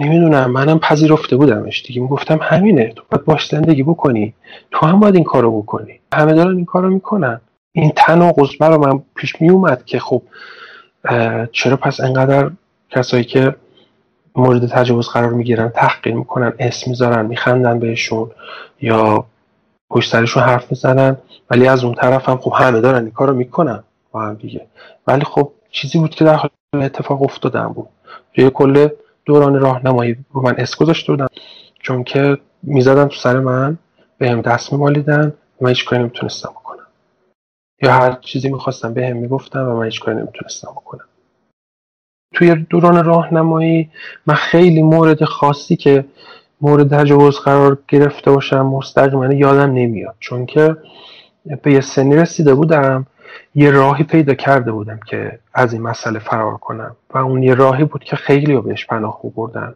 نمی‌دونم 0.00 0.50
منم 0.50 0.78
پذیرفته 0.78 1.36
بودمش 1.36 1.82
دیگه. 1.86 2.02
می‌گفتم 2.02 2.38
همینه 2.42 2.92
تو 2.96 3.02
باید 3.10 3.24
باش 3.24 3.48
زندگی 3.48 3.82
بکنی. 3.82 4.34
تو 4.70 4.86
هم 4.86 5.00
باید 5.00 5.14
این 5.14 5.24
کارو 5.24 5.62
بکنی. 5.62 6.00
همه 6.14 6.34
دارن 6.34 6.56
این 6.56 6.64
کارو 6.64 6.90
می‌کنن. 6.90 7.40
این 7.72 7.92
تناقض 7.96 8.48
برا 8.60 8.78
من 8.78 9.02
پیش 9.14 9.40
میومد 9.40 9.84
که 9.84 9.98
خب 9.98 10.22
چرا 11.52 11.76
پس 11.76 12.00
انقدر 12.00 12.50
کسایی 12.90 13.24
که 13.24 13.54
مورد 14.36 14.66
تجاوز 14.66 15.08
قرار 15.08 15.32
می‌گیرن 15.32 15.68
تحقیر 15.68 16.14
می‌کنن 16.14 16.52
اسم 16.58 16.90
می‌ذارن 16.90 17.26
میخندن 17.26 17.78
بهشون 17.78 18.30
یا 18.80 19.24
پشت 19.90 20.12
سرشون 20.12 20.42
حرف 20.42 20.70
می‌زنن؟ 20.70 21.16
ولی 21.50 21.68
از 21.68 21.84
اون 21.84 21.94
طرف 21.94 22.28
هم 22.28 22.36
خب 22.36 22.52
همه 22.56 22.80
دارن 22.80 23.02
این 23.02 23.10
کارو 23.10 23.34
می‌کنن 23.34 23.84
با 24.12 24.22
هم 24.22 24.34
دیگه. 24.34 24.66
ولی 25.06 25.24
خب 25.24 25.52
چیزی 25.70 25.98
بود 25.98 26.10
که 26.10 26.24
در 26.24 26.34
حال 26.34 26.50
اتفاق 26.74 27.22
افتادن 27.22 27.66
بود. 27.66 27.88
توی 28.34 28.50
کل 28.50 28.88
دوران 29.26 29.60
راهنمایی 29.60 30.16
رو 30.32 30.42
من 30.42 30.54
اس 30.58 30.76
گذاشته 30.76 31.12
بودم. 31.12 31.28
چون 31.80 32.04
که 32.04 32.38
می‌زدن 32.62 33.08
تو 33.08 33.14
سر 33.14 33.40
من 33.40 33.78
به 34.18 34.30
هم 34.30 34.40
دست 34.40 34.72
میمالیدن 34.72 35.26
و 35.26 35.64
من 35.64 35.68
هیچ 35.68 35.84
کاری 35.84 36.02
نمی‌تونستم 36.02 36.48
بکنم. 36.50 36.86
یا 37.82 37.92
هر 37.92 38.12
چیزی 38.12 38.48
می‌خواستم 38.48 38.94
به 38.94 39.06
هم 39.06 39.16
می‌گفتم 39.16 39.68
و 39.68 39.76
من 39.76 39.84
هیچ 39.84 40.00
کاری 40.00 40.18
نمی‌تونستم 40.18 40.68
بکنم. 40.70 41.04
توی 42.34 42.54
دوران 42.54 43.04
راهنمایی 43.04 43.90
من 44.26 44.34
خیلی 44.34 44.82
مورد 44.82 45.24
خاصی 45.24 45.76
که 45.76 46.04
مورد 46.60 46.96
تجاوز 46.96 47.38
قرار 47.38 47.78
گرفته 47.88 48.30
باشم 48.30 48.66
مستقیما 48.66 49.26
یادم 49.26 49.72
نمیاد. 49.72 50.14
چون 50.20 50.46
که 50.46 50.76
به 51.62 51.72
یه 51.72 51.80
سنی 51.80 52.16
رسیده 52.16 52.54
بودم 52.54 53.06
یه 53.54 53.70
راهی 53.70 54.04
پیدا 54.04 54.34
کرده 54.34 54.72
بودم 54.72 55.00
که 55.06 55.38
از 55.54 55.72
این 55.72 55.82
مسئله 55.82 56.18
فرار 56.18 56.56
کنم 56.56 56.96
و 57.14 57.18
اون 57.18 57.42
یه 57.42 57.54
راهی 57.54 57.84
بود 57.84 58.04
که 58.04 58.16
خیلی 58.16 58.56
بهش 58.56 58.86
پناه 58.86 59.20
بردن. 59.36 59.74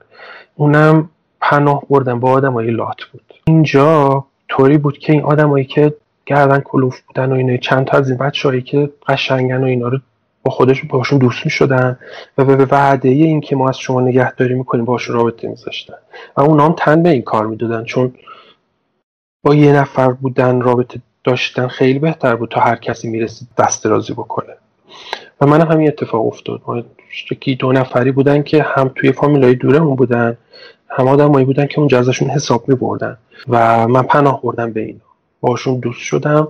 اونم 0.54 1.10
پناه 1.40 1.82
بردن 1.90 2.20
با 2.20 2.30
آدمای 2.30 2.70
لات 2.70 3.04
بود. 3.12 3.34
اینجا 3.44 4.24
طوری 4.48 4.78
بود 4.78 4.98
که 4.98 5.12
این 5.12 5.22
آدمایی 5.22 5.64
که 5.64 5.94
گردن 6.26 6.60
کلوف 6.60 7.00
بودن 7.00 7.32
و 7.32 7.34
اینا 7.34 7.56
چند 7.56 7.84
تا 7.84 7.96
از 7.96 8.08
این 8.08 8.18
بچه‌هایی 8.18 8.62
که 8.62 8.90
قشنگن 9.08 9.62
و 9.62 9.66
اینا 9.66 9.88
رو 9.88 9.98
با 10.42 10.50
خودشون 10.50 10.88
باشون 10.88 11.18
دوست 11.18 11.44
می 11.44 11.50
شدن 11.50 11.98
و 12.38 12.44
به 12.44 12.64
وعده 12.64 13.08
این 13.08 13.40
که 13.40 13.56
ما 13.56 13.68
از 13.68 13.78
شما 13.78 14.00
نگهداری 14.00 14.54
می‌کنیم 14.54 14.84
باشون 14.84 15.16
رابطه 15.16 15.48
میذاشتن. 15.48 15.94
و 16.36 16.40
اونا 16.40 16.66
هم 16.66 16.74
تن 16.78 17.02
به 17.02 17.08
این 17.08 17.22
کار 17.22 17.46
می‌دادن 17.46 17.84
چون 17.84 18.14
با 19.42 19.54
یه 19.54 19.72
نفر 19.72 20.12
بودن 20.12 20.60
رابطه 20.60 21.00
داشتن 21.28 21.68
خیلی 21.68 21.98
بهتر 21.98 22.36
بود 22.36 22.48
تا 22.48 22.60
هر 22.60 22.76
کسی 22.76 23.08
می‌رسید 23.08 23.48
دست 23.58 23.86
رازی 23.86 24.12
بکنه. 24.12 24.54
و 25.40 25.46
من 25.46 25.60
هم 25.60 25.72
همین 25.72 25.88
اتفاق 25.88 26.26
افتاد. 26.26 26.60
ما 26.66 26.82
دو 27.58 27.72
نفری 27.72 28.12
بودن 28.12 28.42
که 28.42 28.62
هم 28.62 28.90
توی 28.94 29.12
فامیلای 29.12 29.54
دورمون 29.54 29.96
بودن 29.96 30.36
هم 30.88 31.08
آدمایی 31.08 31.46
بودن 31.46 31.66
که 31.66 31.78
اون 31.78 31.94
ازشون 31.94 32.30
حساب 32.30 32.68
می 32.68 32.74
بردن 32.74 33.18
و 33.48 33.88
من 33.88 34.02
پناه 34.02 34.42
بردم 34.42 34.72
به 34.72 34.80
اینا. 34.80 35.00
باشون 35.40 35.78
دوست 35.78 36.00
شدم 36.00 36.48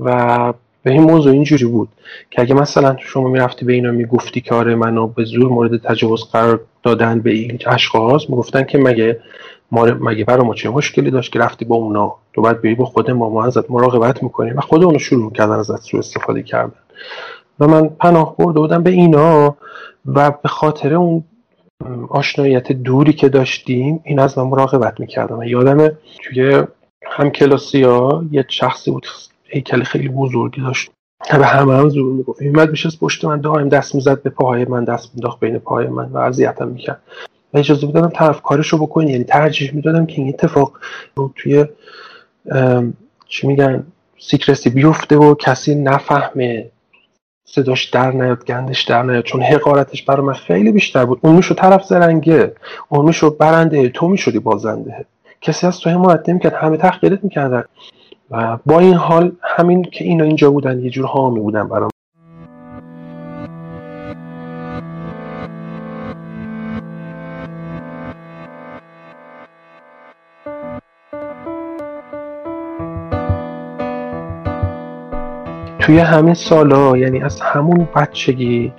و 0.00 0.52
به 0.82 0.90
این 0.90 1.02
موضوع 1.02 1.32
اینجوری 1.32 1.64
بود 1.64 1.88
که 2.30 2.42
اگه 2.42 2.54
مثلا 2.54 2.96
شما 2.98 3.28
می‌رفتی 3.28 3.64
به 3.64 3.72
اینا 3.72 3.90
می‌گفتی 3.90 4.40
که 4.40 4.54
آره 4.54 4.74
منو 4.74 5.06
به 5.06 5.24
زور 5.24 5.48
مورد 5.48 5.82
تجاوز 5.82 6.24
قرار 6.32 6.60
دادن 6.82 7.20
به 7.20 7.30
این 7.30 7.58
اشخاص 7.66 8.30
می‌گفتن 8.30 8.64
که 8.64 8.78
مگه 8.78 9.20
مگه 9.72 10.24
برای 10.24 10.46
ما 10.46 10.54
چه 10.54 10.70
مشکلی 10.70 11.10
داشت 11.10 11.32
که 11.32 11.38
رفتی 11.38 11.64
با 11.64 11.76
اونا؟ 11.76 12.14
تو 12.32 12.42
باید 12.42 12.62
بری 12.62 12.74
با 12.74 12.84
خود 12.84 13.10
ما 13.10 13.28
ما 13.28 13.44
ازت 13.44 13.70
مراقبت 13.70 14.22
می‌کنیم. 14.22 14.58
و 14.58 14.60
خود 14.60 14.84
اونو 14.84 14.98
شروع 14.98 15.32
کردن 15.32 15.58
ازت 15.58 15.82
سو 15.82 15.96
استفاده 15.96 16.42
کردن. 16.42 16.80
و 17.60 17.66
من 17.66 17.88
پناه 17.88 18.36
برده 18.36 18.60
بودم 18.60 18.82
به 18.82 18.90
اینا 18.90 19.56
و 20.06 20.30
به 20.30 20.48
خاطر 20.48 20.94
اون 20.94 21.24
آشناییت 22.08 22.72
دوری 22.72 23.12
که 23.12 23.28
داشتیم 23.28 24.00
این 24.04 24.18
از 24.18 24.38
من 24.38 24.44
مراقبت 24.44 25.00
می‌کردم 25.00 25.42
یادمه 25.42 25.92
توی 26.24 26.62
هم 27.06 27.30
کلاسی 27.30 27.82
ها 27.82 28.24
یه 28.30 28.44
شخصی 28.48 28.90
بود 28.90 29.06
هیکل 29.44 29.82
خیلی 29.82 30.08
بزرگی 30.08 30.60
داشت. 30.60 30.90
به 31.38 31.46
همه 31.46 31.74
هم 31.74 31.88
زور 31.88 32.12
می‌گفت. 32.12 32.42
میمد 32.42 32.70
میشه 32.70 32.88
پشت 33.00 33.24
من 33.24 33.40
دائم 33.40 33.68
دست 33.68 33.94
می‌زد 33.94 34.22
به 34.22 34.30
پاهای 34.30 34.64
من 34.64 34.84
دست 34.84 35.14
میداخت 35.14 35.40
بین 35.40 35.58
پاهای 35.58 35.86
من 35.86 36.04
و 36.04 36.18
اذیتم 36.18 36.68
می‌کرد. 36.68 37.02
و 37.54 37.58
اجازه 37.58 37.86
می‌دادم 37.86 38.08
طرف 38.08 38.42
کارشو 38.42 38.78
بکنی 38.78 39.10
یعنی 39.10 39.24
ترجیح 39.24 39.74
می‌دادم 39.74 40.06
که 40.06 40.22
این 40.22 40.28
اتفاق 40.28 40.72
توی 41.36 41.66
چی 43.28 43.46
میگن 43.46 43.86
سیکرسی 44.18 44.70
بیفته 44.70 45.16
و 45.16 45.34
کسی 45.34 45.74
نفهمه. 45.74 46.70
صداش 47.44 47.84
در 47.84 48.10
نیاد 48.10 48.44
گندش 48.44 48.82
در 48.82 49.02
نیاد. 49.02 49.24
چون 49.24 49.42
حقارتش 49.42 50.02
برای 50.02 50.26
من 50.26 50.32
خیلی 50.32 50.72
بیشتر 50.72 51.04
بود. 51.04 51.18
اون 51.22 51.36
میشو 51.36 51.54
طرف 51.54 51.84
زرنگه. 51.84 52.54
اون 52.88 53.04
میشو 53.04 53.30
برنده. 53.30 53.88
تو 53.88 54.08
می‌شدی 54.08 54.38
بازنده. 54.38 55.06
کسی 55.40 55.66
از 55.66 55.80
تو 55.80 55.90
حمایت 55.90 56.28
نمی‌کرد. 56.28 56.54
همه 56.54 56.76
تحقیرت 56.76 57.24
می‌کردن. 57.24 57.64
و 58.30 58.58
با 58.66 58.78
این 58.80 58.94
حال 58.94 59.32
همین 59.42 59.82
که 59.82 60.04
اینا 60.04 60.24
اینجا 60.24 60.50
بودن 60.50 60.80
یه 60.80 60.90
جور 60.90 61.06
حامی 61.06 61.40
بودن 61.40 61.68
برام. 61.68 61.90
توی 75.88 75.98
همین 75.98 76.34
سالا 76.34 76.96
یعنی 76.96 77.22
از 77.22 77.40
همون 77.40 77.88
بچگی 77.96 78.72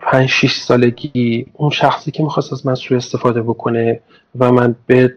پنج 0.00 0.28
شیش 0.28 0.60
سالگی 0.60 1.46
اون 1.52 1.70
شخصی 1.70 2.10
که 2.10 2.22
می‌خواست 2.22 2.52
از 2.52 2.66
من 2.66 2.74
سوء 2.74 2.96
استفاده 2.96 3.42
بکنه 3.42 4.00
و 4.38 4.52
من 4.52 4.74
به 4.86 5.14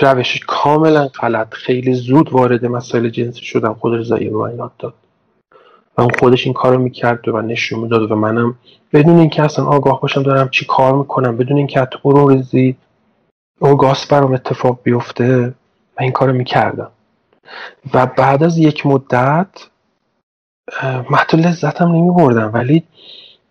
روش 0.00 0.40
کاملا 0.46 1.08
غلط 1.08 1.54
خیلی 1.54 1.94
زود 1.94 2.32
وارد 2.32 2.66
مسائل 2.66 3.08
جنسی 3.08 3.40
شدم 3.44 3.74
خود 3.74 3.94
رضایی 3.94 4.30
به 4.30 4.36
من 4.36 4.70
داد. 4.78 4.94
و 5.98 6.00
اون 6.00 6.10
خودش 6.20 6.44
این 6.44 6.54
کارو 6.54 6.78
می‌کرد 6.78 7.28
و 7.28 7.42
نشون 7.42 7.80
می‌داد 7.80 8.10
و 8.10 8.14
منم 8.14 8.54
بدون 8.92 9.18
اینکه 9.18 9.42
اصلا 9.42 9.64
آگاه 9.64 10.00
باشم 10.00 10.22
دارم 10.22 10.48
چی 10.48 10.64
کار 10.64 10.94
می‌کنم 10.96 11.36
بدون 11.36 11.56
اینکه 11.56 11.80
حتی 11.80 11.98
ریزی 12.28 12.76
اوگاس 13.60 14.06
برام 14.06 14.32
اتفاق 14.32 14.78
بیفته 14.82 15.38
من 15.96 16.00
این 16.00 16.12
کارو 16.12 16.32
می‌کردم. 16.32 16.90
و 17.94 18.06
بعد 18.06 18.42
از 18.42 18.58
یک 18.58 18.86
مدت 18.86 19.48
من 20.82 21.18
حتی 21.18 21.36
لذتم 21.36 21.88
نمی 21.88 22.10
بردم 22.10 22.50
ولی 22.54 22.82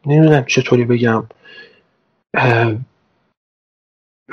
نمی‌دونم 0.05 0.45
چطوری 0.45 0.86
بگم. 0.86 1.24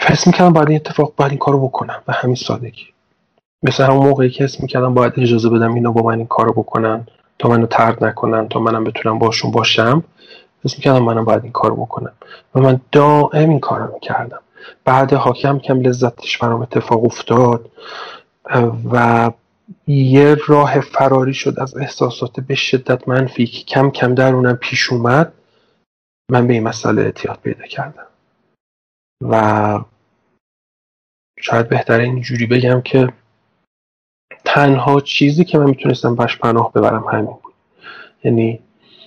حس 0.00 0.26
می‌کردم 0.26 0.52
باید 0.52 0.68
این 0.68 0.76
اتفاق 0.76 1.14
باید 1.16 1.30
این 1.30 1.38
کارو 1.38 1.68
بکنم 1.68 2.02
و 2.08 2.12
همین 2.12 2.34
سادگی. 2.34 2.86
مثل 3.62 3.84
همون 3.84 4.06
موقعی 4.06 4.30
که 4.30 4.44
حس 4.44 4.60
می‌کردم 4.60 4.94
باید 4.94 5.12
اجازه 5.16 5.48
بدم 5.48 5.74
اینا 5.74 5.92
با 5.92 6.02
من 6.02 6.18
این 6.18 6.26
کارو 6.26 6.52
بکنن 6.52 7.06
تا 7.38 7.48
منو 7.48 7.66
ترد 7.66 8.04
نکنن 8.04 8.48
تا 8.48 8.60
منم 8.60 8.84
بتونم 8.84 9.18
باشون 9.18 9.50
باشم. 9.50 10.04
حس 10.64 10.76
می‌کردم 10.76 11.02
منم 11.02 11.24
باید 11.24 11.42
این 11.42 11.52
کارو 11.52 11.76
بکنم. 11.76 12.12
و 12.54 12.60
من 12.60 12.80
دائم 12.92 13.50
این 13.50 13.60
کارو 13.60 13.94
می‌کردم. 13.94 14.40
بعد 14.84 15.14
کم 15.14 15.58
کم 15.58 15.80
لذتش 15.80 16.38
برام 16.38 16.62
اتفاق 16.62 17.04
افتاد. 17.04 17.70
و 18.92 19.30
یه 19.86 20.36
راه 20.46 20.80
فراری 20.80 21.34
شد 21.34 21.54
از 21.58 21.76
احساسات 21.76 22.40
به 22.40 22.54
شدت 22.54 23.08
منفی 23.08 23.46
که 23.46 23.64
کم 23.64 23.90
کم 23.90 24.14
در 24.14 24.34
اونم 24.34 24.56
پیش 24.56 24.92
اومد. 24.92 25.32
من 26.30 26.46
به 26.46 26.52
این 26.52 26.62
مسئله 26.62 27.02
اعتیاد 27.02 27.38
پیدا 27.42 27.66
کردم. 27.66 28.06
و 29.22 29.84
شاید 31.40 31.68
بهتره 31.68 32.04
اینجوری 32.04 32.46
بگم 32.46 32.80
که 32.80 33.12
تنها 34.44 35.00
چیزی 35.00 35.44
که 35.44 35.58
من 35.58 35.64
می‌تونستم 35.64 36.16
بهش 36.16 36.36
پناه 36.36 36.72
ببرم 36.72 37.04
همین 37.04 37.24
بود. 37.24 37.54
یعنی 38.24 38.60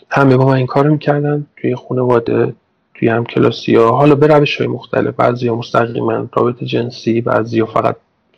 همه 0.09 0.37
با 0.37 0.45
من 0.45 0.53
این 0.53 0.65
کار 0.65 0.89
می‌کردن 0.89 1.47
توی 1.57 1.75
خانواده 1.75 2.55
توی 2.93 3.07
هم 3.09 3.25
کلاسی 3.25 3.75
ها 3.75 3.91
حالا 3.91 4.15
به 4.15 4.27
روش 4.27 4.57
های 4.57 4.67
مختلف 4.67 5.15
بعضی 5.15 5.47
ها 5.47 5.55
مستقیما 5.55 6.29
رابط 6.33 6.63
جنسی 6.63 7.21
بعضی 7.21 7.59
ها 7.59 7.65
فقط 7.65 7.95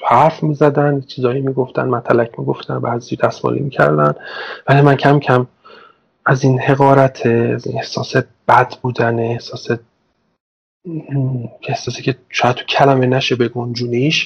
حرف 0.08 0.44
می‌زدن 0.44 1.02
چیزایی 1.02 1.42
می‌گفتن 1.42 1.90
متلک 1.90 2.40
می‌گفتن 2.40 2.80
بعضی 2.80 3.16
دستمالی 3.16 3.60
می‌کردن. 3.60 4.16
ولی 4.68 4.82
من 4.82 4.96
کم 4.96 5.20
کم 5.20 5.48
از 6.26 6.44
این 6.44 6.60
حقارت 6.60 7.26
از 7.26 7.68
این 7.68 7.78
احساس 7.78 8.16
بد 8.48 8.74
بودن 8.82 9.20
احساس 9.20 9.68
احساسی 11.68 12.02
که 12.02 12.16
شاید 12.30 12.56
تو 12.56 12.66
کلمه 12.66 13.06
نشه 13.06 13.36
بگنجونیش 13.36 14.26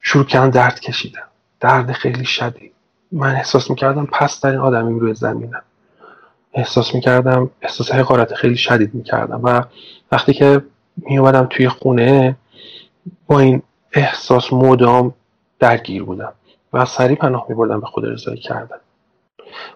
شروع 0.00 0.24
کردم 0.24 0.50
درد 0.50 0.80
کشیدم 0.80 1.28
درد 1.60 1.92
خیلی 1.92 2.24
شدید. 2.24 2.72
من 3.12 3.34
احساس 3.34 3.70
می‌کردم 3.70 4.06
پس 4.06 4.40
در 4.40 4.50
این 4.50 4.60
آدمی 4.60 5.00
روی 5.00 5.14
زمینم. 5.14 5.62
احساس 6.54 6.94
می‌کردم 6.94 7.50
احساس 7.62 7.92
حقارت 7.92 8.34
خیلی 8.34 8.56
شدید 8.56 8.94
می‌کردم. 8.94 9.40
و 9.42 9.62
وقتی 10.12 10.32
که 10.32 10.62
میومدم 10.96 11.46
توی 11.50 11.68
خونه 11.68 12.36
با 13.26 13.40
این 13.40 13.62
احساس 13.92 14.52
مدام 14.52 15.14
درگیر 15.58 16.04
بودم 16.04 16.32
و 16.72 16.84
سریع 16.84 17.16
پناه 17.16 17.46
میبردم 17.48 17.80
به 17.80 17.86
خود 17.86 18.04
رضایی 18.04 18.40
کردن. 18.40 18.76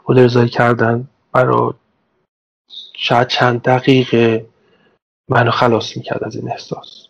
خود 0.05 0.19
رضایی 0.19 0.49
کردن 0.49 1.09
برای 1.33 1.73
شاید 2.97 3.29
چند 3.29 3.63
دقیقه 3.63 4.47
منو 5.29 5.51
خلاص 5.51 5.97
می‌کرد 5.97 6.25
از 6.25 6.37
این 6.37 6.51
احساس. 6.51 7.09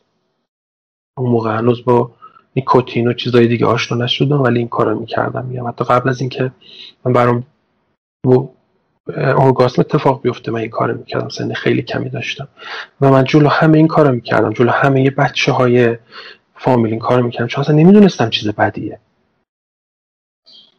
اون 1.19 1.31
موقع 1.31 1.57
هنوز 1.57 1.85
با 1.85 2.11
نیکوتین 2.57 3.09
و 3.09 3.13
چیزای 3.13 3.47
دیگه 3.47 3.67
آشنا 3.67 4.05
نشدم 4.05 4.43
ولی 4.43 4.59
این 4.59 4.69
کارو 4.69 5.01
می‌کردم. 5.01 5.47
میگم 5.47 5.69
حتی 5.69 5.85
قبل 5.85 6.09
از 6.09 6.21
اینکه 6.21 6.53
من 7.05 7.13
برام 7.13 7.47
اورگاسم 9.17 9.81
اتفاق 9.81 10.23
بیفته. 10.23 10.53
من 10.53 10.61
این 10.61 10.71
کارو 10.71 10.99
می‌کردم. 10.99 11.29
سن 11.29 11.53
خیلی 11.53 11.83
کمی 11.83 12.11
داشتم. 12.11 12.49
و 13.01 13.11
من 13.11 13.25
جلو 13.25 13.49
همه 13.49 13.79
این 13.79 13.87
کارو 13.87 14.13
می‌کردم. 14.13 14.53
جلو 14.53 14.71
همه 14.71 15.11
بچه 15.11 15.53
های 15.53 15.99
فامیل 16.55 16.93
این 16.93 17.01
کارو 17.01 17.23
می‌کردم. 17.23 17.47
چون 17.47 17.65
اصلا 17.65 17.75
نمی‌دونستم 17.77 18.31
چیز 18.31 18.49
بدیه. 18.49 19.01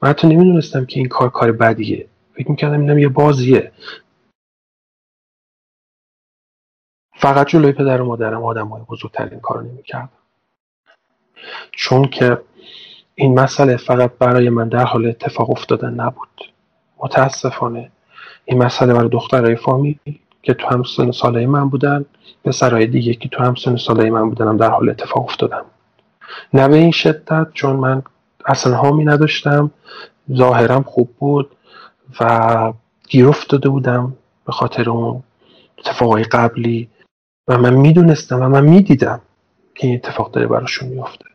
من 0.01 0.09
حتی 0.09 0.27
نمی‌دونستم 0.27 0.85
که 0.85 0.99
این 0.99 1.07
کار 1.09 1.29
کار 1.29 1.51
بدیه. 1.51 2.07
فکر 2.33 2.51
می‌کردم 2.51 2.79
اینم 2.81 2.97
یه 2.97 3.07
بازیه. 3.07 3.71
فقط 7.15 7.47
جلوی 7.47 7.71
پدر 7.71 8.01
و 8.01 8.05
مادرم 8.05 8.43
آدم 8.43 8.67
های 8.67 8.81
بزرگترین 8.89 9.39
کار 9.39 9.63
نمی‌کردم 9.63 10.09
چون 11.71 12.05
که 12.05 12.41
این 13.15 13.39
مسئله 13.39 13.77
فقط 13.77 14.11
برای 14.11 14.49
من 14.49 14.69
در 14.69 14.83
حال 14.83 15.07
اتفاق 15.07 15.49
افتادن 15.49 15.93
نبود. 15.93 16.53
متاسفانه. 16.97 17.91
این 18.49 18.63
مسئله 18.63 18.93
برای 18.93 19.09
دخترای 19.09 19.55
فامیل 19.55 19.97
که 20.43 20.53
تو 20.53 20.67
هم 20.67 20.83
سن 20.83 21.11
ساله 21.11 21.47
من 21.47 21.69
بودن 21.69 22.05
پسرهای 22.45 22.87
دیگه 22.87 23.13
که 23.13 23.29
تو 23.29 23.43
هم 23.43 23.55
سن 23.55 23.75
ساله 23.75 24.09
من 24.09 24.29
بودن 24.29 24.57
در 24.57 24.69
حال 24.69 24.89
اتفاق 24.89 25.23
افتادم 25.23 25.65
نه 26.53 26.67
به 26.67 26.75
این 26.75 26.91
شدت 26.91 27.47
چون 27.53 27.75
من 27.75 28.03
اصلا 28.45 28.77
هامی 28.77 29.05
نداشتم 29.05 29.71
ظاهرم 30.33 30.83
خوب 30.83 31.09
بود 31.19 31.51
و 32.19 32.73
گیر 33.09 33.27
افتاده 33.27 33.69
بودم 33.69 34.13
به 34.45 34.51
خاطر 34.51 34.89
اون 34.89 35.23
اتفاقای 35.79 36.23
قبلی 36.23 36.89
و 37.47 37.57
من 37.57 37.73
می‌دونستم 37.73 38.41
و 38.41 38.49
من 38.49 38.63
می‌دیدم 38.63 39.21
که 39.75 39.87
این 39.87 39.95
اتفاق 39.95 40.31
داره 40.31 40.47
براشون 40.47 40.89
میافته. 40.89 41.25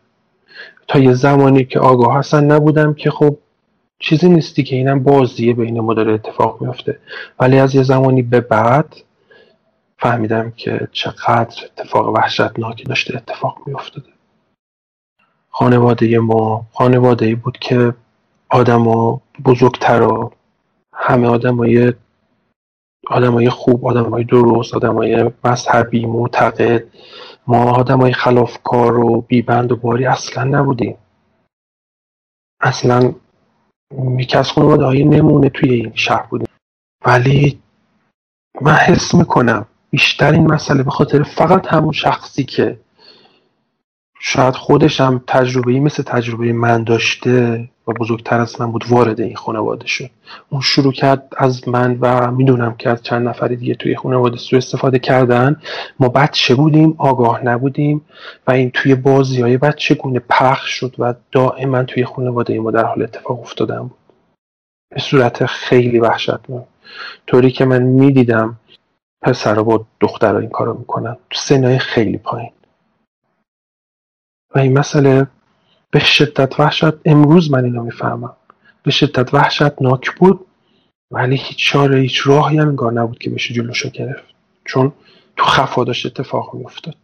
تا 0.88 0.98
یه 0.98 1.14
زمانی 1.14 1.64
که 1.64 1.78
آگاه 1.78 2.18
هستن 2.18 2.44
نبودم 2.44 2.94
که 2.94 3.10
خب 3.10 3.38
چیزی 4.04 4.28
نیستی 4.28 4.62
که 4.62 4.76
اینم 4.76 5.02
بازیه 5.02 5.54
بین 5.54 5.80
ما 5.80 5.94
داره 5.94 6.12
اتفاق 6.12 6.62
میفته 6.62 6.98
ولی 7.40 7.58
از 7.58 7.74
یه 7.74 7.82
زمانی 7.82 8.22
به 8.22 8.40
بعد 8.40 8.96
فهمیدم 9.98 10.50
که 10.50 10.88
چقدر 10.92 11.64
اتفاق 11.64 12.08
وحشتناکی 12.08 12.84
داشته 12.84 13.16
اتفاق 13.16 13.58
میافتاده. 13.66 14.08
خانواده 15.50 16.18
ما 16.18 16.66
خانواده 16.72 17.34
بود 17.34 17.58
که 17.58 17.94
آدم 18.48 18.84
بزرگتر 19.44 20.02
و 20.02 20.32
همه 20.92 21.28
آدمای 21.28 21.92
آدمای 23.06 23.50
خوب 23.50 23.86
آدمای 23.86 24.24
درست 24.24 24.74
آدمای 24.74 25.30
مذهبی 25.44 26.06
معتقد. 26.06 26.84
ما 27.46 27.72
آدمای 27.72 28.12
خلافکار 28.12 28.98
و 28.98 29.20
بیبند 29.20 29.72
و 29.72 29.76
باری 29.76 30.06
اصلا 30.06 30.44
نبودیم. 30.44 30.96
اصلا 32.60 33.14
یکی 34.18 34.36
از 34.36 34.50
خانواده 34.50 34.84
های 34.84 35.04
نمونه 35.04 35.48
توی 35.48 35.74
این 35.74 35.92
شهر 35.94 36.26
بودیم. 36.26 36.48
ولی 37.06 37.58
من 38.60 38.74
حس 38.74 39.14
می‌کنم 39.14 39.66
بیشتر 39.90 40.32
این 40.32 40.52
مسئله 40.52 40.82
به 40.82 40.90
خاطر 40.90 41.22
فقط 41.22 41.66
همون 41.66 41.92
شخصی 41.92 42.44
که 42.44 42.80
شاید 44.20 44.54
خودش 44.54 45.00
هم 45.00 45.24
تجربه 45.26 45.80
مثل 45.80 46.02
تجربه 46.02 46.52
من 46.52 46.84
داشته 46.84 47.68
و 47.88 47.92
بزرگتر 47.92 48.40
از 48.40 48.60
من 48.60 48.72
بود 48.72 48.84
وارد 48.88 49.20
این 49.20 49.36
خانواده 49.36 49.86
شد. 49.86 50.10
اون 50.48 50.60
شروع 50.60 50.92
کرد 50.92 51.28
از 51.36 51.68
من 51.68 51.98
و 52.00 52.30
می‌دونم 52.30 52.74
که 52.76 52.90
از 52.90 53.02
چند 53.02 53.28
نفری 53.28 53.56
دیگه 53.56 53.74
توی 53.74 53.96
خانواده 53.96 54.36
سو 54.36 54.56
استفاده 54.56 54.98
کردن. 54.98 55.60
ما 56.00 56.08
بچه 56.08 56.54
بودیم 56.54 56.94
آگاه 56.98 57.44
نبودیم 57.44 58.04
و 58.46 58.50
این 58.50 58.70
توی 58.70 58.94
بازی 58.94 59.42
های 59.42 59.56
بچه 59.56 59.94
گونه 59.94 60.18
پخش 60.18 60.70
شد 60.70 60.94
و 60.98 61.14
دائما 61.32 61.82
توی 61.82 62.04
خانواده 62.04 62.60
ما 62.60 62.70
در 62.70 62.84
حال 62.84 63.02
اتفاق 63.02 63.40
افتادن 63.40 63.80
بود. 63.80 63.98
به 64.94 65.00
صورت 65.00 65.46
خیلی 65.46 65.98
وحشتناک. 65.98 66.64
طوری 67.26 67.50
که 67.50 67.64
من 67.64 67.82
می‌دیدم 67.82 68.58
پسر 69.22 69.62
با 69.62 69.86
دخترها 70.00 70.38
این 70.38 70.50
کارو 70.50 70.78
می‌کنن. 70.78 71.16
تو 71.30 71.38
سنهای 71.40 71.78
خیلی 71.78 72.18
پایین. 72.18 72.52
و 74.54 74.58
این 74.58 74.78
مسئله 74.78 75.26
به 75.94 76.00
شدت 76.00 76.60
وحشت. 76.60 76.84
امروز 77.04 77.50
من 77.50 77.64
اینو 77.64 77.82
می‌فهمم. 77.82 78.36
به 78.82 78.90
شدت 78.90 79.34
وحشتناک 79.34 80.14
بود 80.16 80.40
ولی 81.10 81.36
هیچ 81.36 81.58
چاره 81.58 82.00
هیچ 82.00 82.26
راهی 82.26 82.58
هم 82.58 82.68
انگار 82.68 82.92
نبود 82.92 83.18
که 83.18 83.30
بشه 83.30 83.54
جلوشو 83.54 83.88
گرفت. 83.88 84.24
چون 84.64 84.92
تو 85.36 85.44
خفا 85.44 85.84
داشت 85.84 86.06
اتفاق 86.06 86.54
میافتاد. 86.54 86.96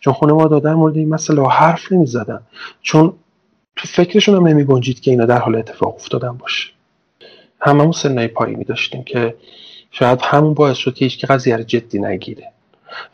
چون 0.00 0.12
خانواده 0.12 0.60
در 0.60 0.74
مورد 0.74 0.96
این 0.96 1.08
مسئله 1.08 1.48
حرف 1.48 1.92
نمی‌زدن. 1.92 2.40
چون 2.82 3.12
تو 3.76 3.88
فکرشون 3.88 4.36
هم 4.36 4.48
نمیگنجید 4.48 5.00
که 5.00 5.10
اینا 5.10 5.24
در 5.24 5.38
حال 5.38 5.56
اتفاق 5.56 5.94
افتادن 5.94 6.32
باشه. 6.32 6.70
هممون 7.60 7.92
سنهای 7.92 8.28
پایینی 8.28 8.64
داشتیم 8.64 9.04
که 9.04 9.34
شاید 9.90 10.20
همون 10.22 10.54
باعث 10.54 10.76
شد 10.76 10.94
که 10.94 11.04
هیچ 11.04 11.24
قضیه 11.24 11.56
رو 11.56 11.62
جدی 11.62 11.98
نگیره. 11.98 12.52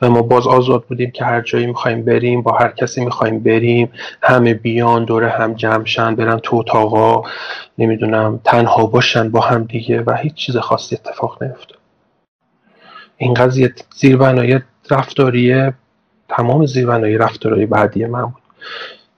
و 0.03 0.11
ما 0.11 0.23
باز 0.23 0.47
آزاد 0.47 0.85
بودیم 0.85 1.11
که 1.11 1.25
هر 1.25 1.41
جایی 1.41 1.67
می‌خوایم 1.67 2.05
بریم 2.05 2.43
با 2.43 2.53
هر 2.53 2.69
کسی 2.69 3.05
می‌خوایم 3.05 3.39
بریم. 3.39 3.93
همه 4.23 4.55
بیان 4.55 5.05
دوره 5.05 5.29
هم 5.29 5.55
جمعشن 5.55 6.15
برن 6.15 6.39
تو 6.39 6.57
اتاقا 6.57 7.23
نمی‌دونم 7.79 8.41
تنها 8.45 8.87
باشن 8.87 9.31
با 9.31 9.41
هم 9.41 9.65
دیگه 9.65 10.03
و 10.07 10.15
هیچ 10.15 10.35
چیز 10.35 10.57
خاصی 10.57 10.97
اتفاق 10.97 11.43
نیفتاد. 11.43 11.79
این 13.17 13.35
قضیه 13.35 13.75
زیربنای 13.97 14.61
رفتاری 14.91 15.71
تمام 16.29 16.67
زیربنای 16.67 17.19
رفتاری 17.19 17.67
بعدی 17.67 18.05
من 18.05 18.23
بود 18.23 18.43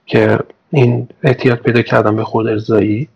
که 0.05 0.39
این 0.71 1.07
احتیاط 1.23 1.59
پیدا 1.59 1.81
کردم 1.81 2.15
به 2.15 2.23
خود 2.23 2.47
ارزایی 2.47 3.09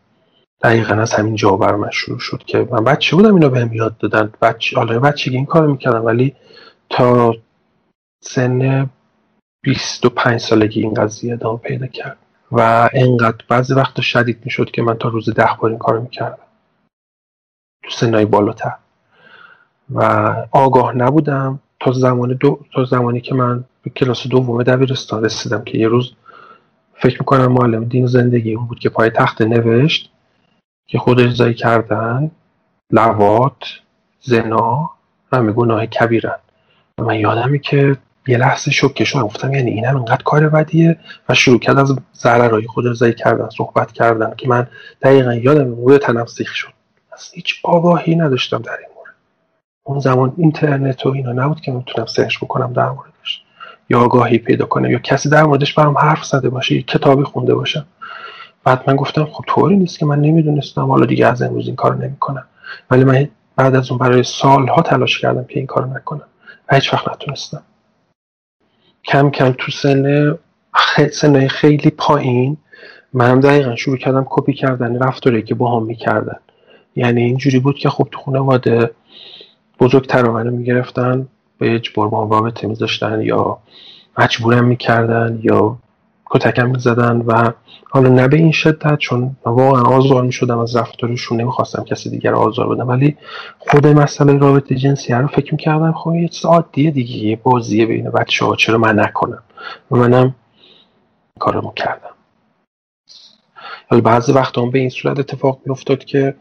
دقیقا 0.63 0.93
از 0.93 1.13
همین 1.13 1.35
جا 1.35 1.51
بر 1.51 1.75
من 1.75 1.89
شروع 1.91 2.19
شد 2.19 2.43
که 2.45 2.67
من 2.71 2.83
بچه 2.83 3.15
بودم 3.15 3.35
اینو 3.35 3.49
بهم 3.49 3.73
یاد 3.73 3.97
دادن. 3.97 4.33
بچه 4.41 4.77
حالا 4.77 4.99
بچگی 4.99 5.35
این 5.35 5.45
کارو 5.45 5.71
می‌کردم 5.71 6.05
ولی 6.05 6.35
تا 6.89 7.35
سن 8.23 8.89
25 9.61 10.39
سالگی 10.39 10.81
این 10.81 10.93
قضیه 10.93 11.33
ادامه 11.33 11.57
پیدا 11.57 11.87
کرد. 11.87 12.17
و 12.51 12.89
انقدر 12.93 13.45
بعضی 13.47 13.73
وقت 13.73 14.01
شدید 14.01 14.41
می‌شد 14.45 14.71
که 14.71 14.81
من 14.81 14.97
تا 14.97 15.09
روز 15.09 15.29
ده 15.29 15.49
بار 15.59 15.69
این 15.69 15.79
کارو 15.79 16.01
می‌کردم. 16.01 16.45
تو 17.83 17.89
سنهای 17.91 18.25
بالاتر. 18.25 18.75
و 19.89 20.03
آگاه 20.51 20.95
نبودم. 20.95 21.59
تا 21.79 21.91
زمان 21.91 22.33
دو 22.33 22.59
تا 22.73 22.83
زمانی 22.83 23.21
که 23.21 23.35
من 23.35 23.63
به 23.83 23.89
کلاس 23.89 24.27
دوم 24.27 24.63
دبیرستان 24.63 25.23
رسیدم 25.23 25.63
که 25.63 25.77
یه 25.77 25.87
روز 25.87 26.13
فکر 26.93 27.19
می‌کنم 27.19 27.51
معلم 27.51 27.83
دین 27.85 28.07
زندگی 28.07 28.53
اون 28.53 28.67
بود 28.67 28.79
که 28.79 28.89
پای 28.89 29.09
تخت 29.09 29.41
نوشت 29.41 30.11
که 30.87 30.97
خود 30.99 31.19
ارزایی 31.19 31.53
کردن 31.53 32.31
لوات 32.91 33.63
زنا 34.19 34.89
همه 35.33 35.51
گناه 35.51 35.85
کبیرن. 35.85 36.39
من 37.01 37.19
یادمی 37.19 37.59
که 37.59 37.97
یه 38.27 38.37
لحظه 38.37 38.71
شوکه 38.71 39.03
شدم 39.03 39.21
گفتم 39.21 39.53
یعنی 39.53 39.71
اینم 39.71 39.95
اینقدر 39.95 40.23
کار 40.23 40.49
بدیه؟ 40.49 40.97
و 41.29 41.33
شروع 41.33 41.59
کرد 41.59 41.79
از 41.79 41.95
ضررهای 42.15 42.67
خود 42.67 42.87
ارزایی 42.87 43.13
کردن 43.13 43.49
صحبت 43.57 43.91
کردن 43.91 44.33
که 44.37 44.47
من 44.49 44.67
دقیقا 45.01 45.33
یادم 45.33 45.75
روی 45.75 45.97
تنم 45.97 46.25
سیخ 46.25 46.55
شد. 46.55 46.67
از 47.13 47.31
هیچ 47.33 47.55
آگاهی 47.63 48.15
نداشتم 48.15 48.57
در 48.57 48.71
این 48.71 48.89
مورد. 48.95 49.13
اون 49.83 49.99
زمان 49.99 50.33
اینترنت 50.37 51.05
و 51.05 51.09
اینا 51.09 51.31
نبود 51.31 51.61
که 51.61 51.71
می‌تونم 51.71 52.05
سرچ 52.05 52.37
بکنم 52.37 52.73
در 52.73 52.89
موردش. 52.89 53.43
یا 53.89 53.99
آگاهی 53.99 54.37
پیدا 54.37 54.65
کنم 54.65 54.91
یا 54.91 54.99
کسی 54.99 55.29
در 55.29 55.43
موردش 55.43 55.73
برام 55.73 55.97
حرف 55.97 56.25
زده 56.25 56.49
باشه 56.49 56.75
یا 56.75 56.81
کتابی 56.81 57.23
خونده 57.23 57.55
باشم. 57.55 57.85
بعد 58.63 58.83
من 58.87 58.95
گفتم 58.95 59.25
خب 59.25 59.43
طوری 59.47 59.77
نیست 59.77 59.99
که 59.99 60.05
من 60.05 60.21
نمی‌دونستم 60.21 60.85
حالا 60.85 61.05
دیگه 61.05 61.27
از 61.27 61.41
امروز 61.41 61.67
این 61.67 61.75
کار 61.75 61.95
نمی‌کنم. 61.95 62.45
ولی 62.91 63.03
من 63.03 63.27
بعد 63.55 63.75
از 63.75 63.91
اون 63.91 63.97
برای 63.97 64.23
سالها 64.23 64.81
تلاش 64.81 65.19
کردم 65.19 65.43
که 65.43 65.59
این 65.59 65.67
کار 65.67 65.87
نکنم. 65.87 66.25
هیچ 66.71 66.93
وقت 66.93 67.07
نتونستم. 67.07 67.63
کم 69.05 69.29
کم 69.29 69.51
تو 69.51 69.71
سن 69.71 70.37
سنهای 71.11 71.49
خیلی 71.49 71.89
پایین 71.89 72.57
منم 73.13 73.39
دقیقا 73.39 73.75
شروع 73.75 73.97
کردم 73.97 74.25
کپی 74.29 74.53
کردن 74.53 74.99
رفتاری 74.99 75.41
که 75.41 75.55
با 75.55 75.77
هم 75.77 75.85
می‌کردن. 75.85 76.39
یعنی 76.95 77.23
اینجوری 77.23 77.59
بود 77.59 77.75
که 77.75 77.89
خب 77.89 78.07
تو 78.11 78.19
خانواده 78.19 78.91
بزرگتر 79.79 80.23
منو 80.23 80.51
می‌گرفتن 80.51 81.27
به 81.57 81.75
اجبار 81.75 82.07
با 82.09 82.23
هم 82.23 82.29
رابطه 82.29 82.67
میذاشتن 82.67 83.21
یا 83.21 83.57
مجبورم 84.17 84.65
می‌کردن 84.65 85.39
یا 85.43 85.77
کتکم 86.29 86.69
می‌زدن 86.69 87.17
و 87.17 87.51
حالا 87.89 88.09
نه 88.09 88.27
به 88.27 88.37
این 88.37 88.51
شدت 88.51 88.97
چون 88.97 89.35
واقعا 89.45 89.81
آزار 89.81 90.23
می‌شدم 90.23 90.59
از 90.59 90.75
رفتارشون 90.75 91.41
نمی‌خواستم 91.41 91.83
کسی 91.83 92.09
دیگر 92.09 92.33
آزار 92.33 92.75
بدم. 92.75 92.87
ولی 92.87 93.17
خود 93.59 93.87
مسئله 93.87 94.37
رابطه 94.37 94.75
جنسی 94.75 95.13
رو 95.13 95.27
فکر 95.27 95.51
می‌کردم 95.51 95.91
خب 95.91 96.15
یه 96.15 96.27
چیز 96.27 96.45
عادیه 96.45 96.91
دیگه 96.91 97.15
یه 97.15 97.35
بازیه 97.43 97.85
بین 97.85 98.09
بچه 98.09 98.45
ها 98.45 98.55
چرا 98.55 98.77
من 98.77 98.99
نکنم؟ 98.99 99.43
و 99.91 99.95
منم 99.97 100.35
کارمو 101.39 101.71
کردم. 101.75 102.15
حالا 103.89 104.01
بعضی 104.01 104.31
وقتا 104.31 104.65
به 104.65 104.79
این 104.79 104.89
صورت 104.89 105.19
اتفاق 105.19 105.59
میافتاد 105.65 106.03
که 106.03 106.35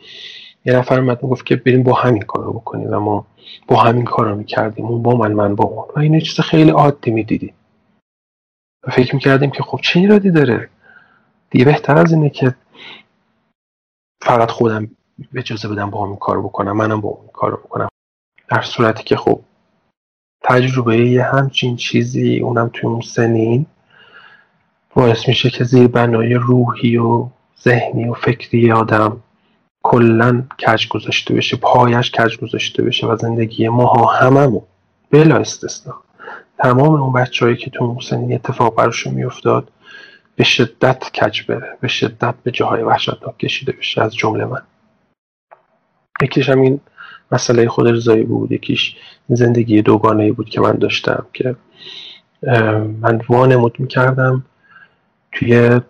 یه 0.64 0.76
نفر 0.76 1.00
اومد 1.00 1.20
گفت 1.20 1.46
که 1.46 1.56
بریم 1.56 1.82
با 1.82 1.92
همین 1.92 2.22
کار 2.22 2.44
رو 2.44 2.52
بکنیم 2.52 2.94
و 2.94 3.00
ما 3.00 3.26
با 3.68 3.76
همین 3.76 4.04
کار 4.04 4.28
رو 4.28 4.36
می‌کردیم 4.36 4.86
اون 4.86 5.02
با 5.02 5.16
من 5.16 5.32
من 5.32 5.54
با 5.54 5.64
اون. 5.64 5.84
و 5.96 5.98
این 5.98 6.20
چیز 6.20 6.40
خیلی 6.40 6.70
عادی 6.70 7.10
می‌دیدیم. 7.10 7.54
فکر 8.92 9.14
می‌کردیم 9.14 9.50
که 9.50 9.62
خب 9.62 9.80
چه 9.82 10.00
ایرادی 10.00 10.30
داره؟ 10.30 10.68
دیگه 11.50 11.64
بهتر 11.64 11.98
از 11.98 12.12
اینه 12.12 12.30
که 12.30 12.54
فقط 14.22 14.50
خودم 14.50 14.90
اجازه 15.34 15.68
بدم 15.68 15.90
با 15.90 16.04
همین 16.04 16.16
کار 16.16 16.42
بکنم 16.42 16.76
منم 16.76 17.00
با 17.00 17.08
اون 17.08 17.28
کار 17.32 17.56
بکنم. 17.56 17.88
در 18.48 18.62
صورتی 18.62 19.04
که 19.04 19.16
خب 19.16 19.40
تجربه 20.42 20.96
یه 20.96 21.22
همچین 21.22 21.76
چیزی 21.76 22.38
اونم 22.38 22.70
توی 22.72 22.90
اون 22.90 23.00
سنین 23.00 23.66
باعث 24.94 25.28
میشه 25.28 25.50
که 25.50 25.64
زیر 25.64 25.88
بنای 25.88 26.34
روحی 26.34 26.96
و 26.96 27.28
ذهنی 27.62 28.08
و 28.08 28.14
فکری 28.14 28.72
آدم 28.72 29.20
کلا 29.82 30.42
کج 30.66 30.88
گذاشته 30.88 31.34
بشه 31.34 31.56
پایش 31.56 32.10
کج 32.10 32.36
گذاشته 32.36 32.82
بشه 32.82 33.06
و 33.06 33.16
زندگی 33.16 33.68
ماها 33.68 34.06
هممون 34.06 34.62
بلا 35.10 35.36
استثنا 35.36 36.02
تمام 36.58 36.94
اون 37.02 37.12
بچههایی 37.12 37.56
که 37.56 37.70
تو 37.70 37.84
اون 37.84 38.00
سنین 38.00 38.34
اتفاق 38.34 38.76
براشون 38.76 39.14
میافتاد 39.14 39.72
به 40.36 40.44
شدت 40.44 41.10
کج 41.12 41.42
بره 41.42 41.78
به 41.80 41.88
شدت 41.88 42.34
به 42.42 42.50
جاهای 42.50 42.82
وحشتناک 42.82 43.38
کشیده 43.38 43.72
بشه 43.72 44.02
از 44.02 44.14
جمله 44.14 44.44
من. 44.44 44.62
یکیش 46.22 46.48
هم 46.48 46.60
این 46.60 46.80
مسئله 47.32 47.68
خود 47.68 47.88
رضایی 47.88 48.22
بود 48.22 48.52
یکیش 48.52 48.96
زندگی 49.28 49.82
دوگانه 49.82 50.32
بود 50.32 50.48
که 50.48 50.60
من 50.60 50.72
داشتم 50.72 51.26
که 51.32 51.56
من 53.02 53.20
وانمود 53.28 53.80
می‌کردم 53.80 54.44
توی 55.32 55.80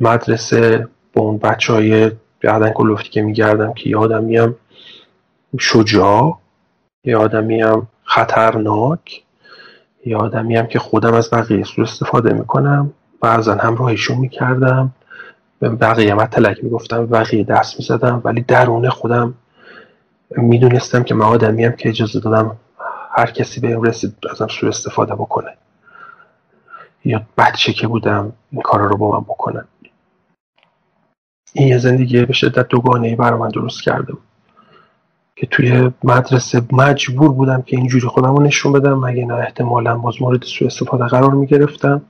مدرسه 0.00 0.88
با 1.12 1.22
اون 1.22 1.38
بچه 1.38 1.72
های 1.72 2.10
بعدن 2.40 2.70
کلوفتی 2.70 3.08
که 3.08 3.22
میگردم 3.22 3.72
که 3.72 3.90
یه 3.90 3.96
آدمیم 3.96 4.54
شجاع 5.58 6.38
یه 7.04 7.16
آدمیم 7.16 7.88
خطرناک. 8.04 9.22
یه 10.08 10.16
آدمیم 10.16 10.66
که 10.66 10.78
خودم 10.78 11.14
از 11.14 11.30
بقیه 11.30 11.64
سو 11.64 11.82
استفاده 11.82 12.32
می‌کنم. 12.32 12.92
بعضا 13.20 13.54
همراهیشون 13.54 14.18
می‌کردم. 14.18 14.92
به 15.58 15.68
بقیه 15.68 16.14
مطلق 16.14 16.62
می‌گفتم 16.62 17.06
بقیه 17.06 17.44
دست 17.44 17.78
می‌زدم. 17.78 18.20
ولی 18.24 18.40
درون 18.40 18.88
خودم 18.88 19.34
می‌دونستم 20.36 21.02
که 21.02 21.14
من 21.14 21.26
آدمیم 21.26 21.72
که 21.72 21.88
اجازه 21.88 22.20
دادم 22.20 22.56
هر 23.10 23.30
کسی 23.30 23.60
به 23.60 23.78
رسید 23.82 24.14
ازم 24.30 24.46
سو 24.46 24.66
استفاده 24.66 25.14
بکنه. 25.14 25.56
یا 27.04 27.22
بچه 27.38 27.72
که 27.72 27.88
بودم 27.88 28.32
این 28.50 28.62
کارا 28.62 28.86
رو 28.86 28.96
با 28.96 29.18
من 29.18 29.24
بکنم 29.24 29.68
این 31.52 31.68
یه 31.68 31.78
زندگی 31.78 32.24
به 32.24 32.32
شدت 32.32 32.68
دوگانه 32.68 33.16
برای 33.16 33.40
من 33.40 33.48
درست 33.48 33.82
کرده 33.82 34.12
بود. 34.12 34.27
که 35.40 35.46
توی 35.46 35.90
مدرسه 36.04 36.62
مجبور 36.72 37.32
بودم 37.32 37.62
که 37.62 37.76
اینجوری 37.76 38.06
خودم 38.06 38.36
رو 38.36 38.42
نشون 38.42 38.72
بدم 38.72 38.98
مگه 38.98 39.24
نه 39.24 39.34
احتمالا 39.34 39.98
باز 39.98 40.22
مورد 40.22 40.42
سوء 40.42 40.66
استفاده 40.66 41.04
قرار 41.04 41.30
می 41.30 41.46
گرفتم 41.46 42.02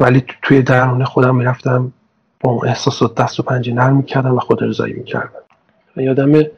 ولی 0.00 0.24
توی 0.42 0.62
درون 0.62 1.04
خودم 1.04 1.36
می‌رفتم 1.36 1.92
با 2.40 2.50
اون 2.50 2.68
احساسات 2.68 3.14
دست 3.14 3.40
و 3.40 3.42
پنجه 3.42 3.74
نرم 3.74 3.96
می‌کردم 3.96 4.34
و 4.34 4.40
خود 4.40 4.62
رضایی 4.62 4.94
می‌کردم. 4.94 5.40
و 5.96 6.00
یادم 6.00 6.34
یه 6.34 6.50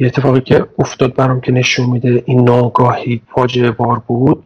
اتفاقی 0.00 0.40
که 0.40 0.66
افتاد 0.78 1.14
برام 1.14 1.40
که 1.40 1.52
نشون 1.52 1.90
میده 1.90 2.22
این 2.26 2.44
ناگاهی 2.44 3.22
فاجعه 3.34 3.70
بار 3.70 4.02
بود. 4.06 4.44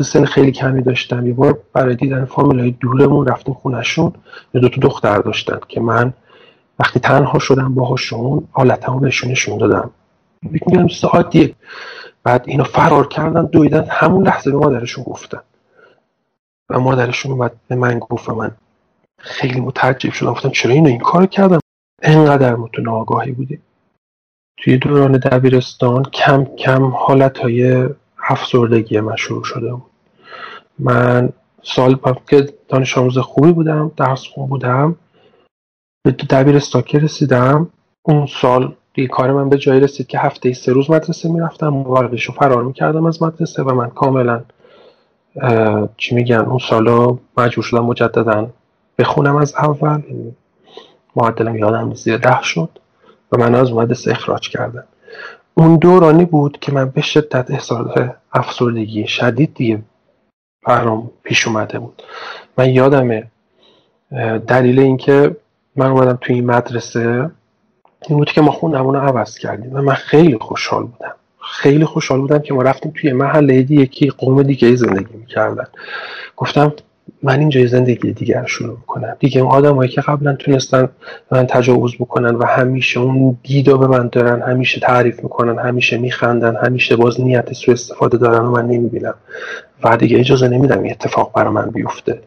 سن 0.00 0.24
خیلی 0.24 0.52
کمی 0.52 0.82
داشتم. 0.82 1.26
یه 1.26 1.32
بار 1.32 1.58
برای 1.72 1.96
دیدن 1.96 2.24
فامیلای 2.24 2.70
دورمون 2.70 3.26
رفتیم 3.26 3.54
خونشون 3.54 4.12
یه 4.54 4.60
دو 4.60 4.68
تا 4.68 4.80
دختر 4.80 5.18
داشتن 5.18 5.58
که 5.68 5.80
من 5.80 6.12
وقتی 6.82 7.00
تنها 7.00 7.38
شدم 7.38 7.74
باهاشون 7.74 8.48
حالتمو 8.52 8.98
بهشون 8.98 9.30
نشون 9.30 9.58
دادم. 9.58 9.90
میگم 10.42 10.88
ساعتیه. 10.88 11.54
بعد 12.22 12.44
اینو 12.46 12.64
فرار 12.64 13.08
کردن 13.08 13.44
دویدن 13.46 13.86
همون 13.90 14.26
لحظه 14.26 14.50
به 14.50 14.56
مادرشون 14.56 15.04
گفتن. 15.04 15.40
و 16.70 16.80
مادرشون 16.80 17.32
اومد 17.32 17.52
به 17.68 17.74
من 17.74 17.98
گفت 17.98 18.30
من 18.30 18.50
خیلی 19.18 19.60
متعجب 19.60 20.12
شدم. 20.12 20.30
گفتم 20.30 20.50
چرا 20.50 20.72
اینو 20.72 20.88
این 20.88 20.98
کار 20.98 21.26
کردم؟ 21.26 21.60
انقدر 22.02 22.56
متون 22.56 22.88
آگاهی 22.88 23.32
بودیم. 23.32 23.62
توی 24.56 24.76
دوران 24.76 25.12
دبیرستان 25.12 26.02
کم 26.02 26.44
کم 26.44 26.84
حالت 26.84 27.38
های 27.38 27.88
افسردگی 28.28 29.00
من 29.00 29.16
شروع 29.16 29.44
شده 29.44 29.72
بود. 29.72 29.90
من 30.78 31.32
سال 31.62 31.98
که 32.28 32.48
دانش 32.68 32.98
آموز 32.98 33.18
خوبی 33.18 33.52
بودم 33.52 33.92
درس 33.96 34.26
خوب 34.26 34.48
بودم 34.48 34.96
به 36.04 36.10
دبیرستان 36.10 36.82
که 36.82 36.98
رسیدم. 36.98 37.68
اون 38.02 38.26
سال 38.26 38.74
دیگه 38.94 39.08
کار 39.08 39.32
من 39.32 39.48
به 39.48 39.58
جایی 39.58 39.80
رسید 39.80 40.06
که 40.06 40.18
هفته 40.18 40.52
سه 40.52 40.72
روز 40.72 40.90
مدرسه 40.90 41.28
می‌رفتم. 41.28 41.68
مواردش 41.68 42.24
رو 42.24 42.34
فرار 42.34 42.62
می‌کردم 42.62 43.06
از 43.06 43.22
مدرسه 43.22 43.62
و 43.62 43.74
من 43.74 43.90
کاملا 43.90 44.40
چی 45.96 46.14
میگن 46.14 46.36
اون 46.36 46.58
سالا 46.58 47.18
مجبور 47.36 47.64
شدم 47.64 47.84
مجددا 47.84 48.50
بخونم 48.98 49.36
از 49.36 49.54
اول. 49.54 50.02
یعنی 50.08 50.36
معدلم 51.16 51.56
یادم 51.56 51.94
زیر 51.94 52.16
ده 52.16 52.42
شد 52.42 52.68
و 53.32 53.38
من 53.38 53.54
از 53.54 53.72
مدرسه 53.72 54.10
اخراج 54.10 54.48
کردم. 54.48 54.84
اون 55.54 55.76
دورانی 55.76 56.24
بود 56.24 56.58
که 56.60 56.72
من 56.72 56.88
به 56.88 57.00
شدت 57.00 57.50
احساس 57.50 57.90
افسردگی 58.32 59.06
شدید 59.06 59.54
دیگه 59.54 59.82
برام 60.66 61.10
پیش 61.22 61.46
اومده 61.46 61.78
بود. 61.78 62.02
من 62.58 62.70
یادمه 62.70 63.26
دلیل 64.46 64.80
اینکه 64.80 65.36
من 65.76 65.86
اومدم 65.86 66.18
توی 66.20 66.34
این 66.34 66.46
مدرسه. 66.46 67.30
این 68.08 68.18
بود 68.18 68.32
که 68.32 68.40
ما 68.40 68.50
خونمون 68.50 68.94
رو 68.94 69.00
عوض 69.00 69.38
کردیم 69.38 69.74
و 69.74 69.82
من 69.82 69.94
خیلی 69.94 70.38
خوشحال 70.38 70.82
بودم. 70.82 71.14
خیلی 71.40 71.84
خوشحال 71.84 72.20
بودم 72.20 72.38
که 72.38 72.54
ما 72.54 72.62
رفتیم 72.62 72.92
توی 73.00 73.12
محله 73.12 73.86
که 73.86 74.10
قوم 74.18 74.42
دیگه 74.42 74.76
زندگی 74.76 75.16
می‌کردن. 75.16 75.66
گفتم 76.36 76.72
من 77.22 77.38
اینجا 77.38 77.66
زندگی 77.66 78.12
دیگر 78.12 78.44
شروع 78.46 78.76
کنم 78.86 79.16
دیگه 79.18 79.40
اون 79.40 79.50
آدمایی 79.50 79.90
که 79.90 80.00
قبلا 80.00 80.34
تونستن 80.34 80.88
من 81.30 81.46
تجاوز 81.46 81.94
بکنن 81.94 82.34
و 82.34 82.46
همیشه 82.46 83.00
اون 83.00 83.38
دیدا 83.42 83.76
به 83.76 83.86
من 83.86 84.08
دارن 84.12 84.42
همیشه 84.42 84.80
تعریف 84.80 85.22
می‌کنن 85.22 85.58
همیشه 85.58 85.98
میخندن 85.98 86.56
همیشه 86.56 86.96
باز 86.96 87.20
نیت 87.20 87.52
سو 87.52 87.72
استفاده 87.72 88.18
دارن 88.18 88.38
و 88.38 88.50
من 88.50 88.66
نمی‌بینم. 88.66 89.14
و 89.84 89.96
دیگه 89.96 90.20
اجازه 90.20 90.48
نمیدم 90.48 90.82
این 90.82 90.90
اتفاق 90.90 91.32
برای 91.34 91.52
من 91.52 91.70
بیفته. 91.70 92.20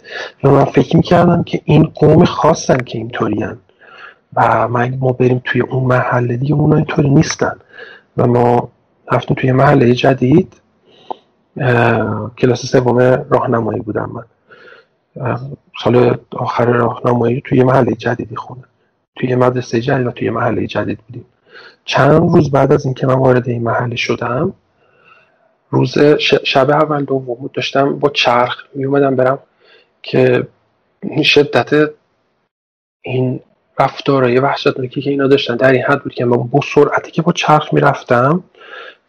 و 0.43 0.49
من 0.49 0.65
فکر 0.65 0.97
می‌کردم 0.97 1.43
که 1.43 1.61
این 1.65 1.83
قوم 1.83 2.25
خاصن 2.25 2.77
که 2.77 2.97
اینطورین 2.97 3.57
و 4.35 4.67
ما 4.99 5.11
بریم 5.11 5.41
توی 5.45 5.61
اون 5.61 5.83
محله 5.83 6.37
دیگه 6.37 6.53
اونا 6.53 6.75
اینطوری 6.75 7.09
نیستن. 7.09 7.55
و 8.17 8.27
ما 8.27 8.69
رفتیم 9.11 9.37
توی 9.39 9.51
محله 9.51 9.93
جدید 9.93 10.53
کلاس 12.37 12.65
سوم 12.65 12.99
راهنمایی 13.29 13.79
بودم 13.79 14.11
من. 14.13 14.23
سال 15.83 16.17
آخر 16.31 16.65
راهنمایی 16.65 17.41
توی 17.45 17.63
محله 17.63 17.95
جدیدی 17.95 18.35
خونه 18.35 18.63
توی 19.15 19.35
مدرسه 19.35 19.81
جدید 19.81 20.07
و 20.07 20.11
توی 20.11 20.29
محله 20.29 20.67
جدید 20.67 20.99
بودیم. 21.07 21.25
چند 21.85 22.11
روز 22.11 22.51
بعد 22.51 22.71
از 22.71 22.85
اینکه 22.85 23.07
من 23.07 23.13
وارد 23.13 23.49
این 23.49 23.63
محله 23.63 23.95
شدم 23.95 24.53
روز 25.69 25.97
شب 26.43 26.69
اول 26.69 27.03
دوم 27.03 27.49
داشتم 27.53 27.99
با 27.99 28.09
چرخ 28.09 28.63
می 28.75 28.85
اومدم 28.85 29.15
برم 29.15 29.39
که 30.01 30.47
شدت 31.23 31.89
این 33.01 33.39
رفتارهای 33.79 34.39
وحشتناکی 34.39 35.01
که 35.01 35.09
اینا 35.09 35.27
داشتن 35.27 35.55
در 35.55 35.71
این 35.71 35.83
حد 35.83 36.03
بود 36.03 36.13
که 36.13 36.25
من 36.25 36.37
با 36.37 36.59
سرعتی 36.75 37.11
که 37.11 37.21
با 37.21 37.31
چرخ 37.31 37.73
می‌رفتم 37.73 38.43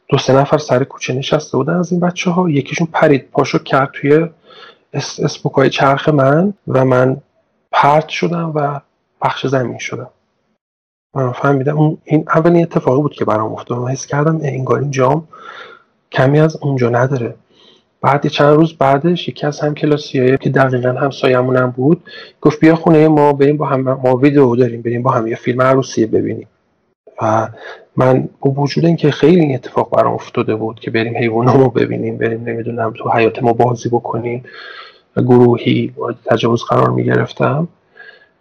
دو 0.08 0.18
سه 0.18 0.32
نفر 0.32 0.58
سر 0.58 0.84
کوچه 0.84 1.12
نشسته 1.12 1.56
بودن 1.56 1.76
از 1.76 1.92
این 1.92 2.00
بچه 2.00 2.30
ها 2.30 2.50
یکیشون 2.50 2.88
پرید 2.92 3.28
پاشو 3.32 3.58
کرد 3.58 3.90
توی 3.92 4.28
اسپوکای 4.96 5.70
چرخ 5.70 6.08
من 6.08 6.54
و 6.68 6.84
من 6.84 7.16
پرت 7.72 8.08
شدم 8.08 8.52
و 8.54 8.80
پخش 9.20 9.46
زمین 9.46 9.78
شدم. 9.78 10.10
من 11.14 11.32
فهمیدم 11.32 11.78
اون 11.78 11.98
این 12.04 12.24
اولین 12.34 12.62
اتفاقی 12.62 13.02
بود 13.02 13.12
که 13.12 13.24
برام 13.24 13.52
افتاد. 13.52 13.88
حس 13.88 14.06
کردم 14.06 14.38
انگار 14.42 14.80
این 14.80 14.90
جام 14.90 15.28
کمی 16.12 16.40
از 16.40 16.56
اونجا 16.62 16.88
نداره. 16.88 17.34
بعد 18.00 18.26
چند 18.26 18.56
روز 18.56 18.74
بعدش 18.78 19.28
یکی 19.28 19.46
از 19.46 19.60
هم 19.60 19.74
کلاسی 19.74 20.38
که 20.38 20.50
دقیقا 20.50 20.88
همسایمون 20.88 21.56
هم 21.56 21.70
بود 21.70 22.02
گفت 22.40 22.60
بیا 22.60 22.76
خونه 22.76 23.08
ما 23.08 23.32
بریم 23.32 23.56
با 23.56 23.66
هم 23.66 23.80
ما 23.80 24.16
ویدیو 24.16 24.56
داریم 24.56 24.82
بریم 24.82 25.02
با 25.02 25.10
هم 25.10 25.26
یه 25.26 25.36
فیلم 25.36 25.62
عروسی 25.62 26.06
ببینیم. 26.06 26.48
و 27.22 27.48
من 27.96 28.28
با 28.40 28.50
وجود 28.50 28.84
اینکه 28.84 29.10
خیلی 29.10 29.40
این 29.40 29.54
اتفاق 29.54 29.90
برام 29.90 30.14
افتاده 30.14 30.54
بود 30.54 30.80
که 30.80 30.90
بریم 30.90 31.16
حیوانامو 31.16 31.70
ببینیم 31.70 32.18
بریم 32.18 32.44
نمی‌دونم 32.44 32.92
تو 32.96 33.10
حیات 33.10 33.42
ما 33.42 33.52
بازی 33.52 33.88
بکنیم. 33.88 34.44
گروهی 35.22 35.94
مورد 35.96 36.16
تجاوز 36.24 36.62
قرار 36.62 36.90
می‌گرفتم. 36.90 37.68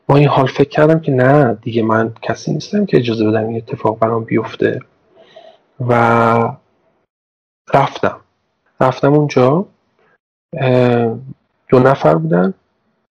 با 0.07 0.15
این 0.15 0.27
حال 0.27 0.47
فکر 0.47 0.69
کردم 0.69 0.99
که 0.99 1.11
نه 1.11 1.57
دیگه 1.61 1.83
من 1.83 2.13
کسی 2.21 2.53
نیستم 2.53 2.85
که 2.85 2.97
اجازه 2.97 3.27
بدم 3.27 3.47
این 3.47 3.57
اتفاق 3.57 3.99
برام 3.99 4.23
بیفته. 4.23 4.79
و 5.87 5.93
رفتم. 7.73 8.17
رفتم 8.81 9.13
اونجا. 9.13 9.65
دو 11.69 11.79
نفر 11.79 12.15
بودن. 12.15 12.53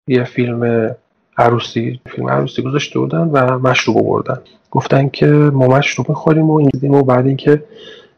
یه 0.07 0.24
فیلم 0.24 0.91
عروسی 1.38 1.99
فیلم 2.05 2.30
عروسی 2.30 2.61
گذاشته 2.61 2.99
بودن 2.99 3.20
و 3.20 3.59
مشروب 3.59 4.05
بردن 4.05 4.41
گفتن 4.72 5.09
که 5.09 5.26
ما 5.28 5.68
مشروب 5.68 6.09
می‌خوریم 6.09 6.49
و 6.49 6.70
این 6.84 6.93
و 6.93 7.03
بعد 7.03 7.28
اینکه 7.28 7.64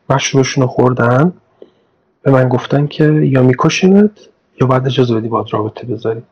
مشروبشون 0.09 0.61
رو 0.61 0.67
خوردن 0.67 1.33
به 2.21 2.31
من 2.31 2.49
گفتن 2.49 2.87
که 2.87 3.03
یا 3.03 3.43
میکشینت 3.43 4.11
یا 4.61 4.67
بعد 4.67 4.85
اجازه 4.85 5.15
بدی 5.15 5.27
باید 5.27 5.47
رابطه 5.51 5.87
بذاری. 5.87 6.23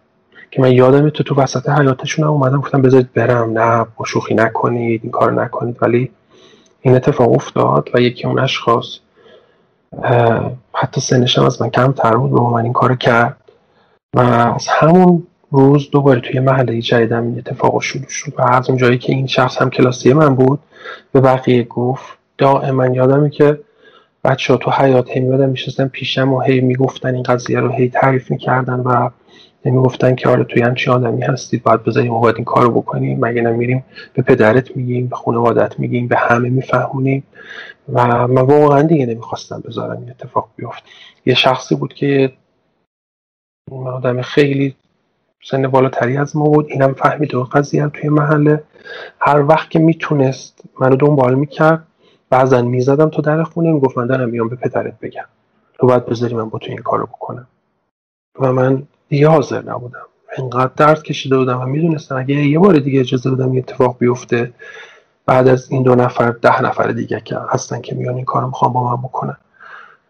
که 0.52 0.62
من 0.62 0.72
یادم 0.72 1.10
تو 1.10 1.24
تو 1.24 1.36
وسط 1.36 1.70
حیاتشون 1.70 2.26
هم 2.26 2.32
اومدم 2.32 2.62
گفتم 2.62 2.82
بذارید 2.82 3.14
برم. 3.14 3.60
نه 3.60 3.86
با 3.98 4.06
شوخی 4.06 4.34
نکنید 4.34 5.02
این 5.04 5.12
کار 5.12 5.32
نکنید. 5.32 5.78
ولی 5.82 6.12
این 6.82 6.96
اتفاق 6.96 7.32
افتاد 7.32 7.90
و 7.94 8.02
یکی 8.02 8.28
اون 8.28 8.40
اشخاص 8.40 9.00
حتی 10.74 11.02
سنش 11.02 11.40
از 11.40 11.62
من 11.62 11.70
کمتر 11.70 12.16
بود 12.16 12.34
و 12.34 12.50
من 12.50 12.64
این 12.64 12.74
کار 12.74 12.96
کرد. 12.96 13.38
و 14.16 14.20
از 14.20 14.68
همون 14.68 15.28
روز 15.52 15.92
دوباره 15.92 16.20
توی 16.22 16.40
محله 16.40 16.82
جدیدم 16.82 17.24
این 17.24 17.38
اتفاق 17.38 17.82
شروع 17.82 18.10
شد. 18.10 18.34
و 18.38 18.42
از 18.42 18.70
اون 18.70 18.78
جایی 18.78 18.98
که 18.98 19.14
این 19.14 19.28
شخص 19.28 19.58
هم 19.58 19.70
کلاسی 19.70 20.14
من 20.14 20.36
بود 20.36 20.60
به 21.12 21.22
بقیه 21.22 21.64
گفت 21.64 22.18
دائما 22.38 22.88
یادمه 22.88 23.30
که 23.30 23.60
بچه 24.24 24.54
ها 24.54 24.58
تو 24.58 24.72
حیات 24.72 25.10
هی 25.10 25.20
میادن 25.20 25.50
میشستن 25.50 25.88
پیشم 25.88 26.34
و 26.34 26.42
هی 26.42 26.62
می‌گفتن 26.62 27.16
این 27.16 27.24
قضیه 27.24 27.60
رو 27.60 27.72
هی 27.72 27.90
تعریف 27.90 28.32
می‌کردن 28.32 28.80
و 28.80 29.10
می‌گفتن 29.66 30.16
که 30.16 30.30
آره 30.30 30.44
توی 30.44 30.62
همچین 30.62 30.94
آدمی 30.94 31.22
هستید 31.22 31.64
باید 31.64 31.84
بذاریم 31.84 32.20
باید 32.20 32.36
این 32.36 32.46
کارو 32.46 32.72
بکنیم. 32.72 33.26
مگه 33.26 33.42
نمیریم 33.42 33.86
به 34.14 34.22
پدرت 34.22 34.78
میگیم 34.78 35.08
به 35.08 35.16
خانوادت 35.16 35.80
میگیم 35.80 36.08
به 36.08 36.18
همه 36.18 36.50
میفهمونیم. 36.50 37.24
و 37.94 38.28
من 38.28 38.42
واقعا 38.42 38.82
دیگه 38.82 39.06
نمی‌خواستم 39.06 39.64
بذارم 39.66 39.98
این 39.98 40.10
اتفاق 40.10 40.50
بیفت 40.56 40.84
یه 41.26 41.34
شخصی 41.34 41.76
بود 41.76 41.94
که 41.94 42.34
آدم 43.86 44.22
خیلی 44.22 44.76
سن 45.44 45.68
بالاتری 45.68 46.18
از 46.18 46.36
ما 46.36 46.46
بود. 46.46 46.68
اینم 46.70 46.94
فهمید 46.94 47.36
و 47.36 47.44
قضیه 47.44 47.88
توی 47.88 48.10
محله. 48.10 48.64
هر 49.20 49.46
وقت 49.46 49.70
که 49.70 49.80
می‌تونست 49.80 50.62
منو 50.80 50.96
دنبال 50.96 51.36
می‌کرد 51.36 51.88
بعضا 52.34 52.62
می‌زدم 52.62 53.10
تو 53.10 53.22
در 53.22 53.44
خونه 53.44 53.72
می‌گفت 53.72 53.98
من 53.98 54.08
دارم 54.08 54.30
میام 54.30 54.50
به 54.50 54.56
پدرت 54.56 55.00
بگم. 55.00 55.26
تو 55.80 55.88
باید 55.88 56.06
بذاری 56.06 56.36
من 56.36 56.50
با 56.50 56.60
تو 56.60 56.70
این 56.70 56.78
کارو 56.78 57.06
بکنم. 57.06 57.48
و 58.40 58.54
من 58.54 58.84
دیگه 59.10 59.28
حاضر 59.28 59.62
نبودم. 59.62 60.06
انقدر 60.38 60.72
درد 60.76 61.04
کشیده 61.04 61.38
بودم 61.38 61.62
و 61.62 61.66
می‌دونستم 61.66 62.18
اگه 62.18 62.36
یه 62.36 62.60
بار 62.60 62.80
دیگه 62.80 63.00
اجازه 63.00 63.32
بدم 63.32 63.54
یه 63.54 63.60
اتفاق 63.60 63.98
بیفته 64.00 64.54
بعد 65.26 65.48
از 65.48 65.72
این 65.72 65.84
دو 65.84 65.96
نفر 65.96 66.32
ده 66.32 66.62
نفر 66.62 66.88
دیگه 66.88 67.22
که 67.26 67.38
هستن 67.50 67.82
که 67.82 67.96
میان 67.96 68.16
این 68.16 68.26
کارو 68.26 68.48
می‌خوام 68.48 68.74
با 68.74 68.96
من 68.96 69.02
بکنن. 69.02 69.38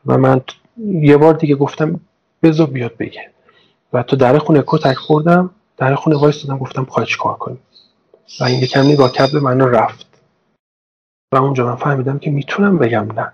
و 0.06 0.18
من 0.18 0.42
یه 0.78 1.18
بار 1.18 1.34
دیگه 1.34 1.56
گفتم 1.56 2.00
بذار 2.44 2.68
بیاد 2.68 2.98
بگه. 3.00 3.22
و 3.94 4.04
تو 4.04 4.16
در 4.16 4.38
خونه 4.38 4.64
کتک 4.68 4.96
خوردم 4.96 5.50
در 5.78 5.96
خونه 5.96 6.16
وایستادم 6.16 6.58
گفتم 6.58 6.86
خواهی 6.86 7.08
چی 7.08 7.18
کار 7.18 7.34
کنیم؟ 7.34 7.60
و 8.40 8.44
این 8.44 8.60
یکم 8.60 8.82
نگاه 8.82 9.12
کرد 9.12 9.32
به 9.32 9.40
من 9.40 9.62
رفت. 9.62 10.12
و 11.34 11.36
اونجا 11.36 11.66
من 11.66 11.76
فهمیدم 11.76 12.20
که 12.20 12.32
می‌تونم 12.32 12.78
بگم 12.78 13.08
نه. 13.16 13.32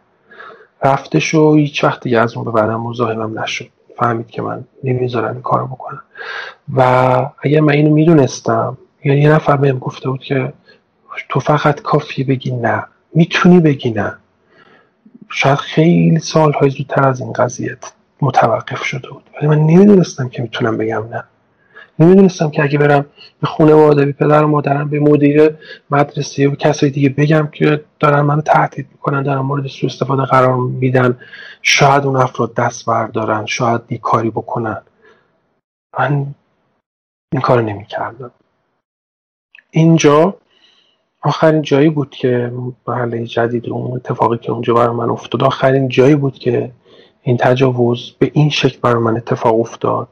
رفتش 0.84 1.36
و 1.36 1.56
هیچ 1.56 1.84
وقت 1.84 2.04
دیگه 2.04 2.20
از 2.20 2.36
اون 2.36 2.46
به 2.46 2.52
بعدم 2.52 2.82
مزاحمم 2.82 3.40
نشد. 3.40 3.68
فهمید 3.98 4.28
که 4.28 4.42
من 4.42 4.64
نمی‌ذارم 4.84 5.34
این 5.34 5.42
کارو 5.42 5.68
بکنم. 5.68 6.02
و 6.76 6.82
اگر 7.40 7.60
من 7.60 7.74
اینو 7.74 7.94
می‌دونستم 7.94 8.78
یعنی 9.06 9.22
یه 9.22 9.30
نفر 9.30 9.58
بهم 9.58 9.80
گفته 9.80 10.10
بود 10.10 10.20
که 10.20 10.54
تو 11.30 11.40
فقط 11.40 11.82
کافی 11.82 12.24
بگی 12.24 12.52
نه. 12.52 12.86
می‌تونی 13.14 13.60
بگی 13.60 13.92
نه. 13.92 14.16
شاید 15.30 15.58
خیلی 15.58 16.20
سالهای 16.20 16.70
زودتر 16.70 17.08
از 17.08 17.22
این 17.22 17.34
قضیت 17.34 17.92
متوقف 18.22 18.84
شده 18.84 19.10
بود. 19.10 19.24
ولی 19.38 19.48
من 19.48 19.60
نمی‌دونستم 19.60 20.30
که 20.30 20.42
می‌تونم 20.42 20.78
بگم 20.78 21.04
نه. 21.12 21.24
نمی‌دونستم 22.00 22.50
که 22.50 22.64
اگه 22.64 22.78
برم 22.78 23.06
به 23.42 23.48
خانواده 23.48 24.06
به 24.06 24.12
پدر 24.12 24.44
و 24.44 24.48
مادرم 24.48 24.90
به 24.90 25.00
مدیر 25.00 25.56
مدرسه 25.92 26.48
و 26.48 26.56
کسای 26.56 26.90
دیگه 26.90 27.10
بگم 27.10 27.48
که 27.54 27.84
دارن 28.00 28.22
منو 28.22 28.42
تهدید 28.42 28.88
می‌کنن 28.92 29.24
دارن 29.24 29.40
مورد 29.40 29.68
سوء 29.68 29.90
استفاده 29.90 30.24
قرار 30.24 30.56
میدن 30.58 31.18
شاید 31.62 32.06
اون 32.06 32.16
افراد 32.16 32.54
دست 32.54 32.86
بردارن 32.86 33.46
شاید 33.46 33.88
دی 33.88 33.98
کاری 33.98 34.30
بکنن. 34.30 34.82
من 36.00 36.36
این 37.34 37.42
کار 37.42 37.62
نمی‌کردم. 37.62 38.32
اینجا 39.72 40.36
آخرین 41.22 41.62
جایی 41.62 41.90
بود 41.90 42.10
که 42.10 42.54
محله 42.88 43.26
جدید 43.26 43.70
اون 43.70 43.96
اتفاقی 43.96 44.38
که 44.38 44.52
اونجا 44.52 44.74
برای 44.74 44.96
من 44.96 45.10
افتاد 45.10 45.44
آخرین 45.44 45.88
جایی 45.88 46.16
بود 46.16 46.34
که 46.34 46.72
این 47.22 47.38
تجاوز 47.38 48.12
به 48.20 48.32
این 48.34 48.50
شکل 48.50 48.80
برای 48.82 49.04
من 49.04 49.18
اتفاق 49.18 49.60
افتاد. 49.60 50.08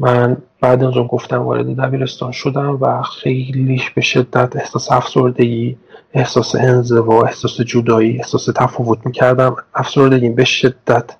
من 0.00 0.36
بعد 0.60 0.84
از 0.84 0.96
اون 0.96 1.06
گفتم 1.06 1.42
وارد 1.42 1.66
دبیرستان 1.66 2.32
شدم 2.32 2.78
و 2.80 3.02
خیلی 3.02 3.82
به 3.94 4.00
شدت 4.00 4.56
احساس 4.56 4.92
افسردگی 4.92 5.76
احساس 6.14 6.54
انزوا 6.54 7.22
احساس 7.22 7.60
جدایی 7.60 8.18
احساس 8.18 8.46
تفاوت 8.56 9.06
می‌کردم. 9.06 9.56
افسردگی 9.74 10.28
به 10.28 10.44
شدت 10.44 11.16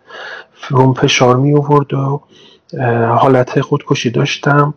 روم 0.69 0.95
فشار 0.95 1.37
می 1.37 1.55
آورد 1.55 1.95
و 1.95 2.21
حالت 3.19 3.61
خودکشی 3.61 4.11
داشتم. 4.11 4.75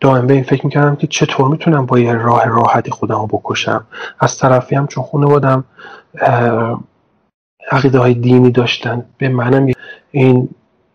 دائم 0.00 0.26
به 0.26 0.34
این 0.34 0.42
فکر 0.42 0.66
می‌کردم 0.66 0.96
که 0.96 1.06
چطور 1.06 1.48
می‌تونم 1.48 1.86
با 1.86 1.98
یه 1.98 2.14
راه 2.14 2.44
راحتی 2.44 2.90
خودم 2.90 3.20
رو 3.20 3.26
بکشم. 3.26 3.86
از 4.20 4.38
طرفی 4.38 4.74
هم 4.74 4.86
چون 4.86 5.04
خانوادم 5.04 5.64
عقیده 7.70 7.98
های 7.98 8.14
دینی 8.14 8.50
داشتن 8.50 9.04
به 9.18 9.28
منم 9.28 9.72
این 10.10 10.48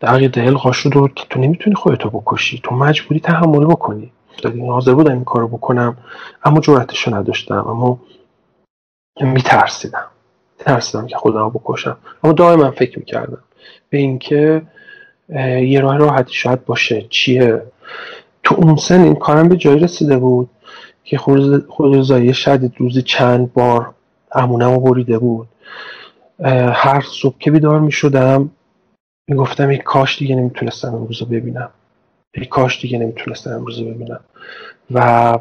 عقیده 0.03 0.43
القا 0.43 0.71
شد 0.71 1.13
که 1.15 1.25
تو 1.29 1.39
نمی‌تونی 1.39 1.75
خودتو 1.75 2.09
بکشی. 2.09 2.61
تو 2.63 2.75
مجبوری 2.75 3.19
تحمل 3.19 3.65
بکنی. 3.65 4.11
حاضر 4.67 4.93
بودم 4.93 5.13
این 5.13 5.23
کارو 5.23 5.47
بکنم 5.47 5.97
اما 6.43 6.59
جرأتشو 6.59 7.15
نداشتم. 7.15 7.65
اما 7.67 7.99
میترسیدم. 9.21 10.05
ترسیدم 10.59 11.07
که 11.07 11.17
خودم 11.17 11.39
رو 11.39 11.49
بکشم. 11.49 11.97
اما 12.23 12.33
دائما 12.33 12.71
فکر 12.71 12.99
می‌کردم 12.99 13.43
به 13.89 13.97
اینکه 13.97 14.61
یه 15.61 15.79
راه 15.79 15.97
راحتی 15.97 16.33
شاید 16.33 16.65
باشه. 16.65 17.05
چیه؟ 17.09 17.61
تو 18.43 18.55
اون 18.55 18.75
سن 18.75 19.01
این 19.01 19.15
کارم 19.15 19.49
به 19.49 19.57
جایی 19.57 19.79
رسیده 19.79 20.17
بود 20.17 20.49
که 21.03 21.17
خودروزایی 21.69 22.33
شدید 22.33 22.73
روزی 22.77 23.01
چند 23.01 23.53
بار 23.53 23.93
امونم 24.31 24.77
بریده 24.77 25.19
بود. 25.19 25.47
هر 26.73 27.03
صبح 27.21 27.37
که 27.39 27.51
بیدار 27.51 27.79
می 27.79 27.91
شدم 27.91 28.49
می 29.33 29.39
گفتم 29.39 29.71
یک 29.71 29.83
کاش 29.83 30.19
دیگه 30.19 30.35
نمی‌تونستم 30.35 30.95
امروز 30.95 31.21
رو 31.21 31.27
ببینم. 31.27 31.69
یک 32.35 32.49
کاش 32.49 32.81
دیگه 32.81 32.97
نمی‌تونستم 32.97 33.53
امروز 33.53 33.79
رو 33.79 33.85
ببینم. 33.85 34.19
و 34.91 35.39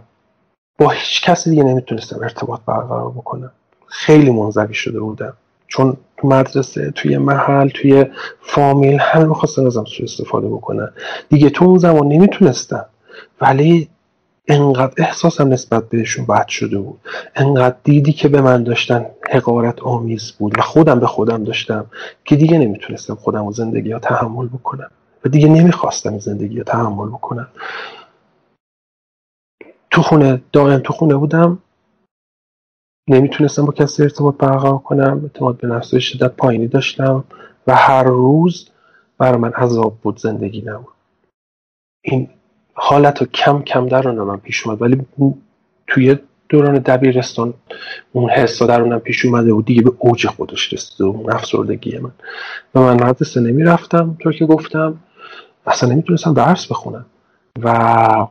با 0.78 0.90
هیچ 0.90 1.22
کسی 1.22 1.50
دیگه 1.50 1.62
نمی‌تونستم 1.62 2.22
ارتباط 2.22 2.60
برقرار 2.66 3.10
بکنم. 3.10 3.50
خیلی 3.86 4.30
منزوی 4.30 4.74
شده 4.74 5.00
بودم. 5.00 5.32
چون 5.66 5.96
تو 6.16 6.28
مدرسه 6.28 6.90
توی 6.90 7.18
محل 7.18 7.68
توی 7.68 8.06
فامیل 8.40 8.98
همه 9.00 9.24
می‌خواستن 9.24 9.66
ازم 9.66 9.84
سو 9.84 10.02
استفاده 10.02 10.48
بکنن. 10.48 10.92
دیگه 11.28 11.50
تو 11.50 11.64
اون 11.64 11.78
زمان 11.78 12.08
نمی‌تونستم. 12.08 12.86
ولی 13.40 13.88
انقدر 14.48 14.94
احساسم 14.96 15.48
نسبت 15.48 15.88
بهشون 15.88 16.26
بد 16.26 16.48
شده 16.48 16.78
بود. 16.78 17.00
انقدر 17.34 17.76
دیدی 17.84 18.12
که 18.12 18.28
به 18.28 18.40
من 18.40 18.64
داشتن 18.64 19.06
حقارت 19.30 19.82
آمیز 19.82 20.32
بود 20.32 20.58
و 20.58 20.62
خودم 20.62 21.00
به 21.00 21.06
خودم 21.06 21.44
داشتم 21.44 21.86
که 22.24 22.36
دیگه 22.36 22.58
نمی‌تونستم 22.58 23.14
خودم 23.14 23.44
و 23.44 23.52
زندگی 23.52 23.92
ها 23.92 23.98
تحمل 23.98 24.48
بکنم 24.48 24.90
و 25.24 25.28
دیگه 25.28 25.48
نمی‌خواستم 25.48 26.18
زندگی 26.18 26.58
ها 26.58 26.64
تحمل 26.64 27.08
بکنم. 27.08 27.48
تو 29.90 30.02
خونه 30.02 30.42
دائم 30.52 30.78
تو 30.78 30.92
خونه 30.92 31.14
بودم. 31.14 31.58
نمی‌تونستم 33.08 33.64
با 33.66 33.72
کسی 33.72 34.02
ارتباط 34.02 34.36
برقرار 34.36 34.78
کنم. 34.78 35.20
اعتماد 35.22 35.56
به 35.56 35.68
نفس 35.68 35.94
شدت 35.94 36.32
پایینی 36.32 36.68
داشتم 36.68 37.24
و 37.66 37.74
هر 37.74 38.02
روز 38.02 38.68
برای 39.18 39.38
من 39.38 39.52
عذاب 39.52 39.98
بود 40.02 40.18
زندگی 40.18 40.62
نبود. 40.62 40.94
این 42.04 42.28
حالت 42.74 43.20
رو 43.20 43.26
کم 43.26 43.62
کم 43.62 43.88
در 43.88 44.10
من 44.10 44.36
پیش 44.36 44.66
اومد. 44.66 44.82
ولی 44.82 45.06
توی 45.86 46.16
دوران 46.48 46.78
دبیرستان 46.78 47.54
اون 48.12 48.30
حسا 48.30 48.66
درونم 48.66 48.98
پیش 48.98 49.24
اومده 49.24 49.52
بود 49.52 49.64
دیگه 49.64 49.82
به 49.82 49.92
اوج 49.98 50.26
خودش 50.26 50.72
رسیده 50.72 51.04
اون 51.04 51.32
افسردگی 51.32 51.98
من. 51.98 52.12
و 52.74 52.80
من 52.80 52.94
مدرسه 52.94 53.40
نمی‌رفتم 53.40 54.16
طور 54.22 54.32
که 54.32 54.46
گفتم. 54.46 54.98
اصلا 55.66 55.88
نمی‌تونستم 55.88 56.34
درس 56.34 56.66
بخونم. 56.66 57.06
و 57.62 58.26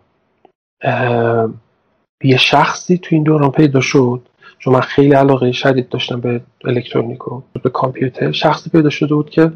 یه 2.24 2.38
شخصی 2.38 2.98
تو 2.98 3.16
این 3.16 3.24
دوران 3.24 3.52
پیدا 3.52 3.82
شد. 3.82 4.22
چون 4.60 4.74
من 4.74 4.82
خیلی 4.82 5.14
علاقه 5.14 5.52
شدید 5.52 5.90
داشتم 5.90 6.20
به 6.20 6.42
الکترونیک 6.66 7.28
و 7.28 7.42
به 7.64 7.70
کامپیوتر. 7.70 8.32
شخصی 8.32 8.70
پیدا 8.70 8.90
شده 8.90 9.16
بود 9.16 9.30
که 9.30 9.52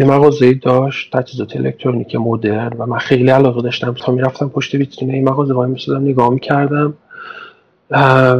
یه 0.00 0.06
مغازه 0.06 0.54
داشت 0.54 1.16
تجهیزات 1.16 1.56
الکترونیک 1.56 2.16
مدرن 2.16 2.72
و 2.78 2.86
من 2.86 2.98
خیلی 2.98 3.30
علاقه 3.30 3.62
داشتم. 3.62 3.94
تا 3.94 4.12
می‌رفتم 4.12 4.48
پشت 4.48 4.74
ویترین 4.74 5.10
این 5.10 5.28
مغازه 5.28 5.54
وای 5.54 5.70
میسادم 5.70 6.04
نگاه 6.04 6.30
می‌کردم. 6.30 6.94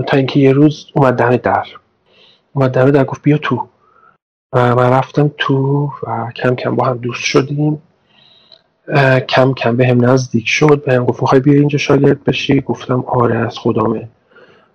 تا 0.07 0.17
اینکه 0.17 0.41
یه 0.41 0.53
روز 0.53 0.87
اومد 0.95 1.15
دم 1.15 1.37
در. 1.37 1.65
اومد 2.53 2.71
دم 2.71 2.91
در 2.91 3.05
گفت 3.05 3.23
بیا 3.23 3.39
تو. 3.39 3.69
و 4.53 4.75
من 4.75 4.91
رفتم 4.91 5.31
تو 5.39 5.91
و 6.07 6.31
کم 6.37 6.55
کم 6.55 6.77
با 6.77 6.87
هم 6.87 6.97
دوست 6.97 7.25
شدیم. 7.25 7.83
کم 9.29 9.53
کم 9.55 9.77
به 9.77 9.87
هم 9.89 10.05
نزدیک 10.05 10.49
شد. 10.49 10.83
به 10.87 10.95
هم 10.95 11.05
گفت 11.05 11.23
می‌خوای 11.23 11.41
بیا 11.41 11.55
اینجا 11.55 11.79
شاگرد 11.79 12.25
بشی؟ 12.25 12.61
گفتم 12.61 13.05
آره 13.07 13.37
از 13.37 13.59
خدامه. 13.59 14.09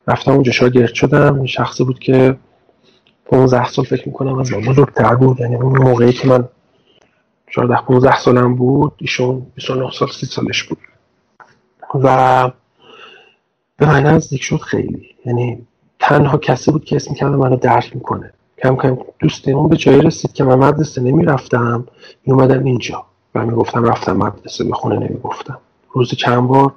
رفتم 0.07 0.31
اونجا 0.31 0.51
شاگرد 0.51 0.93
شدم. 0.93 1.35
این 1.35 1.45
شخصی 1.45 1.83
بود 1.83 1.99
که 1.99 2.35
15 3.25 3.67
سال 3.67 3.85
فکر 3.85 4.07
می‌کنم 4.07 4.39
از 4.39 4.53
من 4.53 4.61
بزرگتر 4.61 5.15
بود. 5.15 5.39
یعنی 5.39 5.55
اون 5.55 5.77
موقعی 5.77 6.13
که 6.13 6.27
من 6.27 6.47
14 7.55 7.81
15 7.81 8.17
سالم 8.17 8.55
بود. 8.55 8.93
ایشون 8.97 9.45
29 9.55 9.91
سال 9.91 10.07
30 10.07 10.25
سالش 10.25 10.63
بود. 10.63 10.77
و 12.03 12.51
به 13.77 13.85
من 13.85 14.03
نزدیک 14.03 14.43
شد 14.43 14.57
خیلی. 14.57 15.15
یعنی 15.25 15.67
تنها 15.99 16.37
کسی 16.37 16.71
بود 16.71 16.85
که 16.85 16.95
اسم 16.95 17.13
کرده 17.13 17.35
منو 17.35 17.55
درک 17.55 17.95
می‌کنه. 17.95 18.33
کم 18.63 18.75
کم 18.75 18.97
دوست 19.19 19.47
اون 19.47 19.69
به 19.69 19.77
جایی 19.77 20.01
رسید 20.01 20.33
که 20.33 20.43
من 20.43 20.55
مدرسه 20.55 21.01
نمی‌رفتم. 21.01 21.87
میومدم 22.25 22.63
اینجا. 22.63 23.05
و 23.35 23.45
می‌گفتم 23.45 23.83
رفتم 23.83 24.17
مدرسه 24.17 24.63
به 24.63 24.73
خونه 24.73 24.99
نمی‌گفتم. 24.99 25.57
روز 25.91 26.15
چند 26.15 26.47
بار؟ 26.47 26.73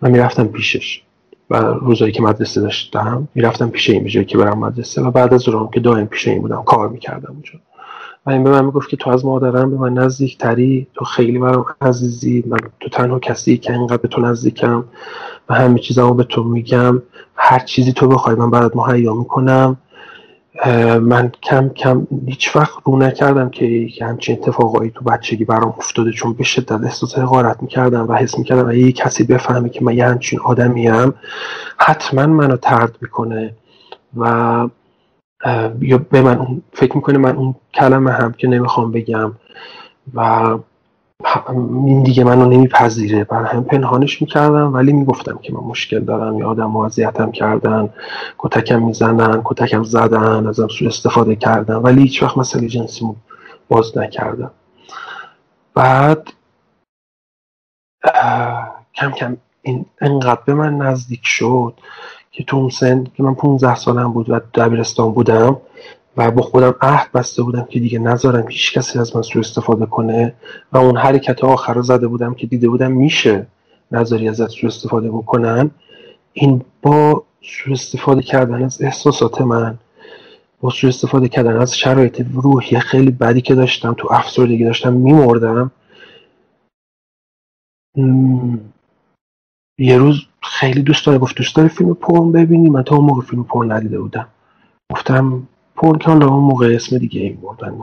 من 0.00 0.10
می‌رفتم 0.10 0.46
پیشش. 0.46 1.02
و 1.50 1.56
روزایی 1.56 2.12
که 2.12 2.22
مدرسه 2.22 2.60
داشتم 2.60 3.28
می‌رفتم 3.34 3.70
پیش 3.70 3.90
این 3.90 4.06
جایی 4.06 4.26
که 4.26 4.38
برم 4.38 4.58
مدرسه. 4.58 5.02
و 5.02 5.10
بعد 5.10 5.34
از 5.34 5.48
اون 5.48 5.68
که 5.74 5.80
دائم 5.80 6.06
پیش 6.06 6.28
این 6.28 6.42
بودم 6.42 6.62
کار 6.62 6.88
می‌کردم 6.88 7.30
اونجا. 7.32 7.52
و 8.26 8.30
این 8.30 8.44
به 8.44 8.50
من 8.50 8.64
می‌گفت 8.64 8.88
که 8.88 8.96
تو 8.96 9.10
از 9.10 9.24
مادرم 9.24 9.70
به 9.70 9.76
من 9.76 9.92
نزدیک 9.94 10.38
تری 10.38 10.86
تو 10.94 11.04
خیلی 11.04 11.38
برام 11.38 11.64
عزیزی 11.80 12.44
من 12.46 12.58
تو 12.80 12.88
تنها 12.88 13.18
کسی 13.18 13.58
که 13.58 13.72
اینقدر 13.72 13.96
به 13.96 14.08
تو 14.08 14.20
نزدیکم 14.20 14.84
و 15.48 15.54
همه 15.54 15.78
چیزمو 15.78 16.14
به 16.14 16.24
تو 16.24 16.44
میگم 16.44 17.02
هر 17.36 17.58
چیزی 17.58 17.92
تو 17.92 18.08
بخوای 18.08 18.34
من 18.34 18.50
برات 18.50 18.76
مهیا 18.76 19.14
می‌کنم. 19.14 19.76
من 21.00 21.32
کم 21.42 21.68
کم 21.68 22.06
هیچ 22.26 22.56
وقت 22.56 22.78
رو 22.84 22.96
نکردم 22.96 23.50
که 23.50 23.88
همچین 24.02 24.38
اتفاقایی 24.38 24.90
تو 24.90 25.04
بچگی 25.04 25.44
برام 25.44 25.74
افتاده 25.78 26.10
چون 26.10 26.32
به 26.32 26.44
شدت 26.44 26.72
احساس 26.72 27.18
حقارت 27.18 27.62
می‌کردم 27.62 28.08
و 28.08 28.14
حس 28.14 28.38
می‌کردم 28.38 28.68
اگه 28.68 28.92
کسی 28.92 29.24
بفهمه 29.24 29.68
که 29.68 29.84
من 29.84 29.96
یه 29.96 30.06
همچین 30.06 30.40
آدمیم 30.40 31.14
حتما 31.76 32.26
منو 32.26 32.56
ترد 32.56 32.96
می‌کنه. 33.02 33.54
و 34.16 34.68
یا 35.80 35.98
به 35.98 36.22
من 36.22 36.62
فکر 36.72 36.96
می‌کنه 36.96 37.18
من 37.18 37.36
اون 37.36 37.54
کلمه 37.74 38.12
هم 38.12 38.32
که 38.32 38.48
نمی‌خوام 38.48 38.92
بگم 38.92 39.32
و 40.14 40.58
این 41.86 42.02
دیگه 42.02 42.24
منو 42.24 42.46
نمیپذیره. 42.46 43.24
بر 43.24 43.44
هم 43.44 43.64
پنهانش 43.64 44.22
می‌کردم 44.22 44.74
ولی 44.74 44.92
می‌گفتم 44.92 45.38
که 45.42 45.52
من 45.52 45.60
مشکل 45.60 46.00
دارم. 46.00 46.38
یا 46.38 46.48
آدم 46.48 46.76
اذیتم 46.76 47.30
کردن 47.30 47.88
کتکم 48.38 48.82
می‌زنن 48.82 49.42
کتکم 49.44 49.82
زدن 49.82 50.46
ازم 50.46 50.68
سو 50.68 50.86
استفاده 50.86 51.36
کردن 51.36 51.74
ولی 51.74 52.02
هیچ 52.02 52.22
وقت 52.22 52.38
مسئله 52.38 52.68
جنسی 52.68 53.06
باز 53.68 53.98
نکردم. 53.98 54.50
بعد 55.74 56.32
کم 58.94 59.10
کم 59.10 59.36
این 59.62 59.86
انقدر 60.00 60.40
به 60.46 60.54
من 60.54 60.76
نزدیک 60.76 61.20
شد 61.24 61.74
که 62.36 62.44
تو 62.44 62.56
اون 62.56 62.68
سن 62.68 63.04
که 63.04 63.22
من 63.22 63.34
15 63.34 63.74
سالم 63.74 64.12
بود 64.12 64.30
و 64.30 64.40
دبیرستان 64.54 65.12
بودم 65.12 65.56
و 66.16 66.30
با 66.30 66.42
خودم 66.42 66.74
عهد 66.80 67.12
بسته 67.12 67.42
بودم 67.42 67.64
که 67.64 67.80
دیگه 67.80 67.98
نذارم 67.98 68.48
هیچ 68.48 68.78
کسی 68.78 68.98
از 68.98 69.16
من 69.16 69.22
سوء 69.22 69.40
استفاده 69.40 69.86
کنه 69.86 70.34
و 70.72 70.78
اون 70.78 70.96
حرکت 70.96 71.44
آخر 71.44 71.82
زده 71.82 72.06
بودم 72.08 72.34
که 72.34 72.46
دیده 72.46 72.68
بودم 72.68 72.92
میشه 72.92 73.46
نظری 73.90 74.28
ازت 74.28 74.48
سوء 74.48 74.68
استفاده 74.68 75.08
بکنن. 75.10 75.70
این 76.32 76.64
با 76.82 77.22
سوء 77.42 77.72
استفاده 77.72 78.22
کردن 78.22 78.62
از 78.64 78.82
احساسات 78.82 79.40
من 79.40 79.78
با 80.60 80.70
سوء 80.70 80.88
استفاده 80.88 81.28
کردن 81.28 81.56
از 81.56 81.76
شرایط 81.76 82.26
روحی 82.34 82.80
خیلی 82.80 83.10
بدی 83.10 83.40
که 83.40 83.54
داشتم 83.54 83.94
تو 83.98 84.08
افسردگی 84.12 84.64
داشتم 84.64 84.92
میمردم. 84.92 85.70
یه 89.78 89.98
روز 89.98 90.26
خیلی 90.42 90.82
دوست 90.82 91.06
داره 91.06 91.18
گفت 91.18 91.36
دوست 91.36 91.56
داری 91.56 91.68
فیلم 91.68 91.94
پرن 91.94 92.32
ببینی؟ 92.32 92.70
من 92.70 92.82
تا 92.82 92.96
اون 92.96 93.04
موقع 93.04 93.22
فیلم 93.22 93.44
پرن 93.44 93.72
ندیده 93.72 94.00
بودم. 94.00 94.28
گفتم 94.92 95.48
پرن 95.76 95.98
که 95.98 96.10
حالا 96.10 96.28
اون 96.28 96.44
موقع 96.44 96.72
اسم 96.74 96.98
دیگه 96.98 97.20
این 97.20 97.36
بردن 97.36 97.80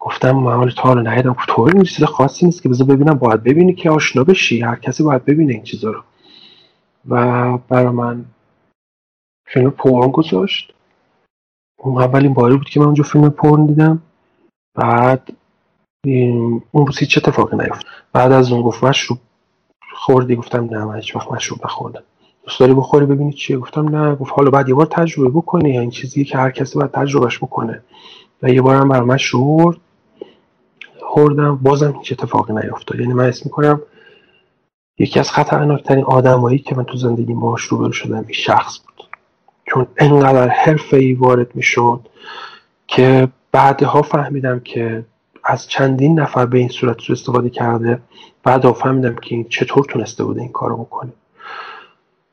گفتم 0.00 0.32
من 0.32 0.70
تا 0.70 0.82
حالا 0.82 1.02
ندیدم. 1.02 1.32
گفت 1.32 1.48
تو 1.48 1.62
این 1.62 1.82
چیز 1.82 2.04
خاصی 2.04 2.46
نیست 2.46 2.62
که 2.62 2.68
بذار 2.68 2.86
ببینم 2.86 3.14
باید 3.14 3.42
ببینی 3.42 3.74
که 3.74 3.90
آشنا 3.90 4.24
بشی. 4.24 4.60
هر 4.60 4.76
کسی 4.76 5.02
باید 5.02 5.24
ببینه 5.24 5.52
این 5.52 5.62
چیزا 5.62 5.90
رو. 5.90 6.02
و 7.08 7.58
برا 7.58 7.92
من 7.92 8.24
فیلم 9.46 9.70
پرن 9.70 10.10
گذاشت. 10.10 10.74
اون 11.78 12.02
اولین 12.02 12.34
باری 12.34 12.56
بود 12.56 12.68
که 12.68 12.80
من 12.80 12.86
اونجا 12.86 13.04
فیلم 13.04 13.30
پرن 13.30 13.66
دیدم. 13.66 14.02
بعد 14.74 15.32
اون 16.72 16.86
روز 16.86 16.98
هیچ 16.98 17.18
اتفاقی 17.18 17.56
نیفت 17.56 17.86
بعد 18.12 18.32
از 18.32 18.52
اون 18.52 18.62
گفت 18.62 18.84
مشروب 18.84 19.18
خوردی؟ 19.94 20.36
گفتم 20.36 20.64
نه 20.64 20.84
من 20.84 20.96
هیچ 20.96 21.16
وقت 21.16 21.32
مشروب 21.32 21.60
نخوردم. 21.64 22.02
دوست 22.44 22.60
داری 22.60 22.74
بخوری؟ 22.74 23.06
ببینی 23.06 23.32
چیه؟ 23.32 23.58
گفتم 23.58 23.96
نه. 23.96 24.14
گفت 24.14 24.32
حالا 24.36 24.50
بعد 24.50 24.68
یه 24.68 24.74
بار 24.74 24.86
تجربه 24.86 25.30
بکنی. 25.30 25.78
این 25.78 25.90
چیزی 25.90 26.24
که 26.24 26.38
هر 26.38 26.50
کسی 26.50 26.78
باید 26.78 26.90
تجربهش 26.90 27.38
بکنه. 27.38 27.82
و 28.42 28.50
یه 28.50 28.62
بارم 28.62 28.88
بر 28.88 29.00
من 29.00 29.16
شورد. 29.16 29.76
خوردم. 31.02 31.56
بازم 31.56 31.94
هیچ 31.98 32.12
اتفاقی 32.12 32.52
نیفتاد 32.52 33.00
یعنی 33.00 33.12
من 33.12 33.24
اسم 33.24 33.42
می‌کنم 33.44 33.82
یکی 34.98 35.20
از 35.20 35.30
خطرناکترین 35.30 36.04
آدمایی 36.04 36.58
که 36.58 36.74
من 36.74 36.84
تو 36.84 36.96
زندگی 36.96 37.34
باهاش 37.34 37.62
روبرو 37.62 37.92
شدم 37.92 38.14
این 38.14 38.32
شخص 38.32 38.78
بود. 38.78 39.08
چون 39.66 39.86
انقدر 39.96 40.48
حرفه 40.48 40.96
ای 40.96 41.14
وارد 41.14 41.56
می‌شد 41.56 42.00
که 42.86 43.28
بعدها 43.52 44.02
فهمیدم 44.02 44.60
که 44.60 45.04
از 45.44 45.68
چندین 45.68 46.20
نفر 46.20 46.46
به 46.46 46.58
این 46.58 46.68
صورت 46.68 47.00
سو 47.00 47.12
استفاده 47.12 47.50
کرده. 47.50 48.00
بعد 48.42 48.72
فهمیدم 48.72 49.14
که 49.14 49.34
این 49.34 49.44
چطور 49.48 49.84
تونسته 49.84 50.24
بوده 50.24 50.40
این 50.40 50.52
کارو 50.52 50.76
بکنه. 50.76 51.12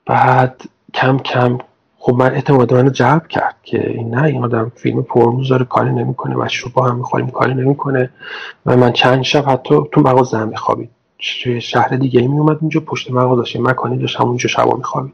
بعد 0.06 0.62
کم 0.94 1.18
کم 1.18 1.58
خب 2.00 2.14
من 2.14 2.34
اعتماد 2.34 2.74
منو 2.74 2.90
جلب 2.90 3.28
کرد 3.28 3.56
که 3.64 3.90
این 3.90 4.16
نه 4.16 4.24
این 4.24 4.44
آدم 4.44 4.72
فیلم 4.76 5.04
پرموز 5.04 5.50
داره 5.50 5.66
کاری 5.66 5.92
نمی‌کنه 5.92 6.36
مشروب 6.36 6.74
با 6.74 6.86
هم 6.86 6.96
می‌خوریم 6.96 7.30
کاری 7.30 7.54
نمی‌کنه. 7.54 8.10
و 8.66 8.78
من 8.78 8.92
چند 8.92 9.22
شب 9.22 9.50
حتی 9.50 9.76
تو 9.92 10.02
مغازه 10.02 10.38
هم 10.38 10.48
میخوابید. 10.48 10.90
توی 11.44 11.62
شهر 11.62 11.88
دیگه 11.88 12.20
ای 12.20 12.28
میومد 12.28 12.58
اونجا 12.62 12.80
پشت 12.80 13.12
مغازه 13.12 13.60
مکانی 13.60 13.98
داشت 13.98 14.20
همونجا 14.20 14.50
شبا 14.50 14.78
میخوابید. 14.78 15.14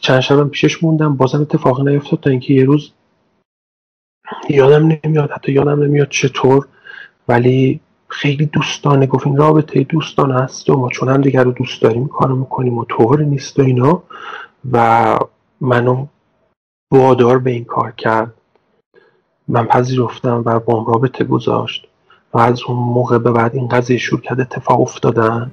چند 0.00 0.20
شبم 0.20 0.48
پیشش 0.48 0.84
موندم 0.84 1.16
بازم 1.16 1.40
اتفاقی 1.40 1.82
نیفتاد 1.82 2.20
تا 2.20 2.30
اینکه 2.30 2.54
یه 2.54 2.64
روز 2.64 2.92
یادم 4.52 4.98
نمیاد 5.04 5.30
حتی 5.30 5.52
یادم 5.52 5.82
نمیاد 5.82 6.08
چطور 6.08 6.68
ولی 7.28 7.80
خیلی 8.08 8.46
دوستانه 8.46 9.06
گفت 9.06 9.26
این 9.26 9.36
رابطه 9.36 9.82
دوستان 9.84 10.30
هست 10.30 10.70
و 10.70 10.76
ما 10.76 10.88
چون 10.88 11.08
هم 11.08 11.20
دیگر 11.20 11.44
رو 11.44 11.52
دوست 11.52 11.82
داریم 11.82 12.08
کارو 12.08 12.36
می‌کنیم 12.36 12.78
و 12.78 12.84
طور 12.84 13.22
نیست 13.22 13.58
و 13.58 13.62
اینا. 13.62 14.02
و 14.72 15.18
منو 15.60 16.06
وادار 16.90 17.38
به 17.38 17.50
این 17.50 17.64
کار 17.64 17.90
کرد. 17.90 18.34
من 19.48 19.66
پذیرفتم 19.66 20.42
و 20.46 20.60
با 20.60 20.84
رابطه 20.88 21.24
گذاشت. 21.24 21.86
و 22.34 22.38
از 22.38 22.62
اون 22.62 22.76
موقع 22.76 23.18
به 23.18 23.32
بعد 23.32 23.54
این 23.54 23.68
قضیه 23.68 23.98
شروع 23.98 24.20
کرد 24.20 24.40
اتفاق 24.40 24.80
افتادن. 24.80 25.50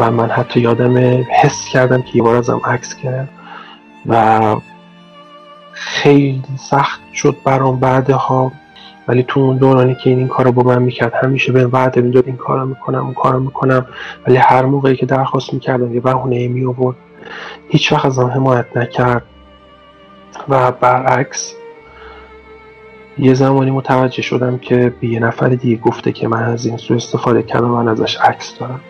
و 0.00 0.10
من 0.10 0.30
حتی 0.30 0.60
یادم 0.60 1.24
حس 1.42 1.64
کردم 1.64 2.02
که 2.02 2.10
یه 2.14 2.22
بار 2.22 2.36
ازم 2.36 2.60
عکس 2.64 2.94
کرد 2.94 3.28
و 4.06 4.40
خیلی 5.72 6.42
سخت 6.58 7.00
شد 7.12 7.36
برام 7.44 7.80
بعدها. 7.80 8.52
ولی 9.08 9.22
تو 9.28 9.40
اون 9.40 9.56
دورانی 9.56 9.94
که 9.94 10.10
این 10.10 10.18
این 10.18 10.28
کارو 10.28 10.52
با 10.52 10.62
من 10.62 10.82
می‌کرد 10.82 11.14
همیشه 11.14 11.52
به 11.52 11.66
وعده 11.66 12.00
می‌داد 12.00 12.26
این 12.26 12.36
کارو 12.36 12.66
می‌کنم 12.66 13.04
اون 13.04 13.14
کارو 13.14 13.40
می‌کنم. 13.40 13.86
ولی 14.26 14.36
هر 14.36 14.64
موقعی 14.64 14.96
که 14.96 15.06
درخواست 15.06 15.54
می‌کردم 15.54 15.94
یه 15.94 16.00
بهونه 16.00 16.48
می 16.48 16.64
آورد 16.64 16.96
هیچ 17.68 17.92
وقت 17.92 18.04
ازم 18.04 18.26
حمایت 18.26 18.76
نکرد. 18.76 19.22
و 20.48 20.72
برعکس 20.72 21.54
یه 23.18 23.34
زمانی 23.34 23.70
متوجه 23.70 24.22
شدم 24.22 24.58
که 24.58 24.94
به 25.00 25.08
یه 25.08 25.20
نفر 25.20 25.48
دیگه 25.48 25.76
گفته 25.76 26.12
که 26.12 26.28
من 26.28 26.42
از 26.42 26.66
این 26.66 26.76
سو 26.76 26.94
استفاده 26.94 27.42
کردم 27.42 27.68
من 27.68 27.88
ازش 27.88 28.16
عکس 28.16 28.58
دارم. 28.58 28.80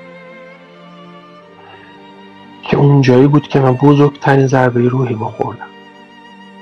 که 2.71 2.77
اونجایی 2.77 3.27
بود 3.27 3.49
که 3.49 3.61
من 3.61 3.73
بزرگترین 3.73 4.47
ضربه 4.47 4.89
روحی 4.89 5.15
ما 5.15 5.29
خوردم. 5.29 5.67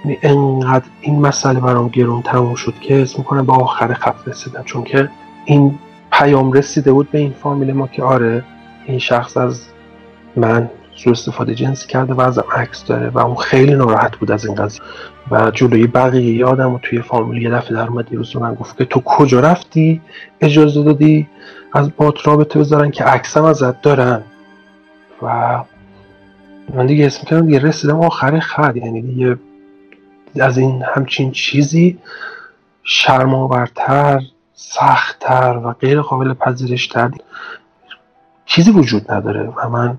یعنی 0.04 0.18
انقدر 0.22 0.84
این 1.00 1.20
مسئله 1.20 1.60
برام 1.60 1.88
گرون 1.88 2.22
تموم 2.22 2.54
شد 2.54 2.74
که 2.80 3.02
اسم 3.02 3.18
می‌کنم 3.18 3.46
به 3.46 3.52
آخر 3.52 3.94
خط 3.94 4.28
رسیدم. 4.28 4.62
چون 4.64 4.84
که 4.84 5.10
این 5.44 5.78
پیام 6.12 6.52
رسیده 6.52 6.92
بود 6.92 7.10
به 7.10 7.18
این 7.18 7.32
فامیل 7.42 7.72
ما 7.72 7.86
که 7.86 8.02
آره 8.02 8.44
این 8.86 8.98
شخص 8.98 9.36
از 9.36 9.66
من 10.36 10.70
سو 10.96 11.10
استفاده 11.10 11.54
جنسی 11.54 11.86
کرده 11.88 12.14
و 12.14 12.20
ازم 12.20 12.44
عکس 12.56 12.84
داره 12.84 13.08
و 13.08 13.18
اون 13.18 13.36
خیلی 13.36 13.74
ناراحت 13.74 14.16
بود 14.16 14.30
از 14.30 14.46
این 14.46 14.54
قضیه. 14.54 14.82
و 15.30 15.50
جلوی 15.50 15.86
بقیه 15.86 16.34
یادم 16.34 16.74
و 16.74 16.78
توی 16.82 17.02
فامیل 17.02 17.42
یه 17.42 17.50
دفعه 17.50 17.76
در 17.76 17.86
اومد 17.86 18.14
روز 18.14 18.36
من 18.36 18.54
گفت 18.54 18.78
که 18.78 18.84
تو 18.84 19.00
کجا 19.00 19.40
رفتی؟ 19.40 20.00
اجازه 20.40 20.82
دادی؟ 20.82 21.28
از 21.72 21.90
بات 21.96 22.26
رابطه 22.26 22.58
بذارن 22.58 22.90
که 22.90 23.04
عکسم 23.04 23.44
ازت 23.44 23.82
دارن. 23.82 24.22
و 25.22 25.58
من 26.74 26.86
دیگه 26.86 27.06
اسم 27.06 27.24
کردم 27.24 27.46
دیگه 27.46 27.58
رسیدم 27.58 28.00
آخر 28.00 28.40
خط. 28.40 28.76
یعنی 28.76 29.02
دیگه 29.02 29.38
از 30.40 30.58
این 30.58 30.82
همچین 30.94 31.32
چیزی 31.32 31.98
شرماورتر 32.82 34.22
سختتر 34.54 35.60
و 35.64 35.72
غیر 35.72 36.00
قابل 36.00 36.34
پذیرشتر 36.34 37.10
چیزی 38.46 38.70
وجود 38.70 39.12
نداره 39.12 39.52
و 39.56 39.68
من 39.68 39.98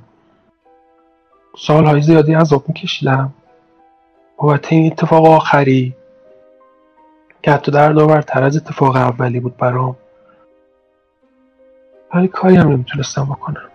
سالهای 1.58 2.02
زیادی 2.02 2.34
عذاب 2.34 2.64
میکشیدم. 2.68 3.34
بابت 4.38 4.72
این 4.72 4.92
اتفاق 4.92 5.26
آخری 5.26 5.96
که 7.44 7.52
حتی 7.52 7.72
در 7.72 8.22
تر 8.22 8.44
از 8.44 8.58
اتفاق 8.58 8.96
اولی 8.96 9.40
بود 9.40 9.58
برام. 9.58 9.96
ولی 12.14 12.28
کاری 12.28 12.56
هم 12.56 12.68
نمی‌تونستم 12.68 13.26
بکنم. 13.26 13.69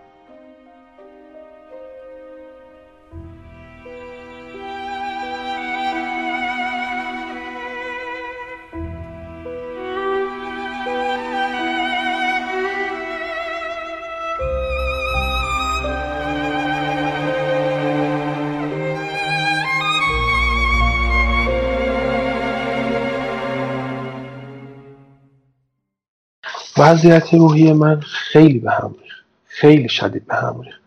وضعیت 26.77 27.33
روحی 27.33 27.73
من 27.73 27.99
خیلی 27.99 28.59
به 28.59 28.71
هم 28.71 28.95
ریخت. 29.03 29.25
خیلی 29.45 29.89
شدید 29.89 30.27
به 30.27 30.35
هم 30.35 30.61
ریخت. 30.61 30.81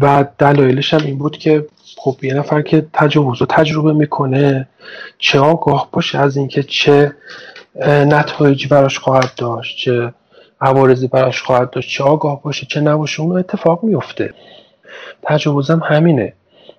و 0.00 0.24
دلایلش 0.38 0.94
هم 0.94 1.00
این 1.04 1.18
بود 1.18 1.38
که 1.38 1.66
خب 1.96 2.16
یه 2.22 2.34
نفر 2.34 2.62
که 2.62 2.86
تجاوز 2.92 3.40
رو 3.40 3.46
تجربه 3.46 3.92
می‌کنه 3.92 4.68
چه 5.18 5.38
آگاه 5.38 5.88
باشه 5.92 6.18
از 6.18 6.36
اینکه 6.36 6.62
چه 6.62 7.16
نتایجی 7.86 8.68
براش 8.68 8.98
خواهد 8.98 9.34
داشت 9.36 9.78
چه 9.78 10.14
عوارضی 10.60 11.08
براش 11.08 11.42
خواهد 11.42 11.70
داشت 11.70 11.90
چه 11.90 12.04
آگاه 12.04 12.42
باشه 12.42 12.66
چه 12.66 12.80
نباشه 12.80 13.20
اون 13.20 13.38
اتفاق 13.38 13.84
میفته 13.84 14.34
تجاوزم 15.22 15.80
همینه. 15.84 16.32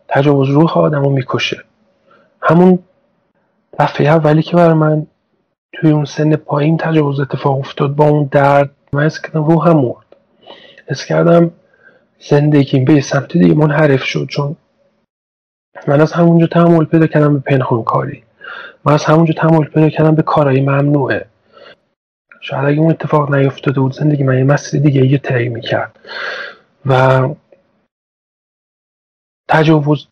تجاوز 0.07 0.49
روح 0.49 0.77
آدم 0.77 1.03
رو 1.03 1.09
می‌کشه. 1.09 1.63
همون 2.41 2.79
دفعه 3.79 4.07
اولی 4.07 4.41
که 4.41 4.55
برای 4.55 4.73
من 4.73 5.07
توی 5.73 5.91
اون 5.91 6.05
سن 6.05 6.35
پایین 6.35 6.77
تجاوز 6.77 7.19
اتفاق 7.19 7.59
افتاد 7.59 7.95
با 7.95 8.09
اون 8.09 8.29
درد 8.31 8.71
من 8.93 9.05
از 9.05 9.21
کردم 9.21 9.43
روحم 9.43 9.77
مرد. 9.77 10.05
از 10.87 11.05
کردم 11.05 11.51
زندگیم 12.19 12.85
به 12.85 13.01
سمت 13.01 13.37
دیگه 13.37 13.53
منحرف 13.53 14.03
شد 14.03 14.27
چون 14.29 14.55
من 15.87 16.01
از 16.01 16.13
همونجا 16.13 16.47
تحمل 16.47 16.85
پیدا 16.85 17.07
کردم 17.07 17.33
به 17.33 17.39
پنهان 17.39 17.83
کاری. 17.83 18.23
من 18.85 18.93
از 18.93 19.05
همونجا 19.05 19.33
تحمل 19.33 19.65
پیدا 19.65 19.89
کردم 19.89 20.15
به 20.15 20.21
کارهای 20.21 20.61
ممنوعه. 20.61 21.25
شاید 22.41 22.65
اگه 22.65 22.79
اون 22.79 22.89
اتفاق 22.89 23.35
نیفتاده 23.35 23.79
بود 23.79 23.93
زندگی 23.93 24.23
من 24.23 24.37
یه 24.37 24.43
مسیر 24.43 24.81
دیگه 24.81 25.05
یه 25.05 25.17
طی 25.17 25.49
می‌کرد. 25.49 25.99
و 26.85 27.29
تجاوز 29.47 30.07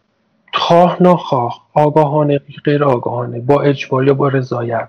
خواه 0.53 0.97
ناخواه 1.03 1.67
آگاهانه 1.73 2.41
غیر 2.65 2.83
آگاهانه 2.83 3.39
با 3.39 3.61
اجبار 3.61 4.07
یا 4.07 4.13
با 4.13 4.27
رضایت. 4.27 4.87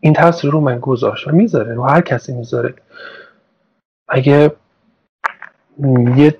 این 0.00 0.12
تاثیر 0.12 0.50
رو 0.50 0.60
من 0.60 0.78
گذاشت 0.78 1.28
و 1.28 1.30
می‌ذاره 1.30 1.74
رو 1.74 1.84
هر 1.84 2.00
کسی 2.00 2.32
می‌ذاره. 2.32 2.74
اگه 4.08 4.52
یه 6.16 6.36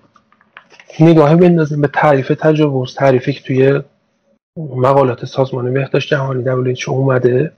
نگاهی 1.01 1.36
بندازیم 1.36 1.80
به 1.80 1.88
تعریف 1.88 2.28
تجاوز 2.28 2.95
تعریفی 2.95 3.32
که 3.32 3.41
توی 3.41 3.82
مقالات 4.57 5.24
سازمان 5.24 5.74
بهداشت 5.74 6.09
جهانی 6.09 6.45
WHO 6.45 6.88
اومده 6.88 7.53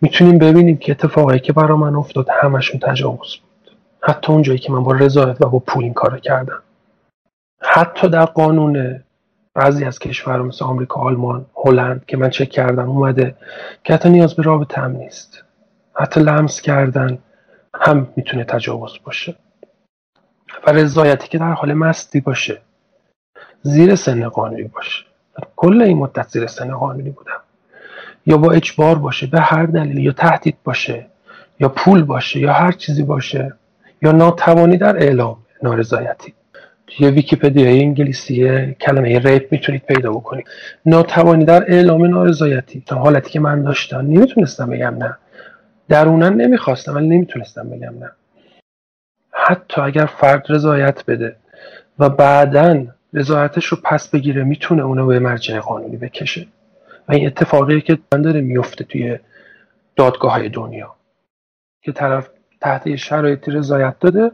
می‌تونیم 0.00 0.38
ببینیم 0.38 0.76
که 0.76 0.92
اتفاقایی 0.92 1.40
که 1.40 1.52
برا 1.52 1.76
من 1.76 1.94
افتاد 1.94 2.26
همشون 2.42 2.80
تجاوز 2.80 3.36
بود. 3.36 3.76
حتی 4.00 4.32
اونجایی 4.32 4.58
که 4.58 4.72
من 4.72 4.82
با 4.82 4.92
رضایت 4.92 5.42
و 5.42 5.48
با 5.48 5.58
پول 5.58 5.84
این 5.84 5.94
کار 5.94 6.20
کردم. 6.20 6.62
حتی 7.60 8.08
در 8.08 8.24
قانون 8.24 9.02
بعضی 9.54 9.84
از 9.84 9.98
کشورها 9.98 10.42
مثل 10.42 10.64
آمریکا 10.64 11.00
آلمان 11.00 11.46
هلند 11.64 12.04
که 12.06 12.16
من 12.16 12.30
چک 12.30 12.48
کردم 12.48 12.88
اومده 12.90 13.36
که 13.84 13.94
حتی 13.94 14.10
نیاز 14.10 14.34
به 14.34 14.42
رابطه 14.42 14.80
هم 14.80 14.90
نیست. 14.90 15.44
حتی 15.94 16.20
لمس 16.20 16.60
کردن 16.60 17.18
هم 17.74 18.08
می‌تونه 18.16 18.44
تجاوز 18.44 18.98
باشه. 19.04 19.34
و 20.66 20.72
رضایتی 20.72 21.28
که 21.28 21.38
در 21.38 21.52
حال 21.52 21.72
مستی 21.72 22.20
باشه. 22.20 22.60
زیر 23.62 23.94
سن 23.94 24.28
قانونی 24.28 24.62
باشه. 24.62 25.04
کل 25.56 25.82
این 25.82 25.98
مدت 25.98 26.28
زیر 26.28 26.46
سن 26.46 26.76
قانونی 26.76 27.10
بودم. 27.10 27.40
یا 28.26 28.36
با 28.36 28.52
اجبار 28.52 28.98
باشه 28.98 29.26
به 29.26 29.40
هر 29.40 29.66
دلیلی 29.66 30.02
یا 30.02 30.12
تهدید 30.12 30.56
باشه 30.64 31.06
یا 31.60 31.68
پول 31.68 32.02
باشه 32.04 32.40
یا 32.40 32.52
هر 32.52 32.72
چیزی 32.72 33.02
باشه 33.02 33.54
یا 34.02 34.12
ناتوانی 34.12 34.76
در 34.76 34.96
اعلام 34.96 35.36
نارضایتی. 35.62 36.34
توی 36.90 37.10
ویکیپدیای 37.10 37.80
انگلیسی 37.80 38.66
کلمه 38.74 39.18
ریپ 39.18 39.52
می‌تونید 39.52 39.82
پیدا 39.82 40.10
بکنید. 40.10 40.46
ناتوانی 40.86 41.44
در 41.44 41.72
اعلام 41.72 42.04
نارضایتی. 42.04 42.82
تا 42.86 42.96
حالتی 42.96 43.30
که 43.30 43.40
من 43.40 43.62
داشتم 43.62 44.00
نمی‌تونستم 44.00 44.70
بگم 44.70 44.96
نه. 44.98 45.16
درونن 45.88 46.32
نمی‌خواستم 46.34 46.94
ولی 46.94 47.08
نمی‌تونستم 47.08 47.70
بگم 47.70 47.94
نه. 47.98 48.10
حتی 49.32 49.80
اگر 49.80 50.06
فرد 50.06 50.46
رضایت 50.48 51.04
بده 51.06 51.36
و 51.98 52.08
بعدا 52.08 52.86
رضایتش 53.14 53.66
رو 53.66 53.78
پس 53.84 54.10
بگیره 54.10 54.44
می‌تونه 54.44 54.82
اونو 54.82 55.06
به 55.06 55.18
مرجع 55.18 55.58
قانونی 55.58 55.96
بکشه. 55.96 56.46
و 57.08 57.12
این 57.12 57.26
اتفاقی 57.26 57.80
که 57.80 57.98
من 58.12 58.22
داره 58.22 58.40
میفته 58.40 58.84
توی 58.84 59.18
دادگاه 59.96 60.32
های 60.32 60.48
دنیا. 60.48 60.94
که 61.82 61.92
طرف 61.92 62.30
تحت 62.60 62.96
شرایطی 62.96 63.50
رضایت 63.50 63.94
داده 64.00 64.30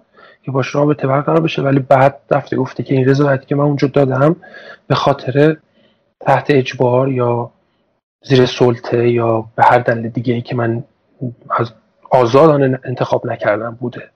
که 0.47 0.53
باش 0.53 0.75
رابطه 0.75 1.07
برقرار 1.07 1.41
بشه 1.41 1.63
ولی 1.63 1.79
بعد 1.79 2.21
رفته 2.31 2.57
گفته 2.57 2.83
که 2.83 2.95
این 2.95 3.09
رضایتی 3.09 3.47
که 3.47 3.55
من 3.55 3.65
اونجا 3.65 3.89
دادم 3.89 4.37
به 4.87 4.95
خاطر 4.95 5.57
تحت 6.21 6.47
اجبار 6.51 7.13
یا 7.13 7.51
زیر 8.25 8.47
سلطه 8.47 9.11
یا 9.11 9.45
به 9.57 9.65
هر 9.65 9.79
دلیل 9.79 10.09
دیگه 10.09 10.35
ای 10.35 10.43
که 10.43 10.57
من 10.57 10.85
از 11.51 11.73
آزادانه 12.11 12.81
انتخاب 12.85 13.27
نکردم 13.27 13.79
بوده. 13.81 14.11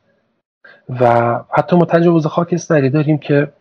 و 1.00 1.34
حتی 1.50 1.76
ما 1.76 1.84
تجاوز 1.84 2.26
خاکستری 2.26 2.90
داریم 2.90 3.18
که 3.18 3.52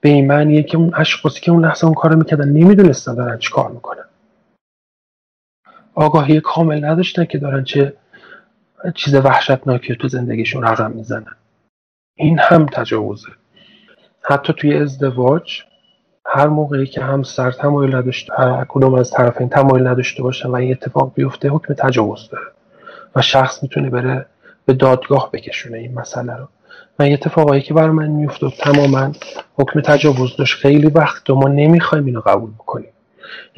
به 0.00 0.08
این 0.08 0.26
معنیه 0.26 0.62
که 0.62 0.78
اون 0.78 0.94
اشخاصی 0.94 1.40
که 1.40 1.50
اون 1.50 1.64
لحظه 1.64 1.84
اون 1.84 1.94
کارو 1.94 2.16
می‌کردن 2.16 2.48
نمی‌دونستن 2.48 3.14
دارن 3.14 3.38
چی 3.38 3.50
کار 3.50 3.70
می‌کنن. 3.70 4.04
آگاهی 5.94 6.40
کامل 6.40 6.84
نداشتن 6.84 7.24
که 7.24 7.38
دارن 7.38 7.64
چه 7.64 7.92
چیز 8.94 9.14
وحشتناکی 9.14 9.96
تو 9.96 10.08
زندگیشون 10.08 10.62
رقم 10.62 10.90
می‌زنن. 10.90 11.36
این 12.16 12.38
هم 12.38 12.66
تجاوزه. 12.66 13.28
حتی 14.22 14.52
توی 14.52 14.76
ازدواج 14.76 15.62
هر 16.26 16.46
موقعی 16.46 16.86
که 16.86 17.00
همسر 17.00 17.50
تمایل 17.50 17.94
نداشته 17.94 18.32
کدوم 18.68 18.94
از 18.94 19.10
طرفین 19.10 19.48
تمایل 19.48 19.86
نداشته 19.86 20.22
باشن 20.22 20.48
و 20.48 20.54
این 20.54 20.70
اتفاق 20.70 21.12
بیفته 21.14 21.48
حکم 21.48 21.74
تجاوز 21.74 22.28
داره. 22.32 22.46
و 23.16 23.22
شخص 23.22 23.62
می‌تونه 23.62 23.90
بره 23.90 24.26
به 24.64 24.72
دادگاه 24.72 25.30
بکشونه 25.32 25.78
این 25.78 25.94
مسئله 25.94 26.36
رو. 26.36 26.48
من 26.98 27.06
یه 27.06 27.12
اتفاقایی 27.12 27.62
که 27.62 27.74
برای 27.74 27.90
من 27.90 28.08
میافتاد 28.08 28.52
تماما 28.52 29.12
حکم 29.54 29.80
تجاوز 29.80 30.36
داشت. 30.36 30.58
خیلی 30.58 30.86
وقت 30.86 31.30
و 31.30 31.34
ما 31.34 31.48
نمی‌خوایم 31.48 32.06
اینو 32.06 32.20
قبول 32.20 32.50
بکنیم. 32.50 32.90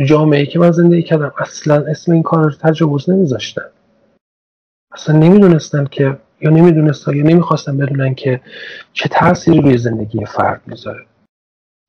جامعه 0.06 0.46
که 0.46 0.58
من 0.58 0.70
زندگی 0.70 1.02
کردم 1.02 1.32
اصلا 1.38 1.84
اسم 1.90 2.12
این 2.12 2.22
کار 2.22 2.44
رو 2.44 2.50
تجاوز 2.50 3.10
نمیذاشتن. 3.10 3.66
اصلا 4.92 5.18
نمی‌دونستن 5.18 5.84
که 5.84 6.18
یا 6.46 6.52
نمی‌دونستن 6.52 7.16
یا 7.16 7.24
نمی‌خواستن 7.24 7.76
بدونن 7.76 8.14
که 8.14 8.40
چه 8.92 9.08
تأثیری 9.08 9.60
روی 9.60 9.78
زندگی 9.78 10.24
فرد 10.24 10.60
می‌ذاره. 10.66 11.06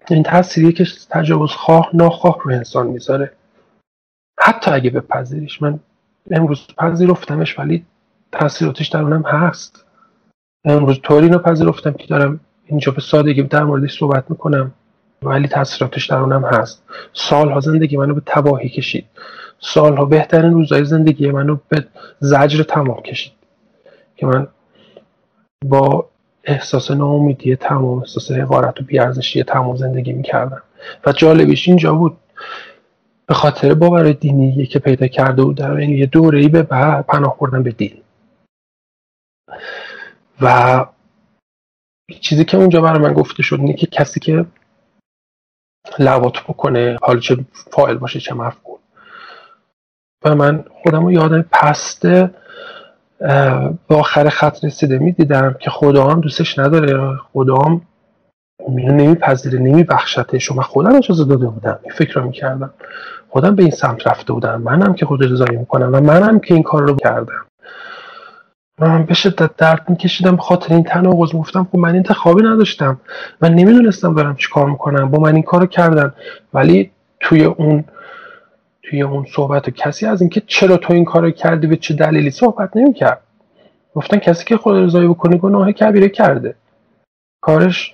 این 0.10 0.24
تأثیری 0.24 0.74
که 0.74 0.86
تجاوز 1.10 1.52
خواه 1.52 1.90
ناخواه 1.94 2.40
روی 2.44 2.56
انسان 2.56 2.88
می‌ذاره. 2.88 3.32
حتی 4.40 4.72
اگه 4.72 4.90
به 4.90 5.02
پذیرش 5.02 5.62
من 5.62 5.80
امروز 6.32 6.68
پذیرفتمش 6.78 7.60
ولی 7.60 7.86
تاثیراتش 8.32 8.88
در 8.88 9.02
اونم 9.02 9.24
هست. 9.26 9.86
امروز 10.66 11.00
طوری 11.04 11.26
اینو 11.26 11.38
پذیرفتم 11.38 11.94
که 11.94 12.08
دارم 12.08 12.40
اینجا 12.66 12.92
به 12.92 13.02
سادگی 13.02 13.44
در 13.44 13.64
موردش 13.64 14.00
صحبت 14.00 14.32
می‌کنم 14.32 14.72
ولی 15.24 15.48
تاثیراتش 15.48 16.06
در 16.06 16.18
اونم 16.18 16.46
هست. 16.46 16.84
سالها 17.14 17.60
زندگی 17.60 17.98
منو 17.98 18.14
به 18.14 18.22
تباهی 18.26 18.70
کشید. 18.70 19.06
سالها 19.60 20.06
بهترین 20.06 20.54
روزهای 20.54 20.86
زندگی 20.86 21.32
منو 21.32 21.58
به 21.70 21.88
زجر 22.20 22.64
تمام 22.64 23.02
کشید. 23.02 23.37
که 24.18 24.26
من 24.26 24.48
با 25.66 26.10
احساس 26.44 26.92
ناامیدی 26.92 27.56
تمام 27.56 28.00
احساس 28.00 28.32
حقارت 28.32 28.82
و 28.82 28.84
بیارزشی 28.84 29.44
تمام 29.44 29.76
زندگی 29.76 30.14
می‌کردم. 30.14 30.62
و 31.06 31.12
جالبیش 31.12 31.68
اینجا 31.68 31.94
بود 31.94 32.18
به 33.26 33.34
خاطر 33.34 33.74
باور 33.74 34.12
دینی 34.12 34.66
که 34.66 34.80
پیدا 34.80 35.08
کرده 35.08 35.44
بودم 35.44 35.80
یعنی 35.80 35.98
یه 35.98 36.06
دوره 36.06 36.40
ای 36.40 36.48
به 36.48 36.64
بعد 36.64 37.06
پناه 37.06 37.38
بردم 37.40 37.64
به 37.64 37.72
دین. 37.72 38.02
و 40.42 40.86
چیزی 42.22 42.46
که 42.46 42.58
اونجا 42.58 42.82
برای 42.82 43.00
من 43.00 43.14
گفته 43.14 43.44
شد 43.44 43.60
اینه 43.60 43.74
که 43.74 43.88
کسی 43.88 44.20
که 44.20 44.46
لوات 46.00 46.44
بکنه 46.44 46.98
حالا 47.02 47.20
چه 47.20 47.38
فایل 47.72 47.98
باشه 47.98 48.20
چه 48.20 48.34
مفعول. 48.34 48.78
و 50.26 50.36
من 50.36 50.66
خودم 50.84 51.06
رو 51.06 51.12
یادم 51.12 51.42
پسته 51.42 52.34
به 53.88 53.96
آخر 53.96 54.30
خط 54.30 54.64
رسیده. 54.64 54.98
می‌دیدم 54.98 55.56
که 55.60 55.70
خدا 55.70 56.08
هم 56.08 56.22
دوستش 56.22 56.60
نداره. 56.60 57.18
خدا 57.34 57.56
هم 57.56 57.82
اینو 58.78 58.94
نمیپذیره 58.94 59.60
نمیبخشتش. 59.60 60.52
و 60.52 60.56
من 60.56 60.64
خودم 60.64 60.96
اجازه 60.96 61.26
داده 61.26 61.48
بودم. 61.48 61.80
این 61.84 61.94
فکر 61.94 62.20
رو 62.20 62.26
می‌کردم. 62.26 62.74
خودم 63.30 63.56
به 63.56 63.64
این 63.64 63.72
سمت 63.72 64.08
رفته 64.08 64.34
بودم. 64.34 64.62
منم 64.62 64.94
که 64.94 65.06
خود 65.06 65.24
رضایی 65.24 65.58
می‌کنم 65.58 65.94
و 65.94 66.02
منم 66.02 66.40
که 66.40 66.54
این 66.54 66.64
کار 66.64 66.82
رو 66.82 66.96
کردم. 66.96 67.46
من 68.80 69.04
به 69.04 69.14
شدت 69.14 69.56
درد 69.58 69.90
میکشیدم. 69.90 70.38
خاطر 70.38 70.74
این 70.74 70.84
تناقض 70.84 71.34
گفتم 71.34 71.68
خب 71.72 71.78
من 71.78 71.96
انتخابی 71.96 72.44
نداشتم. 72.44 73.00
من 73.42 73.54
نمی‌دونستم 73.54 74.16
دارم 74.16 74.36
چی 74.36 74.50
کار 74.54 74.70
می‌کنم. 74.70 75.12
با 75.12 75.20
من 75.20 75.34
این 75.34 75.44
کارو 75.44 75.66
کردن. 75.66 76.14
ولی 76.54 76.92
توی 77.20 77.46
اون 77.46 77.84
توی 78.90 79.02
اون 79.02 79.26
صحبت 79.36 79.68
و 79.68 79.72
کسی 79.72 80.06
از 80.06 80.22
اینکه 80.22 80.42
چرا 80.48 80.78
تو 80.78 80.94
این 80.94 81.06
کارو 81.06 81.32
کردی 81.32 81.68
به 81.68 81.76
چه 81.76 81.94
دلیلی 81.94 82.32
صحبت 82.32 82.78
نمی‌کرد. 82.78 83.22
گفتن 83.96 84.18
کسی 84.18 84.46
که 84.46 84.58
خود 84.58 84.76
رضایی 84.76 85.08
بکنه 85.08 85.38
گناه 85.38 85.72
کبیره 85.72 86.10
کرده. 86.10 86.56
کارش 87.42 87.94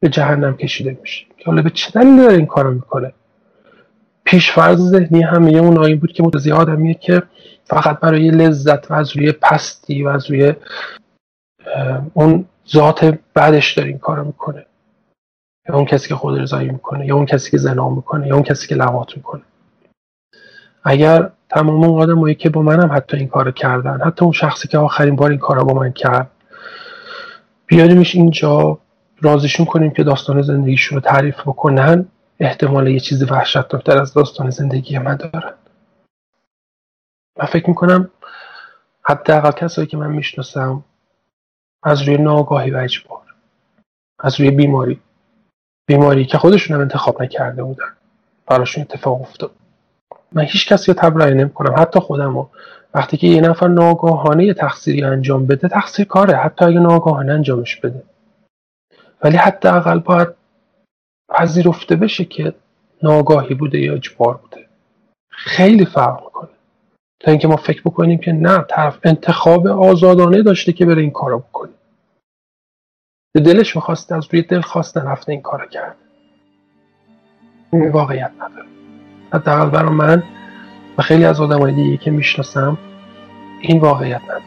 به 0.00 0.08
جهنم 0.08 0.56
کشیده 0.56 0.98
میشه. 1.00 1.26
که 1.38 1.44
حالا 1.46 1.62
به 1.62 1.70
چه 1.70 1.90
دلیلی 1.90 2.16
داره 2.16 2.36
این 2.36 2.46
کارو 2.46 2.70
می‌کنه؟ 2.70 3.12
پیشفرض 4.24 4.78
ذهنی 4.78 5.22
همه 5.22 5.50
اون 5.50 5.78
آیین 5.78 5.98
بود 5.98 6.12
که 6.12 6.22
متضی 6.22 6.52
آدمیه 6.52 6.94
که 6.94 7.22
فقط 7.64 8.00
برای 8.00 8.30
لذت 8.30 8.90
و 8.90 8.94
از 8.94 9.16
روی 9.16 9.32
پستی 9.32 10.02
و 10.02 10.08
از 10.08 10.30
روی 10.30 10.54
اون 12.14 12.44
ذات 12.68 13.18
بعدش 13.34 13.72
داره 13.72 13.88
این 13.88 13.98
کارو 13.98 14.24
می‌کنه. 14.24 14.66
یا 15.68 15.74
اون 15.74 15.84
کسی 15.84 16.08
که 16.08 16.14
خود 16.14 16.38
رضایی 16.38 16.70
می‌کنه 16.70 17.06
یا 17.06 17.16
اون 17.16 17.26
کسی 17.26 17.50
که 17.50 17.58
زنا 17.58 17.90
می‌کنه 17.90 18.26
یا 18.26 18.34
اون 18.34 18.42
کسی 18.42 18.68
که 18.68 18.74
لوات 18.74 19.16
می‌کنه. 19.16 19.42
اگر 20.84 21.30
تمام 21.50 21.84
اون 21.84 22.02
آدمایی 22.02 22.34
که 22.34 22.50
با 22.50 22.62
منم 22.62 22.92
حتی 22.92 23.16
این 23.16 23.28
کارو 23.28 23.50
کردن 23.50 24.00
حتی 24.00 24.24
اون 24.24 24.32
شخصی 24.32 24.68
که 24.68 24.78
آخرین 24.78 25.16
بار 25.16 25.30
این 25.30 25.38
کارو 25.38 25.64
با 25.64 25.74
من 25.74 25.92
کرد 25.92 26.30
بیاریمش 27.66 28.14
اینجا 28.14 28.78
رازشون 29.20 29.66
کنیم 29.66 29.90
که 29.90 30.04
داستان 30.04 30.42
زندگیشون 30.42 30.96
رو 30.96 31.02
تعریف 31.02 31.40
بکنن 31.40 32.06
احتمال 32.40 32.88
یه 32.88 33.00
چیزی 33.00 33.24
وحشتناکتر 33.24 33.98
از 33.98 34.14
داستان 34.14 34.50
زندگی 34.50 34.98
من 34.98 35.16
دارن. 35.16 35.54
من 37.38 37.46
فکر 37.46 37.68
می‌کنم 37.68 38.10
حداقل 39.02 39.50
کسایی 39.50 39.86
که 39.86 39.96
من 39.96 40.10
می‌شناسم 40.12 40.84
از 41.82 42.02
روی 42.02 42.16
ناگاهی 42.16 42.70
و 42.70 42.76
اجبار 42.76 43.22
از 44.18 44.40
روی 44.40 44.50
بیماری 44.50 45.00
بیماری 45.86 46.24
که 46.24 46.38
خودشون 46.38 46.76
هم 46.76 46.82
انتخاب 46.82 47.22
نکرده 47.22 47.62
بودن 47.62 47.96
براشون 48.46 48.82
اتفاق 48.82 49.20
افتاد. 49.20 49.50
من 50.34 50.42
هیچ 50.42 50.68
کسی 50.68 50.92
رو 50.92 50.98
تبرئه 50.98 51.34
نمی‌کنم. 51.34 51.74
حتی 51.78 52.00
خودم 52.00 52.34
رو. 52.34 52.50
وقتی 52.94 53.16
که 53.16 53.26
یه 53.26 53.40
نفر 53.40 53.68
ناگاهانه 53.68 54.44
یه 54.44 54.54
تقصیری 54.54 55.02
انجام 55.02 55.46
بده 55.46 55.68
تقصیر 55.68 56.06
کاره. 56.06 56.36
حتی 56.36 56.64
اگه 56.64 56.80
ناگاهانه 56.80 57.32
انجامش 57.32 57.76
بده. 57.76 58.02
ولی 59.22 59.36
حداقل 59.36 59.98
باید 59.98 60.28
پذیرفته 61.28 61.96
بشه 61.96 62.24
که 62.24 62.54
ناگاهی 63.02 63.54
بوده 63.54 63.78
یا 63.78 63.94
اجبار 63.94 64.34
بوده. 64.34 64.66
خیلی 65.30 65.84
فرق 65.84 66.24
می‌کنه. 66.24 66.48
تا 67.20 67.30
اینکه 67.30 67.48
ما 67.48 67.56
فکر 67.56 67.82
بکنیم 67.82 68.18
که 68.18 68.32
نه 68.32 68.64
طرف 68.68 68.98
انتخاب 69.04 69.66
آزادانه 69.66 70.42
داشته 70.42 70.72
که 70.72 70.86
بره 70.86 71.02
این 71.02 71.10
کارو 71.10 71.38
بکنه. 71.38 71.72
به 73.34 73.40
دلش 73.40 73.76
می‌خواسته 73.76 74.14
از 74.14 74.28
روی 74.32 74.42
دل 74.42 74.60
خواسته 74.60 75.00
رفته 75.00 75.32
این 75.32 75.42
کارو 75.42 75.66
کرد 75.66 75.96
واقعیت 77.72 78.32
نداره. 78.40 78.71
حداقل 79.32 79.70
برای 79.70 79.90
من 79.94 80.22
و 80.98 81.02
خیلی 81.02 81.24
از 81.24 81.40
آدمای 81.40 81.72
دیگه 81.72 81.96
که 81.96 82.10
می‌شناسم 82.10 82.78
این 83.60 83.80
واقعیت 83.80 84.20
نداره. 84.24 84.42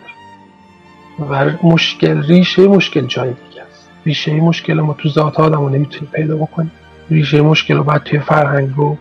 و 1.29 1.67
مشکل 1.67 2.23
ریشه 2.23 2.67
مشکل 2.67 3.05
جای 3.05 3.33
دیگه 3.49 3.61
است. 3.61 3.89
ریشه 4.05 4.33
مشکل 4.41 4.73
ما 4.73 4.93
تو 4.93 5.09
ذات 5.09 5.39
آدم 5.39 5.57
رو 5.57 5.69
نمی‌تونیم 5.69 6.11
پیدا 6.11 6.35
بکنیم. 6.35 6.71
ریشه 7.09 7.41
مشکل 7.41 7.77
رو 7.77 7.83
باید 7.83 8.03
توی 8.03 8.19
فرهنگ 8.19 8.79
و 8.79 8.97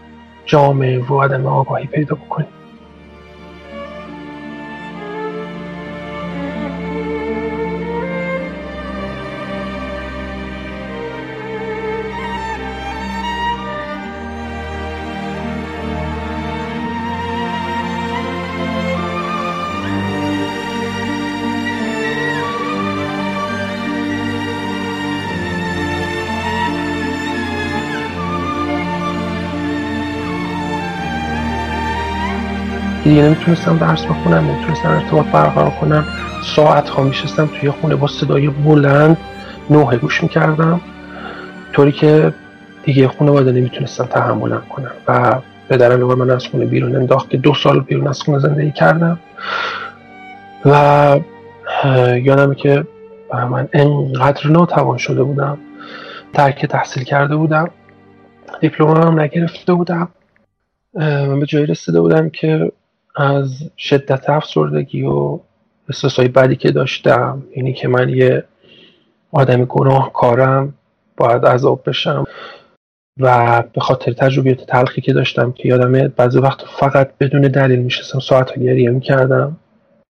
جامعه 0.46 0.98
و 0.98 1.22
عدم 1.22 1.46
آگاهی 1.46 1.86
پیدا 1.86 2.14
بکنیم. 2.14 2.48
دیگه 33.04 33.22
نمی‌تونستم 33.22 33.78
درس 33.78 34.04
بخونم 34.04 34.50
نمی‌تونستم 34.50 34.88
ارتباط 34.88 35.26
برقرار 35.26 35.70
کنم. 35.70 36.04
ساعت 36.56 36.88
ها 36.88 37.02
میشستم 37.02 37.46
توی 37.60 37.70
خونه 37.70 37.96
با 37.96 38.06
صدای 38.06 38.48
بلند 38.48 39.16
نوحه 39.70 39.96
گوش 39.96 40.22
می‌کردم. 40.22 40.80
طوری 41.72 41.92
که 41.92 42.34
دیگه 42.84 43.08
خانواده 43.08 43.52
نمی‌تونستم 43.52 44.04
تحملم 44.04 44.62
کنم 44.70 44.90
و 45.08 45.40
پدرم 45.68 46.10
یه 46.10 46.14
من 46.14 46.30
از 46.30 46.46
خونه 46.46 46.64
بیرون 46.64 46.96
انداخت 46.96 47.30
که 47.30 47.36
دو 47.36 47.54
سال 47.54 47.80
بیرون 47.80 48.08
از 48.08 48.22
خونه 48.22 48.38
زندگی 48.38 48.72
کردم. 48.72 49.18
و 50.64 51.20
یادمه 52.22 52.54
که 52.54 52.86
من 53.32 53.68
انقدر 53.72 54.50
ناتوان 54.50 54.98
شده 54.98 55.22
بودم. 55.22 55.58
ترک 56.32 56.66
تحصیل 56.66 57.04
کرده 57.04 57.36
بودم. 57.36 57.70
دیپلم 58.60 58.88
هم 58.88 59.20
نگرفته 59.20 59.74
بودم. 59.74 60.08
من 60.94 61.40
به 61.40 61.46
جایی 61.46 61.66
رسیده 61.66 62.00
بودم 62.00 62.30
که 62.30 62.72
از 63.14 63.70
شدت 63.78 64.30
افسردگی 64.30 65.02
و 65.02 65.38
احساسای 65.88 66.28
بدی 66.28 66.56
که 66.56 66.70
داشتم 66.70 67.42
یعنی 67.56 67.72
که 67.72 67.88
من 67.88 68.08
یه 68.08 68.44
آدم 69.32 69.64
کارم 70.12 70.74
باید 71.16 71.46
عذاب 71.46 71.82
بشم. 71.86 72.24
و 73.20 73.62
به 73.72 73.80
خاطر 73.80 74.12
تجربیات 74.12 74.66
تلخی 74.66 75.00
که 75.00 75.12
داشتم 75.12 75.52
که 75.52 75.68
یادمه 75.68 76.08
بعضی 76.08 76.38
وقت 76.38 76.64
فقط 76.80 77.10
بدون 77.20 77.40
دلیل 77.40 77.78
میشستم 77.78 78.18
ساعت 78.18 78.50
ها 78.50 78.62
گریه 78.62 78.90
می‌کردم. 78.90 79.56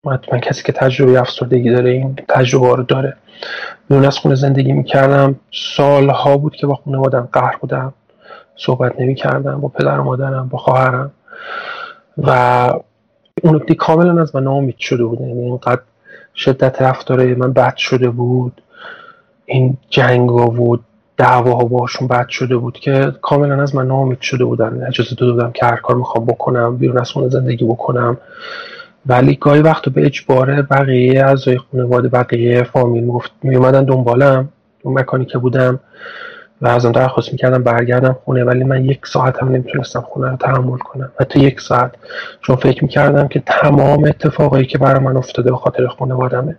من 0.05 0.41
کسی 0.41 0.62
که 0.62 0.73
تجربه 0.73 1.20
افسردگی 1.20 1.70
داره 1.70 1.91
این 1.91 2.19
تجربه 2.29 2.77
رو 2.77 2.83
داره. 2.83 3.16
بیرون 3.89 4.05
از 4.05 4.19
خونه 4.19 4.35
زندگی 4.35 4.73
می‌کردم. 4.73 5.41
سالها 5.53 6.37
بود 6.37 6.57
که 6.57 6.66
با 6.66 6.75
خانوادم 6.75 7.29
قهر 7.33 7.57
بودم. 7.57 7.95
صحبت 8.57 9.01
نمی‌کردم 9.01 9.61
با 9.61 9.69
پدر 9.69 10.01
و 10.01 10.05
مادرم 10.05 10.49
با 10.49 10.59
خواهرم. 10.59 11.11
و 12.19 12.73
اون 13.43 13.56
نکته 13.56 13.74
کاملا 13.74 14.23
از 14.23 14.36
من 14.36 14.43
نامید 14.43 14.78
شده 14.78 15.05
بود. 15.05 15.20
یعنی 15.20 15.40
اینقدر 15.40 15.81
شدت 16.35 16.82
رفتاره 16.82 17.35
من 17.35 17.52
بد 17.52 17.77
شده 17.77 18.10
بود. 18.10 18.62
این 19.47 19.77
جنگ 19.90 20.32
و 20.32 20.77
دعواها 21.16 21.65
باشون 21.65 22.09
بد 22.09 22.28
شده 22.28 22.56
بود 22.56 22.78
که 22.78 23.12
کاملا 23.23 23.62
از 23.62 23.74
من 23.74 23.86
نامید 23.86 24.20
شده 24.20 24.44
بودن. 24.44 24.86
اجازه 24.89 25.15
داده 25.15 25.32
بودم 25.32 25.52
که 25.52 25.66
هر 25.66 25.77
کار 25.77 25.97
می‌خوام 25.97 26.27
بکنم 26.27 26.77
بیرون 26.77 26.98
از 26.98 27.10
خونه 27.10 27.28
زندگی 27.28 27.65
بکنم. 27.65 28.16
ولی 29.06 29.36
گاهی 29.36 29.62
وقت 29.62 29.89
به 29.89 30.06
اجبار 30.06 30.62
بقیه 30.62 31.24
اعضای 31.24 31.59
خانواده 31.59 32.09
بقیه 32.09 32.62
فامیل 32.62 33.10
میومدن 33.43 33.85
دنبالم. 33.85 34.48
اون 34.82 34.98
مکانی 34.98 35.24
که 35.24 35.39
بودم. 35.39 35.81
و 36.62 36.68
ازم 36.68 36.93
درخواست 36.93 37.32
می‌کردم 37.32 37.62
برگردم 37.62 38.16
خونه 38.24 38.44
ولی 38.44 38.64
من 38.64 38.85
یک 38.85 39.06
ساعت 39.06 39.43
هم 39.43 39.48
نمی‌تونستم 39.48 40.01
خونه 40.01 40.30
رو 40.30 40.36
تحمل 40.36 40.78
کنم. 40.78 41.12
حتی 41.20 41.40
یک 41.40 41.60
ساعت. 41.60 41.93
چون 42.43 42.56
فکر 42.56 42.85
می‌کردم 42.85 43.28
که 43.28 43.43
تمام 43.47 44.05
اتفاقایی 44.05 44.66
که 44.66 44.78
برای 44.78 45.01
من 45.01 45.16
افتاده 45.16 45.51
به 45.51 45.56
خاطر 45.56 45.86
خانوادمه. 45.86 46.56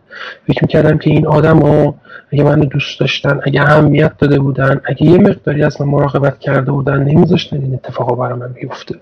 فکر 0.48 0.60
می‌کردم 0.62 0.98
که 0.98 1.10
این 1.10 1.28
آدم 1.28 1.60
ها 1.60 1.96
اگه 2.32 2.44
منو 2.44 2.66
دوست 2.66 3.00
داشتن 3.00 3.40
اگه 3.44 3.62
اهمیت 3.62 4.18
داده 4.18 4.40
بودن 4.40 4.82
اگه 4.86 5.04
یه 5.04 5.18
مقداری 5.18 5.64
از 5.64 5.82
من 5.82 5.88
مراقبت 5.88 6.40
کرده 6.40 6.72
بودن 6.72 7.04
نمیذاشتن 7.04 7.58
این 7.58 7.74
اتفاقا 7.74 8.16
برای 8.16 8.40
من 8.40 8.54
بیفته. 8.54 8.96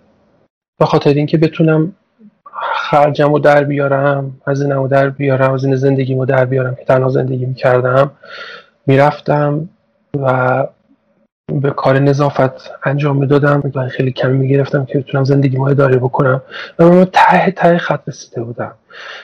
به 0.80 0.86
خاطر 0.86 1.14
اینکه 1.14 1.38
بتونم 1.38 1.94
خرجم 2.90 3.34
رو 3.34 3.40
در 3.40 3.64
بیارم 3.64 4.32
از 4.46 4.62
این 4.62 4.88
در 4.88 5.10
بیارم 5.10 5.54
از 5.54 5.66
این 5.66 5.76
زندگی 5.76 6.26
در 6.26 6.46
بیارم 6.46 6.76
که 6.76 6.86
تنها 6.86 7.10
زندگی 7.10 7.46
می‌کردم 7.46 8.12
می‌رفتم 8.88 9.70
و 10.22 10.68
به 11.54 11.72
کار 11.72 12.00
نظافت 12.00 12.72
انجام 12.84 13.18
می‌دادم 13.18 13.72
و 13.76 13.88
خیلی 13.88 14.12
کمی 14.12 14.38
می‌گرفتم 14.38 14.86
که 14.86 15.00
بتونم 15.00 15.24
زندگی 15.24 15.58
ما 15.58 15.70
اداره 15.70 15.98
بکنم. 15.98 16.42
و 16.80 16.90
من 16.90 17.06
ته 17.06 17.52
ته 17.52 17.78
خط 17.78 18.08
رسیده 18.08 18.44
بودم. 18.44 18.72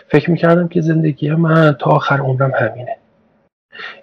فکر 0.07 0.31
می‌کردم 0.31 0.67
که 0.67 0.81
زندگی 0.81 1.31
من 1.31 1.75
تا 1.79 1.91
آخر 1.91 2.17
عمرم 2.17 2.51
همینه. 2.55 2.97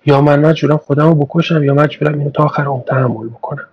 یا 0.06 0.20
من 0.20 0.46
مجبورم 0.46 0.76
خودم 0.76 1.06
رو 1.08 1.14
بکشم 1.14 1.64
یا 1.64 1.74
مجبورم 1.74 2.18
اینو 2.18 2.30
تا 2.30 2.44
آخر 2.44 2.64
عمر 2.64 2.82
تحمل 2.82 3.28
بکنم. 3.28 3.66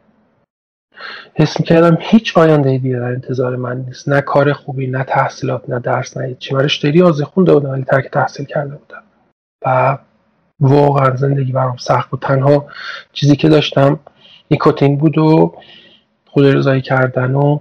حس 1.34 1.60
می‌کردم 1.60 1.98
هیچ 2.00 2.38
آینده 2.38 2.78
دیگه 2.78 3.00
در 3.00 3.04
انتظار 3.04 3.56
من 3.56 3.78
نیست. 3.78 4.10
نه 4.10 4.22
کار 4.22 4.54
خوبی 4.54 4.88
نه 4.88 5.04
تحصیلات 5.04 5.70
نه 5.70 5.80
درس 5.80 6.18
نه 6.18 6.36
چی 6.40 6.56
من 6.56 6.62
رشته 6.62 7.04
آزی 7.04 7.24
خونده 7.24 7.54
بودم 7.54 7.70
ولی 7.70 7.84
ترک 7.84 8.12
تحصیل 8.12 8.46
کرده 8.46 8.76
بودم. 8.76 9.04
و 9.66 9.98
واقعا 10.60 11.16
زندگی 11.16 11.52
برام 11.52 11.78
سخت 11.78 12.10
بود. 12.10 12.20
تنها 12.20 12.66
چیزی 13.14 13.36
که 13.36 13.50
داشتم 13.50 14.00
نیکوتین 14.52 14.98
بود 14.98 15.18
و 15.18 15.56
خود 16.26 16.46
رضایی 16.46 16.82
کردن 16.82 17.36
و 17.36 17.60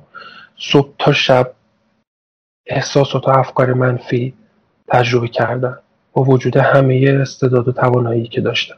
صبح 0.59 0.89
تا 0.99 1.13
شب 1.13 1.53
احساسات 2.67 3.29
و 3.29 3.31
افکار 3.31 3.73
منفی 3.75 4.35
تجربه 4.89 5.29
کردن. 5.29 5.79
با 6.13 6.23
وجود 6.23 6.57
همه 6.57 7.19
استعداد 7.21 7.69
و 7.69 7.73
توانایی 7.73 8.27
که 8.27 8.41
داشتم. 8.41 8.77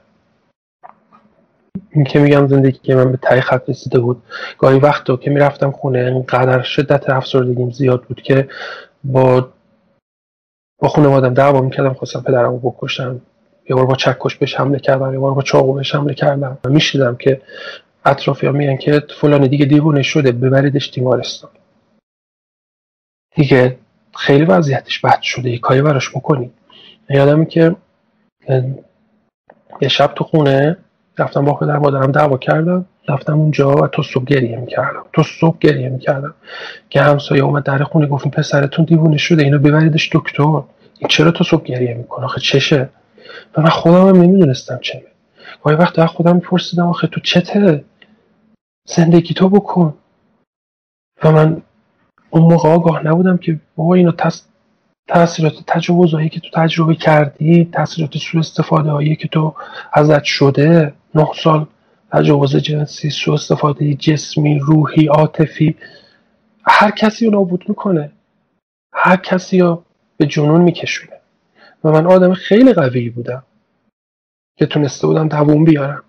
این 1.91 2.05
که 2.05 2.19
میگم 2.19 2.47
زندگی 2.47 2.79
که 2.79 2.95
من 2.95 3.13
به 3.13 3.19
تای 3.23 3.41
خط 3.41 3.69
رسیده 3.69 3.99
بود. 3.99 4.23
گاهی 4.59 4.79
وقتا 4.79 5.17
که 5.17 5.31
می‌رفتم 5.31 5.71
خونه 5.71 5.99
اینقدر 5.99 6.63
شدت 6.63 7.11
افسردگیم 7.11 7.71
زیاد 7.71 8.03
بود 8.03 8.23
که 8.23 8.49
با 9.05 9.49
با 10.79 10.89
خانوادم 10.89 11.35
دعوا 11.35 11.61
می‌کردم 11.61 11.95
خواستم 11.95 12.21
پدرم 12.21 12.51
رو 12.51 12.59
بکشم. 12.59 13.21
یه 13.71 13.77
بار 13.77 13.87
با 13.87 13.95
چکش 13.95 14.37
بهش 14.37 14.55
حمله 14.55 14.79
کردم 14.79 15.13
یه 15.13 15.19
بار 15.19 15.35
با 15.35 15.43
چاقو 15.43 15.73
بهش 15.73 15.95
حمله 15.95 16.15
کردم. 16.15 16.59
و 16.65 16.69
میشیدم 16.69 17.17
که 17.17 17.41
اطرافیان 18.11 18.57
میگن 18.57 18.77
که 18.77 19.03
فلان 19.21 19.47
دیگه 19.47 19.67
دیوونه 19.67 20.03
شده 20.03 20.33
ببریدش 20.33 20.89
تیمارستان 20.89 21.51
دیگه 23.35 23.79
خیلی 24.17 24.45
وضعیتش 24.45 25.01
بد 25.01 25.21
شده 25.23 25.51
یه 25.51 25.59
کاری 25.59 25.83
براش 25.83 26.11
بکنی. 26.11 26.51
یادمی 27.11 27.47
که 27.47 27.77
یه 29.81 29.89
شب 29.89 30.13
تو 30.15 30.25
خونه 30.25 30.77
رفتم 31.19 31.45
با 31.45 31.55
پدر 31.55 31.77
مادرم 31.79 32.13
دعوا 32.13 32.39
کردم 32.39 32.87
رفتم 33.09 33.39
اونجا 33.39 33.71
و 33.71 33.87
تو 33.87 34.03
صبح 34.03 34.25
گریه 34.25 34.57
می‌کردم. 34.57 35.05
تو 35.13 35.23
صبح 35.41 35.59
گریه 35.59 35.89
می‌کردم. 35.89 36.35
که 36.91 37.01
همسایه 37.03 37.43
اومد 37.45 37.63
در 37.63 37.85
خونه 37.85 38.07
گفت 38.07 38.25
این 38.25 38.31
پسرتون 38.31 38.85
دیوونه 38.85 39.17
شده 39.17 39.43
اینو 39.43 39.59
ببریدش 39.59 40.11
دکتر. 40.13 40.63
این 40.99 41.09
چرا 41.09 41.31
تو 41.31 41.45
صبح 41.45 41.65
گریه 41.65 41.95
می‌کنه 41.95 42.25
آخه 42.25 42.41
چشه. 42.41 42.89
و 43.57 43.63
من 43.63 43.69
خودم 43.69 44.09
هم 44.09 44.23
نمی‌دونستم 44.23 44.79
چه 44.83 45.03
گاهی 45.63 45.77
وقت 45.77 46.07
خودم 46.07 46.35
میپرسیدم 46.35 46.89
آخه 46.89 47.07
تو 47.07 47.21
چته؟ 47.21 47.85
زندگی 48.97 49.35
تو 49.35 49.49
بکن. 49.49 49.95
و 51.23 51.33
من 51.33 51.63
اون 52.31 52.43
موقع 52.43 52.69
آگاه 52.69 53.07
نبودم 53.07 53.37
که 53.37 53.61
بابا 53.77 53.95
اینو 53.95 54.13
تاثیرات 55.09 55.53
تجاوزهایی 55.67 56.29
که 56.29 56.41
تو 56.41 56.49
تجربه 56.55 56.95
کردی 56.95 57.69
تاثیرات 57.73 58.17
سوء 58.17 58.41
استفاده 58.41 58.91
هایی 58.91 59.17
که 59.17 59.29
تو 59.29 59.55
ازت 59.93 60.25
شده 60.25 60.95
نه 61.15 61.29
سال 61.35 61.67
تجاوز 62.13 62.57
جنسی 62.57 63.11
سوء 63.11 63.35
استفاده 63.35 63.95
جسمی 63.95 64.59
روحی 64.59 65.07
عاطفی 65.07 65.77
هر 66.65 66.91
کسی 66.91 67.27
رو 67.27 67.33
نابود 67.33 67.65
می‌کنه. 67.69 68.13
هر 68.93 69.17
کسی 69.17 69.61
رو 69.61 69.83
به 70.17 70.27
جنون 70.27 70.61
میکشونه. 70.61 71.13
و 71.85 71.91
من 71.91 72.07
آدم 72.07 72.35
خیلی 72.35 72.73
قوی 72.73 73.11
بودم 73.11 73.43
که 74.57 74.67
تونسته 74.67 75.07
بودم 75.07 75.29
دووم 75.29 75.65
بیارم. 75.65 76.05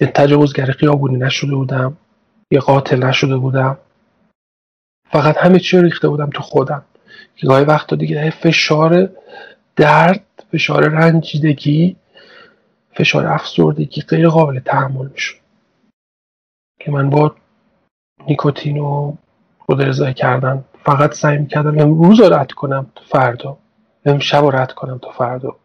یه 0.00 0.06
تجاوزگر 0.06 0.66
خیابونی 0.66 1.16
نشده 1.16 1.54
بودم 1.54 1.96
یه 2.50 2.60
قاتل 2.60 3.04
نشده 3.04 3.36
بودم. 3.36 3.78
فقط 5.10 5.36
همه 5.36 5.58
چی 5.58 5.82
ریخته 5.82 6.08
بودم 6.08 6.30
تو 6.30 6.42
خودم. 6.42 6.84
که 7.36 7.46
گاهی 7.46 7.64
وقتا 7.64 7.96
دیگه 7.96 8.30
فشار 8.30 9.10
درد 9.76 10.24
فشار 10.52 10.88
رنجیدگی 10.88 11.96
فشار 12.92 13.26
افسردگی 13.26 14.00
غیر 14.00 14.28
قابل 14.28 14.60
تحمل 14.60 15.08
می‌شد. 15.08 15.36
که 16.80 16.90
من 16.90 17.10
با 17.10 17.34
نیکوتین 18.28 18.78
و 18.78 19.16
خود 19.58 19.82
رضای 19.82 20.14
کردن 20.14 20.64
فقط 20.84 21.14
سعی 21.14 21.38
می‌کردم 21.38 21.78
امروز 21.78 22.20
رو 22.20 22.34
رد 22.34 22.52
کنم 22.52 22.86
تا 22.94 23.02
فردا. 23.04 23.58
امشب 24.04 24.42
رو 24.44 24.50
رد 24.50 24.72
کنم 24.72 24.98
تا 24.98 25.10
فردا. 25.10 25.56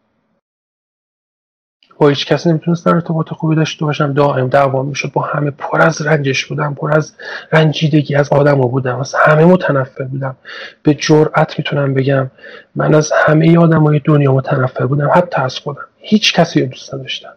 با 2.00 2.08
هیچ 2.08 2.26
کسی 2.26 2.48
نمی‌تونستم 2.48 2.94
ارتباط 2.94 3.28
خوبی 3.28 3.56
داشته 3.56 3.84
باشم. 3.84 4.12
دائم 4.12 4.48
دعوا 4.48 4.82
می‌شد. 4.82 5.12
با 5.12 5.22
همه 5.22 5.50
پر 5.50 5.82
از 5.82 6.02
رنجش 6.02 6.46
بودم 6.46 6.74
پر 6.74 6.92
از 6.92 7.16
رنجیدگی 7.52 8.14
از 8.14 8.32
آدم 8.32 8.60
بودم. 8.60 9.00
از 9.00 9.14
همه 9.14 9.44
متنفر 9.44 10.04
بودم. 10.04 10.36
به 10.82 10.94
جرأت 10.94 11.58
می‌تونم 11.58 11.94
بگم. 11.94 12.30
من 12.74 12.94
از 12.94 13.12
همه 13.26 13.58
های 13.58 14.00
دنیا 14.04 14.32
متنفر 14.32 14.86
بودم. 14.86 15.10
حتی 15.14 15.42
از 15.42 15.58
خودم. 15.58 15.84
هیچ 15.96 16.34
کسی 16.34 16.60
رو 16.60 16.66
دوست 16.66 16.94
نداشتم. 16.94 17.32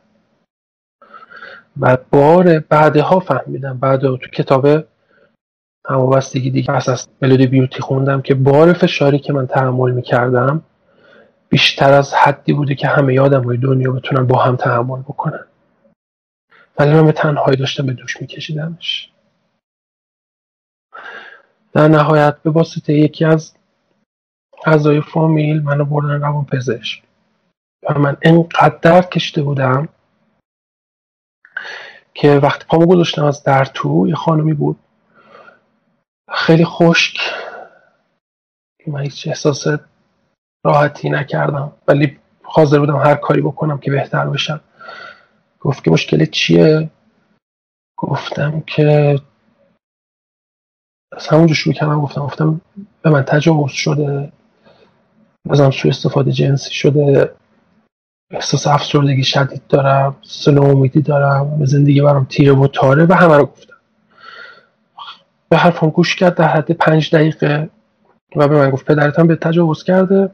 و 1.79 1.97
بار 2.11 2.59
بعدها 2.59 3.19
فهمیدم. 3.19 3.77
بعد 3.77 4.01
تو 4.01 4.29
کتاب 4.33 4.67
هموابستگی 5.89 6.49
دیگه 6.49 6.89
از 6.89 7.07
ملودی 7.21 7.47
بیوتی 7.47 7.81
خوندم 7.81 8.21
که 8.21 8.35
بار 8.35 8.73
فشاری 8.73 9.19
که 9.19 9.33
من 9.33 9.47
تحمل 9.47 9.91
می‌کردم 9.91 10.61
بیشتر 11.53 11.93
از 11.93 12.13
حدی 12.13 12.53
بوده 12.53 12.75
که 12.75 12.87
همه 12.87 13.19
آدم 13.19 13.43
های 13.43 13.57
دنیا 13.57 13.91
بتونن 13.91 14.27
با 14.27 14.43
هم 14.43 14.55
تحمل 14.55 15.01
بکنن. 15.01 15.45
ولی 16.79 16.93
من 16.93 17.05
به 17.05 17.11
تنهایی 17.11 17.57
داشتم 17.57 17.85
به 17.85 17.93
دوش 17.93 18.21
میکشیدمش. 18.21 19.11
در 21.73 21.87
نهایت 21.87 22.37
به 22.43 22.49
واسطه 22.49 22.93
یکی 22.93 23.25
از 23.25 23.53
اعضای 24.65 25.01
فامیل 25.01 25.61
منو 25.61 25.85
بردن 25.85 26.21
روان 26.21 26.45
پزشک. 26.45 27.03
و 27.89 27.99
من 27.99 28.17
انقدر 28.21 28.77
درد 28.81 29.09
کشیده 29.09 29.41
بودم 29.41 29.89
که 32.13 32.39
وقتی 32.43 32.65
پامو 32.65 32.85
گذاشتم 32.85 33.25
از 33.25 33.43
در 33.43 33.65
تو 33.65 34.07
یه 34.07 34.15
خانمی 34.15 34.53
بود. 34.53 34.79
خیلی 36.33 36.65
خشک. 36.65 37.17
من 38.87 39.01
هیچ 39.01 39.27
احساس 39.27 39.67
راحتی 40.65 41.09
نکردم. 41.09 41.71
ولی 41.87 42.19
حاضر 42.43 42.79
بودم 42.79 42.95
هر 42.95 43.15
کاری 43.15 43.41
بکنم 43.41 43.77
که 43.77 43.91
بهتر 43.91 44.25
بشم. 44.25 44.61
گفت 45.59 45.83
که 45.83 45.91
مشکل 45.91 46.25
چیه؟ 46.25 46.89
گفتم 47.97 48.63
که 48.67 49.19
از 51.11 51.27
همونجا 51.27 51.53
شروع 51.53 51.75
کردم. 51.75 52.01
گفتم 52.01 52.21
گفتم 52.21 52.61
به 53.01 53.09
من 53.09 53.23
تجاوز 53.23 53.71
شده. 53.71 54.31
ازم 55.49 55.71
سوء 55.71 55.91
استفاده 55.91 56.31
جنسی 56.31 56.73
شده. 56.73 57.35
احساس 58.31 58.67
افسردگی 58.67 59.23
شدید 59.23 59.67
دارم 59.69 60.15
سل 60.21 60.57
امیدی 60.57 61.01
دارم 61.01 61.59
به 61.59 61.65
زندگی 61.65 62.01
برام 62.01 62.25
تیره 62.25 62.53
و 62.53 62.67
تاره 62.67 63.05
و 63.05 63.13
همه 63.13 63.37
رو 63.37 63.45
گفتم. 63.45 63.73
به 65.49 65.57
حرفم 65.57 65.89
گوش 65.89 66.15
کرد 66.15 66.35
در 66.35 66.47
حد 66.47 66.71
پنج 66.71 67.15
دقیقه 67.15 67.69
و 68.35 68.47
به 68.47 68.55
من 68.55 68.69
گفت 68.69 68.85
پدرتم 68.85 69.27
به 69.27 69.35
تجاوز 69.35 69.83
کرده. 69.83 70.29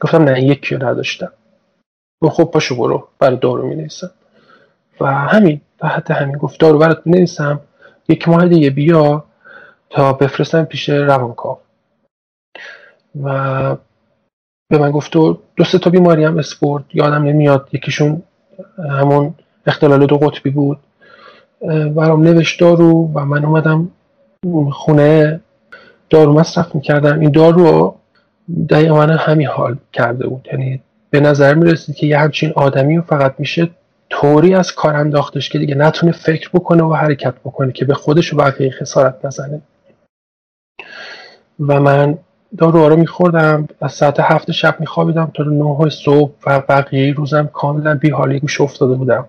گفتم 0.00 0.22
نه 0.22 0.42
یکی 0.42 0.74
رو 0.74 0.88
نداشتم. 0.88 1.32
گفت 2.22 2.34
خب 2.34 2.44
پاشو 2.44 2.76
برو 2.76 3.08
برای 3.18 3.36
دارو 3.36 3.66
می 3.66 3.74
نویسم 3.74 4.10
و 5.00 5.06
همین 5.06 5.60
در 5.78 5.88
حد 5.88 6.10
همین 6.10 6.36
گفت 6.36 6.60
دارو 6.60 6.78
برات 6.78 7.02
می 7.04 7.12
نویسم 7.12 7.60
یک 8.08 8.28
ماه 8.28 8.48
دیگه 8.48 8.70
بیا 8.70 9.24
تا 9.90 10.12
بفرستم 10.12 10.64
پیش 10.64 10.88
روانکاو. 10.88 11.58
و 13.22 13.76
به 14.68 14.78
من 14.78 14.90
گفت 14.90 15.12
دو 15.12 15.64
سه 15.66 15.78
تا 15.78 15.90
بیماری 15.90 16.24
هم 16.24 16.38
اسپورت 16.38 16.84
یادم 16.94 17.22
نمیاد 17.22 17.68
یکیشون 17.72 18.22
همون 18.78 19.34
اختلال 19.66 20.06
دو 20.06 20.18
قطبی 20.18 20.50
بود. 20.50 20.78
برام 21.96 22.22
نوشت 22.22 22.60
دارو 22.60 23.10
و 23.14 23.24
من 23.24 23.44
اومدم 23.44 23.88
خونه 24.72 25.40
دارو 26.10 26.32
مصرف 26.32 26.74
می‌کردم. 26.74 27.20
این 27.20 27.30
دارو 27.30 27.96
دقیقا 28.68 28.94
من 28.94 29.10
همین 29.10 29.46
حال 29.46 29.76
کرده 29.92 30.26
بود. 30.26 30.48
یعنی 30.52 30.80
به 31.10 31.20
نظر 31.20 31.54
می‌رسید 31.54 31.96
که 31.96 32.06
یه 32.06 32.18
همچین 32.18 32.52
آدمی 32.56 32.98
و 32.98 33.02
فقط 33.02 33.34
میشه 33.38 33.70
طوری 34.10 34.54
از 34.54 34.72
کار 34.72 34.96
انداختش 34.96 35.48
که 35.48 35.58
دیگه 35.58 35.74
نتونه 35.74 36.12
فکر 36.12 36.50
بکنه 36.54 36.82
و 36.82 36.94
حرکت 36.94 37.34
بکنه 37.34 37.72
که 37.72 37.84
به 37.84 37.94
خودش 37.94 38.32
و 38.32 38.36
بقیه 38.36 38.70
خسارت 38.70 39.24
نزنه 39.24 39.60
و 41.60 41.80
من 41.80 42.18
دارو 42.58 42.88
رو 42.88 42.96
میخوردم 42.96 43.68
از 43.80 43.92
ساعت 43.92 44.20
هفت 44.20 44.50
شب 44.50 44.80
میخوابیدم 44.80 45.30
تا 45.34 45.44
نه 45.44 45.88
صبح 45.88 46.32
و 46.46 46.60
بقیه 46.60 47.14
روزم 47.14 47.46
کاملا 47.46 47.94
بی 47.94 48.10
حالی 48.10 48.40
گوش 48.40 48.60
افتاده 48.60 48.94
بودم. 48.94 49.24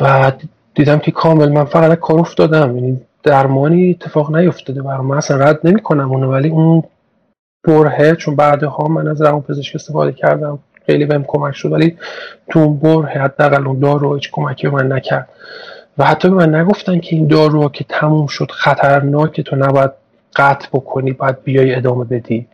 و 0.00 0.32
دیدم 0.74 0.98
که 0.98 1.10
کامل 1.10 1.48
من 1.48 1.64
فقط 1.64 1.98
کار 1.98 2.20
افتادم. 2.20 2.76
یعنی 2.76 3.00
درمانی 3.22 3.90
اتفاق 3.90 4.36
نیفتاده 4.36 4.82
برام. 4.82 5.06
من 5.06 5.16
اصلا 5.16 5.36
رد 5.36 5.60
نمی‌کنم 5.64 6.12
اونو 6.12 6.32
ولی 6.32 6.48
اون 6.48 6.82
برهه 7.66 8.14
چون 8.16 8.36
بعدها 8.36 8.88
من 8.88 9.08
از 9.08 9.22
روان 9.22 9.42
پزشک 9.42 9.74
استفاده 9.74 10.12
کردم. 10.12 10.58
خیلی 10.86 11.04
بهم 11.04 11.24
کمک 11.24 11.54
شد 11.54 11.72
ولی 11.72 11.96
تو 12.50 12.58
اون 12.58 12.78
برهه 12.78 13.22
حداقل 13.22 13.66
اون 13.66 13.78
دارو 13.78 14.14
هیچ 14.14 14.30
کمکی 14.32 14.68
به 14.68 14.74
من 14.74 14.92
نکرد. 14.92 15.28
و 15.98 16.04
حتی 16.04 16.28
به 16.28 16.34
من 16.34 16.54
نگفتن 16.54 17.00
که 17.00 17.16
این 17.16 17.26
دارو 17.26 17.68
که 17.68 17.84
تموم 17.88 18.26
شد 18.26 18.50
خطرناکه 18.50 19.42
تو 19.42 19.56
نباید 19.56 19.90
قطع 20.36 20.68
بکنی 20.72 21.12
باید 21.12 21.42
بیای 21.44 21.74
ادامه 21.74 22.04
بدی. 22.04 22.46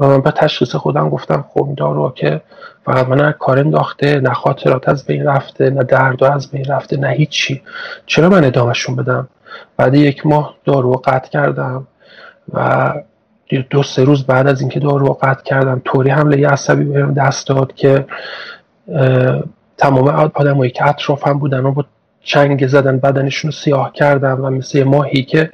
و 0.00 0.06
من 0.06 0.20
به 0.20 0.30
تشخیص 0.30 0.74
خودم 0.74 1.08
گفتم 1.08 1.44
خب 1.48 1.64
این 1.64 1.74
دارو 1.74 2.10
که 2.10 2.40
فقط 2.84 3.08
من 3.08 3.32
کار 3.32 3.58
انداخته 3.58 4.20
نه 4.20 4.32
خاطرات 4.32 4.88
از 4.88 5.06
بین 5.06 5.26
رفته 5.26 5.70
نه 5.70 5.84
درد 5.84 6.24
از 6.24 6.50
بین 6.50 6.64
رفته 6.64 6.96
نه 6.96 7.08
هیچی. 7.08 7.62
چرا 8.06 8.28
من 8.28 8.44
ادامهشون 8.44 8.96
بدم؟ 8.96 9.28
بعد 9.76 9.94
یک 9.94 10.26
ماه 10.26 10.54
دارو 10.64 10.92
قطع 10.92 11.28
کردم 11.28 11.86
و 12.52 12.92
دو 13.58 13.82
سه 13.82 14.04
روز 14.04 14.26
بعد 14.26 14.46
از 14.46 14.60
اینکه 14.60 14.80
دارو 14.80 15.18
قطع 15.22 15.42
کردم 15.42 15.82
طوری 15.84 16.10
حمله 16.10 16.48
عصبی 16.48 16.84
بهم 16.84 17.14
دست 17.14 17.46
داد 17.46 17.74
که 17.74 18.06
تمام 19.78 20.08
آدمایی 20.08 20.70
که 20.70 20.88
اطرافم 20.88 21.38
بودن 21.38 21.64
و 21.64 21.72
با 21.72 21.84
چنگ 22.22 22.66
زدن 22.66 22.98
بدنشون 22.98 23.50
رو 23.50 23.56
سیاه 23.56 23.92
کردم 23.92 24.44
و 24.44 24.50
مثل 24.50 24.82
ماهی 24.82 25.22
که 25.22 25.50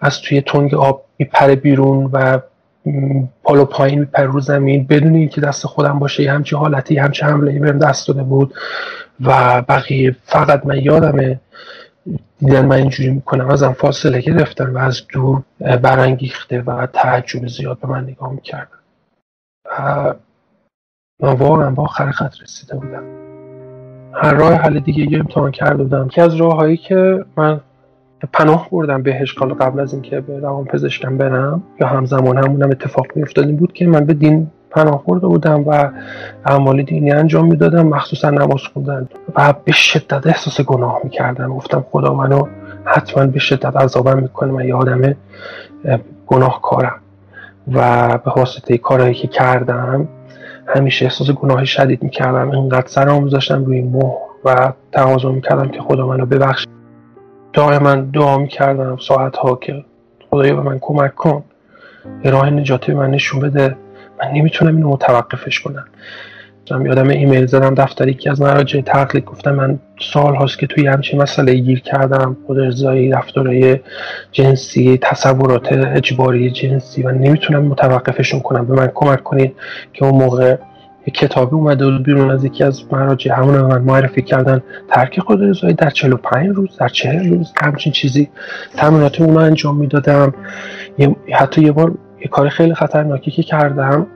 از 0.00 0.20
توی 0.20 0.40
تنگ 0.40 0.74
آب 0.74 1.04
میپره 1.18 1.56
بیرون 1.56 2.10
و 2.12 2.38
پالو 3.42 3.64
پایین 3.64 3.98
میپره 3.98 4.26
رو 4.26 4.40
زمین. 4.40 4.86
بدون 4.86 5.14
اینکه 5.14 5.40
دست 5.40 5.66
خودم 5.66 5.98
باشه 5.98 6.22
یه 6.22 6.32
همچی 6.32 6.56
حالتی 6.56 6.96
همچی 6.96 7.24
حمله 7.24 7.58
بهم 7.58 7.78
دست 7.78 8.08
داده 8.08 8.22
بود 8.22 8.54
و 9.20 9.62
بقیه 9.62 10.16
فقط 10.24 10.66
من 10.66 10.78
یادمه. 10.78 11.40
دیدن 12.38 12.66
من 12.66 12.76
اینجوری 12.76 13.10
می‌کنم. 13.10 13.50
ازم 13.50 13.72
فاصله 13.72 14.20
گرفتن 14.20 14.70
و 14.70 14.78
از 14.78 15.02
دور 15.12 15.42
برانگیخته 15.82 16.62
و 16.62 16.86
تعجب 16.86 17.46
زیاد 17.46 17.78
به 17.80 17.88
من 17.88 18.04
نگاه 18.04 18.32
می‌کردن. 18.32 18.78
و 19.78 20.14
من 21.20 21.32
واقعا 21.32 21.70
با 21.70 21.82
آخر 21.82 22.10
خط 22.10 22.42
رسیده 22.42 22.74
بودم. 22.74 23.04
هر 24.14 24.34
راه 24.34 24.52
حل 24.52 24.78
دیگه 24.78 25.12
یه 25.12 25.18
امتحان 25.18 25.50
کرده 25.50 25.82
بودم. 25.82 26.08
که 26.08 26.22
از 26.22 26.34
راه 26.34 26.56
هایی 26.56 26.76
که 26.76 27.24
من 27.36 27.60
پناه 28.32 28.68
بردم 28.70 29.02
بهش 29.02 29.34
قبل 29.34 29.80
از 29.80 29.92
اینکه 29.92 30.20
به 30.20 30.38
روان 30.38 30.64
پزشکم 30.64 31.18
برم 31.18 31.62
یا 31.80 31.86
همزمان 31.86 32.38
همونم 32.38 32.70
اتفاق 32.70 33.06
میافتاد 33.14 33.56
بود 33.56 33.72
که 33.72 33.86
من 33.86 34.04
به 34.04 34.14
دین 34.14 34.50
پناه 34.74 35.04
برده 35.06 35.26
بودم 35.26 35.64
و 35.66 35.90
اعمال 36.46 36.82
دینی 36.82 37.12
انجام 37.12 37.46
می‌دادم 37.46 37.86
مخصوصا 37.86 38.30
نماز 38.30 38.60
خوندن. 38.72 39.08
و 39.36 39.54
به 39.64 39.72
شدت 39.72 40.26
احساس 40.26 40.60
گناه 40.60 41.00
می‌کردم. 41.04 41.48
گفتم 41.48 41.84
خدا 41.92 42.14
منو 42.14 42.46
حتما 42.84 43.26
به 43.26 43.38
شدت 43.38 43.76
عذابم 43.76 44.18
می‌کنه. 44.18 44.52
من 44.52 44.64
یه 44.64 44.74
آدم 44.74 45.14
گناهکارم. 46.26 47.00
و 47.72 48.08
به 48.18 48.30
واسطه 48.36 48.78
کارهایی 48.78 49.14
که 49.14 49.28
کردم 49.28 50.08
همیشه 50.66 51.04
احساس 51.04 51.30
گناه 51.30 51.64
شدید 51.64 52.02
می‌کردم. 52.02 52.50
اینقدر 52.50 52.86
سرم 52.86 53.22
میذاشتم 53.22 53.64
روی 53.64 53.82
مهر 53.82 54.16
و 54.44 54.72
تقاضا 54.92 55.32
می‌کردم 55.32 55.68
که 55.68 55.80
خدا 55.80 56.06
منو 56.06 56.26
ببخش 56.26 56.66
دائما 57.52 57.94
دعا 57.94 58.38
می‌کردم 58.38 58.96
ساعت 58.96 59.36
ها 59.36 59.54
که 59.56 59.84
خدایا 60.30 60.56
به 60.56 60.62
من 60.62 60.78
کمک 60.78 61.14
کن. 61.14 61.42
راه 62.24 62.50
نجاتی 62.50 62.92
به 62.92 62.98
من 62.98 63.10
نشون 63.10 63.40
بده. 63.40 63.76
من 64.22 64.30
نمی‌تونم 64.34 64.76
اینو 64.76 64.88
متوقفش 64.88 65.60
کنم. 65.60 65.84
من 66.70 66.86
یادم 66.86 67.08
ایمیل 67.08 67.46
زدم 67.46 67.74
دفتری 67.74 68.14
که 68.14 68.30
از 68.30 68.40
مراجع 68.40 68.80
تقلید 68.80 69.24
گفتم 69.24 69.54
من 69.54 69.78
سال 70.12 70.34
هاست 70.34 70.58
که 70.58 70.66
توی 70.66 70.86
همچین 70.86 71.22
مسئله 71.22 71.54
گیر 71.54 71.80
کردم 71.80 72.36
خود 72.46 72.58
ارزایی 72.58 73.10
رفتارهای 73.10 73.80
جنسی 74.32 74.98
تصورات 75.02 75.72
اجباری 75.72 76.50
جنسی. 76.50 77.02
و 77.02 77.10
نمی‌تونم 77.10 77.62
متوقفشون 77.62 78.40
کنم. 78.40 78.66
به 78.66 78.74
من 78.74 78.90
کمک 78.94 79.22
کنید 79.22 79.54
که 79.92 80.04
اون 80.04 80.22
موقع 80.22 80.56
کتابی 81.14 81.56
اومده 81.56 81.84
بود 81.84 82.02
بیرون 82.02 82.30
از 82.30 82.44
یکی 82.44 82.64
از 82.64 82.92
مراجع 82.92 83.32
همون 83.32 83.60
من 83.60 83.82
معرفی 83.82 84.22
کردن. 84.22 84.62
ترک 84.88 85.20
خود 85.20 85.42
رضایی 85.42 85.74
در 85.74 85.90
45 85.90 86.48
روز 86.56 86.76
در 86.78 86.88
40 86.88 87.28
روز 87.28 87.52
همچین 87.62 87.92
چیزی 87.92 88.28
تمرینات 88.76 89.20
اون 89.20 89.36
انجام 89.36 89.76
می‌دادم. 89.76 90.34
حتی 91.32 91.62
یه 91.62 91.72
بار 91.72 91.94
یه 92.24 92.30
کار 92.30 92.48
خیلی 92.48 92.74
خطرناکی 92.74 93.30
که 93.30 93.42
کردم 93.42 94.06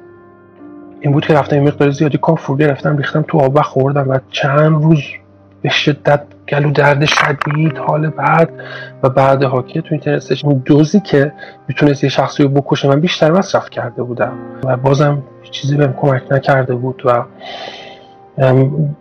این 1.01 1.13
بود 1.13 1.27
که 1.27 1.35
رفتم 1.35 1.57
یه 1.57 1.63
مقدار 1.63 1.91
زیادی 1.91 2.19
کافور 2.19 2.59
گرفتم 2.59 2.97
ریختم 2.97 3.25
تو 3.29 3.39
آب 3.39 3.57
و 3.57 3.63
خوردم 3.63 4.11
و 4.11 4.19
چند 4.31 4.83
روز 4.83 5.03
به 5.63 5.69
شدت 5.69 6.23
گلو 6.49 6.71
درد 6.71 7.05
شدید 7.05 7.79
حال 7.79 8.09
بعد 8.09 8.51
و 9.03 9.09
بعد 9.09 9.41
که 9.67 9.81
تو 9.81 9.89
اینترنت 9.91 10.45
اون 10.45 10.63
دوزی 10.65 11.01
که 11.01 11.33
می‌تونست 11.69 12.05
یه 12.05 12.11
شخصی 12.11 12.43
رو 12.43 12.49
بکشه 12.49 12.89
من 12.89 13.01
بیشتر 13.01 13.31
مصرف 13.31 13.71
کرده 13.71 14.03
بودم 14.03 14.33
و 14.65 14.77
بازم 14.77 15.23
چیزی 15.51 15.77
بهم 15.77 15.93
کمک 15.93 16.23
نکرده 16.31 16.75
بود 16.75 17.03
و 17.05 17.25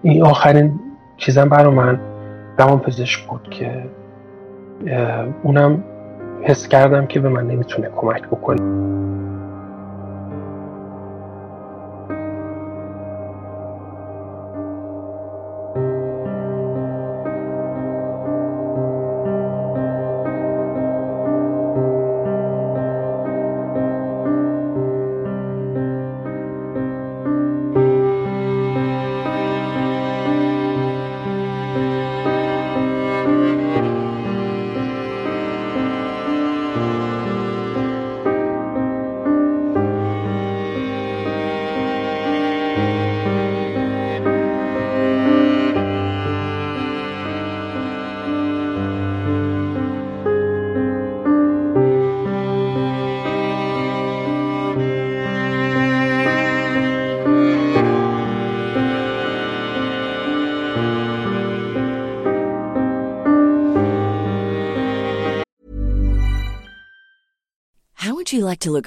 این 0.01 0.23
آخرین 0.23 0.79
چیزم 1.17 1.49
برای 1.49 1.73
من 1.73 1.99
روان 2.57 2.79
پزشک 2.79 3.27
بود 3.27 3.47
که 3.51 3.83
اونم 5.43 5.83
حس 6.43 6.67
کردم 6.67 7.05
که 7.05 7.19
به 7.19 7.29
من 7.29 7.47
نمی‌تونه 7.47 7.89
کمک 7.95 8.27
بکنه. 8.27 8.96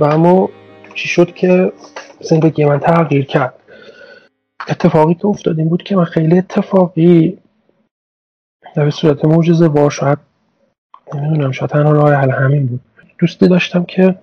و 0.00 0.04
اما 0.04 0.48
چی 0.94 1.08
شد 1.08 1.34
که 1.34 1.72
زندگی 2.20 2.64
من 2.64 2.78
تغییر 2.78 3.24
کرد؟ 3.24 3.54
اتفاقی 4.68 5.14
که 5.14 5.26
افتاد 5.26 5.58
این 5.58 5.68
بود 5.68 5.82
که 5.82 5.96
من 5.96 6.04
خیلی 6.04 6.38
اتفاقی 6.38 7.38
به 8.76 8.90
صورت 8.90 9.24
معجزه 9.24 9.66
وار 9.66 9.90
شاید 9.90 10.18
نمی‌دونم 11.14 11.52
شاید 11.52 11.70
تنها 11.70 11.92
راه 11.92 12.12
حل 12.14 12.30
همین 12.30 12.66
بود. 12.66 12.80
دوستی 13.18 13.48
داشتم 13.48 13.84
که 13.84 14.18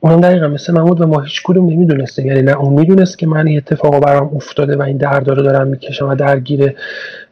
اونم 0.00 0.20
دقیقا 0.20 0.48
مثل 0.48 0.72
من 0.72 0.84
بود 0.84 1.00
و 1.00 1.06
ما 1.06 1.20
هیچ 1.20 1.42
کدوم 1.44 1.70
نمی‌دونستیم 1.70 2.26
یعنی 2.26 2.42
نه 2.42 2.56
اون 2.56 2.72
می‌دونست 2.72 3.18
که 3.18 3.26
من 3.26 3.46
این 3.46 3.56
اتفاق 3.56 4.00
برام 4.00 4.36
افتاده 4.36 4.76
و 4.76 4.82
این 4.82 4.96
درد 4.96 5.28
رو 5.28 5.42
دارم 5.42 5.66
می‌کشم 5.66 6.08
و 6.08 6.14
درگیر 6.14 6.74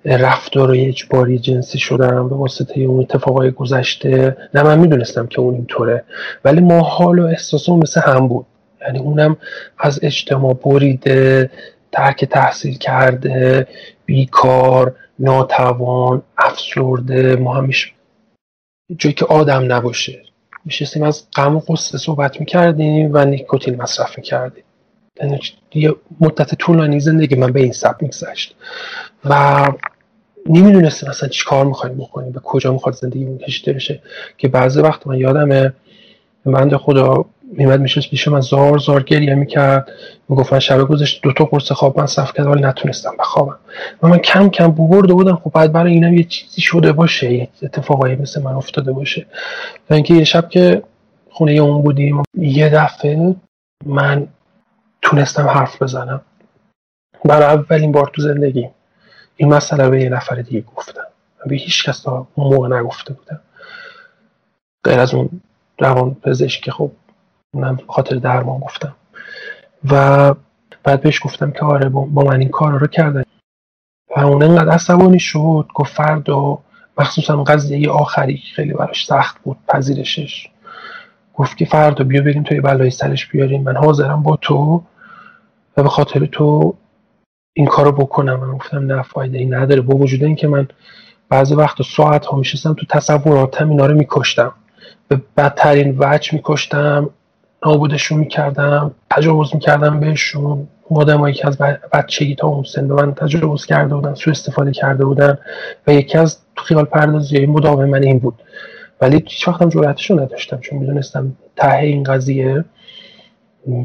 رفتار 0.04 0.70
اجباری 0.76 1.38
جنسی 1.38 1.78
شدم 1.78 2.28
به 2.28 2.34
واسطه 2.34 2.80
اون 2.80 3.00
اتفاقای 3.00 3.50
گذشته. 3.50 4.36
نه 4.54 4.62
من 4.62 4.78
می‌دونستم 4.78 5.26
که 5.26 5.40
اون 5.40 5.54
اینطوره. 5.54 6.04
ولی 6.44 6.60
ما 6.60 6.80
حال 6.80 7.18
و 7.18 7.26
احساسمون 7.26 7.78
مثل 7.78 8.00
هم 8.00 8.28
بود. 8.28 8.46
یعنی 8.80 8.98
اونم 8.98 9.36
از 9.78 10.00
اجتماع 10.02 10.54
بریده 10.54 11.50
ترک 11.92 12.24
تحصیل 12.24 12.78
کرده 12.78 13.66
بیکار 14.06 14.94
ناتوان 15.18 16.22
افسرده. 16.38 17.36
ما 17.36 17.54
همیشه 17.54 17.88
جایی 18.98 19.14
که 19.14 19.24
آدم 19.24 19.72
نباشه. 19.72 20.22
میشستیم 20.66 21.02
از 21.02 21.26
غم 21.36 21.56
و 21.56 21.60
قصه 21.60 21.98
صحبت 21.98 22.40
می‌کردیم 22.40 23.10
و 23.12 23.24
نیکوتین 23.24 23.82
مصرف 23.82 24.18
می‌کردیم. 24.18 24.64
یعنی 25.20 25.40
یه 25.74 25.94
مدت 26.20 26.54
طولانی 26.54 27.00
زندگی 27.00 27.34
من 27.34 27.52
به 27.52 27.60
این 27.60 27.72
سب 27.72 28.02
میگذشت. 28.02 28.54
و 29.24 29.64
نمی‌دونستیم 30.46 31.08
اصلا 31.08 31.28
چی 31.28 31.44
کار 31.44 31.64
می‌خوایم 31.64 31.96
بکنیم 31.96 32.32
به 32.32 32.40
کجا 32.40 32.72
می‌خواد 32.72 32.94
زندگی 32.94 33.38
کشیده 33.38 33.72
بشه. 33.72 34.02
که 34.38 34.48
بعضی 34.48 34.80
وقت 34.80 35.06
من 35.06 35.16
یادمه 35.16 35.72
بند 36.44 36.76
خدا 36.76 37.24
میمد 37.52 37.80
میشست 37.80 38.10
پیش 38.10 38.28
من 38.28 38.40
زار 38.40 38.78
زار 38.78 39.02
گریه 39.02 39.34
می‌کرد. 39.34 39.88
می‌گفت 40.28 40.52
من 40.52 40.58
شبه 40.58 40.84
گذاشت 40.84 41.22
دو 41.22 41.32
تا 41.32 41.44
قرص 41.44 41.72
خواب 41.72 42.00
من 42.00 42.06
صف 42.06 42.32
کرد 42.32 42.46
ولی 42.46 42.62
نتونستم 42.62 43.16
بخوابم. 43.18 43.58
و 44.02 44.08
من 44.08 44.18
کم 44.18 44.48
کم 44.48 44.68
بورده 44.68 45.14
بودم. 45.14 45.36
خب 45.36 45.52
بعد 45.52 45.72
برای 45.72 45.92
اینم 45.92 46.14
یه 46.14 46.24
چیزی 46.24 46.60
شده 46.60 46.92
باشه 46.92 47.32
یه 47.32 47.48
اتفاقایی 47.62 48.16
مثل 48.16 48.42
من 48.42 48.52
افتاده 48.52 48.92
باشه. 48.92 49.26
و 49.90 49.94
اینکه 49.94 50.14
یه 50.14 50.24
شب 50.24 50.48
که 50.48 50.82
خونه 51.30 51.52
اون 51.52 51.82
بودیم 51.82 52.22
یه 52.34 52.68
دفعه 52.68 53.34
من 53.86 54.26
تونستم 55.02 55.46
حرف 55.46 55.82
بزنم. 55.82 56.20
برای 57.24 57.44
اولین 57.44 57.92
بار 57.92 58.10
تو 58.14 58.22
زندگی 58.22 58.68
این 59.36 59.54
مسئله 59.54 59.90
به 59.90 60.02
یه 60.02 60.08
نفر 60.08 60.36
دیگه 60.36 60.64
گفتم. 60.76 61.06
به 61.46 61.56
هیچ 61.56 61.88
کس 61.88 62.02
تا 62.02 62.26
موقع 62.36 62.78
نگفته 62.78 63.14
بودم. 63.14 63.40
غیر 64.84 65.00
از 65.00 65.14
اون 65.14 65.28
روان 65.78 66.14
پزشک 66.14 66.70
خب 66.70 66.90
اونم 67.54 67.78
خاطر 67.88 68.16
درمان 68.16 68.60
گفتم. 68.60 68.96
و 69.90 70.34
بعد 70.84 71.00
بهش 71.00 71.24
گفتم 71.24 71.50
که 71.50 71.64
آره 71.64 71.88
با 71.88 72.24
من 72.24 72.40
این 72.40 72.48
کار 72.48 72.78
رو 72.78 72.86
کردن. 72.86 73.22
و 74.16 74.20
اون 74.20 74.42
انقدر 74.42 74.70
عصبانی 74.70 75.18
شد 75.18 75.68
گفت 75.74 75.92
فردا 75.94 76.58
مخصوصا 76.98 77.44
قضیه 77.44 77.90
آخری 77.90 78.42
خیلی 78.56 78.72
براش 78.72 79.06
سخت 79.06 79.42
بود 79.42 79.56
پذیرشش. 79.68 80.48
گفت 81.34 81.56
که 81.56 81.64
فردا 81.64 82.04
بیا 82.04 82.22
بریم 82.22 82.42
توی 82.42 82.60
بلای 82.60 82.90
سرش 82.90 83.26
بیاریم. 83.26 83.62
من 83.62 83.76
حاضرم 83.76 84.22
با 84.22 84.36
تو 84.36 84.82
و 85.76 85.82
به 85.82 85.88
خاطر 85.88 86.26
تو 86.26 86.74
این 87.52 87.66
کارو 87.66 87.92
بکنم. 87.92 88.40
من 88.40 88.52
گفتم 88.52 88.92
نه 88.92 89.02
فایده 89.02 89.38
ای 89.38 89.46
نداره. 89.46 89.80
با 89.80 89.96
وجود 89.96 90.24
اینکه 90.24 90.48
من 90.48 90.68
بعضی 91.28 91.54
وقت 91.54 91.82
ساعت 91.82 92.26
ها 92.26 92.36
میشستم 92.36 92.74
تو 92.74 92.86
تصوراتم 92.86 93.70
اینا 93.70 93.86
رو 93.86 93.94
میکشتم. 93.94 94.52
به 95.08 95.20
بدترین 95.36 95.96
وجه 95.98 96.34
میکشتم. 96.34 97.10
نابودشون 97.66 98.18
می‌کردم 98.18 98.94
تجاوز 99.10 99.54
می‌کردم 99.54 100.00
بهشون. 100.00 100.68
آدمایی 100.90 101.34
که 101.34 101.46
از 101.46 101.58
بچگی 101.92 102.34
تا 102.34 102.48
اون 102.48 102.64
سن 102.64 102.88
به 102.88 102.94
من 102.94 103.14
تجاوز 103.14 103.66
کرده 103.66 103.94
بودن 103.94 104.14
سو 104.14 104.30
استفاده 104.30 104.72
کرده 104.72 105.04
بودن 105.04 105.38
و 105.86 105.92
یکی 105.92 106.18
از 106.18 106.38
خیال 106.56 106.84
پردازی 106.84 107.46
مداوم 107.46 107.84
من 107.84 108.02
این 108.02 108.18
بود. 108.18 108.34
ولی 109.00 109.16
هیچ 109.16 109.48
وقتم 109.48 109.68
جرأتشو 109.68 110.20
نداشتم 110.20 110.60
چون 110.60 110.78
می‌دونستم 110.78 111.32
ته 111.56 111.76
این 111.76 112.02
قضیه 112.02 112.64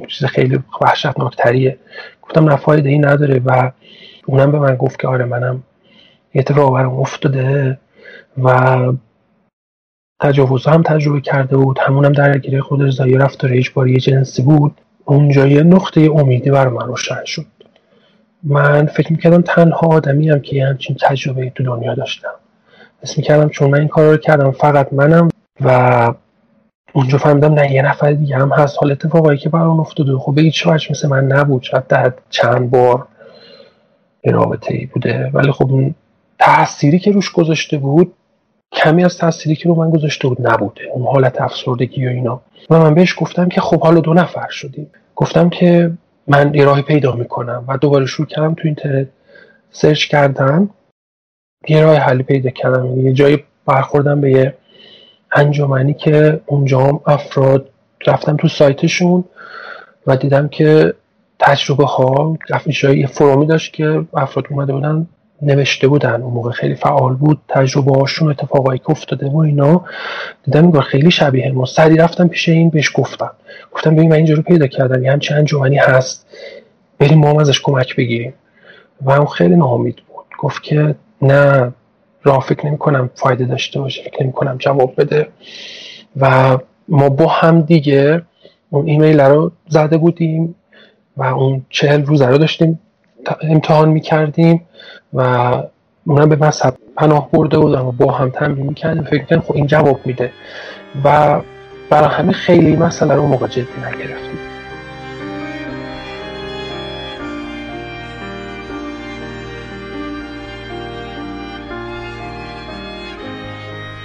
چیز 0.08 0.28
خیلی 0.28 0.60
وحشتناکتریه. 0.82 1.78
گفتم 2.22 2.50
نفایده 2.50 2.90
ای 2.90 3.00
نداره 3.00 3.42
و 3.46 3.72
اونم 4.26 4.52
به 4.52 4.60
من 4.60 4.76
گفت 4.76 5.00
که 5.00 5.08
آره 5.08 5.26
منم 5.26 5.64
اتفاق 6.36 6.74
برام 6.74 7.00
افتاده 7.00 7.78
و 8.44 8.80
تجاوز 10.22 10.68
هم 10.68 10.84
تجربه 10.84 11.22
کرده 11.22 11.58
بود. 11.58 11.80
همونم 11.80 12.12
درگیری 12.12 12.62
خود 12.62 12.82
رضایی 12.82 13.18
رفتار 13.18 13.54
اجباری 13.54 13.98
جنسی 13.98 14.42
بود. 14.42 14.82
اونجا 15.06 15.48
یه 15.48 15.64
نقطه 15.64 16.02
امیدی 16.02 16.52
بر 16.52 16.68
من 16.68 16.88
روشن 16.88 17.26
شد. 17.26 17.46
من 18.44 18.86
فکر 18.86 19.12
می‌کردم 19.12 19.42
تنها 19.42 19.88
آدمی 19.88 20.30
هم 20.30 20.40
که 20.40 20.56
یه 20.56 20.68
همچین 20.68 20.96
تجربه 21.02 21.50
تو 21.50 21.64
دنیا 21.64 21.96
داشتم. 21.96 22.34
اسم 23.04 23.14
می‌کردم 23.18 23.50
چون 23.50 23.70
من 23.70 23.80
این 23.80 23.88
کار 23.88 24.12
رو 24.12 24.18
کردم 24.18 24.52
فقط 24.52 24.94
منم 24.94 25.30
و 25.62 26.14
اونجا 26.94 27.18
فهمیدم 27.18 27.54
نه 27.54 27.72
یه 27.72 27.82
نفر 27.82 28.12
دیگه 28.12 28.38
هم 28.38 28.52
هست. 28.52 28.78
حال 28.80 28.92
اتفاقایی 28.92 29.38
که 29.38 29.50
برام 29.50 29.80
افتاده 29.80 30.18
خب 30.18 30.40
هیچ 30.40 30.68
وجه 30.68 30.88
مثل 30.92 31.08
من 31.08 31.26
نبود. 31.26 31.64
شاید 31.64 31.88
در 31.88 32.14
چند 32.30 32.70
بار 32.70 33.08
رابطه 34.26 34.74
ای 34.74 34.86
بوده. 34.86 35.30
ولی 35.34 35.52
خب 35.52 35.72
اون 35.72 35.96
تأثیری 36.40 37.00
که 37.00 37.12
روش 37.12 37.32
گذاشته 37.32 37.78
بود 37.78 38.14
کمی 38.72 39.06
از 39.06 39.18
تأثیری 39.18 39.56
که 39.56 39.70
رو 39.70 39.76
من 39.76 39.90
گذاشته 39.90 40.28
بود 40.28 40.48
نبوده 40.48 40.82
اون 40.94 41.08
حالت 41.08 41.42
افسردگی 41.42 42.08
و 42.08 42.10
اینا. 42.10 42.42
و 42.70 42.80
من 42.80 42.94
بهش 42.94 43.16
گفتم 43.18 43.50
که 43.50 43.62
خب 43.62 43.82
حالا 43.82 44.00
دو 44.00 44.14
نفر 44.14 44.48
شدیم. 44.50 44.92
گفتم 45.16 45.50
که 45.50 45.92
من 46.28 46.54
یه 46.54 46.66
راهی 46.66 46.82
پیدا 46.82 47.16
می‌کنم 47.16 47.64
و 47.68 47.78
دوباره 47.78 48.06
شروع 48.06 48.28
کردم 48.28 48.54
تو 48.54 48.62
اینترنت 48.66 49.08
سرچ 49.72 50.08
کردم. 50.08 50.70
یه 51.68 51.84
راه 51.84 51.96
حلی 51.96 52.24
پیدا 52.24 52.50
کردم. 52.50 53.00
یه 53.00 53.14
جایی 53.14 53.44
برخوردم 53.66 54.22
به 54.22 54.32
یه 54.32 54.58
انجمنی 55.32 55.94
که 55.94 56.42
اونجا 56.46 56.80
هم 56.80 57.00
افراد 57.06 57.70
رفتم 58.08 58.38
تو 58.38 58.48
سایتشون 58.48 59.24
و 60.08 60.18
دیدم 60.18 60.48
که 60.48 60.94
تجربه 61.40 61.86
ها 61.86 62.38
یه 62.84 63.08
فرومی 63.08 63.46
داشت 63.46 63.74
که 63.74 64.06
افراد 64.14 64.46
اومده 64.50 64.74
بودن 64.74 65.08
نوشته 65.42 65.88
بودن 65.88 66.22
اون 66.22 66.34
موقع 66.34 66.52
خیلی 66.52 66.76
فعال 66.76 67.16
بود 67.16 67.40
تجربه 67.48 68.00
هاشون 68.00 68.30
اتفاقایی 68.30 68.80
که 68.80 68.90
افتاده 68.90 69.28
و 69.28 69.38
اینا. 69.38 69.86
دیدم 70.44 70.64
این 70.64 70.82
خیلی 70.82 71.12
شبیه 71.12 71.52
ما. 71.52 71.66
سری 71.66 71.98
رفتم 71.98 72.28
پیش 72.28 72.50
این 72.50 72.70
بهش 72.70 72.92
گفتم. 72.96 73.32
گفتم 73.72 73.96
ببین 73.96 74.10
من 74.10 74.16
اینجا 74.16 74.34
رو 74.34 74.42
پیدا 74.42 74.68
کردم 74.68 75.04
یه 75.04 75.12
همچین 75.12 75.38
انجمنی 75.38 75.78
هست. 75.78 76.28
بریم 77.00 77.20
ما 77.20 77.42
ازش 77.42 77.62
کمک 77.62 77.96
بگیریم. 77.96 78.34
و 79.02 79.12
اون 79.12 79.26
خیلی 79.26 79.56
ناامید 79.56 79.96
بود. 79.96 80.26
گفت 80.40 80.64
که 80.64 80.96
نه 81.22 81.74
راه 82.24 82.46
فکر 82.50 82.66
نمی 82.68 82.78
کنم 82.78 83.10
فایده 83.16 83.46
داشته 83.46 83.80
باشه 83.80 84.04
فکر 84.04 84.24
نمی 84.24 84.32
کنم 84.32 84.58
جواب 84.58 84.94
بده. 84.98 85.28
و 86.18 86.58
ما 86.88 87.10
با 87.10 87.28
هم 87.28 87.62
دیگه 87.62 88.22
اون 88.70 88.88
ایمیل 88.88 89.20
رو 89.20 89.52
زده 89.68 89.98
بودیم 89.98 90.56
و 91.18 91.24
اون 91.24 91.66
چهل 91.70 92.06
روزه 92.06 92.26
رو 92.26 92.38
داشتیم 92.38 92.80
امتحان 93.42 93.90
می‌کردیم 93.90 94.62
و 95.14 95.22
اونم 96.06 96.30
به 96.30 96.36
مذهب 96.36 96.78
پناه 96.98 97.32
برده 97.32 97.58
بودم 97.58 97.86
و 97.86 97.92
با 97.92 98.12
هم 98.12 98.30
تمرین 98.30 98.66
می‌کردیم. 98.68 99.04
فکر 99.04 99.24
کنم 99.26 99.42
خب 99.42 99.56
این 99.56 99.68
جواب 99.68 100.00
میده. 100.06 100.32
و 101.06 101.42
برای 101.90 102.10
همه 102.10 102.32
خیلی 102.32 102.76
مسئله 102.76 103.16
رو 103.16 103.28
موقع 103.28 103.48
جدی 103.48 103.68
نگرفتیم. 103.78 104.40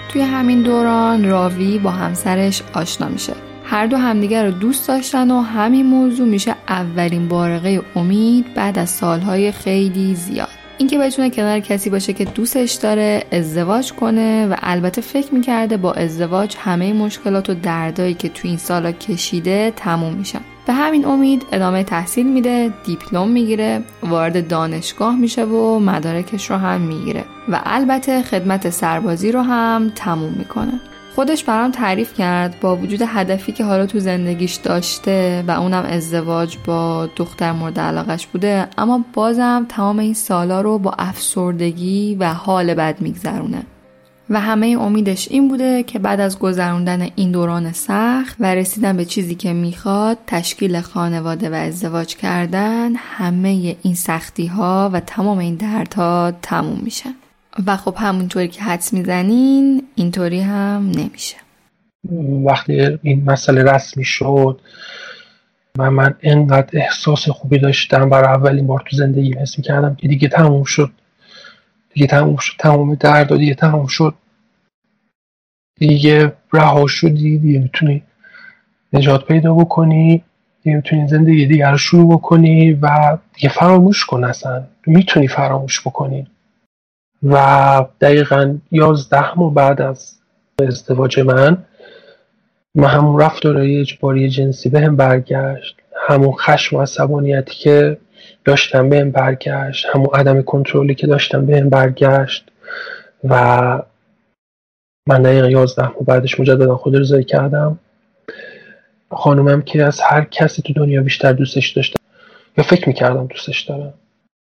توی 0.08 0.22
همین 0.22 0.62
دوران 0.62 1.28
راوی 1.30 1.78
با 1.78 1.90
همسرش 1.90 2.62
آشنا 2.74 3.08
میشه. 3.08 3.32
هر 3.68 3.86
دو 3.86 3.96
همدیگر 3.96 4.44
رو 4.44 4.50
دوست 4.50 4.88
داشتن 4.88 5.30
و 5.30 5.40
همین 5.40 5.86
موضوع 5.86 6.28
میشه 6.28 6.54
اولین 6.68 7.28
بارقه 7.28 7.82
امید 7.96 8.54
بعد 8.54 8.78
از 8.78 8.90
سالهای 8.90 9.52
خیلی 9.52 10.14
زیاد. 10.14 10.48
اینکه 10.78 10.98
بتونه 10.98 11.30
کنار 11.30 11.60
کسی 11.60 11.90
باشه 11.90 12.12
که 12.12 12.24
دوستش 12.24 12.72
داره 12.72 13.22
ازدواج 13.32 13.92
کنه 13.92 14.46
و 14.46 14.54
البته 14.62 15.00
فکر 15.00 15.34
می‌کرده 15.34 15.76
با 15.76 15.92
ازدواج 15.92 16.56
همه 16.58 16.92
مشکلات 16.92 17.50
و 17.50 17.54
دردایی 17.54 18.14
که 18.14 18.28
تو 18.28 18.48
این 18.48 18.56
سالا 18.56 18.92
کشیده 18.92 19.72
تموم 19.76 20.12
میشن 20.12 20.40
به 20.66 20.72
همین 20.72 21.06
امید 21.06 21.42
ادامه 21.52 21.84
تحصیل 21.84 22.26
میده 22.32 22.72
دیپلم 22.84 23.28
می‌گیره 23.28 23.82
وارد 24.02 24.48
دانشگاه 24.48 25.16
میشه 25.16 25.44
و 25.44 25.78
مدارکش 25.78 26.50
رو 26.50 26.56
هم 26.56 26.80
می‌گیره 26.80 27.24
و 27.48 27.60
البته 27.64 28.22
خدمت 28.22 28.70
سربازی 28.70 29.32
رو 29.32 29.40
هم 29.40 29.92
تموم 29.94 30.32
می‌کنه. 30.32 30.80
خودش 31.16 31.44
برام 31.44 31.70
تعریف 31.70 32.14
کرد 32.14 32.60
با 32.60 32.76
وجود 32.76 33.02
هدفی 33.06 33.52
که 33.52 33.64
حالا 33.64 33.86
تو 33.86 34.00
زندگیش 34.00 34.54
داشته 34.54 35.44
و 35.48 35.50
اونم 35.50 35.84
ازدواج 35.84 36.56
با 36.66 37.08
دختر 37.16 37.52
مورد 37.52 37.80
علاقش 37.80 38.26
بوده 38.26 38.68
اما 38.78 39.04
بازم 39.12 39.66
تمام 39.68 39.98
این 39.98 40.14
سالا 40.14 40.60
رو 40.60 40.78
با 40.78 40.94
افسردگی 40.98 42.16
و 42.20 42.34
حال 42.34 42.74
بد 42.74 43.00
میگذرونه. 43.00 43.62
و 44.30 44.40
همه 44.40 44.66
امیدش 44.80 45.28
این 45.30 45.48
بوده 45.48 45.82
که 45.82 45.98
بعد 45.98 46.20
از 46.20 46.38
گذروندن 46.38 47.08
این 47.16 47.32
دوران 47.32 47.72
سخت 47.72 48.36
و 48.40 48.54
رسیدن 48.54 48.96
به 48.96 49.04
چیزی 49.04 49.34
که 49.34 49.52
می‌خواد 49.52 50.18
تشکیل 50.26 50.80
خانواده 50.80 51.50
و 51.50 51.54
ازدواج 51.54 52.16
کردن 52.16 52.92
همه 52.96 53.76
این 53.82 53.94
سختی 53.94 54.46
ها 54.46 54.90
و 54.92 55.00
تمام 55.00 55.38
این 55.38 55.54
دردها 55.54 56.32
تموم 56.42 56.80
میشن 56.82 57.14
و 57.66 57.76
خب 57.76 57.94
همونطوری 57.98 58.48
که 58.48 58.62
حدس 58.62 58.92
می‌زنین 58.92 59.82
اینطوری 59.94 60.40
هم 60.40 60.92
نمیشه. 60.96 61.36
وقتی 62.46 62.98
این 63.02 63.24
مسئله 63.24 63.62
رسمی 63.62 64.04
شد 64.04 64.60
و 65.78 65.90
من 65.90 66.14
انقدر 66.22 66.78
احساس 66.78 67.28
خوبی 67.28 67.58
داشتم 67.58 68.10
برای 68.10 68.34
اولین 68.34 68.66
بار 68.66 68.84
تو 68.86 68.96
زندگی 68.96 69.32
حس 69.32 69.60
کردم 69.60 69.94
که 69.94 70.08
دیگه 70.08 70.28
تموم 70.28 70.64
شد. 70.64 70.90
دیگه 71.94 72.06
تموم 72.06 72.36
شد. 72.36 72.52
تمام 72.58 72.94
درد 72.94 73.32
و 73.32 73.36
دیگه 73.36 73.54
تموم 73.54 73.86
شد. 73.86 74.14
دیگه 75.78 76.32
رها 76.52 76.86
شدی 76.86 77.38
دیگه 77.38 77.58
می‌تونی 77.58 78.02
نجات 78.92 79.26
پیدا 79.26 79.54
بکنی 79.54 80.24
دیگه 80.62 80.76
می‌تونی 80.76 81.08
زندگی 81.08 81.46
دیگه 81.46 81.70
رو 81.70 81.78
شروع 81.78 82.12
بکنی 82.12 82.72
و 82.72 83.18
دیگه 83.34 83.48
فراموش 83.48 84.04
کن 84.04 84.24
اصلا. 84.24 84.64
می‌تونی 84.86 85.28
فراموش 85.28 85.80
بکنی. 85.80 86.26
و 87.22 87.84
دقیقا 88.00 88.58
یازده 88.72 89.38
ماه 89.38 89.54
بعد 89.54 89.80
از 89.80 90.18
ازدواج 90.58 91.20
من 91.20 91.64
من 92.74 92.88
همون 92.88 93.20
رفتارهای 93.20 93.80
اجباری 93.80 94.28
جنسی 94.30 94.68
به 94.68 94.80
هم 94.80 94.96
برگشت. 94.96 95.76
همون 96.08 96.32
خشم 96.32 96.76
و 96.76 96.82
عصبانیتی 96.82 97.54
که 97.54 97.98
داشتم 98.44 98.88
به 98.88 99.04
برگشت. 99.04 99.86
همون 99.92 100.08
عدم 100.14 100.42
کنترلی 100.42 100.94
که 100.94 101.06
داشتم 101.06 101.46
به 101.46 101.60
برگشت. 101.60 102.50
و 103.24 103.82
من 105.08 105.22
دقیقا 105.22 105.48
یازده 105.48 105.88
ماه 105.88 106.04
بعدش 106.06 106.40
مجددا 106.40 106.76
خود 106.76 106.96
رضایی 106.96 107.24
کردم. 107.24 107.78
خانومم 109.10 109.62
که 109.62 109.84
از 109.84 110.00
هر 110.00 110.24
کسی 110.24 110.62
تو 110.62 110.72
دنیا 110.72 111.02
بیشتر 111.02 111.32
دوستش 111.32 111.70
داشتم. 111.70 112.00
یا 112.58 112.64
فکر 112.64 112.88
می‌کردم 112.88 113.26
دوستش 113.26 113.60
دارم. 113.60 113.94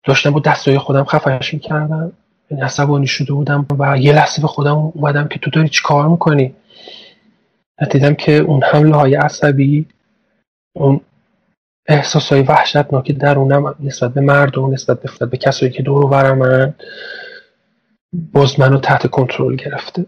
داشتم 0.04 0.30
با 0.30 0.40
دستای 0.40 0.78
خودم 0.78 1.04
خفش 1.04 1.54
می‌کردم. 1.54 2.12
عصبانی 2.60 3.06
شده 3.06 3.32
بودم 3.32 3.66
و 3.78 3.98
یه 3.98 4.12
لحظه 4.12 4.42
به 4.42 4.48
خودم 4.48 4.92
اومدم 4.94 5.28
که 5.28 5.38
تو 5.38 5.50
داری 5.50 5.68
چی 5.68 5.82
کار 5.84 6.08
می‌کنی 6.08 6.54
دیدم 7.90 8.14
که 8.14 8.32
اون 8.32 8.62
حمله 8.62 8.96
های 8.96 9.14
عصبی 9.14 9.86
اون 10.76 11.00
احساس 11.88 12.32
های 12.32 12.42
وحشتناک 12.42 13.12
درونم 13.12 13.74
نسبت 13.80 14.14
به 14.14 14.20
مردم 14.20 14.72
نسبت 14.72 15.00
به, 15.00 15.26
به 15.26 15.36
کسایی 15.36 15.72
که 15.72 15.82
دور 15.82 16.04
و 16.04 16.34
من 16.34 16.74
باز 18.12 18.60
منو 18.60 18.78
تحت 18.78 19.06
کنترل 19.06 19.56
گرفته. 19.56 20.06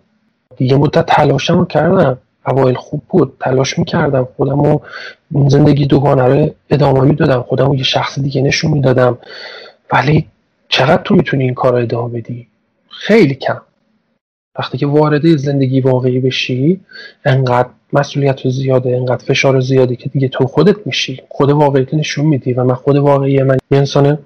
یه 0.61 0.77
مدت 0.77 1.07
تلاشم 1.07 1.59
رو 1.59 1.65
کردم. 1.65 2.19
اوایل 2.47 2.75
خوب 2.75 3.03
بود. 3.09 3.37
تلاش 3.41 3.79
می‌کردم. 3.79 4.29
خودم 4.37 4.63
رو 4.63 4.83
زندگی 5.49 5.87
دوگانه 5.87 6.23
رو 6.23 6.55
ادامه 6.71 7.01
می‌دادم. 7.01 7.43
خودم 7.43 7.67
رو 7.67 7.77
یه 7.77 7.83
شخص 7.83 8.19
دیگه 8.19 8.43
نشون 8.43 8.71
می‌دادم. 8.71 9.19
ولی 9.93 10.29
چقدر 10.69 11.03
تو 11.03 11.15
می‌تونی 11.15 11.45
این 11.45 11.55
کار 11.55 11.73
رو 11.73 11.79
ادامه 11.79 12.21
بدی؟ 12.21 12.47
خیلی 12.89 13.35
کم. 13.35 13.61
وقتی 14.59 14.79
که 14.79 14.87
وارد 14.87 15.37
زندگی 15.37 15.81
واقعی 15.81 16.21
بشی 16.21 16.81
انقدر 17.25 17.69
مسئولیت 17.93 18.49
زیاده 18.49 18.97
انقدر 18.97 19.25
فشار 19.25 19.61
زیاده 19.61 19.97
که 19.97 20.09
دیگه 20.09 20.29
تو 20.29 20.47
خودت 20.47 20.87
میشی. 20.87 21.23
خود 21.29 21.51
واقعیت 21.51 21.95
نشون 21.95 22.27
میدی 22.27 22.53
و 22.53 22.65
من 22.65 22.75
خود 22.75 22.97
واقعی 22.97 23.43
من 23.43 23.57
یه 23.71 23.79
انسان 23.79 24.19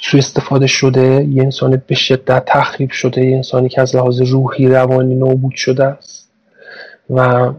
سو 0.00 0.18
استفاده 0.18 0.66
شده 0.66 1.24
یه 1.24 1.42
انسان 1.42 1.82
به 1.86 1.94
شدت 1.94 2.44
تخریب 2.46 2.90
شده 2.90 3.24
یه 3.24 3.36
انسانی 3.36 3.68
که 3.68 3.80
از 3.80 3.96
لحاظ 3.96 4.20
روحی 4.20 4.68
روانی 4.68 5.14
نابود 5.14 5.54
شده 5.54 5.84
است. 5.84 6.30
و 7.10 7.50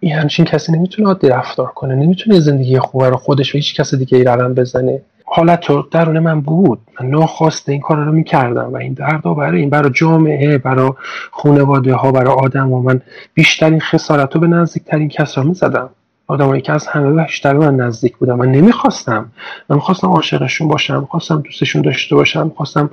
این 0.00 0.12
همچین 0.12 0.44
کسی 0.44 0.72
نمی‌تونه 0.72 1.08
عادی 1.08 1.28
رفتار 1.28 1.66
کنه 1.66 1.94
نمی‌تونه 1.94 2.40
زندگی 2.40 2.78
خوبه 2.78 3.08
رو 3.08 3.16
خودش 3.16 3.54
و 3.54 3.58
هیچ 3.58 3.74
کس 3.74 3.94
دیگه 3.94 4.18
ای 4.18 4.24
رقم 4.24 4.54
بزنه. 4.54 5.02
حالت 5.30 5.90
درون 5.90 6.18
من 6.18 6.40
بود. 6.40 6.80
من 7.00 7.06
ناخواسته 7.06 7.72
این 7.72 7.80
کار 7.80 7.96
رو 7.96 8.12
می‌کردم 8.12 8.72
و 8.72 8.76
این 8.76 8.92
دردا 8.92 9.34
برای 9.34 9.60
این 9.60 9.70
برای 9.70 9.90
جامعه 9.94 10.58
برای 10.58 10.92
خانواده 11.30 11.94
ها 11.94 12.12
برای 12.12 12.34
آدم 12.34 12.72
و 12.72 12.82
من 12.82 13.00
بیشترین 13.34 13.80
خسارت 13.80 14.34
رو 14.34 14.40
به 14.40 14.46
نزدیکترین 14.46 15.08
کس 15.08 15.38
را 15.38 15.44
می‌زدم 15.44 15.90
آدمایی 16.26 16.62
که 16.62 16.72
از 16.72 16.86
همه 16.86 17.24
بیشتر 17.24 17.52
من 17.52 17.76
نزدیک 17.76 18.16
بودم 18.16 18.36
من 18.38 18.52
نمی‌خواستم. 18.52 19.32
من 19.68 19.76
می‌خواستم 19.76 20.08
عاشقشون 20.08 20.68
باشم 20.68 21.00
می‌خواستم 21.00 21.40
دوستشون 21.40 21.82
داشته 21.82 22.14
باشم 22.14 22.46
می‌خواستم 22.46 22.90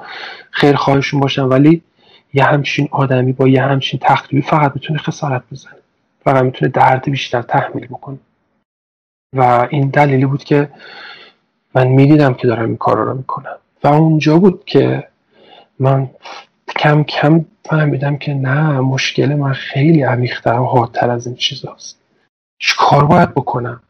خیرخواهشون 0.51 1.19
باشم. 1.19 1.49
ولی 1.49 1.81
یه 2.33 2.43
همچین 2.43 2.87
آدمی 2.91 3.33
با 3.33 3.47
یه 3.47 3.61
همچین 3.61 3.99
تخریبی 4.03 4.41
فقط 4.41 4.71
می‌تونه 4.75 4.99
خسارت 4.99 5.43
بزنه. 5.51 5.75
فقط 6.23 6.43
می‌تونه 6.43 6.71
درد 6.71 7.09
بیشتر 7.09 7.41
تحمیل 7.41 7.87
بکنه. 7.87 8.17
و 9.33 9.67
این 9.69 9.89
دلیلی 9.89 10.25
بود 10.25 10.43
که 10.43 10.69
من 11.75 11.87
می‌دیدم 11.87 12.33
که 12.33 12.47
دارم 12.47 12.65
این 12.65 12.77
کار 12.77 12.97
رو 12.97 13.13
می‌کنم. 13.13 13.57
و 13.83 13.87
اونجا 13.87 14.39
بود 14.39 14.65
که 14.65 15.07
من 15.79 16.09
کم 16.75 17.03
کم 17.03 17.45
فهمیدم 17.65 18.17
که 18.17 18.33
نه 18.33 18.79
مشکل 18.79 19.35
من 19.35 19.53
خیلی 19.53 20.01
عمیقتر 20.01 20.59
و 20.59 20.65
حادتر 20.65 21.09
از 21.09 21.27
این 21.27 21.35
چیزاست. 21.35 22.01
چی 22.59 22.73
کار 22.77 23.05
باید 23.05 23.31
بکنم. 23.31 23.81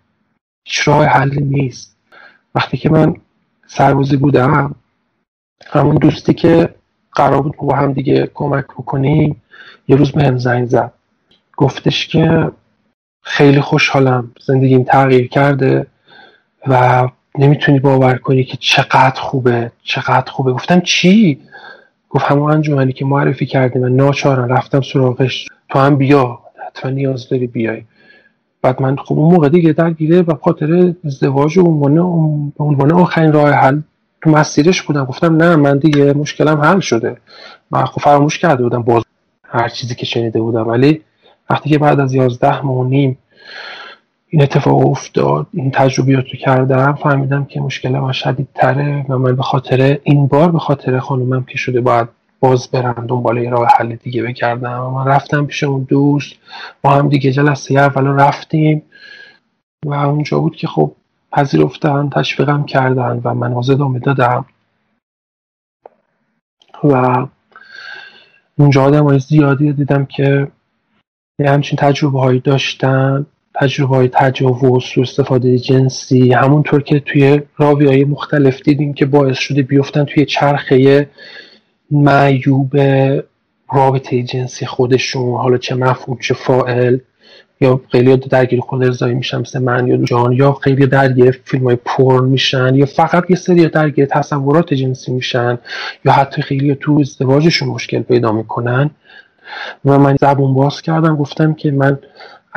هیچ 0.66 0.88
راه 0.88 1.06
حلی 1.06 1.42
نیست. 1.42 1.98
وقتی 2.56 2.78
که 2.78 2.90
من 2.90 3.16
سربازی 3.68 4.18
بودم 4.18 4.76
همون 5.68 5.96
دوستی 5.96 6.34
که 6.34 6.76
قرار 7.12 7.42
بود 7.42 7.56
با 7.58 7.76
هم 7.76 7.94
دیگه 7.94 8.32
کمک 8.34 8.66
بکنیم 8.66 9.42
یه 9.88 9.96
روز 9.96 10.12
به 10.12 10.38
زنگ 10.38 10.68
زد. 10.68 10.94
گفتش 11.58 12.08
که 12.08 12.52
خیلی 13.24 13.62
خوشحالم. 13.62 14.32
زندگیم 14.42 14.84
تغییر 14.84 15.28
کرده 15.28 15.88
و 16.68 17.08
نمی‌تونی 17.40 17.80
باور 17.80 18.18
کنی 18.18 18.44
که 18.44 18.58
چقدر 18.58 19.22
خوبه 19.22 19.72
چقدر 19.84 20.32
خوبه. 20.32 20.54
گفتم 20.54 20.80
چی؟ 20.80 21.40
گفت 22.10 22.26
همون 22.26 22.52
انجمنی 22.52 22.94
که 22.94 23.06
معرفی 23.06 23.46
کردی 23.46 23.80
من 23.80 23.92
ناچارم 23.92 24.54
رفتم 24.54 24.82
سراغش. 24.82 25.48
تو 25.70 25.80
هم 25.80 25.96
بیا 25.96 26.40
حتما 26.68 26.92
نیاز 26.92 27.30
داری 27.30 27.48
بیای. 27.48 27.84
بعد 28.62 28.82
من 28.82 28.96
خب 28.96 29.20
اون 29.20 29.34
موقع 29.34 29.50
دیگه 29.50 29.74
درگیره 29.74 30.22
و 30.22 30.36
خاطر 30.36 30.94
ازدواج 31.06 31.58
و 31.58 31.62
عنوان 31.62 31.98
عنوان 32.60 32.92
آخرین 32.92 33.34
راه 33.34 33.52
حل 33.52 33.82
تو 34.22 34.30
مسیرش 34.30 34.82
بودم. 34.82 35.06
گفتم 35.06 35.36
نه 35.36 35.56
من 35.56 35.78
دیگه 35.78 36.14
مشکلم 36.14 36.62
حل 36.62 36.80
شده. 36.80 37.18
من 37.72 37.86
خب 37.86 38.02
فراموش 38.02 38.40
کرده 38.40 38.64
بودم 38.64 38.82
باز 38.82 39.04
هر 39.44 39.70
چیزی 39.70 39.96
که 39.96 40.06
شنیده 40.06 40.42
بودم. 40.42 40.68
ولی 40.68 41.02
وقتی 41.50 41.70
که 41.70 41.78
بعد 41.78 42.00
از 42.00 42.14
یازده 42.14 42.62
ماه 42.62 42.88
نیم 42.88 43.18
این 44.36 44.44
اتفاق 44.44 44.88
افتاد 44.88 45.48
این 45.54 45.72
تجربیات 45.72 46.26
رو 46.26 46.40
کردم 46.40 46.94
فهمیدم 46.94 47.46
که 47.46 47.62
مشکل 47.62 47.90
من 47.90 48.12
شدید 48.12 48.48
تره 48.56 49.06
و 49.10 49.18
من 49.18 49.36
به 49.36 49.44
خاطر 49.44 50.00
این 50.04 50.28
بار 50.28 50.52
به 50.52 50.60
خاطر 50.60 51.00
خانومم 51.00 51.44
که 51.44 51.58
شده 51.58 51.82
باید 51.82 52.08
باز 52.40 52.68
برم 52.72 53.06
دنبال 53.08 53.38
یه 53.38 53.50
راه 53.50 53.68
حل 53.78 53.96
دیگه 53.96 54.24
بگردم 54.24 54.82
و 54.82 54.90
من 54.90 55.06
رفتم 55.08 55.46
پیش 55.46 55.64
اون 55.64 55.84
دوست 55.84 56.36
با 56.82 56.90
هم 56.90 57.10
دیگه 57.10 57.32
جلسه 57.32 57.74
اول 57.74 58.08
رفتیم 58.08 58.82
و 59.86 59.94
اونجا 59.94 60.40
بود 60.40 60.56
که 60.56 60.68
خب 60.68 60.92
پذیرفتن 61.32 62.10
تشویقم 62.10 62.66
کردن 62.66 63.22
و 63.24 63.34
من 63.34 63.54
ادامه 63.54 64.00
دادم. 64.00 64.46
و 66.84 67.28
اونجا 68.58 68.84
آدم 68.84 69.04
های 69.04 69.20
زیادی 69.20 69.74
دیدم 69.74 70.06
که 70.06 70.48
یه 71.40 71.50
همچین 71.50 71.78
تجربه 71.78 72.20
هایی 72.20 72.40
داشتن. 72.40 73.26
تجربه 73.60 73.96
های 73.96 74.10
تجاوز 74.14 74.84
سو 74.84 75.02
استفاده 75.02 75.60
جنسی 75.60 76.34
همونطور 76.34 76.82
که 76.82 77.00
توی 77.00 77.42
راوی 77.58 77.86
های 77.88 78.04
مختلف 78.04 78.62
دیدیم 78.62 78.94
که 78.94 79.06
باعث 79.06 79.38
شده 79.38 79.62
بیفتن 79.62 80.04
توی 80.04 80.26
چرخه 80.26 81.10
معیوب 81.92 82.78
رابطه 83.74 84.24
جنسی 84.24 84.66
خودشون 84.66 85.38
حالا 85.38 85.58
چه 85.58 85.76
مفعول 85.76 86.18
چه 86.22 86.34
فائل 86.34 86.98
یا 87.62 87.82
خیلی 87.92 88.18
درگیر 88.18 88.60
خود 88.60 88.84
ارزایی 88.84 89.16
میشن 89.16 89.38
مثل 89.38 89.60
من 89.60 89.88
یا 89.88 89.98
جان 89.98 90.32
یا 90.32 90.54
خیلی 90.54 90.88
درگیر 90.88 91.42
فیلم 91.46 91.64
های 91.64 91.76
پرن 91.76 92.24
میشن 92.24 92.76
یا 92.76 92.86
فقط 92.86 93.30
یه 93.30 93.36
سری 93.36 93.68
درگیر 93.68 94.06
تصورات 94.06 94.74
جنسی 94.74 95.12
میشن 95.12 95.58
یا 96.06 96.12
حتی 96.12 96.42
خیلی 96.42 96.76
تو 96.76 96.98
ازدواجشون 97.00 97.70
مشکل 97.70 98.02
پیدا 98.02 98.32
می‌کنن. 98.32 98.90
و 99.86 100.00
من 100.00 100.16
زبون 100.22 100.54
باز 100.54 100.82
کردم 100.82 101.16
گفتم 101.16 101.54
که 101.54 101.72
من 101.72 102.00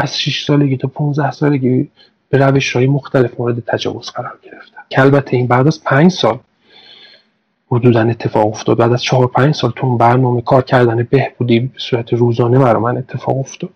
از 0.01 0.19
6 0.19 0.45
سالگی 0.45 0.77
تا 0.77 0.89
15 0.89 1.31
سالگی 1.31 1.89
به 2.29 2.39
روش 2.39 2.77
های 2.77 2.87
مختلف 2.87 3.41
مورد 3.41 3.61
تجاوز 3.61 4.11
قرار 4.11 4.39
گرفتم. 4.43 4.83
که 4.89 5.01
البته 5.01 5.37
این 5.37 5.47
بعد 5.47 5.67
از 5.67 5.85
5 5.85 6.11
سال 6.11 6.39
حدودا 7.71 8.01
اتفاق 8.01 8.47
افتاد. 8.47 8.79
بعد 8.79 8.93
از 8.93 9.03
4 9.03 9.27
5 9.27 9.55
سال 9.55 9.73
تو 9.77 9.97
برنامه 9.97 10.43
کار 10.43 10.63
کردن 10.63 11.09
بهبودی 11.11 11.61
به 11.61 11.79
صورت 11.79 12.13
روزانه 12.13 12.59
برای 12.59 12.83
من 12.83 12.97
اتفاق 12.97 13.39
افتاد. 13.39 13.71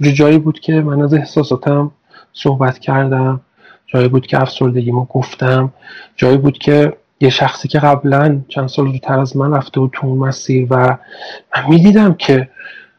جایی 0.00 0.38
بود 0.38 0.60
که 0.60 0.72
من 0.72 1.02
از 1.02 1.14
احساساتم 1.14 1.90
صحبت 2.32 2.78
کردم. 2.78 3.40
جایی 3.86 4.08
بود 4.08 4.26
که 4.26 4.42
افسردگیمو 4.42 5.04
گفتم. 5.04 5.72
جایی 6.16 6.36
بود 6.36 6.58
که 6.58 6.92
یه 7.20 7.30
شخصی 7.30 7.68
که 7.68 7.78
قبلا 7.78 8.40
چند 8.48 8.68
سال 8.68 8.92
زودتر 8.92 9.20
از 9.20 9.36
من 9.36 9.54
رفته 9.54 9.80
بود 9.80 9.90
تو 9.94 10.06
اون 10.06 10.18
مسیر 10.18 10.66
و 10.70 10.98
من 11.56 11.68
می‌دیدم 11.68 12.14
که 12.14 12.48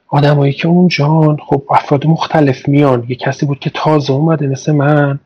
آدمایی 0.07 0.53
که 0.53 0.68
اونجان 0.68 1.38
خب 1.48 1.64
افراد 1.69 2.07
مختلف 2.07 2.68
میان. 2.68 3.06
یه 3.07 3.15
کسی 3.15 3.45
بود 3.45 3.60
که 3.60 3.72
تازه 3.73 4.14
اومده 4.14 4.48
مثل 4.48 4.72
من. 4.72 5.19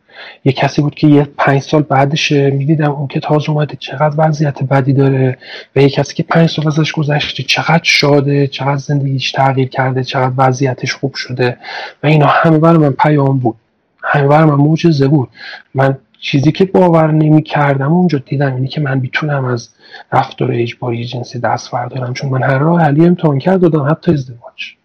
یه 0.45 0.51
کسی 0.51 0.81
بود 0.81 0.95
که 0.95 1.07
یه 1.07 1.27
پنج 1.37 1.61
سال 1.61 1.81
بعدشه. 1.81 2.49
می‌دیدم 2.49 2.91
اون 2.91 3.07
که 3.07 3.19
تازه 3.19 3.49
اومده 3.49 3.75
چقدر 3.79 4.15
وضعیت 4.17 4.63
بدی 4.63 4.93
داره 4.93 5.37
و 5.75 5.81
یه 5.81 5.89
کسی 5.89 6.15
که 6.15 6.23
پنج 6.23 6.49
سال 6.49 6.67
ازش 6.67 6.91
گذشته 6.91 7.43
چقدر 7.43 7.83
شاده 7.83 8.47
چقدر 8.47 8.77
زندگیش 8.77 9.31
تغییر 9.31 9.69
کرده 9.69 10.03
چقدر 10.03 10.33
وضعیتش 10.37 10.93
خوب 10.93 11.13
شده. 11.15 11.57
و 12.03 12.07
اینا 12.07 12.27
همه 12.27 12.57
برای 12.57 12.77
من 12.77 12.91
پیام 12.91 13.39
بود. 13.39 13.55
همه 14.03 14.27
برای 14.27 14.45
من 14.45 14.55
معجزه 14.55 15.07
بود. 15.07 15.29
من 15.73 15.97
چیزی 16.21 16.51
که 16.51 16.65
باور 16.65 17.11
نمی 17.11 17.43
کردم 17.43 17.93
اونجا 17.93 18.17
دیدم 18.17 18.55
اینی 18.55 18.67
که 18.67 18.81
من 18.81 18.99
می‌تونم 18.99 19.45
از 19.45 19.69
رفتار 20.11 20.51
اجباری 20.51 21.05
جنسی 21.05 21.39
دست 21.39 21.71
بردارم. 21.71 22.13
چون 22.13 22.29
من 22.29 22.43
هر 22.43 22.57
راه 22.57 22.81
حلی 22.81 23.05
امتحان 23.05 23.39
کرد 23.39 23.61
دادم 23.61 23.89
حتی 23.89 24.11
ازدواج. 24.11 24.75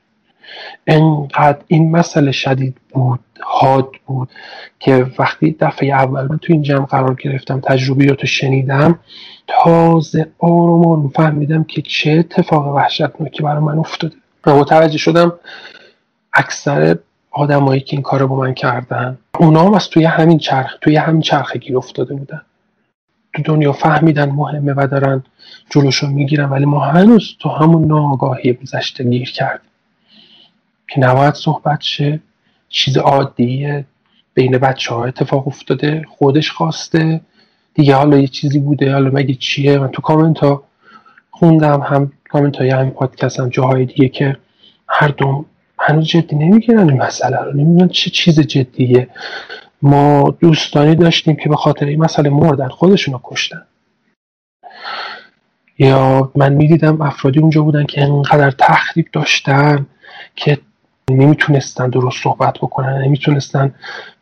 انقدر 0.86 1.58
این 1.66 1.90
مسئله 1.90 2.32
شدید 2.32 2.76
بود 2.90 3.20
حاد 3.40 3.88
بود 4.06 4.28
که 4.78 5.06
وقتی 5.18 5.56
دفعه 5.60 5.88
اول 5.88 6.36
تو 6.36 6.52
این 6.52 6.62
جمع 6.62 6.86
قرار 6.86 7.14
گرفتم 7.14 7.60
تجربیات 7.60 8.20
رو 8.20 8.26
شنیدم 8.26 8.98
تازه 9.46 10.26
آروم 10.38 10.86
آروم 10.86 11.08
فهمیدم 11.08 11.64
که 11.64 11.82
چه 11.82 12.10
اتفاق 12.10 12.74
وحشتناکی 12.74 13.42
برای 13.42 13.62
من 13.62 13.78
افتاده. 13.78 14.16
و 14.46 14.56
متوجه 14.56 14.98
شدم 14.98 15.32
اکثر 16.32 16.98
آدمایی 17.34 17.80
که 17.80 17.96
این 17.96 18.02
کار 18.02 18.26
با 18.26 18.36
من 18.36 18.54
کردن. 18.54 19.18
اونا 19.38 19.64
هم 19.64 19.74
از 19.74 19.88
توی 19.88 20.04
همین 20.04 20.38
چرخ 20.38 20.74
توی 20.80 20.96
همین 20.96 21.20
چرخه 21.20 21.58
گیر 21.58 21.76
افتاده 21.76 22.14
بودن. 22.14 22.42
تو 23.34 23.42
دنیا 23.42 23.72
فهمیدن 23.72 24.30
مهمه 24.30 24.72
و 24.76 24.86
دارن 24.86 25.22
جلوشو 25.70 26.06
می‌گیرن 26.06 26.48
ولی 26.48 26.64
ما 26.64 26.80
هنوز 26.80 27.36
تو 27.40 27.48
همون 27.48 27.84
ناآگاهی 27.86 28.52
گذشته 28.52 29.04
گیر 29.04 29.32
کردیم. 29.32 29.70
که 30.88 31.00
نباید 31.00 31.34
صحبت 31.34 31.80
شه. 31.80 32.20
چیز 32.68 32.96
عادیه. 32.96 33.84
بین 34.34 34.58
بچه 34.58 34.94
ها 34.94 35.04
اتفاق 35.04 35.48
افتاده. 35.48 36.04
خودش 36.08 36.50
خواسته. 36.50 37.20
دیگه 37.74 37.94
حالا 37.94 38.18
یه 38.18 38.26
چیزی 38.26 38.60
بوده. 38.60 38.92
حالا 38.92 39.10
مگه 39.10 39.34
چیه؟ 39.34 39.78
من 39.78 39.88
تو 39.88 40.02
کامنت 40.02 40.38
ها 40.38 40.62
خوندم. 41.30 41.80
هم 41.80 42.12
کامنت 42.28 42.56
های 42.56 42.70
همین 42.70 42.90
پادکست 42.90 43.40
هم 43.40 43.48
جاهای 43.48 43.84
دیگه 43.84 44.08
که 44.08 44.36
هر 44.88 45.08
دوم 45.08 45.46
هنوز 45.78 46.06
جدی 46.06 46.36
نمی‌گیرن 46.36 46.88
این 46.90 47.02
مسئله 47.02 47.36
رو. 47.36 47.52
نمی‌دونن 47.52 47.88
چه 47.88 48.10
چیز 48.10 48.40
جدیه. 48.40 49.08
ما 49.82 50.34
دوستانی 50.40 50.94
داشتیم 50.94 51.36
که 51.36 51.48
به 51.48 51.56
خاطر 51.56 51.86
این 51.86 52.00
مسئله 52.00 52.30
مردن 52.30 52.68
خودشون 52.68 53.14
رو 53.14 53.20
کشتن. 53.24 53.62
یا 55.78 56.32
من 56.34 56.52
می‌دیدم 56.52 57.02
افرادی 57.02 57.38
اونجا 57.38 57.62
بودن 57.62 57.84
که 57.84 58.02
انقدر 58.02 58.50
تخریب 58.50 59.06
داشتن 59.12 59.86
که 60.36 60.58
نمی‌تونستن 61.10 61.90
درست 61.90 62.22
صحبت 62.22 62.54
بکنن 62.58 63.02
نمی‌تونستن 63.02 63.74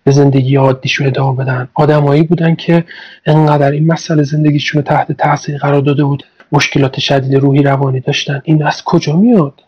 به 0.04 0.10
زندگی 0.10 0.56
عادیشون 0.56 1.06
ادامه 1.06 1.44
بدن. 1.44 1.68
آدمایی 1.74 2.22
بودن 2.22 2.54
که 2.54 2.84
انقدر 3.26 3.70
این 3.70 3.86
مسئله 3.86 4.22
زندگیشون 4.22 4.82
رو 4.82 4.88
تحت 4.88 5.12
تاثیر 5.12 5.58
قرار 5.58 5.80
داده 5.80 6.04
بود 6.04 6.24
مشکلات 6.52 7.00
شدید 7.00 7.34
روحی 7.34 7.62
روانی 7.62 8.00
داشتن. 8.00 8.42
این 8.44 8.66
از 8.66 8.84
کجا 8.84 9.16
میاد؟ 9.16 9.62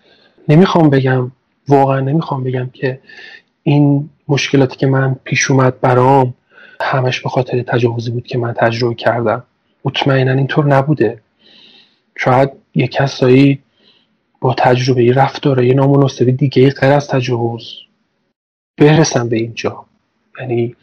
نمی‌خوام 0.48 0.90
بگم. 0.90 1.32
واقعا 1.68 2.00
نمی‌خوام 2.00 2.44
بگم 2.44 2.70
که 2.72 3.00
این 3.62 4.10
مشکلاتی 4.28 4.76
که 4.76 4.86
من 4.86 5.16
پیش 5.24 5.50
اومد 5.50 5.80
برام 5.80 6.34
همش 6.80 7.20
به 7.20 7.28
خاطر 7.28 7.62
تجاوزی 7.62 8.10
بود 8.10 8.26
که 8.26 8.38
من 8.38 8.52
تجربه 8.52 8.94
کردم. 8.94 9.42
مطمئنا 9.84 10.32
اینطور 10.32 10.66
نبوده. 10.66 11.18
شاید 12.16 12.50
یه 12.74 12.86
کسایی 12.86 13.58
با 14.40 14.54
تجربه 14.58 15.12
رفتارهای 15.12 15.74
نامناسب 15.74 16.30
دیگه 16.30 16.70
غیر 16.70 16.92
از 16.92 17.08
تجاوز 17.08 17.78
برسن 18.78 19.28
به 19.28 19.36
اینجا. 19.36 19.84
یعنی 20.40 20.76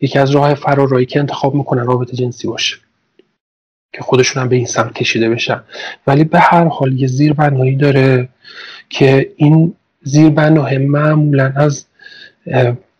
یکی 0.00 0.18
از 0.18 0.30
راه 0.30 0.54
فرارایی 0.54 1.06
که 1.06 1.20
انتخاب 1.20 1.54
می‌کنن 1.54 1.86
رابطه 1.86 2.16
جنسی 2.16 2.48
باشه 2.48 2.76
که 3.92 4.02
خودشون 4.02 4.42
هم 4.42 4.48
به 4.48 4.56
این 4.56 4.66
سمت 4.66 4.92
کشیده 4.92 5.30
بشن. 5.30 5.62
ولی 6.06 6.24
به 6.24 6.38
هر 6.38 6.64
حال 6.64 7.00
یه 7.00 7.06
زیربنایی 7.06 7.76
داره 7.76 8.28
که 8.88 9.32
این 9.36 9.74
زیربناه 10.02 10.78
معمولا 10.78 11.52
از 11.56 11.86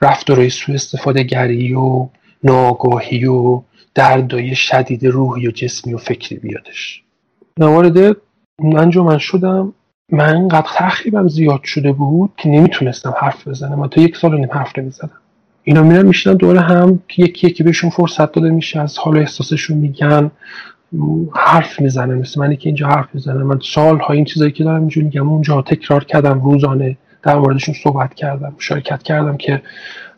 رفتارهای 0.02 0.50
سوء 0.50 0.74
استفاده 0.74 1.22
گری 1.22 1.74
و 1.74 2.08
ناگاهی 2.44 3.24
و 3.24 3.62
دردای 3.94 4.54
شدید 4.54 5.06
روحی 5.06 5.48
و 5.48 5.50
جسمی 5.50 5.94
و 5.94 5.98
فکری 5.98 6.38
بیادش. 6.38 7.02
موارد 7.58 8.16
انجمن 8.76 9.18
شدم. 9.18 9.72
من 10.12 10.36
انقدر 10.36 10.68
تخریبم 10.74 11.28
زیاد 11.28 11.64
شده 11.64 11.92
بود 11.92 12.30
که 12.36 12.48
نمی‌تونستم 12.48 13.14
حرف 13.20 13.48
بزنم. 13.48 13.78
من 13.78 13.88
تا 13.88 14.00
یک 14.00 14.16
سال 14.16 14.38
نیم 14.38 14.48
حرف 14.52 14.78
نمی‌زدم. 14.78 15.20
اینا 15.62 15.82
میرن 15.82 16.06
میشنن 16.06 16.34
دور 16.34 16.56
هم 16.56 17.02
که 17.08 17.22
یکی 17.22 17.46
یکی 17.46 17.62
بهشون 17.62 17.90
فرصت 17.90 18.32
داده 18.32 18.50
میشه 18.50 18.80
از 18.80 18.98
حال 18.98 19.18
احساسشون 19.18 19.78
میگن. 19.78 20.30
حرف 21.34 21.80
می‌زنه 21.80 22.14
مثل 22.14 22.40
منی 22.40 22.56
که 22.56 22.68
اینجا 22.68 22.88
حرف 22.88 23.08
می‌زنه 23.14 23.42
من 23.42 23.58
سالها 23.74 24.14
این 24.14 24.24
چیزایی 24.24 24.52
که 24.52 24.64
دارم 24.64 24.80
اینجا 24.80 25.02
میگم 25.02 25.28
اونجا 25.28 25.62
تکرار 25.62 26.04
کردم 26.04 26.40
روزانه 26.40 26.96
در 27.22 27.38
موردشون 27.38 27.74
صحبت 27.74 28.14
کردم 28.14 28.52
مشارکت 28.56 29.02
کردم 29.02 29.36
که 29.36 29.62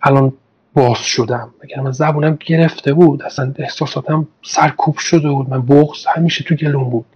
الان 0.03 0.33
باز 0.75 0.99
شدم. 0.99 1.51
اگر 1.63 1.81
من 1.81 1.91
زبونم 1.91 2.39
گرفته 2.47 2.93
بود 2.93 3.23
اصلا 3.23 3.55
احساساتم 3.59 4.29
سرکوب 4.43 4.99
شده 4.99 5.31
بود. 5.31 5.51
من 5.51 5.63
بغض 5.63 6.07
همیشه 6.17 6.45
تو 6.45 6.55
گلوم 6.55 6.91
بود. 6.91 7.07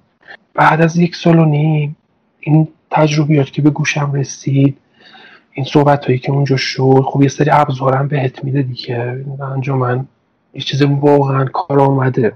بعد 0.54 0.80
از 0.80 0.96
یک 0.96 1.16
سال 1.16 1.38
و 1.38 1.44
نیم 1.44 1.96
این 2.40 2.68
تجربیات 2.90 3.50
که 3.52 3.62
به 3.62 3.70
گوشم 3.70 4.12
رسید 4.12 4.76
این 5.52 5.66
صحبت 5.66 6.04
هایی 6.04 6.18
که 6.18 6.32
اونجا 6.32 6.56
شد 6.56 7.02
خب 7.06 7.22
یه 7.22 7.28
سری 7.28 7.50
ابزارم 7.50 8.08
بهت 8.08 8.44
میده 8.44 8.62
دیگه. 8.62 9.24
من 9.68 10.06
یه 10.54 10.60
چیز 10.60 10.82
واقعا 10.82 11.44
کار 11.44 11.80
آمده. 11.80 12.32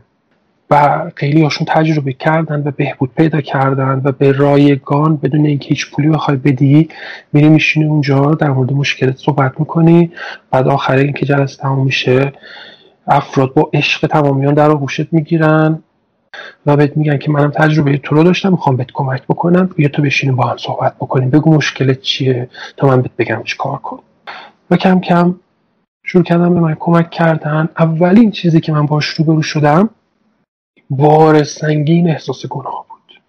و 0.70 1.10
خیلی 1.16 1.42
هاشون 1.42 1.66
تجربه 1.70 2.12
کردن 2.12 2.62
و 2.64 2.70
بهبود 2.70 3.10
پیدا 3.16 3.40
کردن 3.40 4.00
و 4.04 4.12
به 4.12 4.32
رایگان 4.32 5.16
بدون 5.16 5.46
اینکه 5.46 5.68
هیچ 5.68 5.90
پولی 5.90 6.08
بخوای 6.08 6.36
بدی 6.36 6.88
میری 7.32 7.48
میشینی 7.48 7.86
اونجا 7.86 8.34
در 8.34 8.50
مورد 8.50 8.72
مشکلت 8.72 9.16
صحبت 9.16 9.60
می‌کنی. 9.60 10.12
بعد 10.50 10.68
آخر 10.68 10.96
اینکه 10.96 11.26
جلسه 11.26 11.62
تمام 11.62 11.84
میشه 11.84 12.32
افراد 13.06 13.54
با 13.54 13.70
عشق 13.74 14.06
تمامیان 14.06 14.54
در 14.54 14.70
آغوشت 14.70 15.12
می‌گیرن 15.12 15.82
و 16.66 16.76
بهت 16.76 16.96
میگن 16.96 17.18
که 17.18 17.30
منم 17.30 17.50
تجربه 17.50 17.98
تو 17.98 18.14
رو 18.14 18.22
داشتم 18.22 18.50
می‌خوام 18.50 18.76
بهت 18.76 18.90
کمک 18.92 19.22
بکنم. 19.22 19.70
بیا 19.76 19.88
تو 19.88 20.02
بشینیم 20.02 20.36
با 20.36 20.44
هم 20.44 20.56
صحبت 20.56 20.96
بکنیم. 20.96 21.30
بگو 21.30 21.54
مشکلت 21.54 22.00
چیه 22.00 22.48
تا 22.76 22.86
من 22.86 23.02
بهت 23.02 23.12
بگم 23.18 23.42
چی 23.44 23.56
کار 23.56 23.78
کن 23.78 23.98
و 24.70 24.76
کم 24.76 25.00
کم 25.00 25.34
شروع 26.04 26.24
کردن 26.24 26.54
به 26.54 26.60
من 26.60 26.76
کمک 26.80 27.10
کردن. 27.10 27.68
اولین 27.78 28.30
چیزی 28.30 28.60
که 28.60 28.72
من 28.72 28.86
باش 28.86 29.06
روبرو 29.06 29.42
شدم 29.42 29.90
بار 30.90 31.44
سنگین 31.44 32.10
احساس 32.10 32.46
گناه 32.46 32.84
بود. 32.88 33.20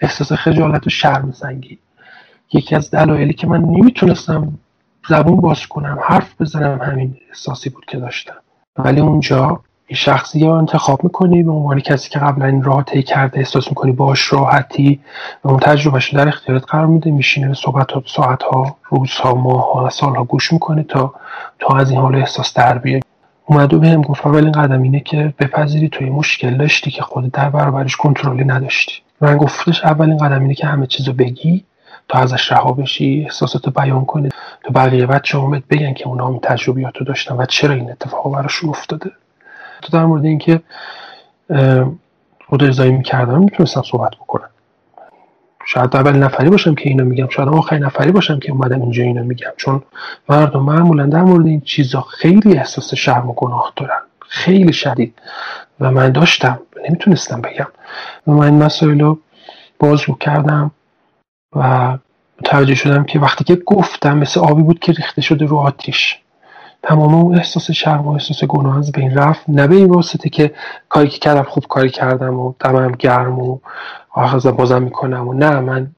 احساس 0.00 0.32
خجالت 0.32 0.86
و 0.86 0.90
شرم 0.90 1.32
سنگین. 1.32 1.78
یکی 2.52 2.76
از 2.76 2.90
دلایلی 2.90 3.32
که 3.32 3.46
من 3.46 3.60
نمی‌تونستم 3.60 4.58
زبون 5.08 5.36
باز 5.40 5.66
کنم 5.66 5.98
حرف 6.02 6.40
بزنم 6.40 6.78
همین 6.82 7.16
احساسی 7.28 7.70
بود 7.70 7.84
که 7.84 7.98
داشتم. 7.98 8.34
ولی 8.78 9.00
اونجا 9.00 9.60
این 9.86 9.96
شخصی 9.96 10.40
رو 10.40 10.50
انتخاب 10.50 11.04
می‌کنی 11.04 11.42
به 11.42 11.52
عنوان 11.52 11.80
کسی 11.80 12.10
که 12.10 12.18
قبلا 12.18 12.46
این 12.46 12.62
راه 12.62 12.82
طی 12.84 13.02
کرده 13.02 13.38
احساس 13.38 13.68
می‌کنی 13.68 13.92
باش 13.92 14.32
راحتی 14.32 15.00
و 15.44 15.48
اون 15.48 15.58
تجربهش 15.58 16.14
در 16.14 16.28
اختیارت 16.28 16.64
قرار 16.64 16.86
میده. 16.86 17.10
میشینه 17.10 17.54
صحبت 17.54 17.92
ها 17.92 18.02
ساعت 18.06 18.42
ها 18.42 18.76
روز 18.90 19.10
ها 19.10 19.34
ماه 19.34 20.26
گوش 20.28 20.52
می‌کنی 20.52 20.82
تا 20.82 21.14
تا 21.58 21.76
از 21.76 21.90
این 21.90 22.00
حال 22.00 22.14
احساس 22.14 22.54
در 22.54 22.78
بیاری. 22.78 23.02
اومد 23.50 23.74
و 23.74 23.78
بهم 23.78 24.02
گفت 24.02 24.26
اولین 24.26 24.52
قدم 24.52 24.82
اینه 24.82 25.00
که 25.00 25.34
بپذیری 25.38 25.88
توی 25.88 26.10
مشکل 26.10 26.56
داشتی 26.56 26.90
که 26.90 27.02
خود 27.02 27.32
در 27.32 27.50
برابرش 27.50 27.96
کنترلی 27.96 28.44
نداشتی. 28.44 28.92
من 29.20 29.36
گفتش 29.36 29.84
اولین 29.84 30.16
قدم 30.16 30.42
اینه 30.42 30.54
که 30.54 30.66
همه 30.66 30.86
چیزو 30.86 31.12
بگی 31.12 31.64
تا 32.08 32.18
ازش 32.18 32.52
رها 32.52 32.72
بشی 32.72 33.22
احساساتو 33.24 33.70
بیان 33.70 34.04
کنی. 34.04 34.28
تو 34.64 34.72
بقیه 34.72 35.06
بچه 35.06 35.38
اومد 35.38 35.62
بگن 35.70 35.94
که 35.94 36.06
اونا 36.06 36.26
هم 36.26 36.38
تجربیاتو 36.42 37.04
داشتن 37.04 37.36
و 37.36 37.46
چرا 37.46 37.74
این 37.74 37.90
اتفاق 37.90 38.32
براشون 38.32 38.70
افتاده. 38.70 39.10
تو 39.82 39.92
در 39.92 40.04
مورد 40.04 40.24
اینکه 40.24 40.60
خود 42.46 42.64
ارزایی 42.64 42.92
می‌کردم 42.92 43.38
می‌تونستم 43.38 43.82
صحبت 43.82 44.14
بکنم. 44.14 44.50
شاید 45.64 45.96
اول 45.96 46.16
نفری 46.16 46.50
باشم 46.50 46.74
که 46.74 46.88
اینو 46.88 47.04
میگم 47.04 47.28
شاید 47.28 47.48
آخرین 47.48 47.84
نفری 47.84 48.12
باشم 48.12 48.38
که 48.38 48.52
اومدم 48.52 48.82
اینجا 48.82 49.02
اینو 49.02 49.24
میگم. 49.24 49.50
چون 49.56 49.82
مردم 50.28 50.62
معمولا 50.62 51.06
در 51.06 51.22
مورد 51.22 51.46
این 51.46 51.60
چیزا 51.60 52.00
خیلی 52.00 52.58
احساس 52.58 52.94
شرم 52.94 53.30
و 53.30 53.32
گناه 53.32 53.72
دارن. 53.76 54.00
خیلی 54.28 54.72
شدید. 54.72 55.14
و 55.80 55.90
من 55.90 56.12
داشتم 56.12 56.60
نمی‌تونستم 56.88 57.40
بگم. 57.40 57.68
و 58.26 58.32
من 58.32 58.44
این 58.44 58.62
مسائل 58.62 59.00
رو 59.00 59.18
بازگو 59.78 60.14
کردم 60.14 60.70
و 61.56 61.98
متوجه 62.40 62.74
شدم 62.74 63.04
که 63.04 63.18
وقتی 63.18 63.44
که 63.44 63.56
گفتم 63.56 64.18
مثل 64.18 64.40
آبی 64.40 64.62
بود 64.62 64.78
که 64.78 64.92
ریخته 64.92 65.22
شده 65.22 65.44
رو 65.44 65.56
آتیش 65.56 66.18
تمام 66.82 67.14
اون 67.14 67.36
احساس 67.36 67.70
شرم 67.70 68.06
و 68.06 68.10
احساس 68.10 68.44
گناه 68.44 68.78
از 68.78 68.92
بین 68.92 69.14
رفت. 69.14 69.40
نه 69.48 69.66
به 69.66 69.74
این 69.74 69.90
واسطه 69.90 70.28
که 70.28 70.54
کاری 70.88 71.08
که 71.08 71.18
کردم 71.18 71.42
خوب 71.42 71.64
کاری 71.68 71.90
کردم 71.90 72.40
و 72.40 72.52
دمم 72.60 72.92
گرم 72.92 73.38
و 73.38 73.58
آخذ 74.12 74.46
بازم 74.46 74.82
می‌کنم. 74.82 75.28
و 75.28 75.32
نه 75.32 75.60
من 75.60 75.90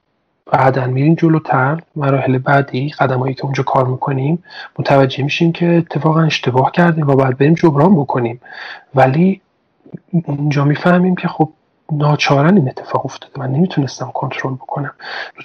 بعدا 0.53 0.87
میریم 0.87 1.15
جلوتر 1.15 1.81
مراحل 1.97 2.39
بعدی 2.39 2.91
قدمایی 2.99 3.35
که 3.35 3.45
اونجا 3.45 3.63
کار 3.63 3.87
می‌کنیم 3.87 4.45
متوجه 4.79 5.25
میشیم 5.25 5.53
که 5.53 5.77
اتفاقا 5.77 6.23
اشتباه 6.23 6.73
کردیم 6.73 7.09
و 7.09 7.17
باید 7.17 7.39
بریم 7.39 7.55
جبران 7.55 7.97
بکنیم. 7.97 8.41
ولی 8.95 9.41
اونجا 10.25 10.65
می‌فهمیم 10.65 11.15
که 11.15 11.29
خب 11.29 11.49
ناچارن 11.93 12.57
این 12.57 12.69
اتفاق 12.69 13.05
افتاده. 13.05 13.33
من 13.37 13.51
نمی‌تونستم 13.51 14.11
کنترل 14.15 14.55
بکنم. 14.55 14.93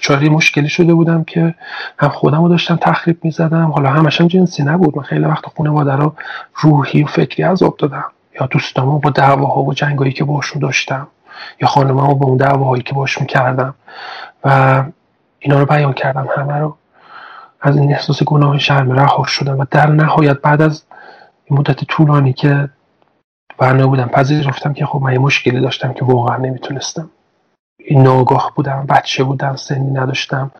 چاره 0.00 0.28
مشکلی 0.28 0.68
شده 0.68 0.94
بودم 0.94 1.24
که 1.24 1.54
هم 1.98 2.08
خودم 2.08 2.42
رو 2.42 2.48
داشتم 2.48 2.76
تخریب 2.76 3.18
می‌زدم. 3.22 3.70
حالا 3.70 3.90
همش 3.90 4.20
هم 4.20 4.26
جنسی 4.26 4.62
نبود. 4.62 4.96
من 4.96 5.02
خیلی 5.02 5.24
وقت 5.24 5.46
خونه 5.46 5.96
رو 5.96 6.12
روحی 6.54 7.02
و 7.02 7.06
فکری 7.06 7.42
عذاب 7.42 7.76
دادم. 7.76 8.04
یا 8.40 8.46
دوستامو 8.46 8.98
با 8.98 9.10
دعواها 9.10 9.62
و 9.62 9.74
جنگایی 9.74 10.12
که 10.12 10.24
باشون 10.24 10.62
داشتم. 10.62 11.06
یا 11.60 11.68
خانممو 11.68 12.14
با 12.14 12.26
اون 12.26 12.36
دعواهایی 12.36 12.82
که 12.82 12.94
باش 12.94 13.20
می‌کردم 13.20 13.74
و 14.44 14.84
اینا 15.38 15.58
رو 15.58 15.66
بیان 15.66 15.92
کردم 15.92 16.28
همه 16.36 16.58
رو. 16.58 16.76
از 17.60 17.76
این 17.76 17.92
احساس 17.92 18.22
گناه 18.22 18.58
شرم 18.58 18.92
رها 18.92 19.24
شدم 19.26 19.58
و 19.58 19.64
در 19.70 19.86
نهایت 19.86 20.40
بعد 20.40 20.62
از 20.62 20.84
مدت 21.50 21.84
طولانی 21.84 22.32
که 22.32 22.68
برنامه 23.58 23.86
بودم 23.86 24.08
پذیرفتم 24.08 24.72
که 24.72 24.86
خب 24.86 25.00
من 25.02 25.12
یه 25.12 25.18
مشکلی 25.18 25.60
داشتم 25.60 25.92
که 25.92 26.04
واقعا 26.04 26.36
نمی‌تونستم. 26.36 27.10
این 27.78 28.02
ناگاه 28.02 28.52
بودم 28.56 28.86
بچه 28.88 29.24
بودم 29.24 29.56
سنی 29.56 29.90
نداشتم 29.90 30.50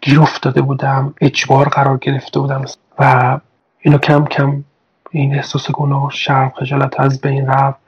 گیر 0.00 0.20
افتاده 0.20 0.62
بودم 0.62 1.14
اجبار 1.20 1.68
قرار 1.68 1.98
گرفته 1.98 2.40
بودم 2.40 2.64
و 2.98 3.38
اینو 3.80 3.98
کم 3.98 4.24
کم 4.24 4.64
این 5.10 5.34
احساس 5.34 5.70
گناه 5.70 6.10
شرم 6.10 6.52
خجالت 6.56 7.00
از 7.00 7.20
بین 7.20 7.46
رفت. 7.46 7.83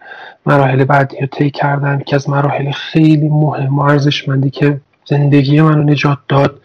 مراحل 0.47 0.85
بعدی 0.85 1.21
رو 1.21 1.27
طی 1.27 1.51
کردم 1.51 1.99
که 1.99 2.17
از 2.17 2.31
مراحل 2.31 2.71
خیلی 2.71 3.29
مهم 3.29 3.79
و 3.79 3.83
ارزشمندی 3.83 4.51
که 4.51 4.81
زندگی 5.05 5.61
منو 5.61 5.83
نجات 5.83 6.19
داد 6.29 6.61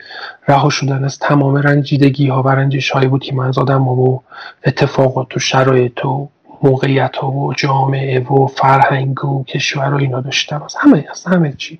رها 0.47 0.69
شدن 0.69 1.03
از 1.03 1.19
تمام 1.19 1.55
رنجیدگی 1.55 2.27
ها 2.27 2.43
و 2.43 2.47
رنجش 2.47 2.89
هایی 2.89 3.07
بود 3.07 3.23
که 3.23 3.35
من 3.35 3.47
از 3.47 3.57
آدم 3.57 3.88
و 3.88 4.19
اتفاقات 4.65 5.35
و 5.35 5.39
شرایط 5.39 6.05
و 6.05 6.30
موقعیت 6.63 7.15
ها 7.15 7.31
و 7.31 7.53
جامعه 7.53 8.19
و 8.19 8.47
فرهنگ 8.47 9.26
و 9.26 9.43
کشور 9.43 9.93
و 9.93 9.97
اینا 9.97 10.22
داشتم. 10.22 10.63
از 10.63 10.76
همه 10.80 11.05
از 11.11 11.26
همه 11.26 11.53
چی. 11.57 11.80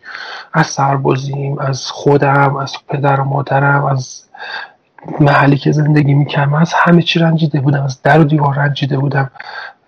از 0.54 0.68
سربازیم 0.68 1.60
از 1.60 1.92
خودم 1.92 2.56
از 2.56 2.74
پدر 2.90 3.20
و 3.20 3.24
مادرم 3.24 3.86
از 3.86 4.24
محلی 5.20 5.58
که 5.58 5.72
زندگی 5.72 6.14
می‌کردم 6.14 6.54
از 6.54 6.74
همه 6.74 7.02
چی 7.02 7.20
رنجیده 7.20 7.60
بودم 7.62 7.84
از 7.84 8.02
در 8.02 8.20
و 8.20 8.24
دیوار 8.24 8.56
رنجیده 8.56 8.98
بودم. 8.98 9.32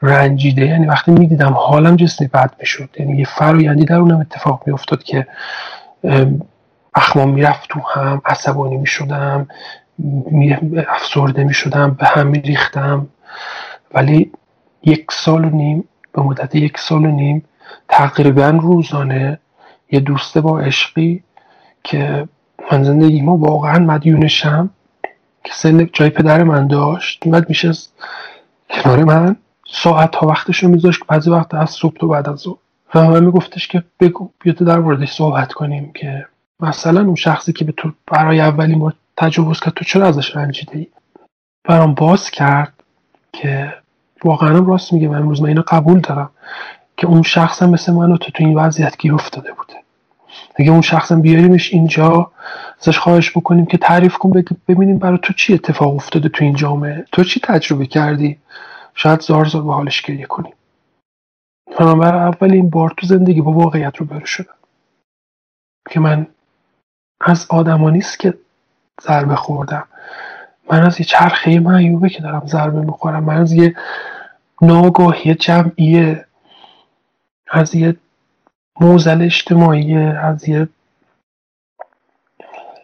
رنجیده. 0.04 0.66
یعنی 0.66 0.86
وقتی 0.86 1.12
می‌دیدم 1.12 1.54
حالم 1.54 1.96
جسمی 1.96 2.28
بد 2.28 2.52
می‌شد. 2.60 2.90
یعنی 3.00 3.18
یه 3.18 3.26
فرایندی 3.26 3.86
درونم 3.86 4.20
اتفاق 4.20 4.64
میافتاد 4.66 5.04
که 5.04 5.28
اخمام 6.96 7.30
می‌رفت 7.30 7.70
تو 7.70 7.80
هم 7.94 8.22
عصبانی 8.26 8.78
می‌شدم 8.78 9.48
افسرده 10.88 11.44
می‌شدم 11.44 11.92
به 12.00 12.06
هم 12.06 12.28
میریختم. 12.28 13.08
ولی 13.94 14.32
یک 14.84 15.06
سال 15.12 15.46
و 15.46 15.50
نیم 15.50 15.84
به 16.14 16.22
مدت 16.22 16.56
یک 16.56 16.78
سال 16.78 17.06
و 17.06 17.12
نیم 17.12 17.46
تقریبا 17.90 18.50
روزانه 18.50 19.40
یه 19.92 20.00
دوسته 20.00 20.42
با 20.42 20.60
عشقی 20.60 21.24
که 21.84 22.28
من 22.72 22.84
زندگی 22.84 23.22
ما 23.22 23.38
واقعا 23.38 23.80
مدیونشم 23.80 24.70
که 25.44 25.54
سن 25.54 25.90
جای 25.94 26.10
پدر 26.10 26.44
من 26.44 26.68
داشت. 26.68 27.28
بعد 27.28 27.50
میشه 27.50 27.72
کنار 28.70 29.04
من. 29.04 29.36
ساعت 29.74 30.16
ها 30.16 30.28
وقتش 30.28 30.64
رو 30.64 30.70
میذاشت 30.70 31.04
بعضی 31.08 31.30
وقت 31.30 31.54
از 31.54 31.70
صبح 31.70 31.98
تو 31.98 32.08
بعد 32.08 32.30
از 32.30 32.40
ظهر. 32.40 32.58
و 32.96 33.10
من 33.10 33.24
میگفتش 33.24 33.68
که 33.68 33.84
بگو 34.00 34.30
بیا 34.40 34.54
در 34.54 34.80
موردش 34.80 35.12
صحبت 35.12 35.54
کنیم 35.54 35.92
که 35.94 36.26
مثلا 36.60 37.02
اون 37.02 37.16
شخصی 37.16 37.54
که 37.54 37.66
به 37.66 37.72
تو 37.72 37.92
برای 38.08 38.40
اولین 38.40 38.80
بار 38.80 38.94
تجاوز 39.18 39.60
کرد 39.60 39.74
تو 39.74 39.86
چرا 39.86 40.08
ازش 40.08 40.36
رنجیده 40.36 40.78
ای 40.78 40.88
برام 41.64 41.94
باز 41.94 42.32
کرد 42.32 42.74
که 43.34 43.74
واقعا 44.24 44.60
راست 44.60 44.94
میگه. 44.94 45.08
من 45.08 45.18
امروز 45.18 45.42
من 45.42 45.48
اینو 45.48 45.64
قبول 45.68 46.00
دارم 46.00 46.30
که 46.98 47.08
اون 47.08 47.22
شخصم 47.22 47.70
مثل 47.70 47.94
منو 47.94 48.18
تو 48.18 48.32
تو 48.32 48.44
این 48.44 48.58
وضعیت 48.58 48.98
گیر 48.98 49.14
افتاده 49.14 49.52
بوده. 49.54 49.74
اگه 50.56 50.72
اون 50.72 50.82
شخصم 50.82 51.22
بیاریمش 51.22 51.74
اینجا 51.74 52.32
ازش 52.82 52.98
خواهش 52.98 53.38
بکنیم 53.38 53.66
که 53.66 53.78
تعریف 53.78 54.18
کن 54.18 54.44
ببینیم 54.68 54.98
برای 54.98 55.20
تو 55.22 55.34
چی 55.34 55.54
اتفاق 55.54 55.96
افتاده 55.96 56.30
تو 56.30 56.44
این 56.44 56.56
جامعه؟ 56.56 57.06
تو 57.12 57.24
چی 57.24 57.40
تجربه 57.44 57.86
کردی؟ 57.86 58.38
شاید 58.96 59.22
زار 59.22 59.46
زار 59.46 59.62
به 59.62 59.74
حالش 59.74 60.02
گریه 60.02 60.26
کنیم. 60.26 60.54
من 61.80 62.00
برای 62.00 62.22
اولین 62.22 62.70
بار 62.70 62.94
تو 62.98 63.08
زندگی 63.08 63.42
با 63.42 63.52
واقعیت 63.52 63.98
رو 63.98 64.06
برو 64.06 64.26
شدم. 64.26 64.56
که 65.90 66.00
من 66.00 66.28
از 67.22 67.48
آدما 67.50 67.90
نیست 67.90 68.20
که 68.20 68.38
ضربه 69.02 69.36
خوردم. 69.36 69.88
من 70.72 70.84
از 70.84 71.00
یه 71.00 71.06
چرخه 71.06 71.60
معیوبه 71.60 72.10
که 72.10 72.22
دارم 72.22 72.48
ضربه 72.48 72.82
می‌خورم. 72.82 73.24
من 73.24 73.38
از 73.38 73.54
یه 73.54 73.76
ناگاهی 74.62 75.36
جمعیه 75.36 76.26
از 77.52 77.76
یه 77.76 77.96
موزل 78.80 79.22
اجتماعی 79.22 79.98
از 79.98 80.50
یه 80.50 80.70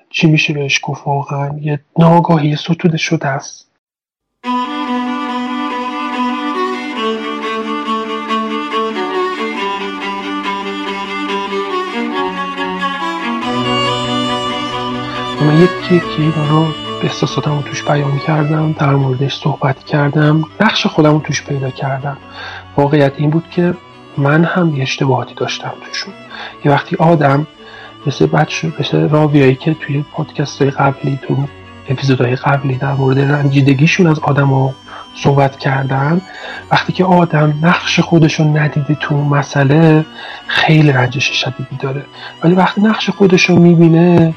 چی 0.10 0.28
میشه 0.28 0.54
بهش 0.54 0.80
گفت 0.84 1.08
واقعا؟ 1.08 1.58
یه 1.60 1.80
ناگاهی 1.98 2.56
ستوده 2.56 2.98
شده 2.98 3.28
است. 3.28 3.69
من 15.42 15.62
یکی 15.62 15.96
یکی 15.96 16.34
رو 16.50 16.66
احساساتم 17.04 17.56
رو 17.56 17.62
توش 17.62 17.84
بیان 17.84 18.18
کردم 18.18 18.72
در 18.72 18.96
موردش 18.96 19.36
صحبت 19.36 19.84
کردم 19.84 20.44
نقش 20.62 20.88
خودم 20.88 21.14
رو 21.14 21.20
توش 21.20 21.44
پیدا 21.44 21.70
کردم. 21.70 22.18
واقعیت 22.78 23.14
این 23.18 23.30
بود 23.30 23.50
که 23.50 23.74
من 24.18 24.44
هم 24.44 24.76
یه 24.76 24.82
اشتباهاتی 24.82 25.34
داشتم 25.36 25.74
توشون. 25.88 26.14
یه 26.66 26.72
وقتی 26.72 26.96
آدم 26.96 27.48
مثل 28.08 28.26
بچه 28.26 28.72
مثل 28.80 29.10
راویایی 29.10 29.56
که 29.56 29.74
توی 29.74 30.06
پادکست 30.12 30.62
قبلی 30.62 31.20
تو 31.28 31.38
اپیزودهای 31.90 32.36
قبلی 32.36 32.76
در 32.76 32.94
مورد 32.94 33.20
رنجیدگیشون 33.20 34.08
از 34.08 34.20
آدم 34.20 34.54
صحبت 35.24 35.60
کردن 35.60 36.22
وقتی 36.72 36.94
که 36.94 37.06
آدم 37.06 37.54
نقش 37.62 38.00
خودش 38.00 38.40
رو 38.40 38.58
ندیده 38.58 38.96
تو 38.96 39.16
مسئله 39.16 40.06
خیلی 40.48 40.92
رنجش 40.92 41.26
شدیدی 41.26 41.76
داره. 41.80 42.06
ولی 42.44 42.56
وقتی 42.56 42.82
نقش 42.82 43.10
خودش 43.10 43.50
رو 43.50 43.60
می‌بینه 43.60 44.34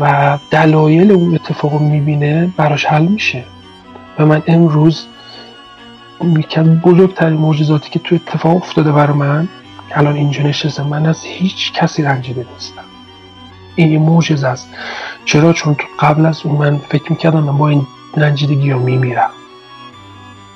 و 0.00 0.38
دلایل 0.50 1.12
اون 1.12 1.34
اتفاق 1.34 1.72
رو 1.72 1.78
می‌بینه 1.78 2.52
براش 2.56 2.86
حل 2.86 3.06
میشه. 3.06 3.44
و 4.18 4.26
من 4.26 4.42
امروز 4.46 5.06
یکی 6.38 6.60
بزرگترین 6.60 7.36
معجزاتی 7.36 7.90
که 7.90 7.98
تو 7.98 8.14
اتفاق 8.14 8.56
افتاده 8.56 8.92
برای 8.92 9.16
من 9.16 9.48
الان 9.94 10.16
اینجا 10.16 10.42
نشستم 10.42 10.86
من 10.86 11.06
از 11.06 11.22
هیچ 11.24 11.72
کسی 11.72 12.02
رنجیده 12.02 12.46
نیستم. 12.52 12.84
این 13.74 13.92
یه 13.92 13.98
معجزه 13.98 14.48
است. 14.48 14.68
چرا؟ 15.24 15.52
چون 15.52 15.74
تو 15.74 15.84
قبل 16.00 16.26
از 16.26 16.46
اون 16.46 16.56
من 16.56 16.78
فکر 16.78 17.12
می‌کردم 17.12 17.40
من 17.40 17.58
با 17.58 17.68
این 17.68 17.86
رنجیدگی 18.16 18.70
رو 18.70 18.78
میمیرم. 18.78 19.30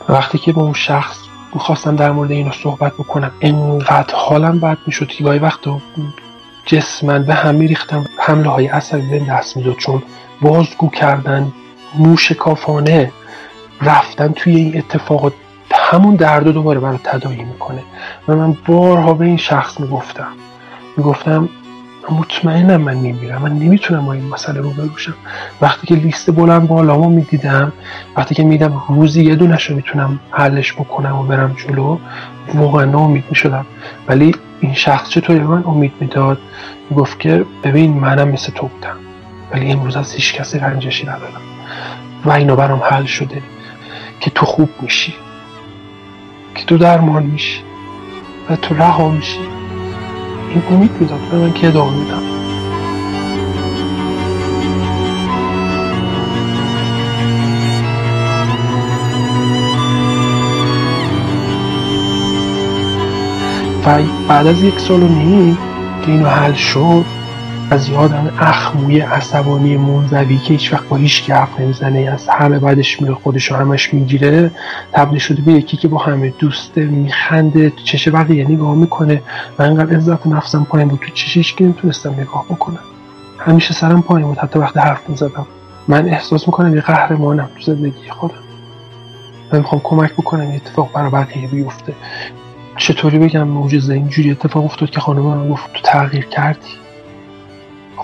وقتی 0.09 0.39
که 0.39 0.53
با 0.53 0.63
اون 0.63 0.73
شخص 0.73 1.19
می‌خواستم 1.55 1.97
در 1.97 2.11
مورد 2.11 2.31
اینو 2.31 2.53
صحبت 2.53 2.93
بکنم 2.93 3.31
انقدر 3.41 4.15
حالم 4.15 4.61
بد 4.61 4.79
می‌شد 4.87 5.07
که 5.07 5.25
گاهی 5.25 5.39
وقت 5.39 5.61
جسمن 6.67 7.23
به 7.23 7.35
هم 7.35 7.55
میریختم 7.55 8.05
حمله 8.19 8.49
های 8.49 8.67
عصبی 8.67 9.11
به 9.11 9.19
دست 9.19 9.57
می‌داد 9.57 9.77
چون 9.77 10.03
بازگو 10.41 10.91
کردن 10.91 11.53
موشکافانه 11.95 13.13
رفتن 13.83 14.33
توی 14.33 14.57
این 14.57 14.79
اتفاقات 14.79 15.33
همون 15.71 16.17
درد 16.17 16.49
دوباره 16.49 16.81
برای 16.81 16.99
تدایی 17.05 17.45
می‌کنه. 17.45 17.83
و 18.29 18.37
من 18.37 18.57
بارها 18.67 19.15
به 19.15 19.25
این 19.25 19.37
شخص 19.37 19.81
می‌گفتم. 19.81 20.33
می‌گفتم 20.97 21.49
مطمئنم 22.11 22.81
من 22.81 22.95
نمیرم 22.95 23.43
من 23.43 23.53
نمی‌تونم 23.53 24.09
این 24.09 24.29
مسئله 24.29 24.61
رو 24.61 24.71
بروشم 24.71 25.15
وقتی 25.61 25.87
که 25.87 25.95
لیست 25.95 26.31
بلند 26.31 26.69
بالامو 26.69 27.09
می‌دیدم 27.09 27.73
وقتی 28.17 28.35
که 28.35 28.43
میدم 28.43 28.83
روزی 28.89 29.25
یه 29.25 29.35
دونش 29.35 29.71
رو 29.71 29.77
می‌تونم 29.77 30.21
حلش 30.31 30.73
بکنم 30.73 31.19
و 31.19 31.23
برم 31.23 31.57
جلو 31.67 31.99
واقعا 32.55 32.85
ناامید 32.85 33.25
می‌شدم. 33.31 33.67
ولی 34.09 34.35
این 34.61 34.75
شخص 34.75 35.09
چطوری 35.09 35.41
من 35.41 35.65
امید 35.67 35.93
می‌داد؟ 36.01 36.39
گفت 36.97 37.21
که 37.21 37.45
ببین 37.65 37.93
منم 37.93 38.29
مثل 38.29 38.53
تو 38.53 38.67
بودم. 38.67 38.97
ولی 39.53 39.73
امروز 39.73 39.97
از 39.97 40.13
هیچ 40.13 40.35
کسی 40.35 40.59
رنجشی 40.59 41.07
ندارم. 41.07 41.41
و 42.25 42.31
اینا 42.31 42.57
برام 42.57 42.83
حل 42.85 43.05
شده 43.05 43.43
که 44.21 44.31
تو 44.31 44.47
خوب 44.47 44.71
میشی. 44.81 45.15
که 46.55 46.65
تو 46.65 46.79
درمان 46.79 47.23
میشی. 47.23 47.61
و 48.51 48.57
تو 48.57 48.75
رها 48.75 49.11
میشی. 49.11 49.58
این 50.51 50.63
امید 50.71 50.91
می‌داد 51.01 51.21
به 51.31 51.37
من 51.37 51.53
که 51.53 51.67
ادامه 51.69 51.97
میدم 51.97 52.23
و 63.87 64.03
بعد 64.29 64.47
از 64.47 64.63
یک 64.63 64.79
سال 64.79 65.03
و 65.03 65.09
نیم 65.09 65.59
که 66.03 66.13
اینو 66.13 66.27
حل 66.27 66.53
شد 66.53 67.18
از 67.71 67.89
یادم 67.89 68.31
اخموی 68.41 69.01
عصبانی 69.01 69.77
منزوی 69.77 70.39
که 70.39 70.55
هیچ 70.55 70.73
وقت 70.73 70.89
با 70.89 70.97
هیچ 70.97 71.25
که 71.25 71.35
حرف 71.35 71.61
نمی‌زنه. 71.61 71.99
از 71.99 72.29
همه 72.29 72.59
بعدش 72.59 73.03
میره 73.03 73.15
خودش 73.15 73.53
همش 73.53 73.95
می‌گیره. 73.95 74.51
تبدیل 74.93 75.19
شده 75.19 75.43
به 75.43 75.53
یکی 75.53 75.77
که 75.77 75.89
با 75.89 75.99
همه 75.99 76.33
دوسته 76.39 76.85
میخنده 76.85 77.71
تو 77.71 77.83
چش 77.85 78.09
بقیه 78.09 78.51
نگاه 78.51 78.75
می‌کنه. 78.75 79.23
و 79.59 79.63
انقدر 79.63 79.97
عزت 79.97 80.27
نفسم 80.27 80.65
پایین 80.65 80.89
بود 80.89 81.01
تو 81.01 81.11
چشش 81.15 81.55
که 81.55 81.65
نمی‌تونستم 81.65 82.13
نگاه 82.13 82.45
بکنم. 82.51 82.81
همیشه 83.39 83.75
سرم 83.75 84.03
پایین 84.03 84.29
بود 84.29 84.39
حتی 84.39 84.59
وقتی 84.59 84.79
حرف 84.81 85.09
می‌زدم. 85.09 85.47
من 85.89 86.09
احساس 86.09 86.49
می‌کنم 86.49 86.75
یه 86.75 86.81
قهرمانم 86.81 87.49
تو 87.57 87.75
زندگی 87.75 88.09
خودم. 88.09 88.35
من 89.53 89.59
می‌خوام 89.59 89.81
کمک 89.85 90.13
بکنم 90.13 90.51
یه 90.51 90.55
اتفاق 90.55 90.93
برای 90.93 91.11
بقیه 91.11 91.49
بیفته. 91.49 91.93
چطوری 92.77 93.19
بگم 93.19 93.49
معجزه 93.49 93.95
اینجوری 93.95 94.31
اتفاق 94.31 94.65
افتاد 94.65 94.91
که 94.91 95.01
خانم 95.01 95.23
من 95.23 95.49
گفت 95.49 95.73
تو 95.73 95.81
تغییر 95.83 96.25
کردی؟ 96.25 96.69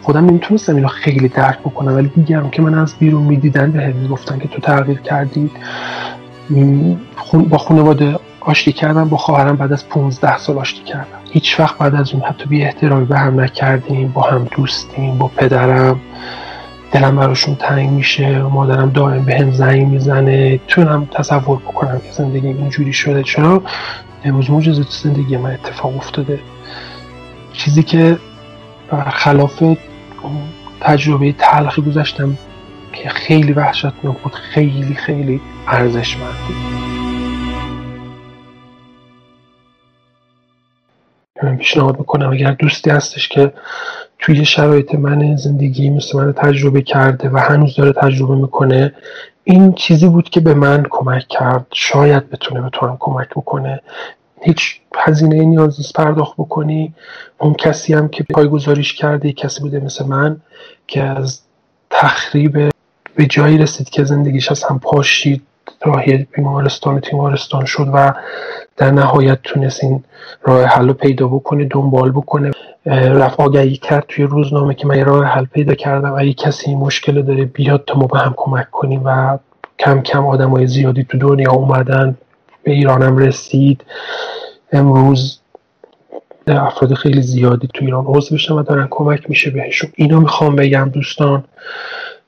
خودم 0.05 0.27
نمی‌تونستم 0.27 0.77
اینو 0.77 0.89
خیلی 0.89 1.29
درک 1.29 1.59
بکنم 1.59 1.95
ولی 1.95 2.09
دیگران 2.09 2.51
که 2.51 2.63
من 2.63 2.75
از 2.79 2.95
بیرون 2.99 3.23
می‌دیدن 3.23 3.71
به 3.71 3.83
هم 3.83 3.93
می‌گفتن 3.93 4.39
که 4.39 4.49
تو 4.49 4.61
تغییر 4.61 5.01
کردید 5.01 5.51
با 7.49 7.59
خانواده 7.59 8.19
آشتی 8.41 8.73
کردم 8.73 9.09
با 9.09 9.17
خواهرم 9.17 9.57
بعد 9.57 9.73
از 9.73 9.89
15 9.89 10.39
سال 10.39 10.59
آشتی 10.59 10.83
کردم. 10.83 11.19
هیچ 11.31 11.61
وقت 11.61 11.79
بعد 11.79 11.95
از 11.95 12.13
اون 12.13 12.23
حتی 12.23 12.47
بی 12.47 12.65
احترامی 12.65 13.05
به 13.05 13.19
هم 13.19 13.41
نکردیم 13.41 14.09
با 14.09 14.23
هم 14.23 14.49
دوستیم 14.57 15.19
با 15.19 15.29
پدرم. 15.29 16.01
دلم 16.93 17.17
براشون 17.17 17.55
تنگ 17.55 17.91
میشه 17.91 18.43
مادرم 18.43 18.91
دائم 18.91 19.25
به 19.25 19.39
هم 19.39 19.51
زنگ 19.51 19.87
می‌زنه. 19.87 20.61
تونم 20.69 21.09
تصور 21.13 21.59
بکنم 21.59 21.99
که 21.99 22.13
زندگی 22.13 22.47
اینجوری 22.47 22.93
شده. 22.93 23.23
چرا؟ 23.23 23.63
امروز 24.25 24.51
موجزه 24.51 24.85
تو 24.85 24.91
زندگی 24.91 25.37
من 25.37 25.51
اتفاق 25.51 25.97
افتاده. 25.97 26.39
چیزی 27.53 27.83
که 27.83 28.19
برخلاف 28.91 29.63
تجربه 30.81 31.33
تلخی 31.33 31.83
گذاشتم 31.83 32.39
که 32.93 33.09
خیلی 33.09 33.53
وحشتناک 33.53 34.19
بود 34.19 34.35
خیلی 34.35 34.95
خیلی 34.95 35.41
ارزشمند 35.67 36.35
بود 36.47 36.57
من 41.43 41.57
پیشنهاد 41.57 41.99
می‌کنم 41.99 42.33
اگر 42.33 42.51
دوستی 42.51 42.91
هستش 42.91 43.29
که 43.29 43.53
توی 44.19 44.45
شرایط 44.45 44.95
من 44.95 45.37
زندگی 45.37 45.91
مثل 45.91 46.19
من 46.19 46.33
تجربه 46.33 46.83
کرده 46.83 47.31
و 47.31 47.39
هنوز 47.39 47.77
داره 47.77 47.93
تجربه 47.93 48.35
می‌کنه 48.35 48.95
این 49.45 49.73
چیزی 49.73 50.09
بود 50.09 50.31
که 50.31 50.41
به 50.41 50.55
من 50.55 50.87
کمک 50.91 51.27
کرد. 51.29 51.67
شاید 51.73 52.31
بتونه 52.31 52.61
به 52.61 52.69
تو 52.69 52.87
هم 52.87 52.97
کمک 53.01 53.29
بکنه. 53.31 53.81
هیچ 54.45 54.81
هزینه 54.97 55.45
نیاز 55.45 55.81
نیست 55.81 55.93
پرداخت 55.93 56.35
بکنی. 56.39 56.95
اون 57.39 57.55
کسی 57.55 57.95
هم 57.95 58.09
که 58.09 58.25
پایگذاریش 58.35 58.93
کرده 58.93 59.33
کسی 59.33 59.61
بوده 59.61 59.81
مثل 59.81 60.07
من 60.07 60.41
که 60.87 61.03
از 61.03 61.41
تخریب 61.91 62.71
به 63.17 63.27
جایی 63.27 63.59
رسید 63.59 63.91
که 63.91 64.05
زندگیش 64.05 64.51
از 64.51 64.65
هم 64.65 64.79
پاشید 64.79 65.43
راهی 65.83 66.27
بیمارستان 66.33 66.95
و 66.95 67.01
تیمارستان 67.01 67.65
شد 67.65 67.91
و 67.93 68.13
در 68.77 68.91
نهایت 68.91 69.39
تونست 69.43 69.85
این 69.85 70.05
راه 70.43 70.65
حل 70.65 70.89
رو 70.89 70.95
پیدا 70.95 71.29
بکنه 71.29 71.65
دنبال 71.71 72.11
بکنه. 72.11 72.51
رفت 72.87 73.41
آگهی 73.41 73.77
کرد 73.77 74.05
توی 74.09 74.25
روزنامه 74.25 74.75
که 74.75 74.87
من 74.87 75.05
راه 75.05 75.25
حل 75.25 75.45
پیدا 75.45 75.75
کردم 75.75 76.15
اگه 76.15 76.33
کسی 76.33 76.71
این 76.71 76.79
مشکل 76.79 77.23
داره 77.23 77.45
بیاد 77.45 77.85
تا 77.87 77.99
ما 77.99 78.07
به 78.07 78.19
هم 78.19 78.35
کمک 78.37 78.71
کنیم 78.71 79.03
و 79.05 79.39
کم 79.79 80.01
کم 80.01 80.27
آدم 80.27 80.51
های 80.51 80.67
زیادی 80.67 81.05
تو 81.05 81.19
دنیا 81.19 81.53
اومدن. 81.53 82.17
به 82.65 82.73
ایرانم 82.73 83.17
رسید. 83.17 83.85
امروز 84.73 85.41
افراد 86.47 86.95
خیلی 86.95 87.23
زیادی 87.23 87.69
تو 87.75 87.85
ایران 87.85 88.05
عضو 88.07 88.35
بشن 88.35 88.55
و 88.55 88.63
دارن 88.63 88.89
کمک 88.91 89.31
میشه 89.31 89.51
بهشون. 89.51 89.91
اینو 89.95 90.21
می‌خوام 90.21 90.57
بگم 90.57 90.91
دوستان 90.93 91.45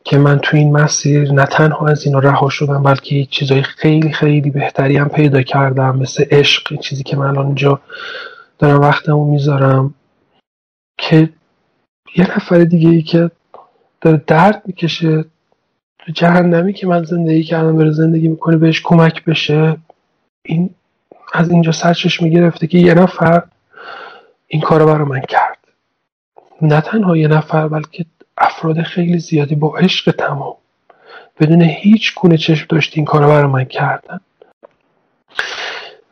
که 0.05 0.19
من 0.19 0.39
تو 0.39 0.57
این 0.57 0.73
مسیر 0.73 1.33
نه 1.33 1.45
تنها 1.45 1.87
از 1.87 2.07
اینا 2.07 2.19
رها 2.19 2.49
شدم 2.49 2.83
بلکه 2.83 3.25
چیزای 3.25 3.63
خیلی 3.63 4.13
خیلی 4.13 4.51
بهتری 4.51 4.97
هم 4.97 5.09
پیدا 5.09 5.43
کردم 5.43 5.99
مثل 5.99 6.25
عشق 6.31 6.81
چیزی 6.81 7.03
که 7.03 7.17
من 7.17 7.27
الان 7.27 7.47
اینجا 7.47 7.81
دارم 8.59 8.81
وقتمو 8.81 9.31
می‌ذارم 9.31 9.95
که 10.99 11.29
یه 12.17 12.37
نفر 12.37 12.65
دیگه 12.65 12.89
ای 12.89 13.03
که 13.03 13.31
داره 14.01 14.23
درد 14.27 14.63
می‌کشه 14.67 15.25
تو 15.99 16.13
جهنمی 16.13 16.73
که 16.73 16.87
من 16.87 17.05
زندگی 17.05 17.43
کردم 17.43 17.79
داره 17.79 17.91
زندگی 17.91 18.29
می‌کنه 18.29 18.57
بهش 18.57 18.81
کمک 18.85 19.25
بشه. 19.25 19.77
این 20.47 20.71
از 21.33 21.51
اینجا 21.51 21.73
سرچش 21.73 22.23
می‌گرفته 22.23 22.67
که 22.67 22.79
یه 22.79 22.95
نفر 22.95 23.43
این 24.47 24.63
کار 24.63 24.81
رو 24.81 24.87
برای 24.87 25.05
من 25.05 25.21
کرد. 25.21 25.59
نه 26.63 26.81
تنها 26.81 27.17
یه 27.17 27.29
نفر 27.29 27.69
بلکه 27.69 28.05
افراد 28.39 28.83
خیلی 28.83 29.19
زیادی 29.19 29.55
با 29.55 29.77
عشق 29.77 30.11
تمام. 30.11 30.55
بدون 31.41 31.63
هیچ 31.63 32.15
گونه 32.15 32.37
چشم 32.37 32.67
داشت 32.69 32.93
این 32.97 33.05
کار 33.05 33.23
رو 33.23 33.29
برای 33.29 33.47
من 33.47 33.65
کردن. 33.65 34.21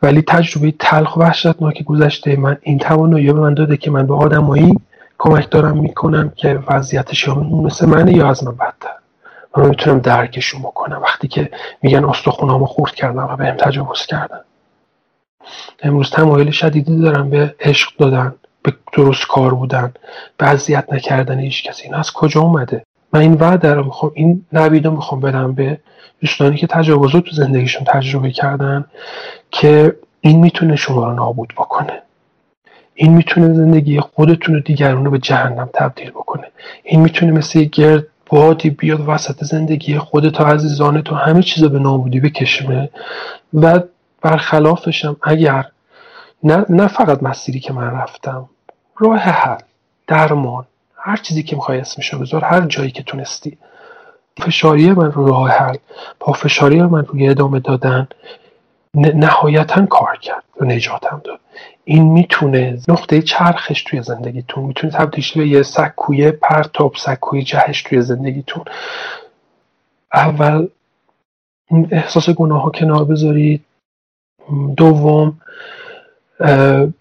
ولی 0.01 0.21
تجربه 0.21 0.73
تلخ 0.79 1.17
و 1.17 1.19
وحشتناک 1.19 1.83
گذشته 1.83 2.35
من 2.35 2.57
این 2.61 2.77
توانایی 2.77 3.33
به 3.33 3.39
من 3.39 3.53
داده 3.53 3.77
که 3.77 3.91
من 3.91 4.07
به 4.07 4.13
آدمایی 4.13 4.73
کمک 5.17 5.49
دارم 5.49 5.77
می‌کنم 5.77 6.29
که 6.35 6.59
وضعیتش 6.67 7.27
یا 7.27 7.35
مثل 7.35 7.85
منه 7.85 8.13
یا 8.13 8.29
از 8.29 8.43
من 8.43 8.55
بدتر. 8.55 9.04
من 9.57 9.69
می‌تونم 9.69 9.99
درکشون 9.99 10.61
بکنم. 10.61 11.01
وقتی 11.01 11.27
که 11.27 11.49
میگن 11.81 12.05
استخونامو 12.05 12.65
خورد 12.65 12.95
کردم 12.95 13.27
و 13.31 13.35
بهم 13.35 13.55
تجاوز 13.55 14.05
کردن. 14.05 14.41
امروز 15.83 16.11
تمایل 16.11 16.51
شدیدی 16.51 17.01
دارم 17.01 17.29
به 17.29 17.55
عشق 17.59 17.97
دادن 17.97 18.35
به 18.63 18.73
درست 18.93 19.27
کار 19.27 19.53
بودن 19.53 19.93
به 20.37 20.47
اذیت 20.47 20.93
نکردن 20.93 21.39
هیچ 21.39 21.63
کسی. 21.63 21.83
این 21.83 21.93
از 21.93 22.11
کجا 22.11 22.41
اومده؟ 22.41 22.83
من 23.13 23.19
این 23.19 23.33
وعده 23.33 23.73
رو 23.73 23.83
می‌خوام 23.83 24.11
این 24.15 24.45
نوید 24.53 24.85
رو 24.85 24.91
می‌خوام 24.91 25.21
بدم 25.21 25.53
به 25.53 25.79
دوستانی 26.21 26.57
که 26.57 26.67
تجاوزات 26.67 27.23
تو 27.23 27.35
زندگیشون 27.35 27.83
تجربه 27.83 28.31
کردن 28.31 28.85
که 29.51 29.95
این 30.21 30.39
می‌تونه 30.39 30.75
شما 30.75 31.05
رو 31.05 31.13
نابود 31.13 31.53
بکنه. 31.57 32.01
این 32.93 33.13
می‌تونه 33.13 33.53
زندگی 33.53 33.99
خودتون 33.99 34.55
و 34.55 34.59
دیگرون 34.59 35.05
رو 35.05 35.11
به 35.11 35.19
جهنم 35.19 35.69
تبدیل 35.73 36.09
بکنه. 36.09 36.47
این 36.83 37.01
می‌تونه 37.01 37.31
مثل 37.31 37.59
یه 37.59 37.65
گرد 37.65 38.07
بادی 38.25 38.69
بیاد 38.69 39.09
وسط 39.09 39.43
زندگی 39.43 39.97
خودت 39.97 40.41
و 40.41 40.43
عزیزان 40.43 41.01
تو 41.01 41.15
همه 41.15 41.43
چیز 41.43 41.63
به 41.63 41.79
نابودی 41.79 42.19
بکشمه 42.19 42.89
و 43.53 43.79
برخلافشم 44.21 45.15
اگر 45.23 45.65
نه, 46.43 46.65
نه 46.69 46.87
فقط 46.87 47.23
مسیری 47.23 47.59
که 47.59 47.73
من 47.73 47.91
رفتم 47.91 48.49
راه 48.97 49.19
حل 49.19 49.59
درمان 50.07 50.65
هر 50.95 51.17
چیزی 51.17 51.43
که 51.43 51.55
می‌خوای 51.55 51.79
اسمشو 51.79 52.19
بذار 52.19 52.43
هر 52.43 52.61
جایی 52.61 52.91
که 52.91 53.03
تونستی. 53.03 53.57
فشاری 54.37 54.91
من 54.91 55.11
رو 55.11 55.27
راه 55.27 55.49
حل 55.49 55.75
فشاری 56.35 56.81
من 56.81 57.05
روی 57.05 57.29
ادامه 57.29 57.59
دادن 57.59 58.07
نهایتا 58.95 59.85
کار 59.85 60.17
کرد 60.21 60.43
و 60.61 60.65
نجاتم 60.65 61.21
داد. 61.23 61.39
این 61.85 62.03
می‌تونه 62.03 62.79
نقطه 62.87 63.21
چرخش 63.21 63.83
توی 63.83 64.01
زندگیتون 64.01 64.63
می‌تونه 64.63 64.93
تبدیل 64.93 65.25
به 65.35 65.47
یه 65.47 65.63
سکوی 65.63 66.31
پرتاب 66.31 66.95
سکوی 66.95 67.43
جهش 67.43 67.81
توی 67.81 68.01
زندگیتون. 68.01 68.63
اول 70.13 70.67
احساس 71.91 72.29
گناه 72.29 72.61
ها 72.61 72.69
کنار 72.69 73.05
بذارید. 73.05 73.65
دوم 74.77 75.41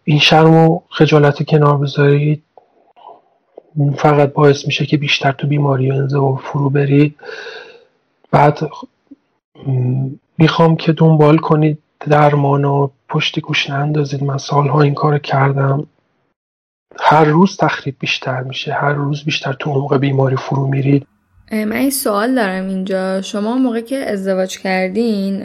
این 0.04 0.18
شرم 0.18 0.54
و 0.54 0.80
خجالت 0.88 1.42
کنار 1.42 1.78
بذارید. 1.78 2.42
فقط 3.96 4.32
باعث 4.32 4.66
میشه 4.66 4.86
که 4.86 4.96
بیشتر 4.96 5.32
تو 5.32 5.46
بیماری 5.46 5.90
و 5.90 5.94
انزوا 5.94 6.36
فرو 6.36 6.70
برید. 6.70 7.16
بعد 8.30 8.58
می‌خوام 10.38 10.76
که 10.76 10.92
دنبال 10.92 11.38
کنید 11.38 11.78
درمان 12.00 12.64
و 12.64 12.88
پشتی 13.08 13.40
گوش 13.40 13.70
نندازید. 13.70 14.24
من 14.24 14.38
سالها 14.38 14.82
این 14.82 14.94
کار 14.94 15.18
کردم. 15.18 15.86
هر 17.00 17.24
روز 17.24 17.56
تخریب 17.56 17.96
بیشتر 17.98 18.42
میشه. 18.42 18.72
هر 18.72 18.92
روز 18.92 19.24
بیشتر 19.24 19.52
تو 19.52 19.70
عمق 19.70 19.96
بیماری 19.96 20.36
فرو 20.36 20.66
میرید. 20.66 21.06
من 21.52 21.72
این 21.72 21.90
سوال 21.90 22.34
دارم 22.34 22.68
اینجا. 22.68 23.22
شما 23.22 23.56
موقع 23.56 23.80
که 23.80 23.96
ازدواج 23.96 24.58
کردین 24.58 25.42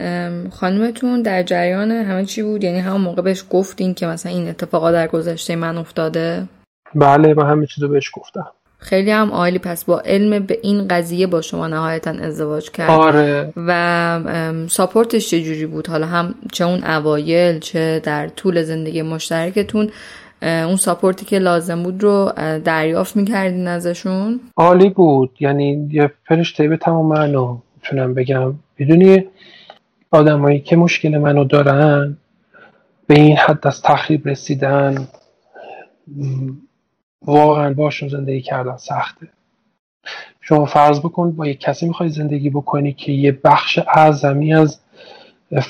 خانمتون 0.50 1.22
در 1.22 1.42
جریان 1.42 1.90
همه 1.90 2.24
چی 2.24 2.42
بود؟ 2.42 2.64
یعنی 2.64 2.78
همون 2.78 3.00
موقع 3.00 3.22
بهش 3.22 3.44
گفتین 3.50 3.94
که 3.94 4.06
مثلا 4.06 4.32
این 4.32 4.48
اتفاقا 4.48 4.92
در 4.92 5.06
گذشته 5.06 5.56
من 5.56 5.78
افتاده؟ 5.78 6.48
بله 6.94 7.34
من 7.34 7.50
همه 7.50 7.66
چیزو 7.66 7.88
بهش 7.88 8.10
گفتم. 8.14 8.46
خیلی 8.80 9.10
هم 9.10 9.30
عالی. 9.30 9.58
پس 9.58 9.84
با 9.84 10.00
علم 10.00 10.46
به 10.46 10.58
این 10.62 10.88
قضیه 10.88 11.26
با 11.26 11.40
شما 11.40 11.66
نهایتا 11.66 12.10
ازدواج 12.10 12.70
کرد 12.70 12.90
آره. 12.90 13.52
و 13.56 14.20
ساپورتش 14.68 15.30
چجوری 15.30 15.66
بود؟ 15.66 15.86
حالا 15.86 16.06
هم 16.06 16.34
چه 16.52 16.64
اون 16.64 16.84
اوایل 16.84 17.58
چه 17.58 18.00
در 18.04 18.28
طول 18.28 18.62
زندگی 18.62 19.02
مشترکتون 19.02 19.90
اون 20.42 20.76
ساپورتی 20.76 21.26
که 21.26 21.38
لازم 21.38 21.82
بود 21.82 22.02
رو 22.02 22.32
دریافت 22.64 23.16
می‌کردین 23.16 23.68
ازشون؟ 23.68 24.40
عالی 24.56 24.88
بود. 24.88 25.30
یعنی 25.40 25.88
یه 25.92 26.10
فرشته 26.28 26.68
به 26.68 26.76
تمام 26.76 27.06
منو 27.06 27.58
می‌تونم 27.76 28.14
بگم. 28.14 28.54
بدونی 28.78 29.24
آدمایی 30.10 30.60
که 30.60 30.76
مشکل 30.76 31.18
منو 31.18 31.44
دارن 31.44 32.16
به 33.06 33.14
این 33.14 33.36
حد 33.36 33.66
از 33.66 33.82
تخریب 33.82 34.28
رسیدن 34.28 35.08
واقعا 37.26 37.74
باشون 37.74 38.08
زندگی 38.08 38.40
کردن 38.40 38.76
سخته. 38.76 39.28
شما 40.40 40.64
فرض 40.64 41.00
بکن 41.00 41.30
با 41.30 41.46
یک 41.46 41.60
کسی 41.60 41.86
می‌خوای 41.86 42.08
زندگی 42.08 42.50
بکنی 42.50 42.92
که 42.92 43.12
یه 43.12 43.32
بخش 43.44 43.78
اعظمی 43.78 44.54
از 44.54 44.80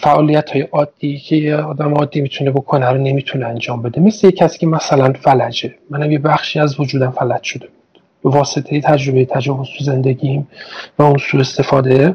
فعالیت 0.02 0.50
های 0.50 0.62
عادی 0.62 1.18
که 1.18 1.36
یه 1.36 1.56
آدم 1.56 1.94
عادی 1.94 2.20
می‌تونه 2.20 2.50
بکنه 2.50 2.86
رو 2.86 2.98
نمی‌تونه 2.98 3.46
انجام 3.46 3.82
بده. 3.82 4.00
مثل 4.00 4.26
یه 4.26 4.32
کسی 4.32 4.58
که 4.58 4.66
مثلا 4.66 5.12
فلجه. 5.12 5.74
منم 5.90 6.10
یه 6.10 6.18
بخشی 6.18 6.60
از 6.60 6.80
وجودم 6.80 7.10
فلج 7.10 7.42
شده 7.42 7.66
بود. 7.66 8.02
به 8.24 8.30
واسطه 8.30 8.80
تجربه 8.80 9.24
تجاوز 9.24 9.68
تو 9.78 9.84
زندگیم 9.84 10.48
و 10.98 11.02
اون 11.02 11.18
سو 11.18 11.38
استفاده 11.38 12.14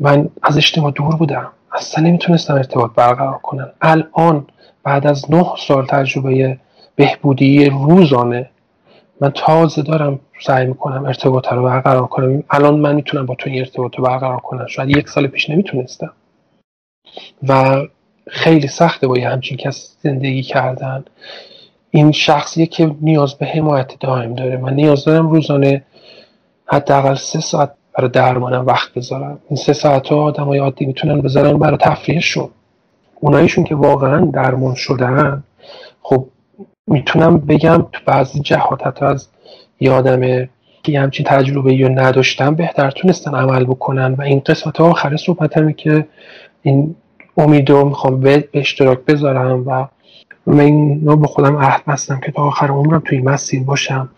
من 0.00 0.28
از 0.42 0.56
اجتماع 0.56 0.92
دور 0.92 1.16
بودم. 1.16 1.52
اصلا 1.72 2.04
نمی‌تونستم 2.04 2.54
ارتباط 2.54 2.90
برقرار 2.96 3.38
کنم. 3.38 3.72
الان 3.80 4.46
بعد 4.82 5.06
از 5.06 5.30
نه 5.30 5.46
سال 5.68 5.86
تجربه 5.86 6.58
بهبودی 6.96 7.64
روزانه. 7.64 8.50
من 9.20 9.30
تازه 9.30 9.82
دارم 9.82 10.20
سعی 10.40 10.66
می‌کنم 10.66 11.04
ارتباط 11.04 11.52
رو 11.52 11.62
برقرار 11.62 12.06
کنم. 12.06 12.42
الان 12.50 12.80
من 12.80 12.94
می‌تونم 12.94 13.26
با 13.26 13.34
تو 13.34 13.50
این 13.50 13.58
ارتباط 13.58 13.96
رو 13.96 14.04
برقرار 14.04 14.40
کنم. 14.40 14.66
شاید 14.66 14.90
یک 14.90 15.08
سال 15.08 15.26
پیش 15.26 15.50
نمی‌تونستم. 15.50 16.12
و 17.48 17.82
خیلی 18.28 18.68
سخته 18.68 19.06
با 19.06 19.18
یه 19.18 19.28
همچین 19.28 19.56
کس 19.56 19.96
زندگی 20.00 20.42
کردن. 20.42 21.04
این 21.90 22.12
شخصیه 22.12 22.66
که 22.66 22.94
نیاز 23.00 23.34
به 23.34 23.46
حمایت 23.46 23.98
دائم 24.00 24.34
داره. 24.34 24.56
من 24.56 24.74
نیاز 24.74 25.04
دارم 25.04 25.30
روزانه 25.30 25.82
حداقل 26.66 27.14
سه 27.14 27.40
ساعت 27.40 27.70
برای 27.98 28.10
درمانم 28.10 28.66
وقت 28.66 28.94
بذارم. 28.94 29.38
این 29.48 29.56
سه 29.56 29.72
ساعت 29.72 30.08
ها 30.08 30.22
آدم 30.22 30.44
های 30.44 30.58
عادی 30.58 30.86
می‌تونن 30.86 31.20
بذارن 31.20 31.58
برای 31.58 31.76
تفریحشون. 31.76 32.48
اوناییشون 33.20 33.64
که 33.64 33.74
واقعا 33.74 34.24
درمان 34.24 34.74
شدن 34.74 35.42
خب 36.02 36.26
می‌تونم 36.90 37.38
بگم 37.38 37.86
تو 37.92 38.00
بعضی 38.06 38.40
جهات 38.40 38.86
حتی 38.86 39.04
از 39.04 39.28
یادم 39.80 40.48
که 40.82 41.00
همچین 41.00 41.26
تجربه 41.26 41.74
یا 41.74 41.88
نداشتم 41.88 42.54
بهتر 42.54 42.90
تونستن 42.90 43.34
عمل 43.34 43.64
بکنن. 43.64 44.14
و 44.14 44.22
این 44.22 44.42
قسمت 44.46 44.80
آخر 44.80 45.16
صحبتمه 45.16 45.72
که 45.72 46.06
این 46.62 46.96
امید 47.36 47.70
رو 47.70 47.88
می‌خوام 47.88 48.20
به 48.20 48.48
اشتراک 48.54 48.98
بذارم 48.98 49.64
و 49.66 49.86
من 50.46 51.00
با 51.00 51.26
خودم 51.26 51.56
عهد 51.56 51.84
بستم 51.84 52.20
که 52.20 52.32
تا 52.32 52.42
آخر 52.42 52.68
عمرم 52.68 53.02
توی 53.04 53.18
مسیر 53.18 53.62
باشم. 53.62 54.08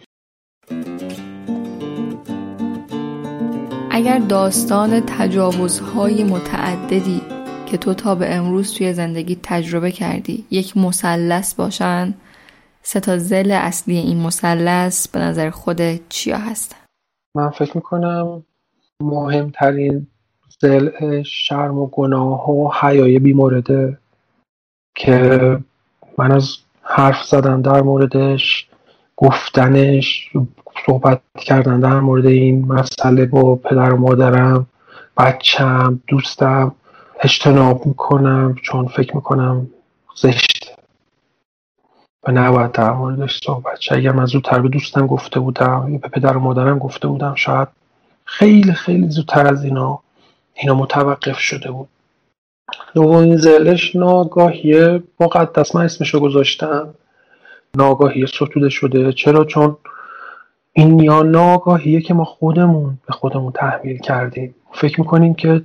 اگر 3.91 4.19
داستان 4.19 5.01
تجاوزهای 5.01 6.25
متعددی 6.25 7.21
که 7.67 7.77
تو 7.79 7.95
تا 7.95 8.15
به 8.15 8.35
امروز 8.35 8.75
توی 8.75 8.93
زندگی 8.93 9.39
تجربه 9.43 9.91
کردی 9.91 10.45
یک 10.51 10.77
مثلث 10.77 11.55
باشن 11.55 12.15
سه 12.83 13.01
تا 13.01 13.19
زل 13.19 13.51
اصلی 13.51 13.97
این 13.97 14.21
مثلث 14.21 15.09
به 15.09 15.19
نظر 15.19 15.51
خود 15.51 16.09
چیا 16.09 16.39
هستن؟ 16.39 16.77
من 17.35 17.51
فکر 17.51 17.77
می‌کنم 17.77 18.43
مهمترین 19.01 20.07
زل 20.61 21.23
شرم 21.23 21.79
و 21.79 21.87
گناه 21.87 22.51
و 22.51 22.71
حیای 22.81 23.19
بیمورده 23.19 23.99
که 24.95 25.59
من 26.19 26.33
از 26.33 26.57
حرف 26.83 27.25
زدن 27.25 27.61
در 27.61 27.83
موردش 27.83 28.69
گفتنش 29.17 30.31
صحبت 30.87 31.21
کردن 31.41 31.81
در 31.81 32.01
مورد 32.01 32.27
این 32.27 32.67
مسئله 32.67 33.27
با 33.27 33.57
پدر 33.57 33.93
و 33.93 33.97
مادرم 33.97 34.67
بچم 35.17 36.01
دوستم 36.07 36.75
اجتناب 37.21 37.87
می‌کنم 37.87 38.55
چون 38.63 38.87
فکر 38.87 39.17
می‌کنم 39.17 39.67
زشت 40.17 40.62
و 42.25 42.33
نباید 42.33 42.73
در 42.73 42.93
موردش 42.93 43.41
صحبت 43.45 43.81
شه 43.81 43.95
اگر 43.95 44.13
من 44.13 44.27
زودتر 44.27 44.59
به 44.59 44.69
دوستم 44.69 45.07
گفته 45.07 45.41
بودم 45.41 45.87
یا 45.89 45.99
به 45.99 46.09
پدر 46.09 46.37
و 46.37 46.41
مادرم 46.41 46.79
گفته 46.79 47.09
بودم 47.09 47.35
شاید 47.35 47.69
خیلی 48.25 48.73
خیلی 48.73 49.09
زودتر 49.09 49.47
از 49.47 49.65
اینا 49.65 50.01
اینا 50.55 50.75
متوقف 50.75 51.39
شده 51.39 51.71
بود. 51.71 51.89
دومین 52.95 53.37
زلش 53.37 53.97
ناگاهی 53.97 55.01
مقدس 55.21 55.75
من 55.75 55.85
اسمشو 55.85 56.21
گذاشتم. 56.21 56.95
ناگاهی 57.77 58.27
ستوده 58.27 58.69
شده. 58.69 59.13
چرا؟ 59.13 59.45
چون 59.45 59.77
این 60.73 60.99
یا 60.99 61.23
ناگاهیه 61.23 62.01
که 62.01 62.15
ما 62.15 62.25
خودمون 62.25 62.99
به 63.07 63.13
خودمون 63.13 63.53
تحمیل 63.53 63.99
کردیم. 63.99 64.55
فکر 64.73 65.01
می‌کنیم 65.01 65.35
که 65.35 65.63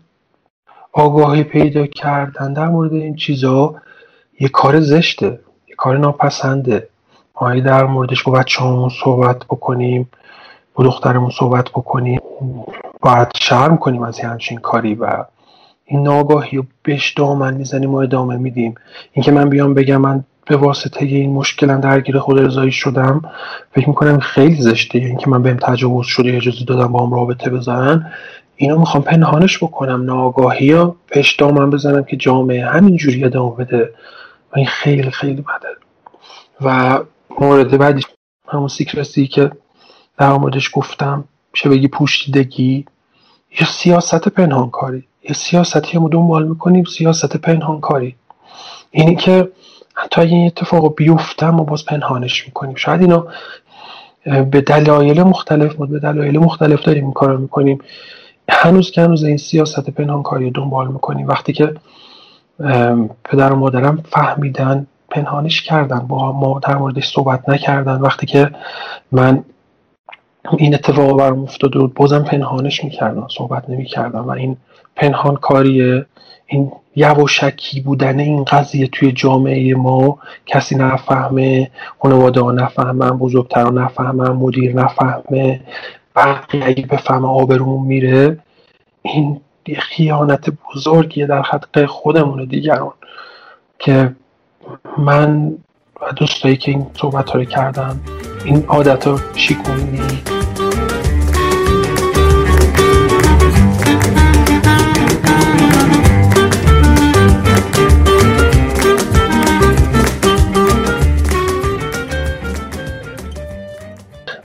آگاهی 0.93 1.43
پیدا 1.43 1.85
کردن 1.87 2.53
در 2.53 2.67
مورد 2.67 2.93
این 2.93 3.15
چیزا 3.15 3.75
یه 4.39 4.49
کار 4.49 4.79
زشته. 4.79 5.39
کار 5.77 5.97
ناپسنده. 5.97 6.87
ما 7.41 7.59
در 7.59 7.85
موردش 7.85 8.23
با 8.23 8.31
بچه 8.31 8.63
همون 8.63 8.89
صحبت 9.03 9.37
بکنیم 9.37 10.09
با 10.75 10.83
دخترمون 10.83 11.29
صحبت 11.29 11.69
بکنیم. 11.69 12.19
باید 13.01 13.27
شرم 13.35 13.77
کنیم 13.77 14.03
از 14.03 14.19
همچین 14.19 14.57
کاری 14.57 14.95
و 14.95 15.25
این 15.85 16.03
ناگاهی 16.03 16.57
رو 16.57 16.63
بهش 16.83 17.11
دامن 17.13 17.53
می‌زنیم 17.53 17.93
و 17.93 17.97
ادامه 17.97 18.35
میدیم. 18.35 18.75
اینکه 19.11 19.31
من 19.31 19.49
بیام 19.49 19.73
بگم 19.73 19.97
من 19.97 20.23
به 20.45 20.57
واسطه 20.57 21.05
این 21.05 21.33
مشکلم 21.33 21.81
درگیر 21.81 22.19
خود 22.19 22.39
رضایی 22.39 22.71
شدم 22.71 23.21
فکر 23.71 23.89
می‌کنم 23.89 24.19
خیلی 24.19 24.61
زشته. 24.61 24.99
اینکه 24.99 25.29
من 25.29 25.43
بهم 25.43 25.57
تجاوز 25.57 26.05
شده 26.05 26.37
اجازه 26.37 26.65
دادم 26.65 26.91
با 26.91 27.05
هم 27.05 27.13
رابطه 27.13 27.49
بزنن 27.49 28.11
اینو 28.55 28.79
می‌خوام 28.79 29.03
پنهانش 29.03 29.57
بکنم. 29.63 30.03
ناگاهی 30.03 30.73
رو 30.73 30.95
بهش 31.11 31.35
دامن 31.35 31.69
بزنم 31.69 32.03
که 32.03 32.17
جامعه 32.17 32.65
همینجوری 32.65 33.23
ادامه 33.23 33.55
بده. 33.55 33.89
و 34.51 34.53
این 34.55 34.65
خیلی 34.65 35.11
خیلی 35.11 35.41
بده. 35.41 35.67
و 36.61 36.99
مورد 37.39 37.77
بعدی 37.77 38.03
همون 38.47 38.67
سیکرسی 38.67 39.27
که 39.27 39.51
در 40.17 40.33
موردش 40.33 40.69
گفتم 40.73 41.23
میشه 41.53 41.69
بگی 41.69 41.87
پوشیدگی 41.87 42.85
یا 43.59 43.67
سیاست 43.67 44.27
پنهانکاری. 44.27 45.07
یا 45.23 45.33
سیاستی 45.33 45.97
هم 45.97 46.07
دنبال 46.07 46.47
می‌کنیم 46.47 46.83
سیاست 46.83 47.37
پنهانکاری. 47.37 48.15
اینی 48.91 49.15
که 49.15 49.51
حتی 49.95 50.21
این 50.21 50.45
اتفاق 50.45 50.95
بیفته 50.95 51.49
ما 51.49 51.63
باز 51.63 51.85
پنهانش 51.85 52.45
می‌کنیم. 52.45 52.75
شاید 52.75 53.01
اینا 53.01 53.27
به 54.25 54.61
دلایل 54.61 55.23
مختلف 55.23 55.75
به 55.75 55.99
دلایل 55.99 56.39
مختلف 56.39 56.83
داریم 56.83 57.03
این 57.03 57.13
کار 57.13 57.29
رو 57.29 57.37
می‌کنیم. 57.37 57.79
هنوز 58.49 58.91
که 58.91 59.01
هنوز 59.01 59.23
این 59.23 59.37
سیاست 59.37 59.89
پنهانکاری 59.89 60.45
رو 60.45 60.51
دنبال 60.51 60.87
می‌کنیم. 60.87 61.27
وقتی 61.27 61.53
که 61.53 61.75
پدر 63.23 63.53
و 63.53 63.55
مادرم 63.55 64.03
فهمیدن 64.09 64.87
پنهانش 65.09 65.61
کردن 65.61 65.99
با 65.99 66.31
ما 66.31 66.59
در 66.59 66.77
موردش 66.77 67.07
صحبت 67.07 67.49
نکردن. 67.49 68.01
وقتی 68.01 68.25
که 68.25 68.51
من 69.11 69.43
این 70.57 70.73
اتفاق 70.73 71.17
برام 71.17 71.43
افتاده 71.43 71.79
بود 71.79 71.93
بازم 71.93 72.23
پنهانش 72.23 72.83
می‌کردم 72.83 73.27
صحبت 73.37 73.69
نمی‌کردم 73.69 74.27
و 74.27 74.29
این 74.29 74.57
پنهان 74.95 75.35
کاریه. 75.35 76.05
این 76.47 76.71
یواشکی 76.95 77.81
بودن 77.81 78.19
این 78.19 78.43
قضیه 78.43 78.87
توی 78.87 79.11
جامعه 79.11 79.75
ما 79.75 80.17
کسی 80.45 80.75
نفهمه 80.75 81.71
خانواده 81.99 82.41
ها 82.41 82.51
نفهمن 82.51 83.09
بزرگتران 83.09 83.77
نفهمن 83.77 84.29
مدیر 84.29 84.75
نفهمه 84.75 85.61
بقیه 86.15 86.65
اگه 86.65 86.85
بفهمه 86.85 87.27
آبرومون 87.27 87.87
میره. 87.87 88.37
این 89.01 89.41
خیانت 89.75 90.49
بزرگیه 90.49 91.25
در 91.25 91.41
حق 91.41 91.85
خودمون 91.85 92.45
دیگران 92.45 92.93
که 93.79 94.15
من 94.97 95.57
و 96.01 96.11
دوستایی 96.15 96.57
که 96.57 96.71
این 96.71 96.87
صحبت 97.01 97.35
رو 97.35 97.43
کردم 97.43 97.99
این 98.45 98.65
عادت 98.67 99.07
ها 99.07 99.19
شیکونی 99.35 100.01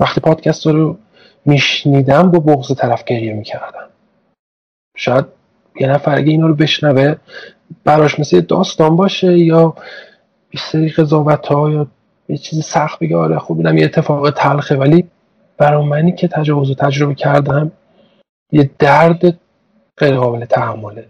وقتی 0.00 0.20
پادکست 0.20 0.66
رو 0.66 0.98
میشنیدم 1.44 2.30
با 2.30 2.38
بغض 2.38 2.72
طرف 2.76 3.04
گریه 3.04 3.32
می‌کردم. 3.32 3.81
شاید 4.96 5.24
یه 5.80 5.86
نفر 5.86 6.16
اگه 6.16 6.30
اینو 6.30 6.48
رو 6.48 6.54
بشنوه 6.54 7.14
براش 7.84 8.20
مثل 8.20 8.40
داستان 8.40 8.96
باشه 8.96 9.38
یا 9.38 9.74
یه 10.52 10.60
سری 10.60 10.88
قضاوت 10.88 11.46
ها 11.46 11.70
یا 11.70 11.86
یه 12.28 12.36
چیزی 12.36 12.62
سخت 12.62 12.98
بگه 12.98 13.16
آره 13.16 13.38
خوب 13.38 13.58
اینم 13.58 13.78
یه 13.78 13.84
اتفاق 13.84 14.30
تلخه. 14.30 14.76
ولی 14.76 15.08
برای 15.56 15.86
منی 15.86 16.12
که 16.12 16.28
تجاوز 16.28 16.70
و 16.70 16.74
تجربه 16.74 17.14
کردم 17.14 17.72
یه 18.52 18.70
درد 18.78 19.38
غیر 19.96 20.16
قابل 20.16 20.44
تحمله. 20.44 21.06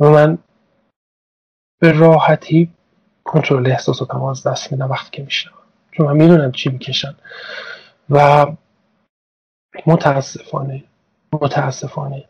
و 0.00 0.10
من 0.10 0.38
به 1.80 1.92
راحتی 1.92 2.70
کنترل 3.24 3.66
احساساتم 3.66 4.22
از 4.22 4.46
دست 4.46 4.72
میدم 4.72 4.90
وقتی 4.90 5.10
که 5.12 5.22
میشنم 5.22 5.52
چون 5.92 6.06
من 6.06 6.16
می‌دونم 6.16 6.52
چی 6.52 6.70
می‌کشن. 6.70 7.14
و 8.10 8.46
متاسفانه 9.86 10.84
متاسفانه 11.32 12.24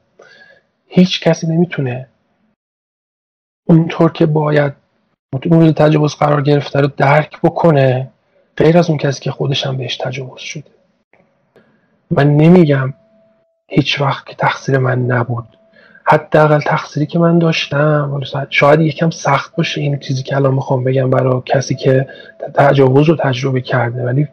هیچ 0.88 1.20
کسی 1.20 1.46
نمی‌تونه 1.46 2.08
اونطور 3.68 4.12
که 4.12 4.26
باید 4.26 4.72
مورد 5.46 5.74
تجاوز 5.74 6.14
قرار 6.14 6.42
گرفته 6.42 6.80
رو 6.80 6.88
درک 6.96 7.40
بکنه 7.42 8.10
غیر 8.56 8.78
از 8.78 8.88
اون 8.90 8.98
کسی 8.98 9.20
که 9.20 9.30
خودش 9.30 9.66
هم 9.66 9.76
بهش 9.76 9.96
تجاوز 9.96 10.40
شده. 10.40 10.70
من 12.10 12.36
نمیگم 12.36 12.94
هیچ 13.68 14.00
وقت 14.00 14.26
که 14.26 14.34
تقصیر 14.34 14.78
من 14.78 14.98
نبود. 14.98 15.44
حداقل 16.04 16.60
تقصیری 16.60 17.06
که 17.06 17.18
من 17.18 17.38
داشتم 17.38 18.20
شاید 18.50 18.80
یکم 18.80 19.10
سخت 19.10 19.56
باشه 19.56 19.80
این 19.80 19.98
چیزی 19.98 20.22
که 20.22 20.36
الان 20.36 20.54
می‌خوام 20.54 20.84
بگم 20.84 21.10
برای 21.10 21.42
کسی 21.46 21.74
که 21.74 22.08
تجاوز 22.54 23.08
رو 23.08 23.16
تجربه 23.16 23.60
کرده 23.60 24.04
ولی 24.04 24.28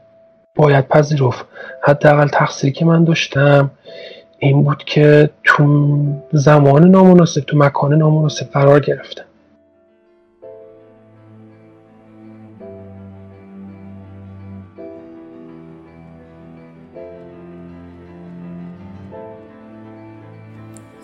باید 0.55 0.87
پذیرفت. 0.87 1.45
حداقل 1.81 2.27
تقصیری 2.27 2.73
که 2.73 2.85
من 2.85 3.03
داشتم 3.03 3.71
این 4.43 4.63
بود 4.63 4.83
که 4.83 5.29
تو 5.43 5.95
زمان 6.31 6.89
نامناسب 6.89 7.41
تو 7.41 7.57
مکان 7.57 7.93
نامناسب 7.93 8.45
قرار 8.45 8.79
گرفتم 8.79 9.23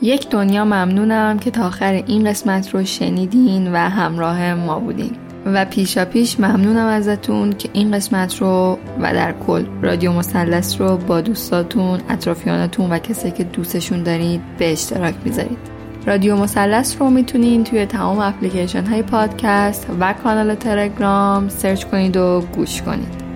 یک 0.02 0.30
دنیا 0.30 0.66
ممنونم 0.66 1.40
که 1.40 1.52
تا 1.52 1.68
آخر 1.68 2.04
این 2.08 2.30
قسمت 2.30 2.70
رو 2.70 2.84
شنیدین 2.84 3.74
و 3.74 3.78
همراه 3.78 4.54
ما 4.54 4.80
بودین. 4.80 5.29
و 5.46 5.66
پیشا 5.66 6.06
پیش 6.06 6.40
ممنونم 6.40 6.88
ازتون 6.88 7.54
که 7.54 7.70
این 7.74 7.92
قسمت 7.92 8.38
رو 8.38 8.78
و 9.02 9.14
در 9.14 9.32
کل 9.48 9.66
رادیو 9.82 10.12
مسلس 10.12 10.82
رو 10.82 10.98
با 10.98 11.22
دوستاتون 11.22 12.00
اطرافیانتون 12.10 12.90
و 12.90 13.00
کسی 13.00 13.32
که 13.32 13.44
دوستشون 13.44 14.04
دارید 14.04 14.42
به 14.58 14.72
اشتراک 14.72 15.16
می‌ذارید. 15.26 15.58
رادیو 16.06 16.36
مسلس 16.36 16.96
رو 17.00 17.10
می‌تونین 17.10 17.64
توی 17.64 17.86
تمام 17.86 18.20
اپلیکیشن 18.20 18.86
های 18.86 19.04
پادکست 19.04 19.88
و 20.00 20.14
کانال 20.24 20.56
تلگرام 20.56 21.50
سرچ 21.50 21.84
کنید 21.84 22.18
و 22.18 22.44
گوش 22.56 22.82
کنید. 22.82 23.29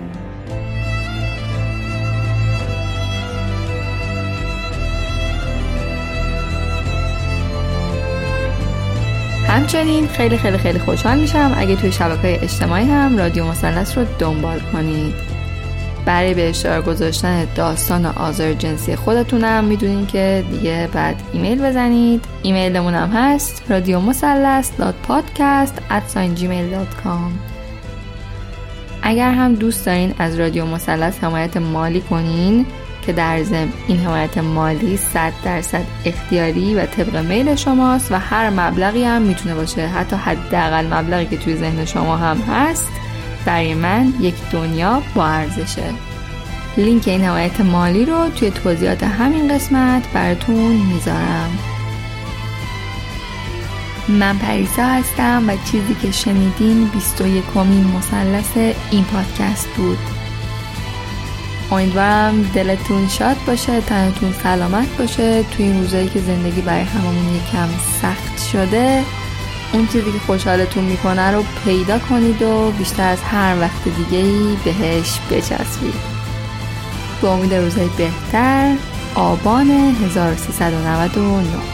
همچنین 9.54 10.08
خیلی 10.08 10.38
خیلی 10.38 10.58
خیلی 10.58 10.78
خوشحال 10.78 11.18
میشم. 11.18 11.54
اگه 11.56 11.76
توی 11.76 11.92
شبکه 11.92 12.38
اجتماعی 12.42 12.84
هم 12.84 13.18
رادیو 13.18 13.44
مثلث 13.44 13.98
رو 13.98 14.04
دنبال 14.18 14.60
کنید. 14.60 15.14
برای 16.04 16.34
به 16.34 16.48
اشتراک 16.48 16.84
گذاشتن 16.84 17.46
داستان 17.54 18.06
آزار 18.06 18.52
جنسی 18.52 18.96
خودتونم 18.96 19.64
می‌دونین 19.64 20.06
که 20.06 20.44
دیگه 20.50 20.88
بعد 20.92 21.22
ایمیل 21.32 21.62
بزنید. 21.62 22.24
ایمیلمون 22.42 22.94
هم 22.94 23.08
هست 23.08 23.62
رادیو 23.68 24.00
اگر 29.02 29.30
هم 29.30 29.54
دوست 29.54 29.86
دارین 29.86 30.14
از 30.18 30.40
رادیو 30.40 30.66
مسلس 30.66 31.24
حمایت 31.24 31.56
مالی 31.56 32.00
کنین 32.00 32.66
که 33.06 33.12
در 33.12 33.42
ضمن 33.42 33.72
این 33.88 33.98
حمایت 33.98 34.38
مالی 34.38 34.96
100 34.96 35.32
درصد 35.44 35.84
اختیاری 36.04 36.74
و 36.74 36.86
طبق 36.86 37.16
میل 37.16 37.54
شماست 37.54 38.12
و 38.12 38.18
هر 38.18 38.50
مبلغی 38.50 39.04
هم 39.04 39.22
می‌تونه 39.22 39.54
باشه. 39.54 39.86
حتی 39.86 40.16
حداقل 40.16 40.94
مبلغی 40.94 41.26
که 41.26 41.36
توی 41.36 41.56
ذهن 41.56 41.84
شما 41.84 42.16
هم 42.16 42.36
هست 42.36 42.88
برای 43.44 43.74
من 43.74 44.12
یک 44.20 44.34
دنیا 44.52 45.02
با 45.14 45.26
ارزشه. 45.26 45.92
لینک 46.76 47.08
این 47.08 47.24
حمایت 47.24 47.60
مالی 47.60 48.04
رو 48.04 48.28
توی 48.28 48.50
توضیحات 48.50 49.02
همین 49.02 49.54
قسمت 49.54 50.02
براتون 50.12 50.76
می‌ذارم. 50.76 51.58
من 54.08 54.38
پریسا 54.38 54.84
هستم 54.86 55.44
و 55.48 55.56
چیزی 55.72 55.94
که 56.02 56.10
شنیدین 56.10 56.84
21 56.86 57.44
کمین 57.54 57.84
مثلث 57.84 58.56
این 58.90 59.04
پادکست 59.04 59.68
بود. 59.68 60.13
امیدوارم 61.72 62.50
دلتون 62.54 63.08
شاد 63.08 63.36
باشه 63.46 63.80
تنتون 63.80 64.34
سلامت 64.42 64.96
باشه. 64.98 65.42
توی 65.42 65.64
این 65.64 65.80
روزایی 65.80 66.08
که 66.08 66.20
زندگی 66.20 66.60
برای 66.60 66.84
هممون 66.84 67.36
یکم 67.36 67.68
سخت 68.02 68.48
شده 68.52 69.02
اون 69.72 69.86
چیزی 69.86 70.12
که 70.12 70.18
خوشحالتون 70.26 70.84
می‌کنه 70.84 71.30
رو 71.30 71.44
پیدا 71.64 71.98
کنید 71.98 72.42
و 72.42 72.70
بیشتر 72.70 73.08
از 73.08 73.22
هر 73.22 73.60
وقت 73.60 73.84
دیگه 73.84 74.24
ای 74.24 74.56
بهش 74.64 75.20
بچسبید. 75.30 76.14
با 77.22 77.34
امید 77.34 77.54
روزهای 77.54 77.88
بهتر 77.96 78.74
آبان 79.14 79.70
1399 79.70 81.73